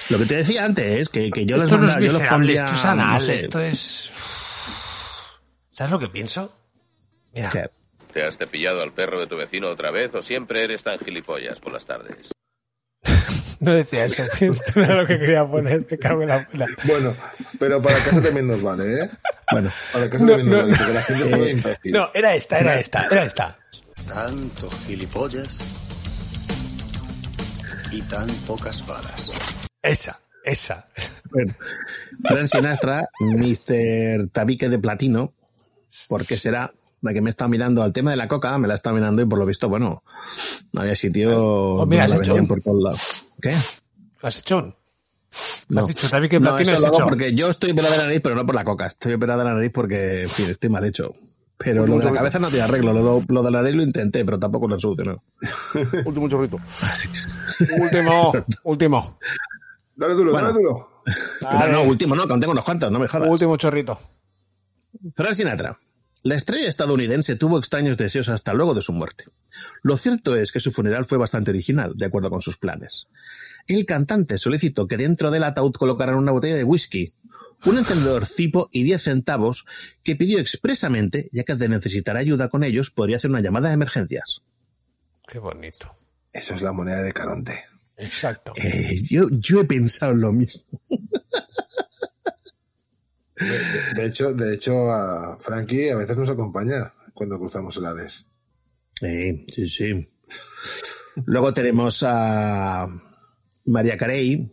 Lo 0.08 0.18
que 0.18 0.24
te 0.24 0.36
decía 0.36 0.64
antes 0.64 1.00
es 1.00 1.08
que, 1.10 1.30
que 1.30 1.44
yo 1.44 1.56
esto 1.56 1.78
les 1.78 1.80
no 1.80 2.06
es 2.06 2.12
yo 2.12 2.18
los 2.18 2.28
pondría, 2.28 2.64
esto 2.64 2.74
es 2.74 2.84
anal, 2.84 3.14
no 3.14 3.20
sé, 3.20 3.34
esto 3.36 3.60
es... 3.60 4.10
¿Sabes 5.72 5.90
lo 5.90 5.98
que 5.98 6.08
pienso? 6.08 6.56
Mira, 7.34 7.50
¿qué? 7.50 7.64
¿Te 8.12 8.22
has 8.22 8.38
cepillado 8.38 8.80
al 8.80 8.92
perro 8.92 9.20
de 9.20 9.26
tu 9.26 9.36
vecino 9.36 9.68
otra 9.68 9.90
vez 9.90 10.14
o 10.14 10.22
siempre 10.22 10.64
eres 10.64 10.82
tan 10.82 10.98
gilipollas 10.98 11.60
por 11.60 11.72
las 11.72 11.84
tardes? 11.84 12.32
no 13.60 13.72
decía 13.74 14.06
eso, 14.06 14.22
esto 14.40 14.72
no 14.76 14.84
era 14.84 15.02
lo 15.02 15.06
que 15.06 15.18
quería 15.18 15.44
poner, 15.44 15.84
me 15.90 15.98
cago 15.98 16.22
en 16.22 16.28
la 16.28 16.46
puta. 16.46 16.66
Bueno, 16.84 17.14
pero 17.58 17.82
para 17.82 17.98
casa 17.98 18.22
también 18.22 18.46
nos 18.46 18.62
vale, 18.62 19.02
¿eh? 19.02 19.10
Bueno, 19.50 19.70
para 19.92 20.08
casa 20.08 20.24
No, 20.24 20.36
también 20.36 20.50
no, 20.50 20.66
nos 20.66 20.78
vale, 20.78 20.78
porque 20.78 20.92
la 20.94 21.02
gente 21.02 21.36
puede 21.36 21.48
eh, 21.48 21.52
imbécil. 21.52 21.92
No, 21.92 22.10
era 22.14 22.34
esta, 22.34 22.58
era 22.58 22.78
esta, 22.78 23.06
era 23.10 23.24
esta. 23.24 23.58
Tanto 24.08 24.70
gilipollas 24.86 25.58
y 27.90 28.02
tan 28.02 28.26
pocas 28.46 28.86
balas. 28.86 29.30
Esa, 29.82 30.18
esa. 30.44 30.86
Bueno, 31.30 31.54
Fran 32.24 32.48
Sinastra, 32.48 33.08
Mr. 33.20 34.28
Tabique 34.30 34.68
de 34.68 34.78
Platino, 34.78 35.32
¿por 36.08 36.26
qué 36.26 36.38
será? 36.38 36.72
La 37.02 37.12
que 37.12 37.20
me 37.20 37.28
está 37.30 37.48
mirando 37.48 37.82
al 37.82 37.92
tema 37.92 38.10
de 38.12 38.16
la 38.16 38.28
coca, 38.28 38.56
me 38.58 38.66
la 38.68 38.74
está 38.74 38.92
mirando 38.92 39.20
y 39.22 39.26
por 39.26 39.38
lo 39.38 39.44
visto, 39.46 39.68
bueno, 39.68 40.02
no 40.72 40.80
había 40.80 40.96
sitio 40.96 41.36
Oh, 41.82 41.86
mira, 41.86 42.04
has 42.04 42.10
la 42.16 42.16
hecho 42.24 42.34
un- 42.34 42.46
por 42.48 42.62
todos 42.62 42.82
lados. 42.82 43.24
¿Qué? 43.42 43.54
¿Lo 44.22 44.28
has 44.28 44.38
hecho? 44.38 44.58
un? 44.58 44.74
No. 45.68 45.80
Has 45.80 45.88
dicho 45.88 46.08
también 46.08 46.30
que 46.30 46.40
no, 46.40 46.50
platino 46.50 46.70
eso 46.70 46.76
has 46.76 46.80
lo 46.82 46.86
hago 46.88 46.96
hecho. 46.98 47.04
porque 47.06 47.34
yo 47.34 47.50
estoy 47.50 47.72
operado 47.72 47.92
de 47.92 47.98
la 47.98 48.04
nariz, 48.04 48.20
pero 48.22 48.34
no 48.36 48.46
por 48.46 48.54
la 48.54 48.64
coca. 48.64 48.86
Estoy 48.86 49.14
operado 49.14 49.40
de 49.40 49.44
la 49.46 49.54
nariz 49.54 49.70
porque, 49.74 50.22
en 50.22 50.28
fin, 50.30 50.46
estoy 50.48 50.70
mal 50.70 50.84
hecho. 50.84 51.14
Pero 51.56 51.86
lo 51.86 51.98
de 51.98 52.04
la 52.04 52.12
cabeza 52.12 52.38
no 52.38 52.48
tiene 52.48 52.64
arreglo. 52.64 52.92
Lo, 52.92 53.22
lo 53.26 53.42
de 53.42 53.50
la 53.50 53.62
nariz 53.62 53.76
lo 53.76 53.82
intenté, 53.82 54.24
pero 54.24 54.38
tampoco 54.38 54.66
lo 54.68 54.78
solucionó. 54.78 55.22
Último 56.04 56.28
chorrito. 56.28 56.58
Último, 57.80 58.32
último. 58.64 59.18
Dale 59.96 60.14
duro, 60.14 60.32
Bueno. 60.32 60.48
dale 60.48 60.60
duro. 60.60 60.90
Pero 61.40 61.68
no, 61.72 61.82
último 61.82 62.16
no, 62.16 62.26
que 62.26 62.32
aún 62.32 62.40
tengo 62.40 62.52
unos 62.52 62.64
cuantos, 62.64 62.90
no 62.90 62.98
me 62.98 63.06
jodas. 63.06 63.28
Último 63.28 63.56
chorrito. 63.58 64.00
Frank 65.14 65.34
Sinatra. 65.34 65.78
La 66.22 66.34
estrella 66.36 66.66
estadounidense 66.66 67.36
tuvo 67.36 67.58
extraños 67.58 67.98
deseos 67.98 68.30
hasta 68.30 68.54
luego 68.54 68.72
de 68.72 68.80
su 68.80 68.92
muerte. 68.94 69.24
Lo 69.82 69.98
cierto 69.98 70.34
es 70.36 70.50
que 70.50 70.60
su 70.60 70.72
funeral 70.72 71.04
fue 71.04 71.18
bastante 71.18 71.50
original, 71.50 71.92
de 71.94 72.06
acuerdo 72.06 72.30
con 72.30 72.40
sus 72.40 72.56
planes. 72.56 73.08
El 73.66 73.84
cantante 73.84 74.38
solicitó 74.38 74.88
que 74.88 74.96
dentro 74.96 75.30
del 75.30 75.44
ataúd 75.44 75.72
colocaran 75.72 76.16
una 76.16 76.32
botella 76.32 76.56
de 76.56 76.64
whisky, 76.64 77.12
un 77.64 77.78
encendedor 77.78 78.26
cipo 78.26 78.68
y 78.72 78.82
10 78.82 79.02
centavos 79.02 79.64
que 80.02 80.16
pidió 80.16 80.38
expresamente, 80.38 81.28
ya 81.32 81.44
que 81.44 81.54
de 81.54 81.68
necesitar 81.68 82.16
ayuda 82.16 82.48
con 82.48 82.64
ellos 82.64 82.90
podría 82.90 83.16
hacer 83.16 83.30
una 83.30 83.40
llamada 83.40 83.68
de 83.68 83.74
emergencias. 83.74 84.42
Qué 85.26 85.38
bonito. 85.38 85.96
Eso 86.32 86.54
es 86.54 86.62
la 86.62 86.72
moneda 86.72 87.02
de 87.02 87.12
Caronte. 87.12 87.64
Exacto. 87.96 88.52
Eh, 88.56 89.00
yo, 89.08 89.28
yo 89.30 89.60
he 89.60 89.64
pensado 89.64 90.14
lo 90.14 90.32
mismo. 90.32 90.80
De, 93.36 93.94
de 93.94 94.06
hecho, 94.06 94.32
de 94.32 94.54
hecho, 94.54 94.92
a 94.92 95.36
Frankie 95.40 95.90
a 95.90 95.96
veces 95.96 96.16
nos 96.16 96.30
acompaña 96.30 96.92
cuando 97.12 97.38
cruzamos 97.38 97.76
el 97.76 97.86
Hades. 97.86 98.26
Sí, 99.00 99.46
sí, 99.48 99.66
sí. 99.66 100.08
Luego 101.26 101.52
tenemos 101.52 102.02
a 102.04 102.88
María 103.66 103.96
Carey, 103.96 104.52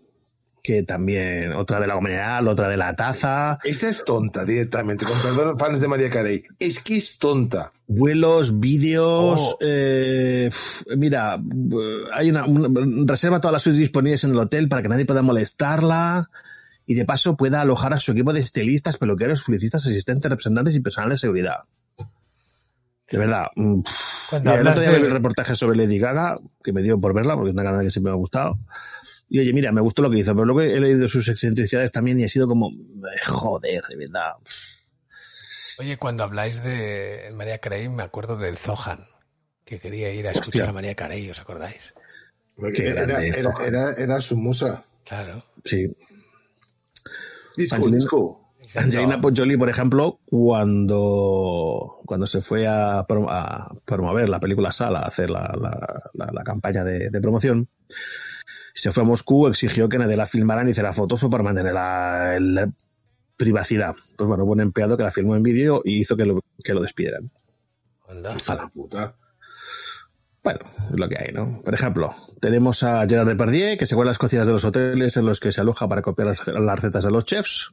que 0.63 0.83
también, 0.83 1.53
otra 1.53 1.79
de 1.79 1.88
la 1.88 1.95
mineral, 1.99 2.47
otra 2.47 2.69
de 2.69 2.77
la 2.77 2.95
taza. 2.95 3.57
Esa 3.63 3.89
es 3.89 4.03
tonta 4.05 4.45
directamente, 4.45 5.05
con 5.05 5.19
perdón, 5.21 5.57
fans 5.57 5.79
de 5.81 5.88
María 5.88 6.09
Carey. 6.09 6.43
Es 6.59 6.79
que 6.79 6.97
es 6.97 7.17
tonta. 7.17 7.71
Vuelos, 7.88 8.59
vídeos, 8.59 9.39
Oh. 9.39 9.57
eh, 9.61 10.49
mira, 10.97 11.35
eh, 11.35 12.01
hay 12.13 12.29
una, 12.29 12.45
una- 12.45 13.05
reserva 13.11 13.39
todas 13.41 13.53
las 13.53 13.61
suites 13.63 13.79
disponibles 13.79 14.23
en 14.23 14.31
el 14.31 14.38
hotel 14.38 14.69
para 14.69 14.81
que 14.83 14.89
nadie 14.89 15.05
pueda 15.05 15.21
molestarla 15.23 16.29
y 16.85 16.93
de 16.93 17.05
paso 17.05 17.35
pueda 17.38 17.61
alojar 17.61 17.93
a 17.93 17.99
su 17.99 18.11
equipo 18.11 18.31
de 18.33 18.41
estilistas, 18.41 18.97
peluqueros, 18.97 19.43
publicistas, 19.43 19.85
asistentes, 19.88 20.29
representantes 20.29 20.75
y 20.75 20.79
personal 20.81 21.09
de 21.09 21.17
seguridad. 21.17 21.55
De 23.09 23.17
verdad. 23.17 23.47
mm. 23.55 23.81
Cuando 24.29 24.49
Mira, 24.51 24.61
el 24.61 24.67
otro 24.67 24.81
día 24.81 24.91
de- 24.91 24.99
vi 24.99 25.05
el 25.05 25.11
reportaje 25.11 25.55
sobre 25.55 25.77
Lady 25.77 25.99
Gaga, 25.99 26.39
que 26.63 26.71
me 26.71 26.81
dio 26.81 26.99
por 26.99 27.13
verla, 27.13 27.35
porque 27.35 27.49
es 27.49 27.53
una 27.53 27.63
canal 27.63 27.81
que 27.83 27.89
siempre 27.91 28.11
me 28.11 28.15
ha 28.15 28.19
gustado. 28.19 28.57
Y 29.34 29.40
oye, 29.40 29.53
mira, 29.53 29.72
me 29.72 29.80
gustó 29.80 30.02
lo 30.02 30.10
que 30.12 30.20
hizo, 30.20 30.34
pero 30.34 30.44
luego 30.44 30.60
he 30.62 30.78
leído 30.78 31.08
sus 31.08 31.26
excentricidades 31.30 31.90
también 31.94 32.20
y 32.20 32.26
ha 32.26 32.28
sido 32.28 32.49
como, 32.49 32.70
eh, 32.70 33.26
joder, 33.28 33.82
de 33.90 33.95
verdad. 33.95 34.34
Oye, 35.80 35.95
cuando 35.98 36.26
habláis 36.26 36.62
de 36.64 37.32
María 37.34 37.60
Carey, 37.60 37.88
me 37.88 38.03
acuerdo 38.03 38.36
del 38.36 38.58
Zohan, 38.58 39.08
que 39.64 39.80
quería 39.80 40.14
ir 40.14 40.28
a 40.28 40.32
escuchar 40.32 40.64
Hostia. 40.64 40.70
a 40.70 40.74
María 40.74 40.95
Carey, 40.95 41.30
¿os 41.30 41.40
acordáis? 41.40 41.94
Qué 42.76 42.90
Era, 42.90 43.06
grande 43.06 43.30
era, 43.30 43.53
era- 43.66 43.94
era 43.94 44.20
su 44.22 44.36
musa. 44.36 44.84
Claro. 45.06 45.45
Sí. 45.64 45.88
Disco, 47.56 47.76
Angelina- 47.78 47.98
disco. 47.98 48.53
Angelina 48.76 49.20
Jolie, 49.36 49.58
por 49.58 49.70
ejemplo, 49.70 50.20
cuando, 50.26 52.02
cuando 52.06 52.28
se 52.28 52.41
fue 52.41 52.68
a, 52.68 52.99
a 52.99 53.76
promover 53.86 54.30
la 54.30 54.40
película 54.41 54.72
Sala, 54.74 54.99
a 54.99 55.08
hacer 55.08 55.30
la, 55.30 55.53
la- 55.60 56.03
la- 56.14 56.32
la 56.34 56.44
campaña 56.44 56.84
de, 56.84 57.10
de 57.10 57.22
promoción, 57.22 57.70
se 58.73 58.91
fue 58.91 59.03
a 59.03 59.06
Moscú, 59.06 59.48
exigió 59.48 59.89
que 59.89 59.98
nadie 59.98 60.18
la 60.18 60.26
filmara 60.26 60.64
ni 60.64 60.72
hiciera 60.72 60.93
fotos 60.93 61.22
para 61.30 61.43
mantener 61.43 61.73
la, 61.73 62.38
la 62.39 62.72
privacidad. 63.38 63.93
Pues 64.18 64.27
bueno, 64.27 64.43
hubo 64.43 64.52
un 64.53 64.61
empleado 64.61 64.98
que 64.98 65.03
la 65.03 65.11
filmó 65.11 65.35
en 65.35 65.43
vídeo 65.43 65.81
y 65.85 65.99
hizo 66.02 66.15
que 66.18 66.26
lo, 66.26 66.39
que 66.64 66.73
lo 66.73 66.81
despidieran. 66.81 67.31
Anda. 68.07 68.35
Ala. 68.48 68.69
Puta. 68.73 69.15
Bueno, 70.43 70.60
es 70.91 70.99
lo 70.99 71.07
que 71.07 71.18
hay, 71.23 71.31
¿no? 71.34 71.61
Por 71.64 71.73
ejemplo, 71.73 72.15
tenemos 72.39 72.81
a 72.84 73.07
Gerard 73.07 73.27
Depardieu, 73.27 73.77
que 73.77 73.85
se 73.85 73.95
cuela 73.95 74.10
las 74.10 74.18
cocinas 74.18 74.48
de 74.48 74.53
los 74.53 74.65
hoteles 74.65 75.15
en 75.18 75.26
los 75.26 75.39
que 75.39 75.52
se 75.52 75.61
aloja 75.61 75.88
para 75.88 76.02
copiar 76.02 76.30
las, 76.30 76.48
las 76.48 76.76
recetas 76.80 77.03
de 77.03 77.11
los 77.11 77.26
chefs. 77.26 77.72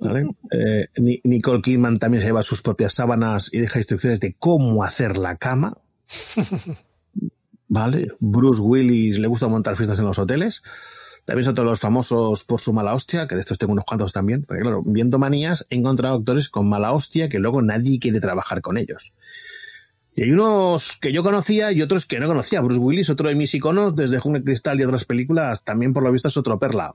¿Vale? 0.00 0.26
Eh, 0.52 0.86
Ni- 0.98 1.20
Nicole 1.24 1.62
Kidman 1.62 1.98
también 1.98 2.20
se 2.20 2.28
lleva 2.28 2.42
sus 2.42 2.62
propias 2.62 2.92
sábanas 2.94 3.48
y 3.52 3.58
deja 3.58 3.78
instrucciones 3.78 4.20
de 4.20 4.34
cómo 4.38 4.84
hacer 4.84 5.16
la 5.16 5.36
cama. 5.36 5.74
¿Vale? 7.68 8.08
Bruce 8.18 8.60
Willis 8.60 9.18
le 9.18 9.28
gusta 9.28 9.48
montar 9.48 9.76
fiestas 9.76 9.98
en 9.98 10.06
los 10.06 10.18
hoteles. 10.18 10.62
También 11.24 11.44
son 11.44 11.54
todos 11.54 11.68
los 11.68 11.80
famosos 11.80 12.44
por 12.44 12.58
su 12.58 12.72
mala 12.72 12.94
hostia, 12.94 13.28
que 13.28 13.34
de 13.34 13.42
estos 13.42 13.58
tengo 13.58 13.74
unos 13.74 13.84
cuantos 13.84 14.14
también. 14.14 14.44
Porque 14.44 14.62
claro, 14.62 14.82
viendo 14.84 15.18
manías, 15.18 15.66
he 15.68 15.76
encontrado 15.76 16.16
actores 16.16 16.48
con 16.48 16.68
mala 16.68 16.92
hostia 16.92 17.28
que 17.28 17.38
luego 17.38 17.60
nadie 17.60 17.98
quiere 17.98 18.20
trabajar 18.20 18.62
con 18.62 18.78
ellos. 18.78 19.12
Y 20.14 20.22
hay 20.22 20.32
unos 20.32 20.96
que 20.96 21.12
yo 21.12 21.22
conocía 21.22 21.70
y 21.70 21.82
otros 21.82 22.06
que 22.06 22.18
no 22.18 22.26
conocía. 22.26 22.62
Bruce 22.62 22.80
Willis, 22.80 23.10
otro 23.10 23.28
de 23.28 23.34
mis 23.34 23.54
iconos, 23.54 23.94
desde 23.94 24.18
Jungle 24.18 24.42
Cristal 24.42 24.80
y 24.80 24.84
otras 24.84 25.04
películas, 25.04 25.64
también 25.64 25.92
por 25.92 26.02
lo 26.02 26.10
visto 26.10 26.28
es 26.28 26.36
otro 26.36 26.58
perla. 26.58 26.94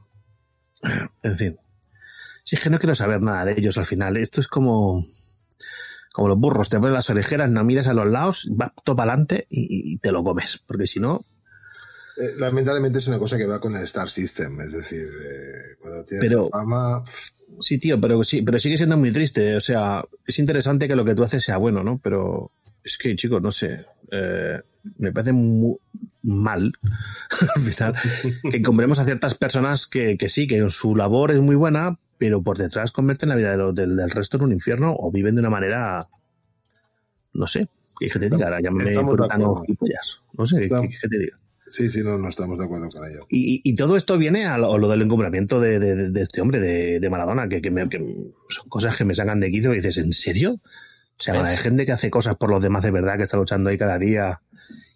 En 1.24 1.38
fin. 1.38 1.58
Si 2.44 2.56
es 2.56 2.62
que 2.62 2.70
no 2.70 2.80
quiero 2.80 2.95
saber 2.95 3.22
nada 3.22 3.45
de 3.45 3.54
ellos 3.54 3.78
al 3.78 3.86
final. 3.86 4.18
Esto 4.18 4.41
es 4.41 4.48
como, 4.48 5.06
como 6.14 6.30
los 6.30 6.40
burros. 6.40 6.69
Te 6.69 6.80
pones 6.80 6.94
las 6.94 7.10
orejeras, 7.10 7.52
no 7.52 7.61
miras 7.65 7.88
a 7.88 7.94
los 7.94 8.07
lados, 8.10 8.48
vas 8.52 8.72
todo 8.85 8.95
para 8.95 9.11
adelante 9.11 9.45
y, 9.49 9.94
y 9.94 9.98
te 9.98 10.14
lo 10.14 10.23
comes. 10.23 10.61
Porque 10.65 10.88
si 10.88 11.02
no, 11.02 11.26
Eh, 12.15 12.35
lamentablemente 12.38 12.99
es 12.99 13.07
una 13.07 13.18
cosa 13.19 13.38
que 13.38 13.45
va 13.48 13.60
con 13.60 13.76
el 13.76 13.84
Star 13.85 14.07
System, 14.10 14.61
es 14.61 14.72
decir, 14.72 15.02
eh, 15.02 15.76
cuando 15.81 16.06
tienes 16.06 16.26
Pero- 16.30 16.48
fama, 16.49 17.03
Sí, 17.60 17.77
tío, 17.77 17.99
pero 18.02 18.23
sí, 18.23 18.41
pero 18.41 18.57
sigue 18.57 18.77
siendo 18.77 18.98
muy 18.98 19.11
triste. 19.11 19.56
O 19.56 19.61
sea, 19.61 20.03
es 20.26 20.40
interesante 20.40 20.88
que 20.88 20.95
lo 20.95 21.06
que 21.06 21.14
tú 21.14 21.23
haces 21.23 21.44
sea 21.44 21.57
bueno, 21.57 21.84
¿no? 21.84 21.99
Pero 22.03 22.52
es 22.84 22.98
que, 22.98 23.15
chicos, 23.15 23.41
no 23.44 23.52
sé. 23.52 23.85
eh, 24.11 24.60
me 24.98 25.11
parece 25.11 25.34
muy 25.34 25.76
mal 26.23 26.72
al 27.56 27.61
final 27.61 27.94
que 28.52 28.61
compremos 28.61 28.98
a 28.99 29.06
ciertas 29.06 29.35
personas 29.35 29.85
que, 29.88 30.18
que 30.18 30.30
sí, 30.30 30.45
que 30.48 30.68
su 30.69 30.95
labor 30.95 31.31
es 31.31 31.40
muy 31.41 31.56
buena, 31.56 31.99
pero 32.24 32.41
por 32.41 32.58
detrás 32.58 32.94
convierten 32.94 33.28
la 33.28 33.36
vida 33.36 33.52
de 33.52 33.58
los- 33.58 33.76
del, 33.76 33.98
del 33.98 34.10
resto 34.10 34.38
en 34.38 34.44
un 34.44 34.54
infierno 34.54 34.95
o 34.98 35.12
viven 35.12 35.36
de 35.36 35.41
una 35.41 35.50
manera. 35.50 36.08
No 37.34 37.48
sé. 37.48 37.68
¿Qué 38.00 38.08
que 38.10 38.18
te 38.20 38.30
diga? 38.30 38.45
Ahora 38.45 38.62
llámame 38.62 38.90
Estamos 38.91 39.12
de 39.14 39.18
puritano 39.18 39.45
acuerdo. 39.45 39.64
gilipollas. 39.66 40.22
No 40.38 40.45
sé, 40.45 40.62
¿qué, 40.62 40.70
qué 41.02 41.08
te 41.10 41.20
diga? 41.20 41.38
sí, 41.68 41.90
sí, 41.90 42.02
no, 42.02 42.18
no 42.18 42.30
estamos 42.30 42.60
de 42.60 42.64
acuerdo 42.66 42.88
con 42.88 43.10
ello. 43.12 43.26
Y, 43.30 43.56
y- 43.56 43.62
y 43.72 43.76
todo 43.76 43.98
esto 43.98 44.18
viene 44.18 44.45
a 44.45 44.58
lo, 44.58 44.72
a 44.74 44.78
lo 44.78 44.88
del 44.88 45.02
encumbramiento 45.02 45.60
de, 45.60 45.80
de- 45.80 46.12
de- 46.12 46.22
este 46.22 46.40
hombre, 46.40 46.60
de, 46.62 47.00
de 47.02 47.10
Maradona, 47.10 47.50
que, 47.50 47.62
que 47.62 47.72
me- 47.72 47.90
que 47.90 47.98
son 48.50 48.70
cosas 48.70 48.95
que 48.95 49.04
me 49.04 49.16
sacan 49.16 49.40
de 49.41 49.52
quicio 49.52 49.74
y 49.74 49.78
dices, 49.78 49.98
¿en 49.98 50.14
serio? 50.14 50.54
O 51.20 51.22
sea, 51.22 51.34
¿Ves? 51.41 51.50
hay 51.52 51.58
gente 51.58 51.86
que 51.86 51.91
hace 51.91 52.10
cosas 52.10 52.36
por 52.38 52.50
los 52.52 52.62
demás 52.64 52.84
de 52.84 52.91
verdad, 52.91 53.18
que 53.18 53.24
está 53.24 53.36
luchando 53.38 53.70
ahí 53.70 53.78
cada 53.78 53.98
día 54.00 54.41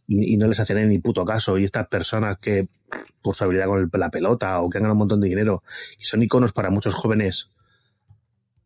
y, 0.08 0.34
y 0.34 0.38
no 0.38 0.48
les 0.48 0.60
hacen 0.60 0.88
ni 0.90 1.00
puto 1.00 1.24
caso. 1.26 1.58
Y 1.58 1.64
estas 1.66 1.88
personas 1.88 2.38
que, 2.40 2.68
por 3.22 3.36
su 3.36 3.44
habilidad 3.44 3.66
con 3.68 3.80
el- 3.80 3.90
la 4.00 4.10
pelota 4.10 4.62
o 4.62 4.70
que 4.70 4.80
ganan 4.80 4.92
un 4.94 4.98
montón 5.00 5.22
de 5.22 5.28
dinero 5.30 5.64
y 6.00 6.04
son 6.06 6.24
iconos 6.24 6.54
para 6.54 6.70
muchos 6.70 6.94
jóvenes, 6.96 7.50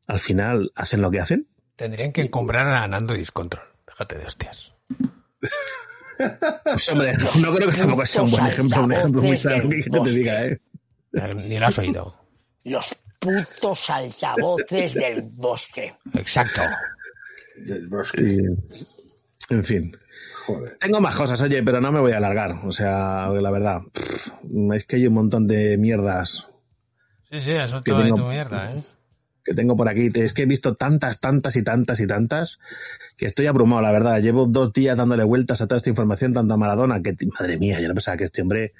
al 0.07 0.19
final 0.19 0.71
hacen 0.75 1.01
lo 1.01 1.09
que 1.11 1.19
hacen. 1.19 1.47
Tendrían 1.75 2.11
que 2.11 2.21
encumbrar 2.21 2.67
a 2.67 2.87
Nando 2.87 3.13
Discontrol. 3.13 3.63
Déjate 3.87 4.17
de 4.17 4.25
hostias. 4.25 4.73
Pues 6.63 6.87
hombre, 6.89 7.13
no, 7.17 7.25
no 7.41 7.55
creo 7.55 7.69
que 7.71 7.77
tampoco 7.77 8.05
sea 8.05 8.21
un 8.21 8.29
buen 8.29 8.45
ejemplo, 8.45 8.83
un 8.83 8.91
ejemplo 8.93 9.23
muy 9.23 9.35
sano 9.37 9.67
que 9.69 9.83
te 9.89 10.09
diga, 10.11 10.45
¿eh? 10.45 10.61
Ni 11.47 11.57
lo 11.57 11.65
has 11.65 11.79
oído. 11.79 12.15
Los 12.63 12.95
putos 13.19 13.89
altavoces 13.89 14.93
del 14.93 15.23
bosque. 15.23 15.95
Exacto. 16.13 16.61
Del 17.57 17.87
bosque. 17.87 18.21
Y, 18.21 19.53
en 19.53 19.63
fin. 19.63 19.91
Joder. 20.55 20.77
Tengo 20.79 21.01
más 21.01 21.15
cosas, 21.15 21.41
oye, 21.41 21.61
pero 21.63 21.81
no 21.81 21.91
me 21.91 21.99
voy 21.99 22.11
a 22.13 22.17
alargar. 22.17 22.55
O 22.65 22.71
sea, 22.71 23.29
la 23.29 23.51
verdad, 23.51 23.81
es 24.73 24.85
que 24.85 24.95
hay 24.97 25.07
un 25.07 25.13
montón 25.13 25.47
de 25.47 25.77
mierdas 25.77 26.47
Sí, 27.29 27.39
sí, 27.39 27.51
eso 27.51 27.81
Que 27.81 27.91
todo 27.91 27.99
de 28.01 28.05
tengo- 28.07 28.17
tu 28.17 28.25
mierda, 28.27 28.73
¿eh? 28.73 28.83
que 29.43 29.53
tengo 29.53 29.75
por 29.77 29.87
aquí. 29.87 30.11
Es 30.13 30.33
que 30.33 30.41
he 30.41 30.45
visto 30.45 30.75
tantas, 30.75 31.19
tantas 31.21 31.55
y 31.55 31.63
tantas 31.63 31.99
y 32.01 32.05
tantas 32.07 32.59
que 33.17 33.25
estoy 33.25 33.47
abrumado, 33.47 33.81
la 33.81 33.91
verdad. 33.91 34.19
Llevo 34.21 34.47
dos 34.47 34.73
días 34.73 34.97
dándole 34.97 35.23
vueltas 35.23 35.61
a 35.61 35.67
toda 35.67 35.77
esta 35.77 35.89
información, 35.89 36.33
tanto 36.33 36.53
a 36.53 36.57
Maradona, 36.57 37.01
que 37.01 37.15
madre 37.39 37.57
mía, 37.57 37.79
yo 37.79 37.87
no 37.87 37.93
pensaba 37.93 38.17
que 38.17 38.25
este 38.25 38.41
hombre 38.41 38.73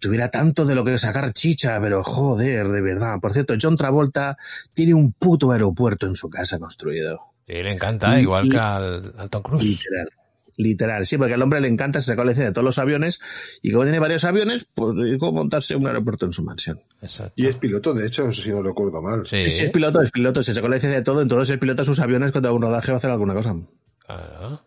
tuviera 0.00 0.28
tanto 0.30 0.64
de 0.66 0.74
lo 0.74 0.84
que 0.84 0.98
sacar 0.98 1.32
chicha, 1.32 1.80
pero 1.80 2.02
joder, 2.02 2.66
de 2.68 2.80
verdad. 2.80 3.20
Por 3.20 3.32
cierto, 3.32 3.54
John 3.62 3.76
Travolta 3.76 4.36
tiene 4.74 4.94
un 4.94 5.12
puto 5.12 5.52
aeropuerto 5.52 6.06
en 6.06 6.16
su 6.16 6.28
casa 6.28 6.58
construido. 6.58 7.20
Sí, 7.46 7.52
le 7.54 7.72
encanta, 7.72 8.18
Y- 8.18 8.22
igual 8.22 8.46
y- 8.46 8.50
que 8.50 8.58
al, 8.58 9.14
al 9.16 9.30
Tom 9.30 9.42
Cruise. 9.42 9.62
Literal. 9.64 10.08
Literal, 10.58 11.06
sí, 11.06 11.16
porque 11.16 11.34
al 11.34 11.42
hombre 11.42 11.60
le 11.60 11.68
encanta, 11.68 12.00
se 12.00 12.08
sacó 12.08 12.24
la 12.24 12.30
licencia 12.32 12.48
de 12.50 12.52
todos 12.52 12.64
los 12.64 12.78
aviones 12.78 13.20
y 13.62 13.70
como 13.72 13.84
tiene 13.84 13.98
varios 13.98 14.22
aviones, 14.24 14.66
pues 14.74 14.94
dijo 15.10 15.32
montarse 15.32 15.74
un 15.76 15.86
aeropuerto 15.86 16.26
en 16.26 16.32
su 16.34 16.42
mansión. 16.42 16.80
Exacto. 17.00 17.32
Y 17.36 17.46
es 17.46 17.56
piloto, 17.56 17.94
de 17.94 18.06
hecho, 18.06 18.30
si 18.32 18.50
no 18.50 18.62
recuerdo 18.62 19.00
mal. 19.00 19.26
Sí, 19.26 19.38
Sí, 19.38 19.50
sí, 19.50 19.62
es 19.64 19.70
piloto, 19.70 20.02
es 20.02 20.10
piloto, 20.10 20.42
se 20.42 20.54
sacó 20.54 20.68
la 20.68 20.76
licencia 20.76 20.98
de 20.98 21.04
todo, 21.04 21.22
entonces 21.22 21.54
es 21.54 21.58
pilota 21.58 21.84
sus 21.84 21.98
aviones 22.00 22.32
cuando 22.32 22.48
da 22.50 22.54
un 22.54 22.62
rodaje 22.62 22.90
va 22.90 22.96
a 22.96 22.98
hacer 22.98 23.10
alguna 23.10 23.34
cosa. 23.34 23.54
claro. 24.06 24.60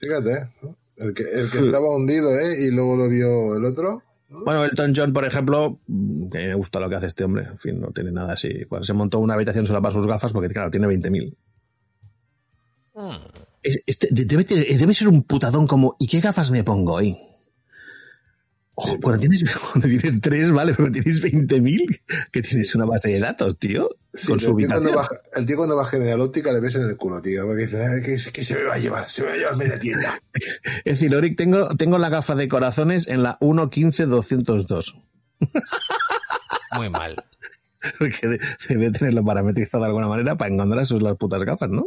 Fíjate, 0.00 0.48
¿no? 0.62 0.76
el 0.96 1.12
que, 1.12 1.24
el 1.24 1.50
que 1.50 1.58
estaba 1.58 1.94
hundido, 1.94 2.38
¿eh? 2.38 2.64
Y 2.64 2.70
luego 2.70 2.96
lo 2.96 3.08
vio 3.08 3.56
el 3.56 3.64
otro. 3.64 4.02
Bueno, 4.30 4.64
Elton 4.64 4.92
John, 4.94 5.12
por 5.12 5.24
ejemplo, 5.24 5.80
mm, 5.86 6.28
que 6.30 6.38
me 6.38 6.54
gusta 6.54 6.78
lo 6.80 6.88
que 6.88 6.96
hace 6.96 7.06
este 7.06 7.24
hombre, 7.24 7.44
en 7.44 7.58
fin, 7.58 7.80
no 7.80 7.88
tiene 7.92 8.12
nada 8.12 8.34
así. 8.34 8.64
Cuando 8.66 8.84
se 8.84 8.92
montó 8.92 9.18
una 9.18 9.34
habitación 9.34 9.66
solo 9.66 9.80
para 9.82 9.94
sus 9.94 10.06
gafas, 10.06 10.32
porque 10.32 10.48
claro, 10.48 10.70
tiene 10.70 10.86
20.000. 10.86 11.36
Es- 12.94 13.47
Este, 13.62 14.08
de- 14.10 14.24
debe, 14.24 14.44
tener- 14.44 14.66
debe 14.78 14.94
ser 14.94 15.08
un 15.08 15.22
putadón 15.22 15.66
como, 15.66 15.96
¿y 15.98 16.06
qué 16.06 16.20
gafas 16.20 16.50
me 16.50 16.64
pongo 16.64 16.94
hoy? 16.94 17.16
Ojo, 18.80 18.96
cuando 19.00 19.20
tienes, 19.20 19.42
cuando 19.72 19.88
tienes 19.88 20.20
tres, 20.20 20.52
vale, 20.52 20.72
pero 20.72 20.84
cuando 20.88 21.00
tienes 21.00 21.20
20.000, 21.22 22.00
que 22.30 22.42
tienes 22.42 22.72
una 22.76 22.84
base 22.84 23.08
de 23.10 23.18
datos, 23.18 23.58
tío, 23.58 23.88
Sí, 24.14 24.28
con 24.28 24.38
pero 24.38 24.50
su 24.52 24.52
el, 24.52 24.56
tío 24.58 24.68
cuando 24.68 24.90
ubicación. 24.90 25.18
va, 25.34 25.38
el 25.40 25.46
tío 25.46 25.56
cuando 25.56 25.76
va 25.76 25.82
a 25.82 25.86
General 25.86 26.20
Óptica 26.20 26.52
le 26.52 26.60
ves 26.60 26.74
en 26.76 26.82
el 26.82 26.96
culo, 26.96 27.20
tío. 27.20 27.44
Porque 27.46 27.62
dice, 27.66 27.84
"Ay, 27.84 28.02
que, 28.02 28.18
se 28.44 28.54
me 28.54 28.64
va 28.64 28.74
a 28.74 28.78
llevar, 28.78 29.10
se 29.10 29.22
me 29.22 29.28
va 29.28 29.34
a 29.34 29.36
llevar 29.36 29.56
media 29.56 29.78
tienda. 29.80 30.22
Es 30.84 31.00
decir, 31.00 31.14
Oric, 31.14 31.36
tengo, 31.36 31.68
tengo 31.76 31.98
la 31.98 32.08
gafa 32.08 32.34
de 32.36 32.46
corazones 32.48 33.08
en 33.08 33.22
la 33.24 33.36
115202. 33.40 34.96
Muy 36.76 36.88
mal. 36.90 37.16
Porque 37.98 38.26
de- 38.28 38.40
debe 38.68 38.90
tenerlo 38.90 39.24
parametrizado 39.24 39.82
de 39.82 39.88
alguna 39.88 40.08
manera 40.08 40.36
para 40.36 40.52
encontrar 40.54 40.86
sus 40.86 41.02
las 41.02 41.16
putas 41.16 41.42
gafas, 41.44 41.70
¿no? 41.70 41.86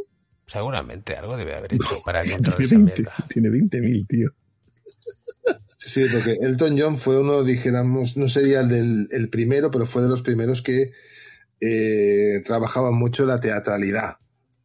Seguramente 0.51 1.15
algo 1.15 1.37
debe 1.37 1.55
haber 1.55 1.75
hecho 1.75 2.01
para 2.05 2.21
encontrar 2.21 2.57
Tiene 2.57 2.65
esa 2.67 2.75
20 2.75 3.01
mierda. 3.01 3.15
tiene 3.29 3.49
20.000, 3.49 4.07
tío. 4.07 4.29
Sí, 5.77 5.89
sí, 5.89 6.05
porque 6.11 6.37
Elton 6.41 6.77
John 6.77 6.97
fue 6.97 7.17
uno, 7.17 7.43
dijéramos, 7.43 8.17
no 8.17 8.27
sería 8.27 8.59
el, 8.59 8.67
del, 8.67 9.07
el 9.11 9.29
primero, 9.29 9.71
pero 9.71 9.85
fue 9.85 10.01
de 10.01 10.09
los 10.09 10.21
primeros 10.21 10.61
que 10.61 10.91
eh, 11.61 12.41
trabajaba 12.45 12.91
mucho 12.91 13.25
la 13.25 13.39
teatralidad. 13.39 14.17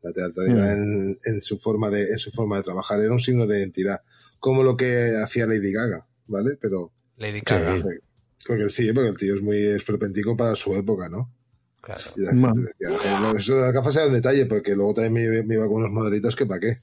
La 0.02 0.12
teatralidad 0.12 0.72
en, 0.72 1.18
en 1.24 1.40
su 1.40 1.58
forma 1.58 1.88
de, 1.88 2.02
en 2.02 2.18
su 2.18 2.30
forma 2.32 2.56
de 2.56 2.64
trabajar. 2.64 3.00
Era 3.00 3.12
un 3.12 3.20
signo 3.20 3.46
de 3.46 3.60
identidad. 3.60 4.00
Como 4.40 4.64
lo 4.64 4.76
que 4.76 5.16
hacía 5.22 5.46
Lady 5.46 5.72
Gaga, 5.72 6.06
¿vale? 6.26 6.58
Pero. 6.60 6.92
Lady 7.16 7.40
Gaga. 7.40 7.82
Porque 8.46 8.68
sí, 8.68 8.92
porque 8.92 9.10
el 9.10 9.16
tío 9.16 9.34
es 9.36 9.42
muy 9.42 9.64
esperpéntico 9.66 10.36
para 10.36 10.54
su 10.56 10.74
época, 10.74 11.08
¿no? 11.08 11.32
Claro. 11.86 12.00
Y 12.16 12.20
la 12.22 12.30
gente 12.32 12.60
decía, 12.80 12.98
"Joder, 12.98 13.20
no, 13.20 13.38
eso 13.38 13.54
de 13.54 13.62
las 13.62 13.72
gafas 13.72 13.94
era 13.94 14.06
un 14.06 14.12
detalle, 14.14 14.46
porque 14.46 14.74
luego 14.74 14.94
también 14.94 15.30
me, 15.30 15.42
me 15.44 15.54
iba 15.54 15.68
con 15.68 15.76
unos 15.76 15.92
modelitos 15.92 16.34
que 16.34 16.44
para 16.44 16.58
qué. 16.58 16.80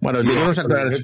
Bueno, 0.00 0.18
os 0.18 0.26
diré 0.26 0.42
unos 0.42 0.58
actores, 0.58 1.02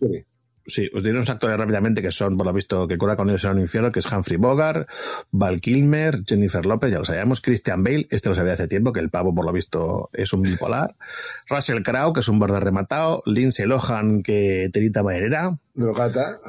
sí, 0.66 0.90
os 0.92 1.02
diré 1.02 1.16
unos 1.16 1.30
actores 1.30 1.56
rápidamente 1.56 2.02
que 2.02 2.10
son, 2.12 2.36
por 2.36 2.46
lo 2.46 2.52
visto, 2.52 2.86
que 2.86 2.98
cura 2.98 3.16
con 3.16 3.30
ellos 3.30 3.44
en 3.44 3.52
un 3.52 3.60
infierno, 3.60 3.90
que 3.90 4.00
es 4.00 4.12
Humphrey 4.12 4.36
Bogart, 4.36 4.86
Val 5.30 5.62
Kilmer, 5.62 6.22
Jennifer 6.26 6.66
López, 6.66 6.90
ya 6.90 6.98
lo 6.98 7.06
sabíamos, 7.06 7.40
Christian 7.40 7.82
Bale, 7.82 8.06
este 8.10 8.28
lo 8.28 8.34
sabía 8.34 8.52
hace 8.52 8.68
tiempo, 8.68 8.92
que 8.92 9.00
el 9.00 9.08
pavo, 9.08 9.34
por 9.34 9.46
lo 9.46 9.52
visto, 9.52 10.10
es 10.12 10.34
un 10.34 10.42
bipolar, 10.42 10.94
Russell 11.48 11.82
Crowe, 11.82 12.12
que 12.12 12.20
es 12.20 12.28
un 12.28 12.38
borde 12.38 12.60
rematado, 12.60 13.22
Lindsay 13.24 13.66
Lohan, 13.66 14.22
que 14.22 14.68
terita 14.70 15.02
maderera, 15.02 15.58
Drogata. 15.72 16.40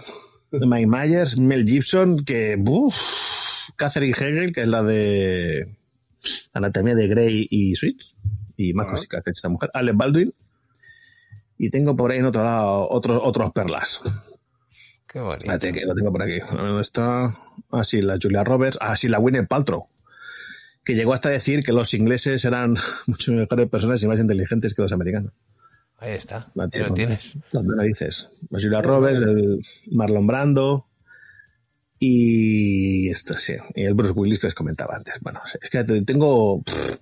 Mike 0.52 0.88
Myers, 0.88 1.38
Mel 1.38 1.66
Gibson, 1.66 2.26
que, 2.26 2.62
uff, 2.66 2.96
Catherine 3.78 4.14
Hegel, 4.14 4.54
que 4.54 4.62
es 4.62 4.68
la 4.68 4.84
de 4.84 5.76
Anatomía 6.54 6.96
de 6.96 7.08
Grey 7.08 7.48
y 7.50 7.76
Sweet, 7.76 7.98
y 8.58 8.74
más 8.74 8.88
Ah. 8.88 8.92
cositas 8.92 9.10
que 9.10 9.30
ha 9.30 9.32
hecho 9.32 9.38
esta 9.40 9.50
mujer, 9.50 9.70
Alec 9.74 9.96
Baldwin, 9.98 10.34
y 11.58 11.70
tengo 11.70 11.96
por 11.96 12.12
ahí 12.12 12.20
en 12.20 12.26
otro 12.26 12.44
lado 12.44 12.88
otros, 12.90 13.22
otros 13.24 13.52
perlas. 13.54 14.02
Qué 15.08 15.20
bonito. 15.22 15.46
Lo 15.86 15.96
tengo 15.96 16.12
por 16.12 16.24
aquí. 16.24 16.40
¿Dónde 16.52 16.82
está? 16.82 17.34
Ah, 17.72 17.84
sí, 17.84 18.02
la 18.02 18.18
Julia 18.22 18.44
Roberts. 18.44 18.78
Ah, 18.82 18.96
sí, 18.98 19.08
la 19.08 19.18
Gwyneth 19.20 19.48
Paltrow. 19.48 19.88
Que 20.84 20.94
llegó 20.96 21.14
hasta 21.14 21.30
decir 21.30 21.64
que 21.64 21.72
los 21.72 21.94
ingleses 21.94 22.44
eran 22.44 22.76
mucho 23.08 23.32
mejores 23.32 23.70
personas 23.70 24.04
y 24.04 24.08
más 24.08 24.20
inteligentes 24.20 24.74
que 24.74 24.82
los 24.82 24.92
americanos. 24.92 25.32
Ahí 26.00 26.12
está. 26.14 26.52
La 26.54 26.68
tienes. 26.68 27.32
¿Dónde 27.54 27.76
lo 27.78 27.84
dices? 27.84 28.28
La 28.50 28.60
Julia 28.60 28.82
Roberts, 28.82 29.20
el 29.22 29.62
Marlon 29.92 30.28
Brando 30.28 30.86
y 32.08 33.10
esto 33.10 33.38
sí, 33.38 33.54
y 33.74 33.84
el 33.84 33.94
Bruce 33.94 34.14
Willis 34.14 34.40
que 34.40 34.48
os 34.48 34.54
comentaba 34.54 34.96
antes. 34.96 35.16
Bueno, 35.22 35.40
es 35.62 35.70
que 35.70 35.84
tengo 35.84 36.62
pff, 36.62 36.98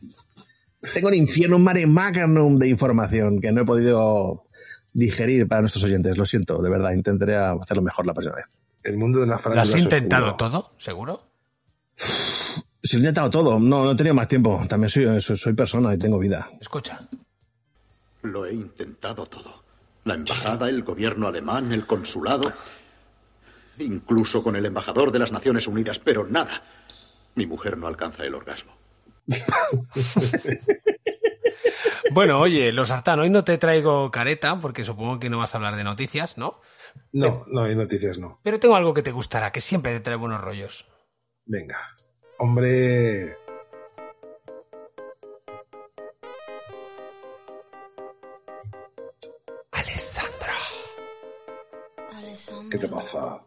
tengo 0.94 1.08
un 1.10 1.14
infierno, 1.16 1.58
un 1.58 1.64
mare 1.64 1.86
magnum 1.86 2.58
de 2.58 2.68
información 2.70 3.40
que 3.40 3.52
no 3.52 3.62
he 3.62 3.66
podido 3.66 4.46
digerir 4.94 5.48
para 5.48 5.62
nuestros 5.62 5.84
oyentes. 5.84 6.18
Lo 6.18 6.26
siento, 6.26 6.62
de 6.62 6.70
verdad, 6.70 6.92
intentaré 6.94 7.36
hacerlo 7.36 7.84
mejor 7.84 8.06
la 8.06 8.14
próxima 8.14 8.36
vez. 8.36 8.46
El 8.84 8.98
mundo 8.98 9.20
de 9.20 9.28
la 9.28 9.40
¿Lo 9.44 9.62
has 9.62 9.76
intentado 9.76 10.32
oscuro. 10.32 10.50
todo? 10.50 10.72
¿Seguro? 10.78 11.22
Si 11.96 12.98
lo 12.98 13.04
he 13.04 13.06
intentado 13.08 13.30
todo, 13.30 13.60
no, 13.60 13.86
no 13.86 13.92
he 13.92 13.96
tenido 13.96 14.14
más 14.14 14.28
tiempo. 14.28 14.62
También 14.68 14.90
soy, 14.90 15.22
soy, 15.22 15.38
soy 15.38 15.54
persona 15.54 15.94
y 15.94 15.98
tengo 15.98 16.20
vida. 16.20 16.50
Escucha. 16.60 17.00
Lo 18.24 18.46
he 18.46 18.54
intentado 18.54 19.26
todo. 19.26 19.64
La 20.04 20.16
embajada, 20.16 20.68
el 20.68 20.84
gobierno 20.84 21.28
alemán, 21.28 21.72
el 21.72 21.88
consulado, 21.88 22.52
incluso 23.80 24.44
con 24.44 24.56
el 24.56 24.66
embajador 24.66 25.12
de 25.12 25.20
las 25.20 25.32
Naciones 25.32 25.68
Unidas, 25.68 26.00
pero 26.00 26.26
nada. 26.28 26.64
Mi 27.36 27.46
mujer 27.46 27.78
no 27.78 27.88
alcanza 27.88 28.24
el 28.24 28.36
orgasmo. 28.36 28.74
Bueno, 32.12 32.40
oye, 32.40 32.72
los 32.72 32.90
Sartán, 32.90 33.20
hoy 33.20 33.30
no 33.32 33.44
te 33.44 33.58
traigo 33.58 34.12
careta 34.12 34.60
porque 34.60 34.84
supongo 34.84 35.20
que 35.20 35.30
no 35.32 35.40
vas 35.40 35.54
a 35.54 35.58
hablar 35.58 35.76
de 35.76 35.84
noticias, 35.84 36.38
¿no? 36.38 36.62
No, 37.12 37.44
no 37.48 37.64
hay 37.64 37.76
noticias, 37.76 38.20
no. 38.20 38.40
Pero 38.44 38.60
tengo 38.60 38.76
algo 38.76 38.94
que 38.94 39.02
te 39.02 39.12
gustará, 39.12 39.52
que 39.52 39.62
siempre 39.62 39.94
te 39.94 40.00
trae 40.02 40.16
buenos 40.16 40.40
rollos. 40.40 40.88
Venga. 41.46 41.80
Hombre. 42.38 43.36
Alessandra. 49.72 50.54
¿Qué 52.70 52.78
te 52.78 52.88
pasa? 52.88 53.44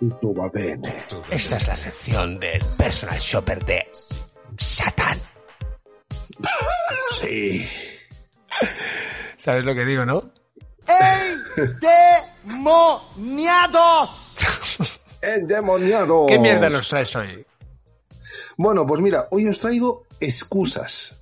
Bene. 0.00 1.04
Esta 1.30 1.56
es 1.56 1.68
la 1.68 1.76
sección 1.76 2.38
del 2.38 2.64
personal 2.76 3.18
shopper 3.18 3.64
de 3.64 3.88
Satán. 4.58 5.18
Sí. 7.18 7.66
¿Sabes 9.36 9.64
lo 9.64 9.74
que 9.74 9.84
digo, 9.84 10.04
no? 10.04 10.30
¡Endemoniados! 12.44 14.10
¡Endemoniados! 15.22 16.26
¿Qué 16.28 16.38
mierda 16.38 16.68
nos 16.68 16.88
traes 16.88 17.16
hoy? 17.16 17.46
Bueno, 18.56 18.86
pues 18.86 19.00
mira, 19.00 19.28
hoy 19.30 19.48
os 19.48 19.58
traigo 19.58 20.06
excusas. 20.20 21.16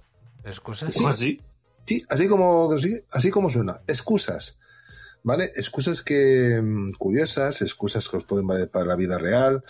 ¿Excusas? 0.44 0.94
¿Cómo 0.94 1.09
así? 1.09 1.40
Sí, 1.84 2.05
así 2.09 2.28
como, 2.28 2.72
así, 2.72 3.01
así 3.12 3.30
como 3.30 3.48
suena. 3.51 3.76
Excusas. 3.86 4.60
¿Vale? 5.24 5.52
Excusas 5.56 6.02
que 6.02 6.60
mm, 6.62 6.92
curiosas, 6.92 7.62
excusas 7.62 8.06
que 8.09 8.18
os 8.18 8.24
pueden 8.24 8.46
valer 8.46 8.68
para 8.68 8.84
la 8.84 8.94
vida 8.94 9.16
real. 9.16 9.64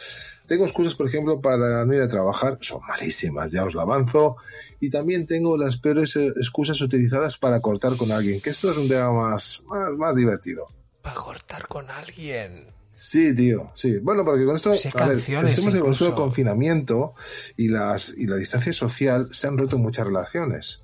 Tengo 0.47 0.65
excusas, 0.65 0.97
por 0.97 1.07
ejemplo, 1.07 1.41
para 1.41 1.85
no 1.85 1.95
ir 1.95 2.03
a 2.03 2.09
trabajar, 2.09 2.59
son 2.61 2.81
malísimas, 2.87 3.53
ya 3.53 3.65
os 3.65 3.73
lo 3.73 3.81
avanzo. 3.81 4.37
Y 4.81 4.91
también 4.91 5.27
tengo 5.27 5.57
las 5.57 5.79
peores 5.79 6.17
eh, 6.17 6.27
excusas 6.27 6.81
utilizadas 6.81 7.39
para 7.39 7.61
cortar 7.61 7.97
con 7.97 8.11
alguien, 8.11 8.41
que 8.41 8.51
esto 8.51 8.73
es 8.73 8.77
un 8.77 8.89
tema 8.89 9.13
más, 9.13 9.63
más, 9.67 9.93
más 9.97 10.17
divertido. 10.17 10.67
Para 11.01 11.15
cortar 11.15 11.69
con 11.69 11.89
alguien. 11.89 12.67
Sí, 12.93 13.33
tío, 13.35 13.71
sí. 13.75 13.99
Bueno, 14.01 14.25
porque 14.25 14.45
con 14.45 14.57
esto, 14.57 14.75
Sé 14.75 14.89
a 14.95 15.07
ver, 15.07 15.19
pensemos 15.21 15.55
que 15.55 15.63
con 15.63 15.93
incluso. 15.93 16.15
confinamiento 16.17 17.15
y, 17.57 17.69
las, 17.69 18.09
y 18.17 18.27
la 18.27 18.37
distancia 18.37 18.73
social 18.73 19.29
se 19.33 19.47
han 19.47 19.57
roto 19.57 19.79
muchas 19.79 20.07
relaciones. 20.07 20.81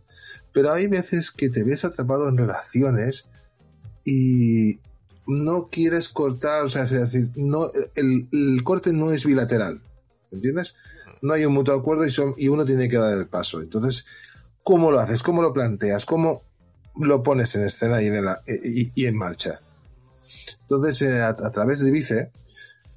Pero 0.53 0.73
hay 0.73 0.87
veces 0.87 1.33
que 1.33 1.51
te 1.51 1.65
ves 1.65 1.85
atrapado 1.85 2.29
en 2.29 2.37
relaciones 2.37 3.27
y 4.05 4.81
no 5.27 5.69
quieres 5.71 6.09
cortar, 6.09 6.65
o 6.65 6.69
sea, 6.69 6.85
es 6.85 6.91
decir, 6.91 7.31
no, 7.37 7.71
el, 7.95 8.29
el 8.33 8.63
corte 8.65 8.93
no 8.93 9.13
es 9.13 9.25
bilateral, 9.25 9.81
¿entiendes? 10.31 10.75
No 11.23 11.35
hay 11.35 11.45
un 11.45 11.53
mutuo 11.53 11.75
acuerdo 11.75 12.07
y, 12.07 12.11
son, 12.11 12.35
y 12.37 12.49
uno 12.49 12.65
tiene 12.65 12.89
que 12.89 12.97
dar 12.97 13.17
el 13.17 13.27
paso. 13.29 13.61
Entonces, 13.61 14.07
¿cómo 14.63 14.91
lo 14.91 14.99
haces? 15.01 15.23
¿Cómo 15.23 15.43
lo 15.43 15.53
planteas? 15.53 16.05
¿Cómo 16.07 16.43
lo 16.97 17.23
pones 17.23 17.55
en 17.55 17.63
escena 17.65 18.03
y 18.03 18.07
en, 18.09 18.25
la- 18.25 18.43
y, 18.47 18.91
y 18.95 19.07
en 19.07 19.17
marcha? 19.17 19.61
Entonces, 20.63 21.03
eh, 21.03 21.21
a, 21.21 21.29
a 21.29 21.51
través 21.51 21.81
de 21.81 21.91
Vice, 21.91 22.31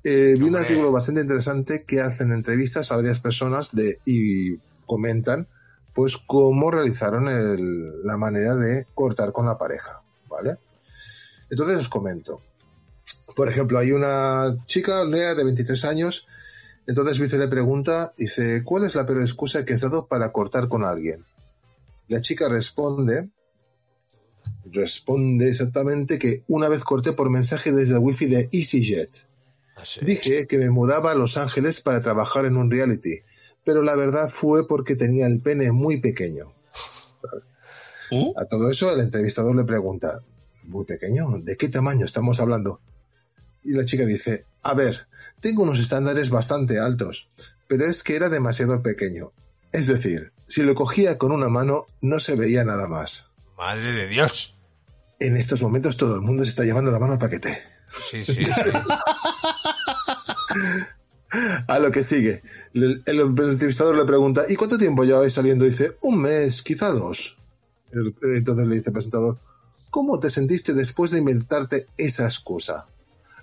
eh, 0.03 0.35
vi 0.37 0.47
un 0.47 0.55
artículo 0.55 0.91
bastante 0.91 1.21
interesante 1.21 1.83
que 1.85 2.01
hacen 2.01 2.31
entrevistas 2.31 2.91
a 2.91 2.95
varias 2.95 3.19
personas 3.19 3.71
de, 3.73 3.99
y 4.05 4.57
comentan 4.85 5.47
pues 5.93 6.17
cómo 6.17 6.71
realizaron 6.71 7.27
el- 7.27 8.03
la 8.03 8.17
manera 8.17 8.55
de 8.55 8.87
cortar 8.95 9.31
con 9.31 9.45
la 9.45 9.57
pareja, 9.57 10.01
¿vale? 10.27 10.57
Entonces 11.49 11.77
os 11.77 11.89
comento. 11.89 12.41
Por 13.35 13.49
ejemplo, 13.49 13.79
hay 13.79 13.91
una 13.91 14.57
chica, 14.67 15.03
Lea, 15.03 15.35
de 15.35 15.43
23 15.43 15.85
años, 15.85 16.27
entonces 16.85 17.19
Vice 17.19 17.37
le 17.37 17.47
pregunta, 17.47 18.13
dice, 18.17 18.63
¿cuál 18.63 18.83
es 18.85 18.95
la 18.95 19.05
peor 19.05 19.21
excusa 19.21 19.65
que 19.65 19.73
has 19.73 19.81
dado 19.81 20.07
para 20.07 20.31
cortar 20.31 20.67
con 20.67 20.83
alguien? 20.83 21.25
La 22.07 22.21
chica 22.21 22.49
responde, 22.49 23.29
responde 24.65 25.49
exactamente 25.49 26.19
que 26.19 26.43
una 26.47 26.67
vez 26.67 26.83
corté 26.83 27.13
por 27.13 27.29
mensaje 27.29 27.71
desde 27.71 27.93
el 27.95 27.99
wifi 27.99 28.25
de 28.25 28.49
EasyJet. 28.51 29.27
Dije 30.01 30.47
que 30.47 30.57
me 30.57 30.69
mudaba 30.69 31.11
a 31.11 31.15
Los 31.15 31.37
Ángeles 31.37 31.81
para 31.81 32.01
trabajar 32.01 32.45
en 32.45 32.57
un 32.57 32.69
reality, 32.69 33.21
pero 33.63 33.81
la 33.81 33.95
verdad 33.95 34.29
fue 34.29 34.67
porque 34.67 34.95
tenía 34.95 35.25
el 35.25 35.39
pene 35.41 35.71
muy 35.71 35.99
pequeño. 35.99 36.53
¿Sabes? 37.21 37.43
A 38.37 38.45
todo 38.45 38.69
eso 38.69 38.91
el 38.93 38.99
entrevistador 38.99 39.55
le 39.55 39.63
pregunta, 39.63 40.21
¿muy 40.65 40.85
pequeño? 40.85 41.29
¿De 41.39 41.57
qué 41.57 41.69
tamaño 41.69 42.05
estamos 42.05 42.39
hablando? 42.39 42.79
Y 43.63 43.71
la 43.71 43.85
chica 43.85 44.05
dice, 44.05 44.45
a 44.61 44.73
ver, 44.73 45.07
tengo 45.39 45.63
unos 45.63 45.79
estándares 45.79 46.29
bastante 46.29 46.79
altos, 46.79 47.29
pero 47.67 47.85
es 47.85 48.03
que 48.03 48.15
era 48.15 48.29
demasiado 48.29 48.81
pequeño. 48.81 49.31
Es 49.71 49.87
decir, 49.87 50.31
si 50.45 50.61
lo 50.63 50.75
cogía 50.75 51.17
con 51.17 51.31
una 51.31 51.49
mano 51.49 51.87
no 52.01 52.19
se 52.19 52.35
veía 52.35 52.63
nada 52.63 52.87
más. 52.87 53.29
Madre 53.57 53.91
de 53.93 54.07
Dios. 54.07 54.57
En 55.19 55.37
estos 55.37 55.61
momentos 55.61 55.97
todo 55.97 56.15
el 56.15 56.21
mundo 56.21 56.43
se 56.43 56.49
está 56.49 56.63
llevando 56.63 56.91
la 56.91 56.99
mano 56.99 57.13
al 57.13 57.19
paquete. 57.19 57.57
Sí, 57.87 58.23
sí, 58.25 58.43
sí. 58.43 58.43
A 61.67 61.79
lo 61.79 61.91
que 61.91 62.03
sigue. 62.03 62.43
El, 62.73 63.01
el 63.05 63.19
entrevistador 63.19 63.97
le 63.97 64.05
pregunta, 64.05 64.43
¿y 64.47 64.55
cuánto 64.55 64.77
tiempo 64.77 65.03
lleváis 65.03 65.33
saliendo? 65.33 65.65
dice, 65.65 65.97
un 66.01 66.21
mes, 66.21 66.61
quizá 66.61 66.89
dos. 66.89 67.37
Entonces 67.91 68.67
le 68.67 68.75
dice 68.75 68.89
el 68.89 68.93
presentador, 68.93 69.39
¿cómo 69.93 70.19
te 70.19 70.31
sentiste 70.31 70.73
después 70.73 71.11
de 71.11 71.19
inventarte 71.19 71.85
esa 71.97 72.25
excusa? 72.25 72.87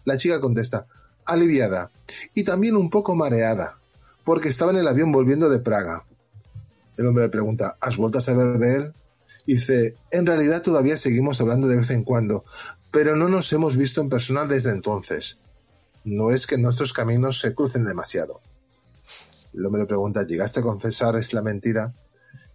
La 0.05 0.17
chica 0.17 0.41
contesta, 0.41 0.89
aliviada 1.25 1.93
y 2.35 2.43
también 2.43 2.75
un 2.75 2.91
poco 2.91 3.15
mareada, 3.15 3.79
porque 4.25 4.49
estaba 4.49 4.73
en 4.73 4.79
el 4.79 4.89
avión 4.89 5.13
volviendo 5.13 5.49
de 5.49 5.61
Praga. 5.61 6.05
El 6.97 7.07
hombre 7.07 7.23
le 7.23 7.31
pregunta, 7.31 7.77
¿has 7.81 7.97
vuelto 7.97 8.19
a 8.19 8.21
saber 8.21 8.59
de 8.59 8.75
él? 8.75 8.93
Y 9.47 9.55
dice, 9.55 9.95
en 10.11 10.27
realidad 10.27 10.61
todavía 10.61 10.97
seguimos 10.97 11.41
hablando 11.41 11.69
de 11.69 11.77
vez 11.77 11.91
en 11.91 12.03
cuando, 12.03 12.45
pero 12.91 13.15
no 13.15 13.29
nos 13.29 13.53
hemos 13.53 13.77
visto 13.77 14.01
en 14.01 14.09
persona 14.09 14.45
desde 14.45 14.73
entonces. 14.73 15.39
No 16.03 16.33
es 16.33 16.49
que 16.49 16.59
nuestros 16.59 16.93
caminos 16.93 17.39
se 17.39 17.55
crucen 17.55 17.85
demasiado. 17.85 18.41
El 19.55 19.65
hombre 19.67 19.83
le 19.83 19.87
pregunta, 19.87 20.27
¿llegaste 20.27 20.59
a 20.59 20.65
confesar 20.65 21.15
es 21.15 21.33
la 21.33 21.43
mentira? 21.43 21.95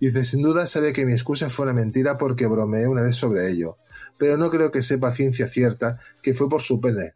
Y 0.01 0.07
dice, 0.07 0.25
sin 0.25 0.41
duda 0.41 0.67
sabe 0.67 0.91
que 0.91 1.05
mi 1.05 1.13
excusa 1.13 1.49
fue 1.49 1.63
una 1.63 1.73
mentira 1.73 2.17
porque 2.17 2.45
bromeé 2.45 2.89
una 2.89 3.01
vez 3.01 3.15
sobre 3.15 3.49
ello, 3.49 3.77
pero 4.17 4.37
no 4.37 4.49
creo 4.49 4.71
que 4.71 4.81
sepa 4.81 5.11
ciencia 5.11 5.47
cierta 5.47 5.99
que 6.21 6.33
fue 6.33 6.49
por 6.49 6.61
su 6.61 6.79
pene. 6.81 7.13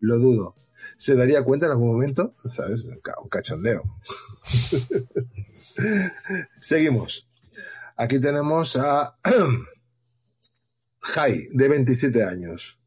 Lo 0.00 0.18
dudo. 0.18 0.56
¿Se 0.96 1.14
daría 1.14 1.44
cuenta 1.44 1.66
en 1.66 1.72
algún 1.72 1.92
momento? 1.92 2.34
¿Sabes? 2.48 2.84
Un 2.84 3.00
ca- 3.00 3.14
un 3.22 3.28
cachondeo. 3.28 3.82
Seguimos. 6.60 7.28
Aquí 7.96 8.18
tenemos 8.20 8.76
a 8.76 9.16
Jai, 11.00 11.48
de 11.52 11.68
27 11.68 12.22
años. 12.24 12.78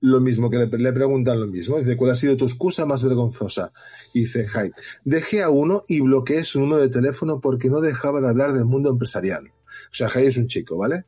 Lo 0.00 0.20
mismo 0.20 0.50
que 0.50 0.58
le, 0.58 0.66
le 0.66 0.92
preguntan 0.92 1.40
lo 1.40 1.46
mismo. 1.46 1.78
Dice, 1.78 1.96
¿cuál 1.96 2.10
ha 2.10 2.14
sido 2.14 2.36
tu 2.36 2.44
excusa 2.44 2.84
más 2.86 3.02
vergonzosa? 3.02 3.72
Y 4.12 4.20
dice 4.20 4.46
Jai, 4.46 4.70
dejé 5.04 5.42
a 5.42 5.50
uno 5.50 5.84
y 5.88 6.00
bloqueé 6.00 6.44
su 6.44 6.60
número 6.60 6.82
de 6.82 6.88
teléfono 6.90 7.40
porque 7.40 7.68
no 7.70 7.80
dejaba 7.80 8.20
de 8.20 8.28
hablar 8.28 8.52
del 8.52 8.66
mundo 8.66 8.90
empresarial. 8.90 9.48
O 9.48 9.94
sea, 9.94 10.08
Jai 10.08 10.26
es 10.26 10.36
un 10.36 10.48
chico, 10.48 10.76
¿vale? 10.76 11.04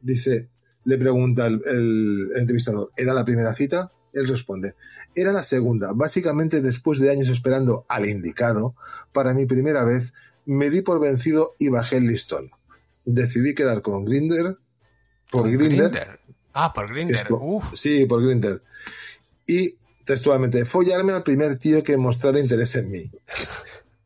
Dice, 0.00 0.48
le 0.84 0.98
pregunta 0.98 1.46
el, 1.46 1.62
el 1.66 2.30
entrevistador, 2.36 2.90
¿era 2.96 3.14
la 3.14 3.24
primera 3.24 3.54
cita? 3.54 3.92
Él 4.12 4.26
responde, 4.26 4.74
era 5.14 5.32
la 5.32 5.42
segunda. 5.42 5.92
Básicamente, 5.92 6.60
después 6.60 6.98
de 6.98 7.10
años 7.10 7.28
esperando 7.28 7.84
al 7.88 8.08
indicado, 8.08 8.74
para 9.12 9.34
mi 9.34 9.46
primera 9.46 9.84
vez, 9.84 10.12
me 10.46 10.70
di 10.70 10.82
por 10.82 11.00
vencido 11.00 11.54
y 11.58 11.68
bajé 11.68 11.98
el 11.98 12.06
listón. 12.06 12.50
Decidí 13.04 13.54
quedar 13.54 13.82
con 13.82 14.04
Grinder, 14.04 14.56
por 15.30 15.50
Grinder. 15.50 16.20
Ah, 16.52 16.72
por 16.72 16.90
Grinder. 16.90 17.26
Sí, 17.72 18.04
por 18.06 18.22
Grinder. 18.22 18.62
Y 19.46 19.76
textualmente, 20.04 20.64
follarme 20.64 21.12
al 21.12 21.22
primer 21.22 21.56
tío 21.56 21.82
que 21.82 21.96
mostrara 21.96 22.40
interés 22.40 22.74
en 22.76 22.90
mí. 22.90 23.10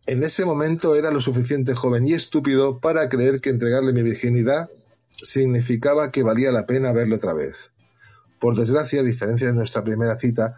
En 0.07 0.23
ese 0.23 0.45
momento 0.45 0.95
era 0.95 1.11
lo 1.11 1.21
suficiente 1.21 1.75
joven 1.75 2.07
y 2.07 2.13
estúpido 2.13 2.79
para 2.79 3.09
creer 3.09 3.41
que 3.41 3.49
entregarle 3.49 3.93
mi 3.95 4.03
virginidad 4.03 4.69
significaba 5.25 6.11
que 6.11 6.23
valía 6.23 6.53
la 6.53 6.67
pena 6.67 6.93
verlo 6.93 7.17
otra 7.17 7.35
vez. 7.35 7.73
Por 8.39 8.57
desgracia, 8.57 9.01
a 9.01 9.05
diferencia 9.05 9.47
de 9.49 9.55
nuestra 9.55 9.83
primera 9.83 10.17
cita, 10.17 10.55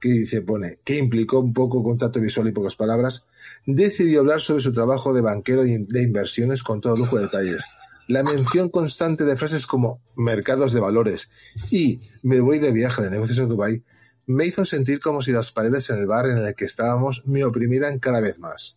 que 0.00 0.08
dice, 0.10 0.42
pone, 0.42 0.80
que 0.84 0.98
implicó 0.98 1.40
un 1.40 1.52
poco 1.52 1.82
contacto 1.82 2.20
visual 2.20 2.48
y 2.48 2.52
pocas 2.52 2.76
palabras, 2.76 3.26
decidió 3.66 4.20
hablar 4.20 4.40
sobre 4.40 4.62
su 4.62 4.72
trabajo 4.72 5.14
de 5.14 5.22
banquero 5.22 5.62
de 5.62 6.02
inversiones 6.02 6.62
con 6.62 6.80
todo 6.80 6.96
lujo 6.96 7.16
de 7.16 7.24
detalles. 7.24 7.64
La 8.06 8.22
mención 8.22 8.68
constante 8.68 9.24
de 9.24 9.36
frases 9.36 9.66
como 9.66 10.02
mercados 10.14 10.74
de 10.74 10.80
valores 10.80 11.30
y 11.70 12.00
me 12.22 12.40
voy 12.40 12.58
de 12.58 12.70
viaje 12.70 13.02
de 13.02 13.10
negocios 13.10 13.38
a 13.38 13.46
Dubái 13.46 13.82
me 14.26 14.46
hizo 14.46 14.64
sentir 14.64 15.00
como 15.00 15.22
si 15.22 15.32
las 15.32 15.52
paredes 15.52 15.88
en 15.90 15.98
el 15.98 16.06
bar 16.06 16.26
en 16.26 16.38
el 16.38 16.54
que 16.54 16.66
estábamos 16.66 17.26
me 17.26 17.44
oprimieran 17.44 17.98
cada 17.98 18.20
vez 18.20 18.38
más. 18.38 18.76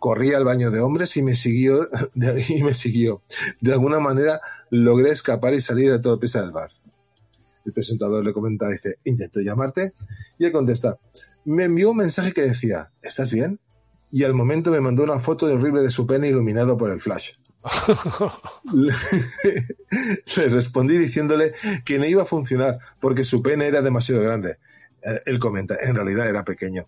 Corrí 0.00 0.34
al 0.34 0.44
baño 0.44 0.72
de 0.72 0.80
hombres 0.80 1.16
y 1.16 1.22
me 1.22 1.36
siguió, 1.36 1.86
y 2.48 2.64
me 2.64 2.74
siguió. 2.74 3.22
De 3.60 3.72
alguna 3.72 4.00
manera 4.00 4.40
logré 4.70 5.10
escapar 5.10 5.54
y 5.54 5.60
salir 5.60 5.92
a 5.92 6.00
toda 6.00 6.18
prisa 6.18 6.40
del 6.40 6.50
bar. 6.50 6.70
El 7.64 7.72
presentador 7.72 8.24
le 8.24 8.32
comenta, 8.32 8.68
dice, 8.68 8.96
intento 9.04 9.40
llamarte. 9.40 9.92
Y 10.38 10.46
él 10.46 10.52
contesta, 10.52 10.98
me 11.44 11.64
envió 11.64 11.90
un 11.90 11.98
mensaje 11.98 12.32
que 12.32 12.42
decía, 12.42 12.90
¿estás 13.02 13.32
bien? 13.32 13.60
Y 14.10 14.24
al 14.24 14.34
momento 14.34 14.70
me 14.72 14.80
mandó 14.80 15.04
una 15.04 15.20
foto 15.20 15.46
horrible 15.46 15.82
de 15.82 15.90
su 15.90 16.06
pene 16.06 16.28
iluminado 16.28 16.76
por 16.76 16.90
el 16.90 17.00
flash. 17.00 17.32
le, 18.72 18.92
le 20.36 20.48
respondí 20.48 20.96
diciéndole 20.96 21.52
que 21.84 21.98
no 21.98 22.06
iba 22.06 22.22
a 22.22 22.26
funcionar 22.26 22.78
porque 22.98 23.22
su 23.22 23.42
pene 23.42 23.66
era 23.66 23.82
demasiado 23.82 24.22
grande. 24.22 24.58
Eh, 25.02 25.20
Él 25.26 25.38
comenta, 25.38 25.76
en 25.80 25.94
realidad 25.94 26.28
era 26.28 26.44
pequeño. 26.44 26.86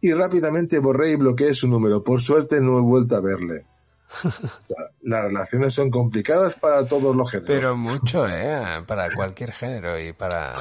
Y 0.00 0.12
rápidamente 0.12 0.78
borré 0.78 1.10
y 1.10 1.16
bloqueé 1.16 1.54
su 1.54 1.68
número. 1.68 2.02
Por 2.02 2.20
suerte 2.20 2.60
no 2.60 2.78
he 2.78 2.82
vuelto 2.82 3.16
a 3.16 3.20
verle. 3.20 3.66
O 4.24 4.30
sea, 4.66 4.90
las 5.02 5.22
relaciones 5.24 5.72
son 5.74 5.90
complicadas 5.90 6.54
para 6.54 6.84
todos 6.86 7.14
los 7.14 7.30
géneros. 7.30 7.48
Pero 7.54 7.76
mucho, 7.76 8.26
¿eh? 8.28 8.82
Para 8.86 9.08
cualquier 9.14 9.52
género 9.52 9.98
y 10.00 10.12
para... 10.12 10.54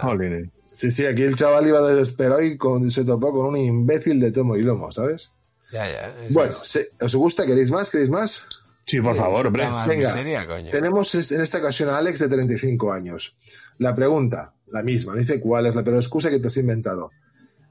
Sí, 0.71 0.91
sí, 0.91 1.05
aquí 1.05 1.23
el 1.23 1.35
chaval 1.35 1.67
iba 1.67 1.81
desesperado 1.89 2.41
y 2.41 2.57
con- 2.57 2.89
se 2.91 3.03
topó 3.03 3.33
con 3.33 3.47
un 3.47 3.57
imbécil 3.57 4.19
de 4.19 4.31
tomo 4.31 4.55
y 4.55 4.61
lomo, 4.61 4.91
¿sabes? 4.91 5.31
Ya, 5.71 5.89
ya. 5.89 6.15
Bueno, 6.29 6.55
es. 6.63 6.89
¿os 7.01 7.15
gusta? 7.15 7.45
¿Queréis 7.45 7.69
más? 7.69 7.89
¿Queréis 7.89 8.09
más? 8.09 8.45
Sí, 8.85 9.01
por 9.01 9.13
favor, 9.15 9.47
hombre. 9.47 9.65
Venga, 9.65 9.85
miseria, 9.87 10.47
coño. 10.47 10.69
tenemos 10.69 11.13
en 11.31 11.41
esta 11.41 11.57
ocasión 11.59 11.89
a 11.89 11.97
Alex 11.97 12.19
de 12.19 12.29
35 12.29 12.91
años. 12.93 13.35
La 13.77 13.93
pregunta, 13.93 14.53
la 14.67 14.81
misma, 14.81 15.15
dice 15.15 15.39
cuál 15.39 15.65
es 15.67 15.75
la 15.75 15.83
peor 15.83 15.97
excusa 15.97 16.29
que 16.29 16.39
te 16.39 16.47
has 16.47 16.57
inventado. 16.57 17.11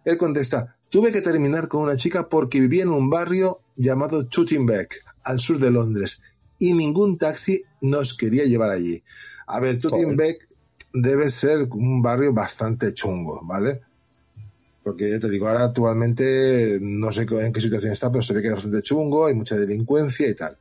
Él 0.04 0.16
contesta, 0.18 0.76
tuve 0.90 1.12
que 1.12 1.20
terminar 1.20 1.68
con 1.68 1.82
una 1.82 1.96
chica 1.96 2.28
porque 2.28 2.60
vivía 2.60 2.82
en 2.82 2.90
un 2.90 3.10
barrio 3.10 3.60
llamado 3.76 4.26
Tooting-Bec, 4.26 4.94
al 5.24 5.38
sur 5.38 5.58
de 5.58 5.70
Londres, 5.70 6.22
y 6.58 6.72
ningún 6.72 7.18
taxi 7.18 7.62
nos 7.80 8.14
quería 8.14 8.44
llevar 8.44 8.70
allí. 8.70 9.02
A 9.46 9.60
ver, 9.60 9.78
Tooting-Bec 9.78 10.48
debe 10.92 11.30
ser 11.30 11.68
un 11.70 12.02
barrio 12.02 12.32
bastante 12.32 12.94
chungo, 12.94 13.44
¿vale? 13.44 13.82
Porque 14.82 15.10
ya 15.10 15.20
te 15.20 15.28
digo, 15.28 15.48
ahora 15.48 15.64
actualmente 15.64 16.78
no 16.80 17.12
sé 17.12 17.26
en 17.28 17.52
qué 17.52 17.60
situación 17.60 17.92
está, 17.92 18.10
pero 18.10 18.22
se 18.22 18.32
ve 18.32 18.40
que 18.40 18.48
es 18.48 18.54
bastante 18.54 18.82
chungo, 18.82 19.26
hay 19.26 19.34
mucha 19.34 19.56
delincuencia 19.56 20.26
y 20.28 20.34
tal. 20.34 20.56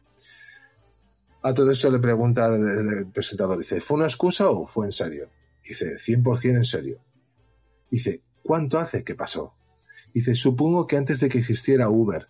A 1.44 1.54
todo 1.54 1.72
esto 1.72 1.90
le 1.90 2.00
pregunta 2.00 2.48
el, 2.48 2.98
el 2.98 3.06
presentador, 3.08 3.58
dice, 3.58 3.80
¿fue 3.80 3.96
una 3.96 4.08
excusa 4.08 4.50
o 4.50 4.66
fue 4.66 4.88
en 4.88 4.92
serio? 4.92 5.30
Dice, 5.64 5.96
100% 5.96 6.50
en 6.50 6.66
serio. 6.66 7.00
Dice, 7.90 8.22
¿cuánto 8.44 8.78
hace 8.78 9.04
que 9.04 9.16
pasó? 9.16 9.57
Dice, 10.14 10.36
supongo 10.36 10.88
que 10.88 10.98
antes 10.98 11.20
de 11.20 11.30
que 11.30 11.40
existiera 11.40 11.90
Uber. 11.90 12.28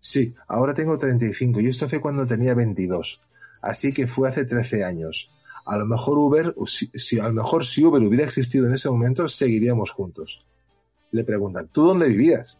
Sí, 0.00 0.34
ahora 0.48 0.74
tengo 0.74 0.98
35 0.98 1.60
y 1.60 1.66
esto 1.68 1.88
fue 1.88 2.00
cuando 2.00 2.26
tenía 2.26 2.54
22. 2.54 3.20
Así 3.62 3.92
que 3.94 4.06
fue 4.06 4.28
hace 4.28 4.44
13 4.44 4.84
años. 4.84 5.30
A 5.64 5.78
lo 5.78 5.86
mejor 5.86 6.18
Uber, 6.18 6.54
si, 6.66 6.90
si- 6.92 7.18
a 7.18 7.28
lo 7.28 7.32
mejor 7.32 7.64
si 7.64 7.82
Uber 7.84 8.02
hubiera 8.02 8.24
existido 8.24 8.66
en 8.66 8.74
ese 8.74 8.90
momento, 8.90 9.26
seguiríamos 9.28 9.90
juntos. 9.90 10.44
Le 11.10 11.24
preguntan, 11.24 11.68
¿tú 11.72 11.84
dónde 11.86 12.08
vivías? 12.08 12.58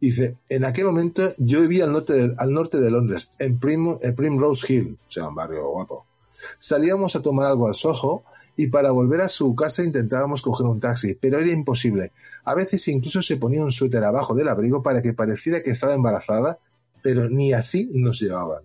Dice, 0.00 0.38
en 0.48 0.64
aquel 0.64 0.86
momento 0.86 1.32
yo 1.38 1.60
vivía 1.60 1.84
al 1.84 1.92
norte 1.92 2.14
de, 2.14 2.34
al 2.36 2.52
norte 2.52 2.80
de 2.80 2.90
Londres, 2.90 3.30
en, 3.38 3.60
Prim- 3.60 3.98
en 4.02 4.14
Primrose 4.16 4.72
Hill, 4.72 4.98
o 5.06 5.10
sea, 5.12 5.28
un 5.28 5.34
barrio 5.36 5.68
guapo. 5.68 6.06
Salíamos 6.58 7.14
a 7.14 7.22
tomar 7.22 7.46
algo 7.46 7.68
al 7.68 7.74
Soho 7.74 8.24
y 8.62 8.66
para 8.66 8.90
volver 8.90 9.22
a 9.22 9.28
su 9.28 9.54
casa 9.54 9.82
intentábamos 9.82 10.42
coger 10.42 10.66
un 10.66 10.78
taxi, 10.80 11.14
pero 11.14 11.38
era 11.38 11.50
imposible. 11.50 12.12
A 12.44 12.54
veces 12.54 12.86
incluso 12.88 13.22
se 13.22 13.38
ponía 13.38 13.64
un 13.64 13.72
suéter 13.72 14.04
abajo 14.04 14.34
del 14.34 14.48
abrigo 14.48 14.82
para 14.82 15.00
que 15.00 15.14
pareciera 15.14 15.62
que 15.62 15.70
estaba 15.70 15.94
embarazada, 15.94 16.58
pero 17.02 17.28
ni 17.30 17.54
así 17.54 17.88
nos 17.94 18.20
llevaban. 18.20 18.62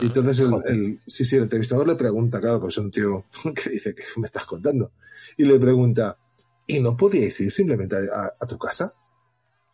Y 0.00 0.06
entonces 0.06 0.40
el, 0.40 0.52
el- 0.66 0.98
sí, 1.06 1.24
sí, 1.24 1.36
el 1.36 1.44
entrevistador 1.44 1.86
le 1.86 1.94
pregunta, 1.94 2.40
claro, 2.40 2.60
pues 2.60 2.74
es 2.74 2.78
un 2.78 2.90
tío 2.90 3.24
que 3.54 3.70
dice, 3.70 3.94
¿qué 3.94 4.02
me 4.16 4.26
estás 4.26 4.44
contando? 4.44 4.90
Y 5.36 5.44
le 5.44 5.58
pregunta, 5.60 6.18
¿y 6.66 6.80
no 6.80 6.96
podíais 6.96 7.38
ir 7.40 7.52
simplemente 7.52 7.94
a, 7.96 8.22
a- 8.24 8.34
a 8.40 8.46
tu 8.46 8.58
casa? 8.58 8.92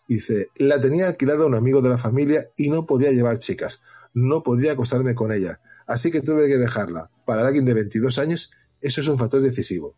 Dice, 0.06 0.48
la 0.56 0.78
tenía 0.78 1.06
alquilada 1.08 1.46
un 1.46 1.54
amigo 1.54 1.80
de 1.80 1.88
la 1.88 1.96
familia 1.96 2.50
y 2.58 2.68
no 2.68 2.84
podía 2.84 3.10
llevar 3.12 3.38
chicas, 3.38 3.80
no 4.12 4.42
podía 4.42 4.72
acostarme 4.72 5.14
con 5.14 5.32
ella, 5.32 5.60
así 5.86 6.10
que 6.10 6.20
tuve 6.20 6.48
que 6.48 6.58
dejarla. 6.58 7.10
Para 7.24 7.46
alguien 7.46 7.64
de 7.64 7.72
22 7.72 8.18
años, 8.18 8.50
eso 8.86 9.00
es 9.00 9.08
un 9.08 9.18
factor 9.18 9.40
decisivo. 9.40 9.94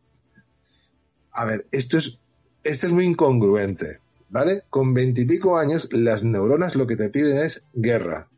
A 1.33 1.45
ver, 1.45 1.67
esto 1.71 1.99
es, 1.99 2.19
esto 2.65 2.87
es 2.87 2.93
muy 2.93 3.05
incongruente, 3.05 4.01
¿vale? 4.31 4.65
Con 4.71 4.95
veintipico 4.95 5.59
años, 5.59 5.89
las 5.93 6.25
neuronas 6.25 6.77
lo 6.77 6.87
que 6.87 6.97
te 6.97 7.11
piden 7.11 7.39
es 7.39 7.65
guerra. 7.75 8.29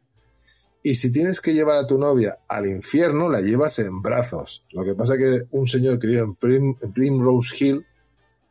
Y 0.82 0.94
si 0.94 1.12
tienes 1.12 1.40
que 1.40 1.52
llevar 1.54 1.76
a 1.78 1.86
tu 1.86 1.98
novia 1.98 2.38
al 2.48 2.66
infierno, 2.66 3.28
la 3.28 3.40
llevas 3.40 3.78
en 3.78 4.00
brazos. 4.00 4.64
Lo 4.70 4.84
que 4.84 4.94
pasa 4.94 5.16
que 5.18 5.42
un 5.50 5.66
señor 5.68 5.98
que 5.98 6.06
vive 6.06 6.20
en, 6.20 6.34
Prim- 6.34 6.76
en 6.80 6.92
Primrose 6.92 7.64
Hill 7.64 7.86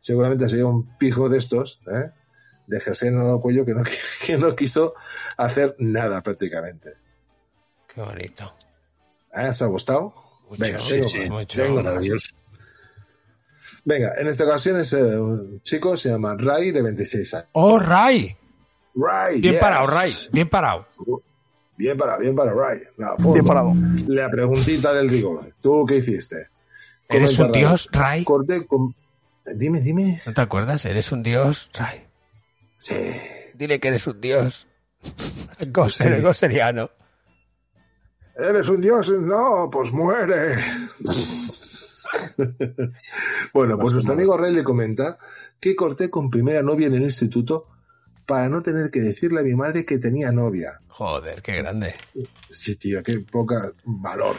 seguramente 0.00 0.48
sería 0.48 0.66
un 0.66 0.96
pijo 0.98 1.28
de 1.28 1.38
estos, 1.38 1.80
¿eh? 1.92 2.10
de 2.66 2.80
jersey 2.80 3.08
en 3.08 3.18
el 3.20 3.40
cuello 3.40 3.64
que 3.64 3.72
no, 3.74 3.82
que 4.26 4.36
no 4.36 4.54
quiso 4.54 4.94
hacer 5.36 5.74
nada 5.78 6.22
prácticamente. 6.22 6.94
Qué 7.92 8.00
bonito. 8.02 8.52
¿Eh? 9.34 9.48
¿Os 9.48 9.62
ha 9.62 9.66
gustado? 9.66 10.14
Mucho, 10.48 10.62
Venga, 10.62 10.80
sí, 10.80 10.88
tengo 10.92 11.08
sí, 11.08 11.18
mucho. 11.28 11.62
Venga, 13.84 14.12
en 14.18 14.26
esta 14.26 14.44
ocasión 14.44 14.78
es 14.80 14.92
eh, 14.92 15.18
un 15.18 15.60
chico, 15.62 15.96
se 15.96 16.10
llama 16.10 16.34
Ray, 16.38 16.72
de 16.72 16.82
26 16.82 17.34
años. 17.34 17.48
¡Oh, 17.52 17.78
Ray! 17.78 18.36
Ray, 18.94 19.40
Bien 19.40 19.54
yes. 19.54 19.60
parado, 19.60 19.86
Ray. 19.86 20.12
Bien 20.32 20.48
parado. 20.48 20.86
Bien 21.76 21.96
parado, 21.96 22.20
bien 22.20 22.34
parado, 22.34 22.60
Ray. 22.60 22.80
La 22.96 23.16
foto. 23.16 23.32
Bien 23.34 23.44
parado. 23.46 23.72
La 24.08 24.28
preguntita 24.30 24.92
del 24.92 25.08
rigor. 25.08 25.52
¿Tú 25.60 25.86
qué 25.86 25.96
hiciste? 25.96 26.36
¿Eres 27.08 27.38
un 27.38 27.52
dios, 27.52 27.88
Ray? 27.92 28.24
Corté 28.24 28.66
con... 28.66 28.94
Dime, 29.54 29.80
dime. 29.80 30.20
¿No 30.26 30.34
te 30.34 30.40
acuerdas? 30.42 30.84
¿Eres 30.84 31.10
un 31.12 31.22
dios, 31.22 31.70
Ray? 31.74 32.04
Sí. 32.76 32.94
Dile 33.54 33.80
que 33.80 33.88
eres 33.88 34.06
un 34.06 34.20
dios. 34.20 34.66
Gos- 35.72 35.94
Sí. 35.94 36.20
Goseriano. 36.20 36.90
¿Eres 38.38 38.68
un 38.68 38.80
dios? 38.80 39.10
No, 39.10 39.68
pues 39.70 39.90
muere. 39.92 40.64
bueno, 43.52 43.78
pues 43.78 43.92
nuestro 43.94 44.14
amigo 44.14 44.36
Ray 44.36 44.54
le 44.54 44.64
comenta 44.64 45.18
que 45.60 45.74
corté 45.74 46.08
con 46.10 46.30
primera 46.30 46.62
novia 46.62 46.86
en 46.86 46.94
el 46.94 47.02
instituto 47.02 47.66
para 48.26 48.48
no 48.48 48.62
tener 48.62 48.90
que 48.90 49.00
decirle 49.00 49.40
a 49.40 49.42
mi 49.42 49.54
madre 49.54 49.84
que 49.84 49.98
tenía 49.98 50.30
novia. 50.30 50.80
Joder, 50.88 51.42
qué 51.42 51.56
grande. 51.56 51.94
Sí, 52.50 52.76
tío, 52.76 53.02
qué 53.02 53.20
poca 53.20 53.72
valor. 53.84 54.36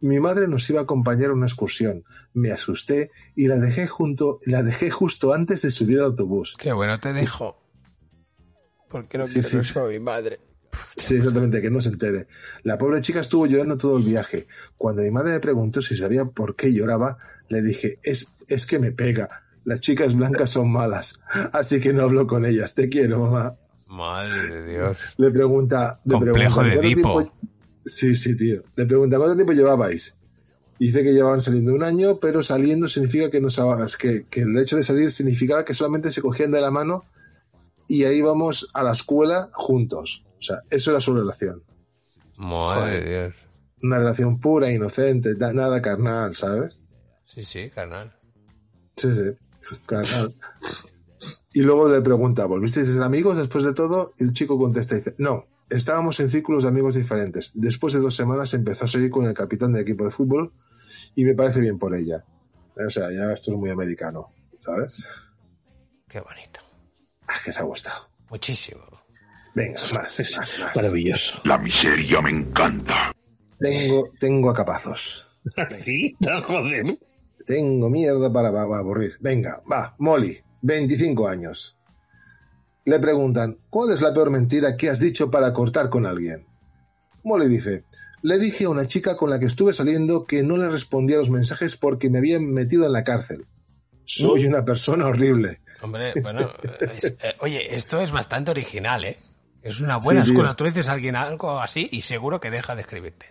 Mi 0.00 0.18
madre 0.18 0.48
nos 0.48 0.68
iba 0.70 0.80
a 0.80 0.82
acompañar 0.84 1.30
a 1.30 1.34
una 1.34 1.46
excursión. 1.46 2.04
Me 2.32 2.50
asusté 2.50 3.10
y 3.36 3.46
la 3.48 3.56
dejé 3.56 3.86
junto, 3.86 4.38
la 4.46 4.62
dejé 4.62 4.90
justo 4.90 5.32
antes 5.32 5.62
de 5.62 5.70
subir 5.70 5.98
al 5.98 6.06
autobús. 6.06 6.54
Qué 6.58 6.72
bueno 6.72 6.98
te 6.98 7.12
dejo. 7.12 7.56
Porque 8.88 9.18
no 9.18 9.24
Sí, 9.24 9.34
quiero 9.40 9.48
sí. 9.48 9.58
eso 9.70 9.84
a 9.84 9.88
mi 9.88 10.00
madre. 10.00 10.40
Sí, 10.96 11.16
exactamente, 11.16 11.60
que 11.60 11.70
no 11.70 11.80
se 11.80 11.88
entere. 11.88 12.26
La 12.62 12.78
pobre 12.78 13.00
chica 13.00 13.20
estuvo 13.20 13.46
llorando 13.46 13.76
todo 13.76 13.98
el 13.98 14.04
viaje. 14.04 14.46
Cuando 14.76 15.02
mi 15.02 15.10
madre 15.10 15.32
me 15.32 15.40
preguntó 15.40 15.82
si 15.82 15.96
sabía 15.96 16.24
por 16.24 16.56
qué 16.56 16.72
lloraba, 16.72 17.18
le 17.48 17.62
dije, 17.62 17.98
es, 18.02 18.28
es 18.48 18.66
que 18.66 18.78
me 18.78 18.92
pega. 18.92 19.28
Las 19.64 19.80
chicas 19.80 20.14
blancas 20.14 20.50
son 20.50 20.70
malas, 20.70 21.20
así 21.52 21.80
que 21.80 21.92
no 21.92 22.02
hablo 22.02 22.26
con 22.26 22.44
ellas. 22.46 22.74
Te 22.74 22.88
quiero, 22.88 23.20
mamá. 23.20 23.56
Madre 23.88 24.48
de 24.48 24.72
Dios. 24.72 24.98
Le 25.16 25.30
pregunta, 25.30 26.00
le 26.04 26.12
Complejo 26.12 26.60
pregunta, 26.60 26.62
de 26.62 26.74
"¿Cuánto 26.76 26.86
Edipo". 26.86 27.18
tiempo-" 27.18 27.50
Sí, 27.84 28.14
sí, 28.14 28.36
tío. 28.36 28.62
Le 28.76 28.86
pregunta, 28.86 29.16
¿cuánto 29.18 29.34
tiempo 29.34 29.52
llevabais? 29.52 30.16
Dice 30.78 31.02
que 31.02 31.12
llevaban 31.12 31.40
saliendo 31.40 31.74
un 31.74 31.82
año, 31.82 32.18
pero 32.20 32.42
saliendo 32.42 32.88
significa 32.88 33.30
que 33.30 33.40
no 33.40 33.50
sabes, 33.50 33.96
que, 33.96 34.26
que 34.30 34.42
el 34.42 34.56
hecho 34.58 34.76
de 34.76 34.84
salir 34.84 35.10
significaba 35.10 35.64
que 35.64 35.74
solamente 35.74 36.10
se 36.10 36.22
cogían 36.22 36.50
de 36.52 36.60
la 36.60 36.70
mano 36.70 37.04
y 37.88 38.04
ahí 38.04 38.18
íbamos 38.18 38.70
a 38.72 38.82
la 38.82 38.92
escuela 38.92 39.50
juntos. 39.52 40.24
O 40.40 40.42
sea, 40.42 40.62
eso 40.70 40.90
era 40.90 41.00
su 41.00 41.14
relación. 41.14 41.62
Madre 42.36 43.00
de 43.02 43.08
Dios. 43.08 43.34
Una 43.82 43.98
relación 43.98 44.40
pura, 44.40 44.70
inocente, 44.70 45.34
da- 45.34 45.52
nada 45.52 45.80
carnal, 45.82 46.34
¿sabes? 46.34 46.80
Sí, 47.26 47.44
sí, 47.44 47.70
carnal. 47.70 48.14
Sí, 48.96 49.08
sí, 49.14 49.76
carnal. 49.86 50.34
Y 51.52 51.62
luego 51.62 51.88
le 51.88 52.00
pregunta, 52.00 52.46
¿volvisteis 52.46 52.88
a 52.88 52.92
ser 52.94 53.02
amigos 53.02 53.36
después 53.36 53.64
de 53.64 53.74
todo? 53.74 54.12
Y 54.18 54.24
el 54.24 54.32
chico 54.32 54.58
contesta 54.58 54.94
y 54.94 54.98
dice, 54.98 55.14
no, 55.18 55.46
estábamos 55.68 56.18
en 56.20 56.30
círculos 56.30 56.62
de 56.62 56.68
amigos 56.70 56.94
diferentes. 56.94 57.52
Después 57.54 57.92
de 57.92 58.00
dos 58.00 58.14
semanas 58.16 58.54
empezó 58.54 58.84
a 58.84 58.88
salir 58.88 59.10
con 59.10 59.26
el 59.26 59.34
capitán 59.34 59.72
del 59.72 59.82
equipo 59.82 60.04
de 60.04 60.10
fútbol 60.10 60.52
y 61.14 61.24
me 61.24 61.34
parece 61.34 61.60
bien 61.60 61.78
por 61.78 61.94
ella. 61.94 62.24
O 62.76 62.88
sea, 62.90 63.10
ya 63.12 63.32
esto 63.32 63.52
es 63.52 63.58
muy 63.58 63.70
americano, 63.70 64.32
¿sabes? 64.60 65.04
Qué 66.08 66.20
bonito. 66.20 66.60
Ah, 67.26 67.34
que 67.44 67.52
se 67.52 67.60
ha 67.60 67.64
gustado. 67.64 68.08
Muchísimo. 68.30 68.82
Venga, 69.54 69.80
más, 69.94 70.20
más, 70.36 70.54
más. 70.60 70.76
Maravilloso. 70.76 71.40
La 71.44 71.58
miseria 71.58 72.20
me 72.22 72.30
encanta. 72.30 73.12
Tengo, 73.58 74.08
tengo 74.18 74.50
a 74.50 74.54
capazos. 74.54 75.30
¿Sí? 75.80 76.14
No, 76.20 76.42
joder. 76.42 76.96
Tengo 77.46 77.88
mierda 77.90 78.32
para, 78.32 78.52
para 78.52 78.78
aburrir. 78.78 79.16
Venga, 79.20 79.62
va, 79.70 79.94
Molly, 79.98 80.38
25 80.62 81.26
años. 81.28 81.76
Le 82.84 82.98
preguntan, 82.98 83.58
¿cuál 83.68 83.92
es 83.92 84.00
la 84.00 84.12
peor 84.14 84.30
mentira 84.30 84.76
que 84.76 84.88
has 84.88 85.00
dicho 85.00 85.30
para 85.30 85.52
cortar 85.52 85.90
con 85.90 86.06
alguien? 86.06 86.46
Molly 87.24 87.48
dice, 87.48 87.84
le 88.22 88.38
dije 88.38 88.64
a 88.64 88.70
una 88.70 88.86
chica 88.86 89.16
con 89.16 89.30
la 89.30 89.38
que 89.38 89.46
estuve 89.46 89.72
saliendo 89.72 90.24
que 90.26 90.42
no 90.42 90.56
le 90.56 90.68
respondía 90.68 91.16
a 91.16 91.18
los 91.20 91.30
mensajes 91.30 91.76
porque 91.76 92.08
me 92.08 92.18
habían 92.18 92.52
metido 92.52 92.86
en 92.86 92.92
la 92.92 93.04
cárcel. 93.04 93.46
Soy 94.04 94.46
una 94.46 94.64
persona 94.64 95.06
horrible. 95.06 95.60
Hombre, 95.82 96.12
bueno, 96.22 96.50
es- 96.96 97.04
eh, 97.04 97.16
oye, 97.40 97.74
esto 97.76 98.00
es 98.00 98.10
bastante 98.10 98.50
original, 98.50 99.04
¿eh? 99.04 99.18
Es 99.62 99.80
una 99.80 99.96
buena 99.98 100.24
Sí, 100.24 100.30
excusa. 100.32 100.56
Tú 100.56 100.64
dices 100.64 100.88
a 100.88 100.92
alguien 100.92 101.16
algo 101.16 101.60
así 101.60 101.88
y 101.90 102.00
seguro 102.00 102.40
que 102.40 102.50
deja 102.50 102.74
de 102.74 102.82
escribirte. 102.82 103.26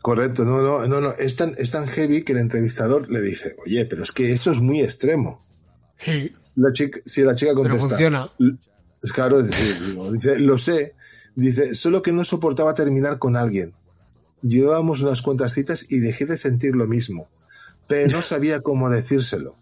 Correcto, 0.00 0.44
no, 0.44 0.62
no, 0.62 0.86
no, 0.86 1.00
no. 1.00 1.12
Es 1.12 1.36
tan, 1.36 1.54
es 1.58 1.70
tan 1.70 1.86
heavy 1.86 2.22
que 2.22 2.32
el 2.32 2.38
entrevistador 2.38 3.10
le 3.10 3.20
dice, 3.20 3.56
oye, 3.64 3.84
pero 3.84 4.02
es 4.02 4.12
que 4.12 4.30
eso 4.30 4.50
es 4.50 4.60
muy 4.60 4.80
extremo. 4.80 5.44
Sí. 5.98 6.32
La 6.56 6.72
chica, 6.72 7.00
si 7.04 7.22
la 7.22 7.34
chica 7.34 7.54
contesta. 7.54 7.96
Pero 7.96 8.28
funciona. 8.28 8.58
Claro, 9.12 9.42
dice, 9.42 9.78
dice, 10.12 10.38
lo 10.38 10.58
sé. 10.58 10.94
Dice, 11.34 11.74
solo 11.74 12.02
que 12.02 12.12
no 12.12 12.24
soportaba 12.24 12.74
terminar 12.74 13.18
con 13.18 13.36
alguien. 13.36 13.74
Llevábamos 14.42 15.02
unas 15.02 15.22
cuantas 15.22 15.52
citas 15.52 15.86
y 15.88 15.98
dejé 15.98 16.26
de 16.26 16.36
sentir 16.36 16.74
lo 16.74 16.86
mismo. 16.86 17.28
Pero 17.86 18.10
no 18.10 18.22
sabía 18.22 18.60
cómo 18.60 18.90
decírselo. 18.90 19.56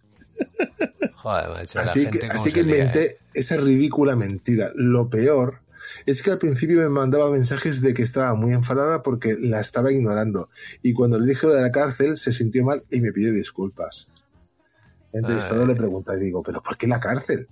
Joder, 1.14 1.48
macho, 1.48 1.78
la 1.78 1.84
Así 1.84 2.02
gente 2.02 2.18
que, 2.18 2.26
así 2.26 2.52
que 2.52 2.60
inventé 2.60 3.04
¿eh? 3.04 3.18
esa 3.34 3.56
ridícula 3.56 4.16
mentira. 4.16 4.70
Lo 4.74 5.08
peor 5.08 5.60
es 6.06 6.22
que 6.22 6.30
al 6.30 6.38
principio 6.38 6.78
me 6.78 6.88
mandaba 6.88 7.30
mensajes 7.30 7.80
de 7.82 7.92
que 7.92 8.02
estaba 8.02 8.34
muy 8.34 8.52
enfadada 8.52 9.02
porque 9.02 9.36
la 9.38 9.60
estaba 9.60 9.92
ignorando. 9.92 10.48
Y 10.82 10.92
cuando 10.92 11.18
le 11.18 11.26
dije 11.26 11.46
lo 11.46 11.52
de 11.54 11.62
la 11.62 11.72
cárcel, 11.72 12.16
se 12.16 12.32
sintió 12.32 12.64
mal 12.64 12.84
y 12.90 13.00
me 13.00 13.12
pidió 13.12 13.32
disculpas. 13.32 14.08
El 15.12 15.20
entrevistador 15.20 15.62
Ay. 15.62 15.68
le 15.68 15.76
pregunta 15.76 16.14
y 16.16 16.20
digo, 16.20 16.42
¿pero 16.42 16.62
por 16.62 16.76
qué 16.78 16.86
la 16.86 17.00
cárcel? 17.00 17.48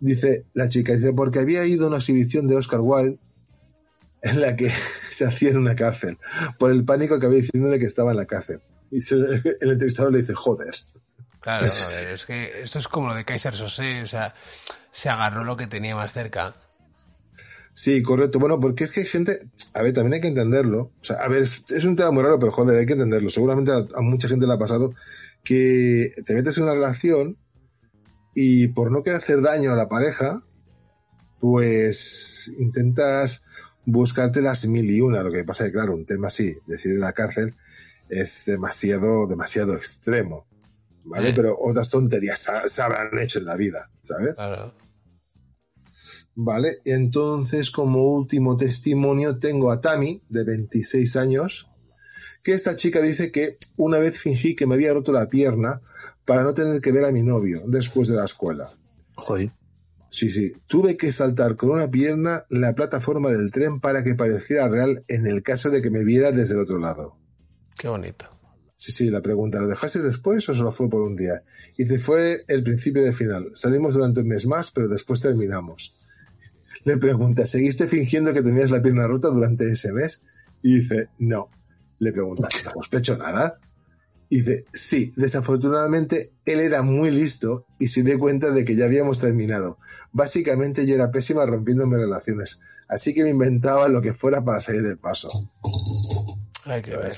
Dice 0.00 0.44
la 0.54 0.68
chica, 0.68 0.92
dice, 0.94 1.12
porque 1.12 1.38
había 1.40 1.64
ido 1.64 1.86
a 1.86 1.88
una 1.88 1.96
exhibición 1.98 2.46
de 2.46 2.56
Oscar 2.56 2.80
Wilde 2.80 3.18
en 4.22 4.40
la 4.40 4.54
que 4.56 4.70
se 5.10 5.24
hacía 5.24 5.50
en 5.50 5.56
una 5.58 5.74
cárcel, 5.76 6.18
por 6.58 6.70
el 6.70 6.84
pánico 6.84 7.18
que 7.18 7.26
había 7.26 7.38
diciéndole 7.40 7.78
que 7.78 7.86
estaba 7.86 8.10
en 8.10 8.16
la 8.18 8.26
cárcel. 8.26 8.60
Y 8.90 9.00
se- 9.00 9.14
el 9.60 9.70
entrevistador 9.70 10.12
le 10.12 10.20
dice, 10.20 10.34
joder. 10.34 10.74
Claro, 11.40 11.66
joder, 11.86 12.08
es 12.10 12.26
que 12.26 12.62
esto 12.62 12.78
es 12.80 12.88
como 12.88 13.08
lo 13.08 13.14
de 13.14 13.24
Kaiser 13.24 13.54
Sose, 13.54 14.02
o 14.02 14.06
sea, 14.06 14.34
se 14.90 15.08
agarró 15.08 15.44
lo 15.44 15.56
que 15.56 15.66
tenía 15.68 15.94
más 15.94 16.12
cerca. 16.12 16.56
Sí, 17.78 18.02
correcto. 18.02 18.40
Bueno, 18.40 18.58
porque 18.58 18.82
es 18.82 18.90
que 18.90 19.02
hay 19.02 19.06
gente, 19.06 19.38
a 19.72 19.82
ver, 19.82 19.92
también 19.92 20.14
hay 20.14 20.20
que 20.20 20.26
entenderlo. 20.26 20.90
O 21.00 21.04
sea, 21.04 21.18
a 21.18 21.28
ver, 21.28 21.42
es, 21.42 21.62
es 21.70 21.84
un 21.84 21.94
tema 21.94 22.10
muy 22.10 22.24
raro, 22.24 22.36
pero 22.36 22.50
joder, 22.50 22.76
hay 22.76 22.86
que 22.86 22.94
entenderlo. 22.94 23.30
Seguramente 23.30 23.70
a, 23.70 23.86
a 23.94 24.00
mucha 24.00 24.26
gente 24.26 24.48
le 24.48 24.54
ha 24.54 24.58
pasado 24.58 24.94
que 25.44 26.12
te 26.26 26.34
metes 26.34 26.58
en 26.58 26.64
una 26.64 26.74
relación 26.74 27.38
y 28.34 28.66
por 28.66 28.90
no 28.90 29.04
querer 29.04 29.20
hacer 29.20 29.42
daño 29.42 29.70
a 29.70 29.76
la 29.76 29.88
pareja, 29.88 30.42
pues 31.38 32.52
intentas 32.58 33.44
buscarte 33.86 34.40
las 34.40 34.66
mil 34.66 34.90
y 34.90 35.00
una. 35.00 35.22
Lo 35.22 35.30
que 35.30 35.44
pasa 35.44 35.64
es 35.64 35.70
que, 35.70 35.74
claro, 35.74 35.94
un 35.94 36.04
tema 36.04 36.26
así, 36.26 36.56
decir 36.66 36.98
la 36.98 37.12
cárcel, 37.12 37.54
es 38.08 38.42
demasiado, 38.44 39.28
demasiado 39.28 39.74
extremo. 39.74 40.48
¿Vale? 41.04 41.32
Pero 41.32 41.56
otras 41.56 41.88
tonterías 41.88 42.40
se, 42.40 42.50
se 42.68 42.82
habrán 42.82 43.16
hecho 43.20 43.38
en 43.38 43.44
la 43.44 43.56
vida, 43.56 43.88
¿sabes? 44.02 44.34
Claro. 44.34 44.74
Vale, 46.40 46.82
entonces 46.84 47.68
como 47.68 48.14
último 48.14 48.56
testimonio 48.56 49.40
tengo 49.40 49.72
a 49.72 49.80
Tami, 49.80 50.22
de 50.28 50.44
26 50.44 51.16
años, 51.16 51.68
que 52.44 52.52
esta 52.52 52.76
chica 52.76 53.00
dice 53.00 53.32
que 53.32 53.58
una 53.76 53.98
vez 53.98 54.16
fingí 54.20 54.54
que 54.54 54.64
me 54.64 54.76
había 54.76 54.94
roto 54.94 55.10
la 55.10 55.28
pierna 55.28 55.80
para 56.24 56.44
no 56.44 56.54
tener 56.54 56.80
que 56.80 56.92
ver 56.92 57.06
a 57.06 57.10
mi 57.10 57.24
novio 57.24 57.62
después 57.66 58.06
de 58.06 58.14
la 58.14 58.24
escuela. 58.24 58.70
Joder. 59.16 59.50
Sí, 60.10 60.30
sí, 60.30 60.52
tuve 60.68 60.96
que 60.96 61.10
saltar 61.10 61.56
con 61.56 61.70
una 61.70 61.90
pierna 61.90 62.46
la 62.50 62.72
plataforma 62.72 63.30
del 63.30 63.50
tren 63.50 63.80
para 63.80 64.04
que 64.04 64.14
pareciera 64.14 64.68
real 64.68 65.04
en 65.08 65.26
el 65.26 65.42
caso 65.42 65.70
de 65.70 65.82
que 65.82 65.90
me 65.90 66.04
viera 66.04 66.30
desde 66.30 66.54
el 66.54 66.60
otro 66.60 66.78
lado. 66.78 67.16
Qué 67.76 67.88
bonito. 67.88 68.26
Sí, 68.76 68.92
sí, 68.92 69.10
la 69.10 69.22
pregunta, 69.22 69.58
¿lo 69.58 69.66
dejaste 69.66 70.02
después 70.02 70.48
o 70.48 70.54
solo 70.54 70.70
fue 70.70 70.88
por 70.88 71.02
un 71.02 71.16
día? 71.16 71.42
Y 71.76 71.82
dice, 71.82 71.98
fue 71.98 72.44
el 72.46 72.62
principio 72.62 73.02
del 73.02 73.12
final. 73.12 73.50
Salimos 73.54 73.94
durante 73.94 74.20
un 74.20 74.28
mes 74.28 74.46
más, 74.46 74.70
pero 74.70 74.86
después 74.86 75.20
terminamos. 75.20 75.97
Le 76.88 76.96
pregunta, 76.96 77.44
¿seguiste 77.44 77.86
fingiendo 77.86 78.32
que 78.32 78.40
tenías 78.42 78.70
la 78.70 78.80
pierna 78.80 79.06
rota 79.06 79.28
durante 79.28 79.70
ese 79.70 79.92
mes? 79.92 80.22
Y 80.62 80.76
dice, 80.80 81.08
no. 81.18 81.50
Le 81.98 82.12
pregunta, 82.12 82.48
¿no 82.64 82.70
hemos 82.70 82.88
hecho 82.92 83.14
nada? 83.18 83.58
Y 84.30 84.36
dice, 84.38 84.64
sí, 84.72 85.10
desafortunadamente 85.14 86.32
él 86.46 86.60
era 86.60 86.80
muy 86.80 87.10
listo 87.10 87.66
y 87.78 87.88
se 87.88 88.02
dio 88.02 88.18
cuenta 88.18 88.50
de 88.52 88.64
que 88.64 88.74
ya 88.74 88.86
habíamos 88.86 89.20
terminado. 89.20 89.78
Básicamente 90.12 90.86
yo 90.86 90.94
era 90.94 91.10
pésima 91.10 91.44
rompiéndome 91.44 91.98
relaciones, 91.98 92.58
así 92.88 93.12
que 93.12 93.22
me 93.24 93.30
inventaba 93.30 93.88
lo 93.88 94.00
que 94.00 94.14
fuera 94.14 94.42
para 94.42 94.60
salir 94.60 94.82
del 94.82 94.96
paso. 94.98 95.28
Hay 96.64 96.80
que 96.80 96.96
ver. 96.96 97.12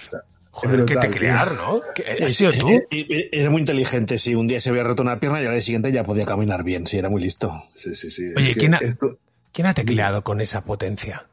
Joder, 0.53 0.77
brutal, 0.79 1.01
teclear, 1.11 1.49
tío. 1.51 1.57
¿no? 1.59 1.81
¿Que- 1.95 2.25
¿Has 2.25 2.33
sido 2.33 2.53
tú? 2.53 2.69
Eh, 2.71 2.87
eh, 2.91 3.07
eh, 3.09 3.29
Era 3.33 3.51
muy 3.51 3.61
inteligente, 3.61 4.19
sí. 4.19 4.35
Un 4.35 4.49
día 4.49 4.59
se 4.61 4.71
había 4.71 4.83
roto 4.83 5.03
una 5.03 5.21
pierna 5.21 5.41
y 5.41 5.47
al 5.47 5.53
día 5.53 5.63
siguiente 5.63 5.93
ya 5.93 6.03
podía 6.03 6.27
caminar 6.27 6.65
bien, 6.65 6.89
sí, 6.89 6.99
era 6.99 7.09
muy 7.09 7.23
listo. 7.23 7.53
Sí, 7.77 7.95
sí, 7.95 8.11
sí. 8.11 8.33
Oye, 8.37 8.49
es 8.51 8.55
que 8.55 8.61
¿quién 8.61 8.75
ha, 8.75 8.79
esto- 8.79 9.19
quién 9.53 9.67
ha 9.67 9.75
tecleado 9.75 10.23
con 10.23 10.41
esa 10.41 10.65
potencia? 10.65 11.27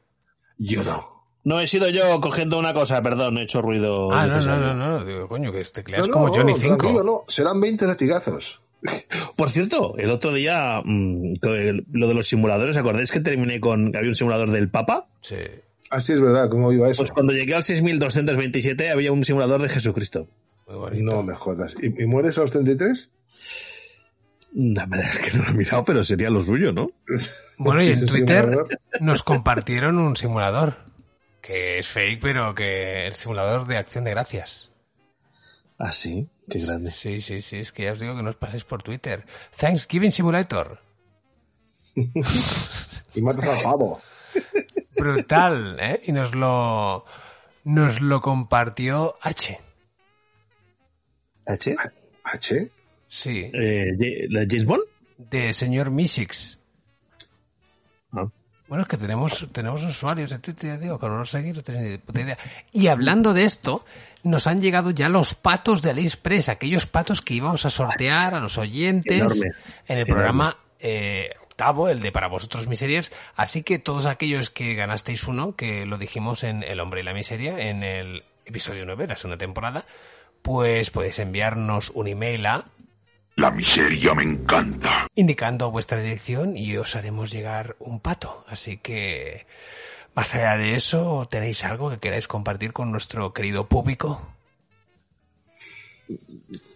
Yo 0.58 0.84
no. 0.84 1.18
No 1.44 1.60
he 1.62 1.68
sido 1.68 1.88
yo 1.90 2.20
cogiendo 2.20 2.60
una 2.60 2.74
cosa, 2.74 3.02
perdón, 3.02 3.36
no 3.36 3.40
he 3.40 3.44
hecho 3.44 3.62
ruido. 3.62 4.12
Ah, 4.12 4.26
no, 4.26 4.42
no, 4.42 4.58
no, 4.58 4.74
no, 4.74 5.06
digo, 5.06 5.28
coño, 5.30 5.52
que 5.54 5.64
tecleas 5.64 6.06
No, 6.08 6.14
como 6.14 6.28
Johnny 6.28 6.54
tranquilo, 6.56 6.90
5. 7.00 7.04
no, 7.04 7.24
serán 7.28 7.62
20 7.62 7.88
latigazos. 7.88 8.62
Por 9.36 9.50
cierto, 9.50 9.96
el 9.98 10.10
otro 10.12 10.34
día, 10.34 10.82
mm, 10.84 11.36
lo 11.92 12.08
de 12.08 12.14
los 12.14 12.28
simuladores, 12.28 12.76
¿acordáis 12.76 13.12
que 13.12 13.22
terminé 13.22 13.60
con 13.62 13.92
que 13.92 13.98
había 13.98 14.10
un 14.10 14.16
simulador 14.16 14.52
del 14.52 14.70
Papa? 14.70 15.08
Sí. 15.22 15.36
Así 15.90 16.12
es 16.12 16.20
verdad, 16.20 16.50
¿cómo 16.50 16.72
iba 16.74 16.90
eso? 16.90 16.98
Pues 16.98 17.12
cuando 17.12 17.32
llegué 17.34 17.56
al 17.56 17.64
6227 17.64 18.90
había 18.92 19.12
un 19.14 19.24
simulador 19.24 19.62
de 19.62 19.70
Jesucristo. 19.70 20.28
Muy 20.68 20.76
bonito. 20.78 21.04
No 21.16 21.24
me 21.24 21.34
jodas. 21.34 21.76
¿Y, 21.82 22.04
y 22.04 22.06
mueres 22.08 22.38
a 22.38 22.42
los 22.42 22.52
33? 22.52 23.10
La 24.60 24.88
verdad 24.88 25.08
es 25.08 25.20
que 25.20 25.38
no 25.38 25.44
lo 25.44 25.50
he 25.52 25.54
mirado, 25.54 25.84
pero 25.84 26.04
sería 26.04 26.32
lo 26.32 26.42
suyo, 26.42 26.74
¿no? 26.74 26.90
Bueno, 27.60 27.80
y 27.84 27.90
en 27.90 28.08
Twitter 28.08 28.58
nos 29.02 29.22
compartieron 29.22 30.00
un 30.00 30.16
simulador. 30.16 30.78
Que 31.42 31.78
es 31.78 31.88
fake, 31.88 32.20
pero 32.20 32.56
que 32.56 33.06
el 33.06 33.14
simulador 33.14 33.68
de 33.68 33.78
acción 33.78 34.06
de 34.06 34.12
gracias. 34.12 34.72
Ah, 35.78 35.92
sí, 35.92 36.28
qué 36.50 36.58
grande. 36.58 36.90
Sí, 36.90 37.22
sí, 37.22 37.42
sí, 37.42 37.58
es 37.58 37.72
que 37.72 37.84
ya 37.84 37.92
os 37.92 38.00
digo 38.00 38.16
que 38.16 38.24
no 38.24 38.32
os 38.32 38.36
paséis 38.36 38.64
por 38.64 38.82
Twitter. 38.82 39.28
Thanksgiving 39.56 40.12
Simulator. 40.12 40.82
Y 41.94 43.22
matas 43.22 43.46
al 43.46 43.62
pavo. 43.62 44.02
Brutal, 44.96 45.78
¿eh? 45.80 46.02
Y 46.06 46.12
nos 46.14 46.34
lo, 46.34 47.06
nos 47.64 48.02
lo 48.02 48.22
compartió 48.22 49.18
H. 49.22 49.60
¿H? 51.46 51.76
¿H? 52.24 52.72
Sí, 53.08 53.50
Eh, 53.54 54.28
¿La 54.30 54.42
James 54.42 54.66
Bond? 54.66 54.84
de 55.18 55.54
señor 55.54 55.90
Misix. 55.92 56.60
Ah. 58.12 58.28
Bueno, 58.68 58.84
es 58.84 58.88
que 58.88 58.98
tenemos, 58.98 59.48
tenemos 59.52 59.84
usuarios 59.84 60.30
Twitter, 60.42 60.72
ya 60.72 60.78
digo, 60.78 61.00
con 61.00 61.16
no 61.16 61.24
seguir, 61.26 61.56
no 61.56 61.64
tenéis 61.64 61.92
ni 61.92 61.98
puta 61.98 62.22
idea. 62.22 62.38
Y 62.72 62.88
hablando 62.88 63.34
de 63.34 63.46
esto, 63.46 63.86
nos 64.24 64.46
han 64.46 64.62
llegado 64.62 64.92
ya 64.92 65.10
los 65.10 65.36
patos 65.36 65.82
de 65.82 65.92
AliExpress, 65.92 66.50
aquellos 66.50 66.86
patos 66.86 67.22
que 67.22 67.36
íbamos 67.36 67.66
a 67.66 67.70
sortear 67.70 68.36
a 68.36 68.40
los 68.40 68.58
oyentes 68.58 69.18
Enorme, 69.18 69.52
en 69.88 69.98
el 69.98 70.06
programa 70.06 70.58
eh, 70.80 71.30
octavo, 71.44 71.88
el 71.88 72.02
de 72.02 72.12
Para 72.12 72.28
Vosotros 72.28 72.68
Miserias. 72.68 73.12
Así 73.36 73.64
que 73.64 73.80
todos 73.80 74.06
aquellos 74.06 74.50
que 74.50 74.76
ganasteis 74.76 75.24
uno, 75.28 75.56
que 75.56 75.86
lo 75.86 75.98
dijimos 75.98 76.44
en 76.44 76.62
El 76.64 76.82
Hombre 76.82 77.02
y 77.02 77.04
la 77.04 77.14
Miseria, 77.14 77.58
en 77.70 77.84
el 77.84 78.24
episodio 78.46 78.86
9 78.86 79.04
de 79.04 79.08
la 79.10 79.16
segunda 79.16 79.38
temporada, 79.38 79.86
pues 80.42 80.92
podéis 80.92 81.20
enviarnos 81.20 81.90
un 81.92 82.08
email 82.08 82.46
a 82.46 82.66
La 83.38 83.52
miseria 83.52 84.14
me 84.16 84.24
encanta. 84.24 85.08
indicando 85.16 85.70
vuestra 85.72 86.02
dirección 86.02 86.58
y 86.58 86.76
os 86.78 86.96
haremos 86.96 87.32
llegar 87.32 87.76
un 87.80 88.00
pato. 88.00 88.44
Así 88.48 88.78
que, 88.78 89.46
más 90.16 90.34
allá 90.34 90.58
de 90.58 90.76
eso, 90.76 91.28
¿tenéis 91.30 91.64
algo 91.64 91.90
que 91.92 92.00
queráis 92.00 92.28
compartir 92.28 92.74
con 92.74 92.92
nuestro 92.92 93.34
querido 93.34 93.68
público? 93.68 94.22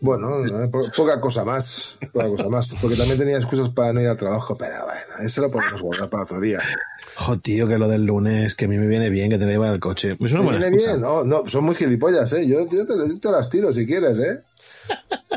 Bueno, 0.02 0.40
no, 0.40 0.70
po- 0.70 0.92
poca 0.96 1.20
cosa 1.20 1.44
más. 1.46 1.98
Poca 2.14 2.28
cosa 2.28 2.50
más. 2.50 2.76
Porque 2.82 2.96
también 2.98 3.18
tenía 3.18 3.38
excusas 3.38 3.70
para 3.70 3.94
no 3.94 4.02
ir 4.02 4.08
al 4.10 4.18
trabajo, 4.18 4.56
pero 4.58 4.84
bueno, 4.86 5.26
eso 5.26 5.42
lo 5.42 5.50
podemos 5.50 5.82
guardar 5.82 6.10
para 6.10 6.24
otro 6.24 6.40
día. 6.40 6.60
Jo, 7.16 7.40
tío, 7.40 7.68
que 7.68 7.78
lo 7.78 7.88
del 7.88 8.06
lunes, 8.06 8.54
que 8.56 8.66
a 8.66 8.68
mí 8.68 8.78
me 8.78 8.88
viene 8.88 9.10
bien 9.10 9.30
que 9.30 9.38
te 9.38 9.46
llevar 9.46 9.70
al 9.70 9.80
coche. 9.80 10.12
Es 10.20 10.32
una 10.32 10.42
¿Te 10.42 10.46
buena 10.46 10.60
viene 10.60 10.76
excusa. 10.76 10.92
bien? 10.98 11.02
No, 11.02 11.24
no, 11.24 11.48
son 11.48 11.64
muy 11.64 11.76
gilipollas, 11.76 12.32
¿eh? 12.34 12.48
Yo, 12.48 12.60
yo 12.70 12.86
te, 12.86 12.94
yo 12.98 13.20
te 13.20 13.32
las 13.32 13.50
tiro 13.50 13.72
si 13.74 13.86
quieres, 13.86 14.18
¿eh? 14.20 14.44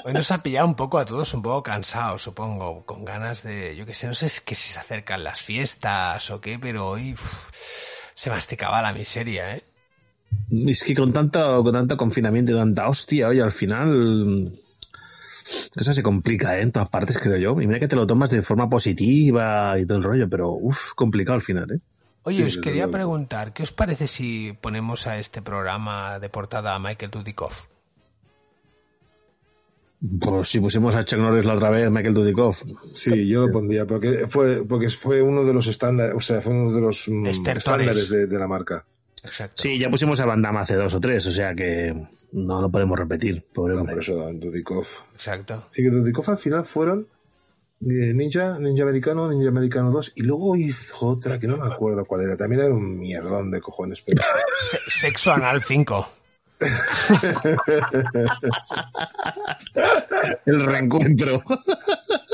Hoy 0.05 0.12
nos 0.12 0.31
ha 0.31 0.39
pillado 0.39 0.66
un 0.66 0.74
poco 0.74 0.98
a 0.98 1.05
todos 1.05 1.32
un 1.32 1.43
poco 1.43 1.62
cansados, 1.62 2.22
supongo, 2.22 2.85
con 2.85 3.05
ganas 3.05 3.43
de, 3.43 3.74
yo 3.74 3.86
qué 3.86 3.94
sé, 3.94 4.06
no 4.06 4.14
sé 4.14 4.28
si 4.28 4.43
que 4.43 4.55
si 4.55 4.72
se 4.72 4.78
acercan 4.78 5.24
las 5.24 5.40
fiestas 5.40 6.31
o 6.31 6.40
qué, 6.40 6.59
pero 6.59 6.90
hoy 6.90 7.14
uf, 7.14 7.51
se 8.14 8.28
masticaba 8.28 8.82
la 8.82 8.93
miseria, 8.93 9.56
¿eh? 9.56 9.62
Es 10.51 10.85
que 10.85 10.94
con 10.94 11.12
tanto, 11.12 11.62
con 11.62 11.72
tanto 11.72 11.97
confinamiento 11.97 12.52
y 12.52 12.55
tanta 12.55 12.89
hostia, 12.89 13.28
oye, 13.28 13.43
al 13.43 13.52
final. 13.52 14.52
Eso 15.76 15.93
se 15.93 16.02
complica, 16.02 16.59
¿eh? 16.59 16.62
En 16.62 16.72
todas 16.72 16.89
partes, 16.89 17.18
creo 17.18 17.36
yo. 17.36 17.60
Y 17.60 17.66
mira 17.66 17.81
que 17.81 17.89
te 17.89 17.97
lo 17.97 18.06
tomas 18.06 18.31
de 18.31 18.43
forma 18.43 18.68
positiva 18.68 19.78
y 19.78 19.86
todo 19.86 19.98
el 19.98 20.05
rollo, 20.05 20.28
pero 20.28 20.51
uff, 20.51 20.93
complicado 20.94 21.36
al 21.36 21.43
final, 21.43 21.70
¿eh? 21.72 21.78
Oye, 22.24 22.36
Sí, 22.36 22.43
os 22.43 22.56
quería 22.56 22.89
preguntar, 22.89 23.52
¿qué 23.52 23.62
os 23.62 23.72
parece 23.72 24.06
si 24.06 24.56
ponemos 24.59 25.06
a 25.06 25.18
este 25.18 25.43
programa 25.43 26.18
de 26.18 26.31
portada 26.31 26.74
a 26.74 26.78
Michael 26.78 27.10
Dudikoff? 27.10 27.64
Pues 30.20 30.48
si 30.48 30.60
pusimos 30.60 30.94
a 30.94 31.05
Chuck 31.05 31.18
Norris 31.18 31.44
la 31.47 31.55
otra 31.55 31.70
vez, 31.70 31.90
Michael 31.90 32.12
Dudikoff. 32.14 32.62
Sí, 32.94 33.26
yo 33.26 33.47
lo 33.47 33.52
pondría, 33.52 33.86
porque 33.86 34.26
fue, 34.28 34.64
porque 34.66 34.90
fue 34.90 35.22
uno 35.22 35.44
de 35.44 35.55
los 35.55 35.66
estándares, 35.66 36.14
o 36.14 36.20
sea, 36.20 36.43
fue 36.43 36.52
uno 36.52 36.72
de 36.72 36.81
los 36.81 37.09
mm, 37.09 37.26
estándares 37.26 38.09
de, 38.10 38.26
de 38.26 38.39
la 38.39 38.47
marca. 38.47 38.85
Exacto. 39.24 39.62
Sí, 39.62 39.78
ya 39.78 39.89
pusimos 39.89 40.20
a 40.20 40.26
Bandama 40.26 40.60
hace 40.60 40.74
dos 40.74 40.93
o 40.93 41.01
tres, 41.01 41.26
o 41.26 41.31
sea 41.31 41.55
que 41.55 41.94
no 42.32 42.60
lo 42.60 42.70
podemos 42.70 42.98
repetir, 42.98 43.43
pobre 43.55 43.72
No, 43.74 43.81
hombre. 43.81 43.94
por 43.94 44.02
eso 44.02 44.31
Dudikov. 44.35 44.86
Exacto. 45.14 45.66
Sí, 45.70 45.82
que 45.82 45.89
Dudikov 45.89 46.28
al 46.28 46.36
final 46.39 46.64
fueron 46.66 47.06
eh, 47.81 48.12
Ninja, 48.14 48.59
Ninja 48.59 48.82
Americano, 48.82 49.31
Ninja 49.31 49.48
Americano 49.48 49.90
2, 49.90 50.12
y 50.16 50.22
luego 50.24 50.55
hizo 50.56 51.06
otra 51.06 51.39
que 51.40 51.47
no 51.47 51.56
me 51.56 51.72
acuerdo 51.72 52.05
cuál 52.05 52.22
era. 52.24 52.36
También 52.36 52.60
era 52.60 52.74
un 52.74 52.98
mierdón 52.98 53.51
de 53.51 53.62
cojones, 53.62 54.02
pero... 54.02 54.22
Se- 54.60 54.78
sexo 54.90 55.32
anal 55.32 55.62
5. 55.62 56.09
El 60.47 60.64
reencuentro. 60.64 61.43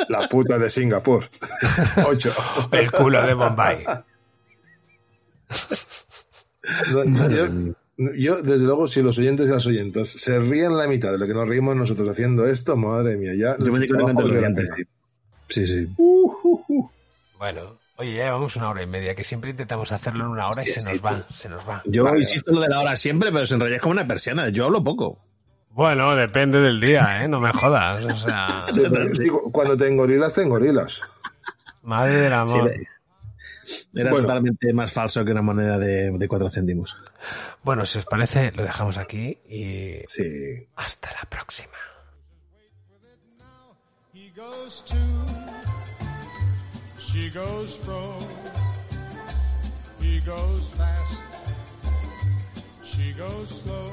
La 0.09 0.29
puta 0.29 0.57
de 0.59 0.71
Singapur. 0.71 1.29
8. 2.05 2.35
El 2.73 2.93
culo 2.93 3.23
de 3.23 3.35
Bombay. 3.35 3.85
yo, 6.93 7.05
yo, 8.15 8.43
desde 8.43 8.65
luego, 8.65 8.87
si 8.87 9.03
los 9.03 9.19
oyentes 9.19 9.49
y 9.49 9.51
las 9.51 9.67
oyentas 9.67 10.09
se 10.09 10.39
ríen 10.39 10.77
la 10.77 10.87
mitad 10.87 11.11
de 11.13 11.19
lo 11.19 11.27
que 11.27 11.35
nos 11.35 11.49
reímos 11.49 11.75
nosotros 11.77 12.09
haciendo 12.09 12.47
esto, 12.47 12.77
madre 12.77 13.17
mía, 13.17 13.35
ya... 13.35 13.57
Yo 13.59 13.73
me 13.73 13.87
pena. 13.87 14.15
Sí, 15.49 15.67
sí. 15.67 15.89
Bueno, 17.39 17.80
oye, 18.01 18.15
ya 18.15 18.25
llevamos 18.25 18.57
una 18.57 18.69
hora 18.71 18.83
y 18.83 18.87
media, 18.87 19.15
que 19.15 19.23
siempre 19.25 19.51
intentamos 19.51 19.93
hacerlo 19.93 20.25
en 20.25 20.31
una 20.31 20.49
hora 20.49 20.63
y 20.63 20.67
se 20.69 20.83
nos 20.83 21.05
va, 21.05 21.25
se 21.31 21.49
nos 21.49 21.69
va. 21.69 21.83
Yo 21.85 22.05
insisto 22.17 22.51
en 22.51 22.57
lo 22.57 22.63
de 22.63 22.69
la 22.69 22.81
hora 22.81 22.97
siempre, 22.97 23.31
pero 23.33 23.47
se 23.47 23.55
enrolla 23.55 23.79
como 23.79 23.93
una 23.93 24.07
persiana. 24.07 24.49
Yo 24.49 24.65
hablo 24.67 24.83
poco. 24.83 25.19
Bueno, 25.71 26.17
depende 26.17 26.61
del 26.61 26.81
día, 26.81 27.23
¿eh? 27.23 27.29
No 27.29 27.39
me 27.41 27.53
jodas. 27.53 28.03
O 28.05 28.17
sea, 28.17 28.63
Sí, 28.73 28.83
pero 28.93 29.07
digo, 29.07 29.53
cuando 29.53 29.77
te 29.77 29.87
engorilas, 29.87 30.35
te 30.35 30.43
engorilas. 30.43 31.01
madre 31.83 32.15
del 32.17 32.33
amor. 32.33 32.71
Sí, 33.65 33.85
Era 33.95 34.11
Bueno. 34.11 34.27
totalmente 34.27 34.73
más 34.75 34.93
falso 34.93 35.25
que 35.25 35.31
una 35.31 35.43
moneda 35.43 35.79
de, 35.79 36.11
de 36.11 36.29
cuatro 36.29 36.51
céntimos. 36.51 36.97
Bueno, 37.63 37.87
si 37.87 37.99
os 37.99 38.07
parece, 38.07 38.51
lo 38.53 38.65
dejamos 38.65 38.99
aquí 38.99 39.39
y 39.49 40.01
Sí. 40.09 40.67
hasta 40.75 41.11
la 41.13 41.29
próxima. 41.29 41.77
She 47.13 47.29
goes 47.29 47.75
from, 47.75 48.23
he 50.01 50.21
goes 50.21 50.69
fast. 50.69 51.25
She 52.85 53.11
goes 53.13 53.49
slow, 53.49 53.91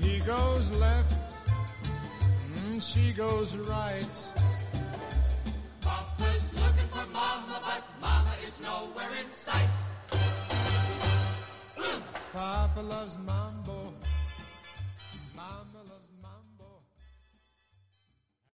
he 0.00 0.20
goes 0.20 0.70
left, 0.78 1.36
and 2.56 2.82
she 2.82 3.12
goes 3.12 3.54
right. 3.58 4.16
Papa's 5.82 6.50
looking 6.54 6.88
for 6.88 7.06
Mama, 7.12 7.60
but 7.62 7.84
Mama 8.00 8.32
is 8.46 8.62
nowhere 8.62 9.10
in 9.20 9.28
sight. 9.28 9.68
Papa 12.32 12.80
loves 12.80 13.18
Mambo. 13.18 13.87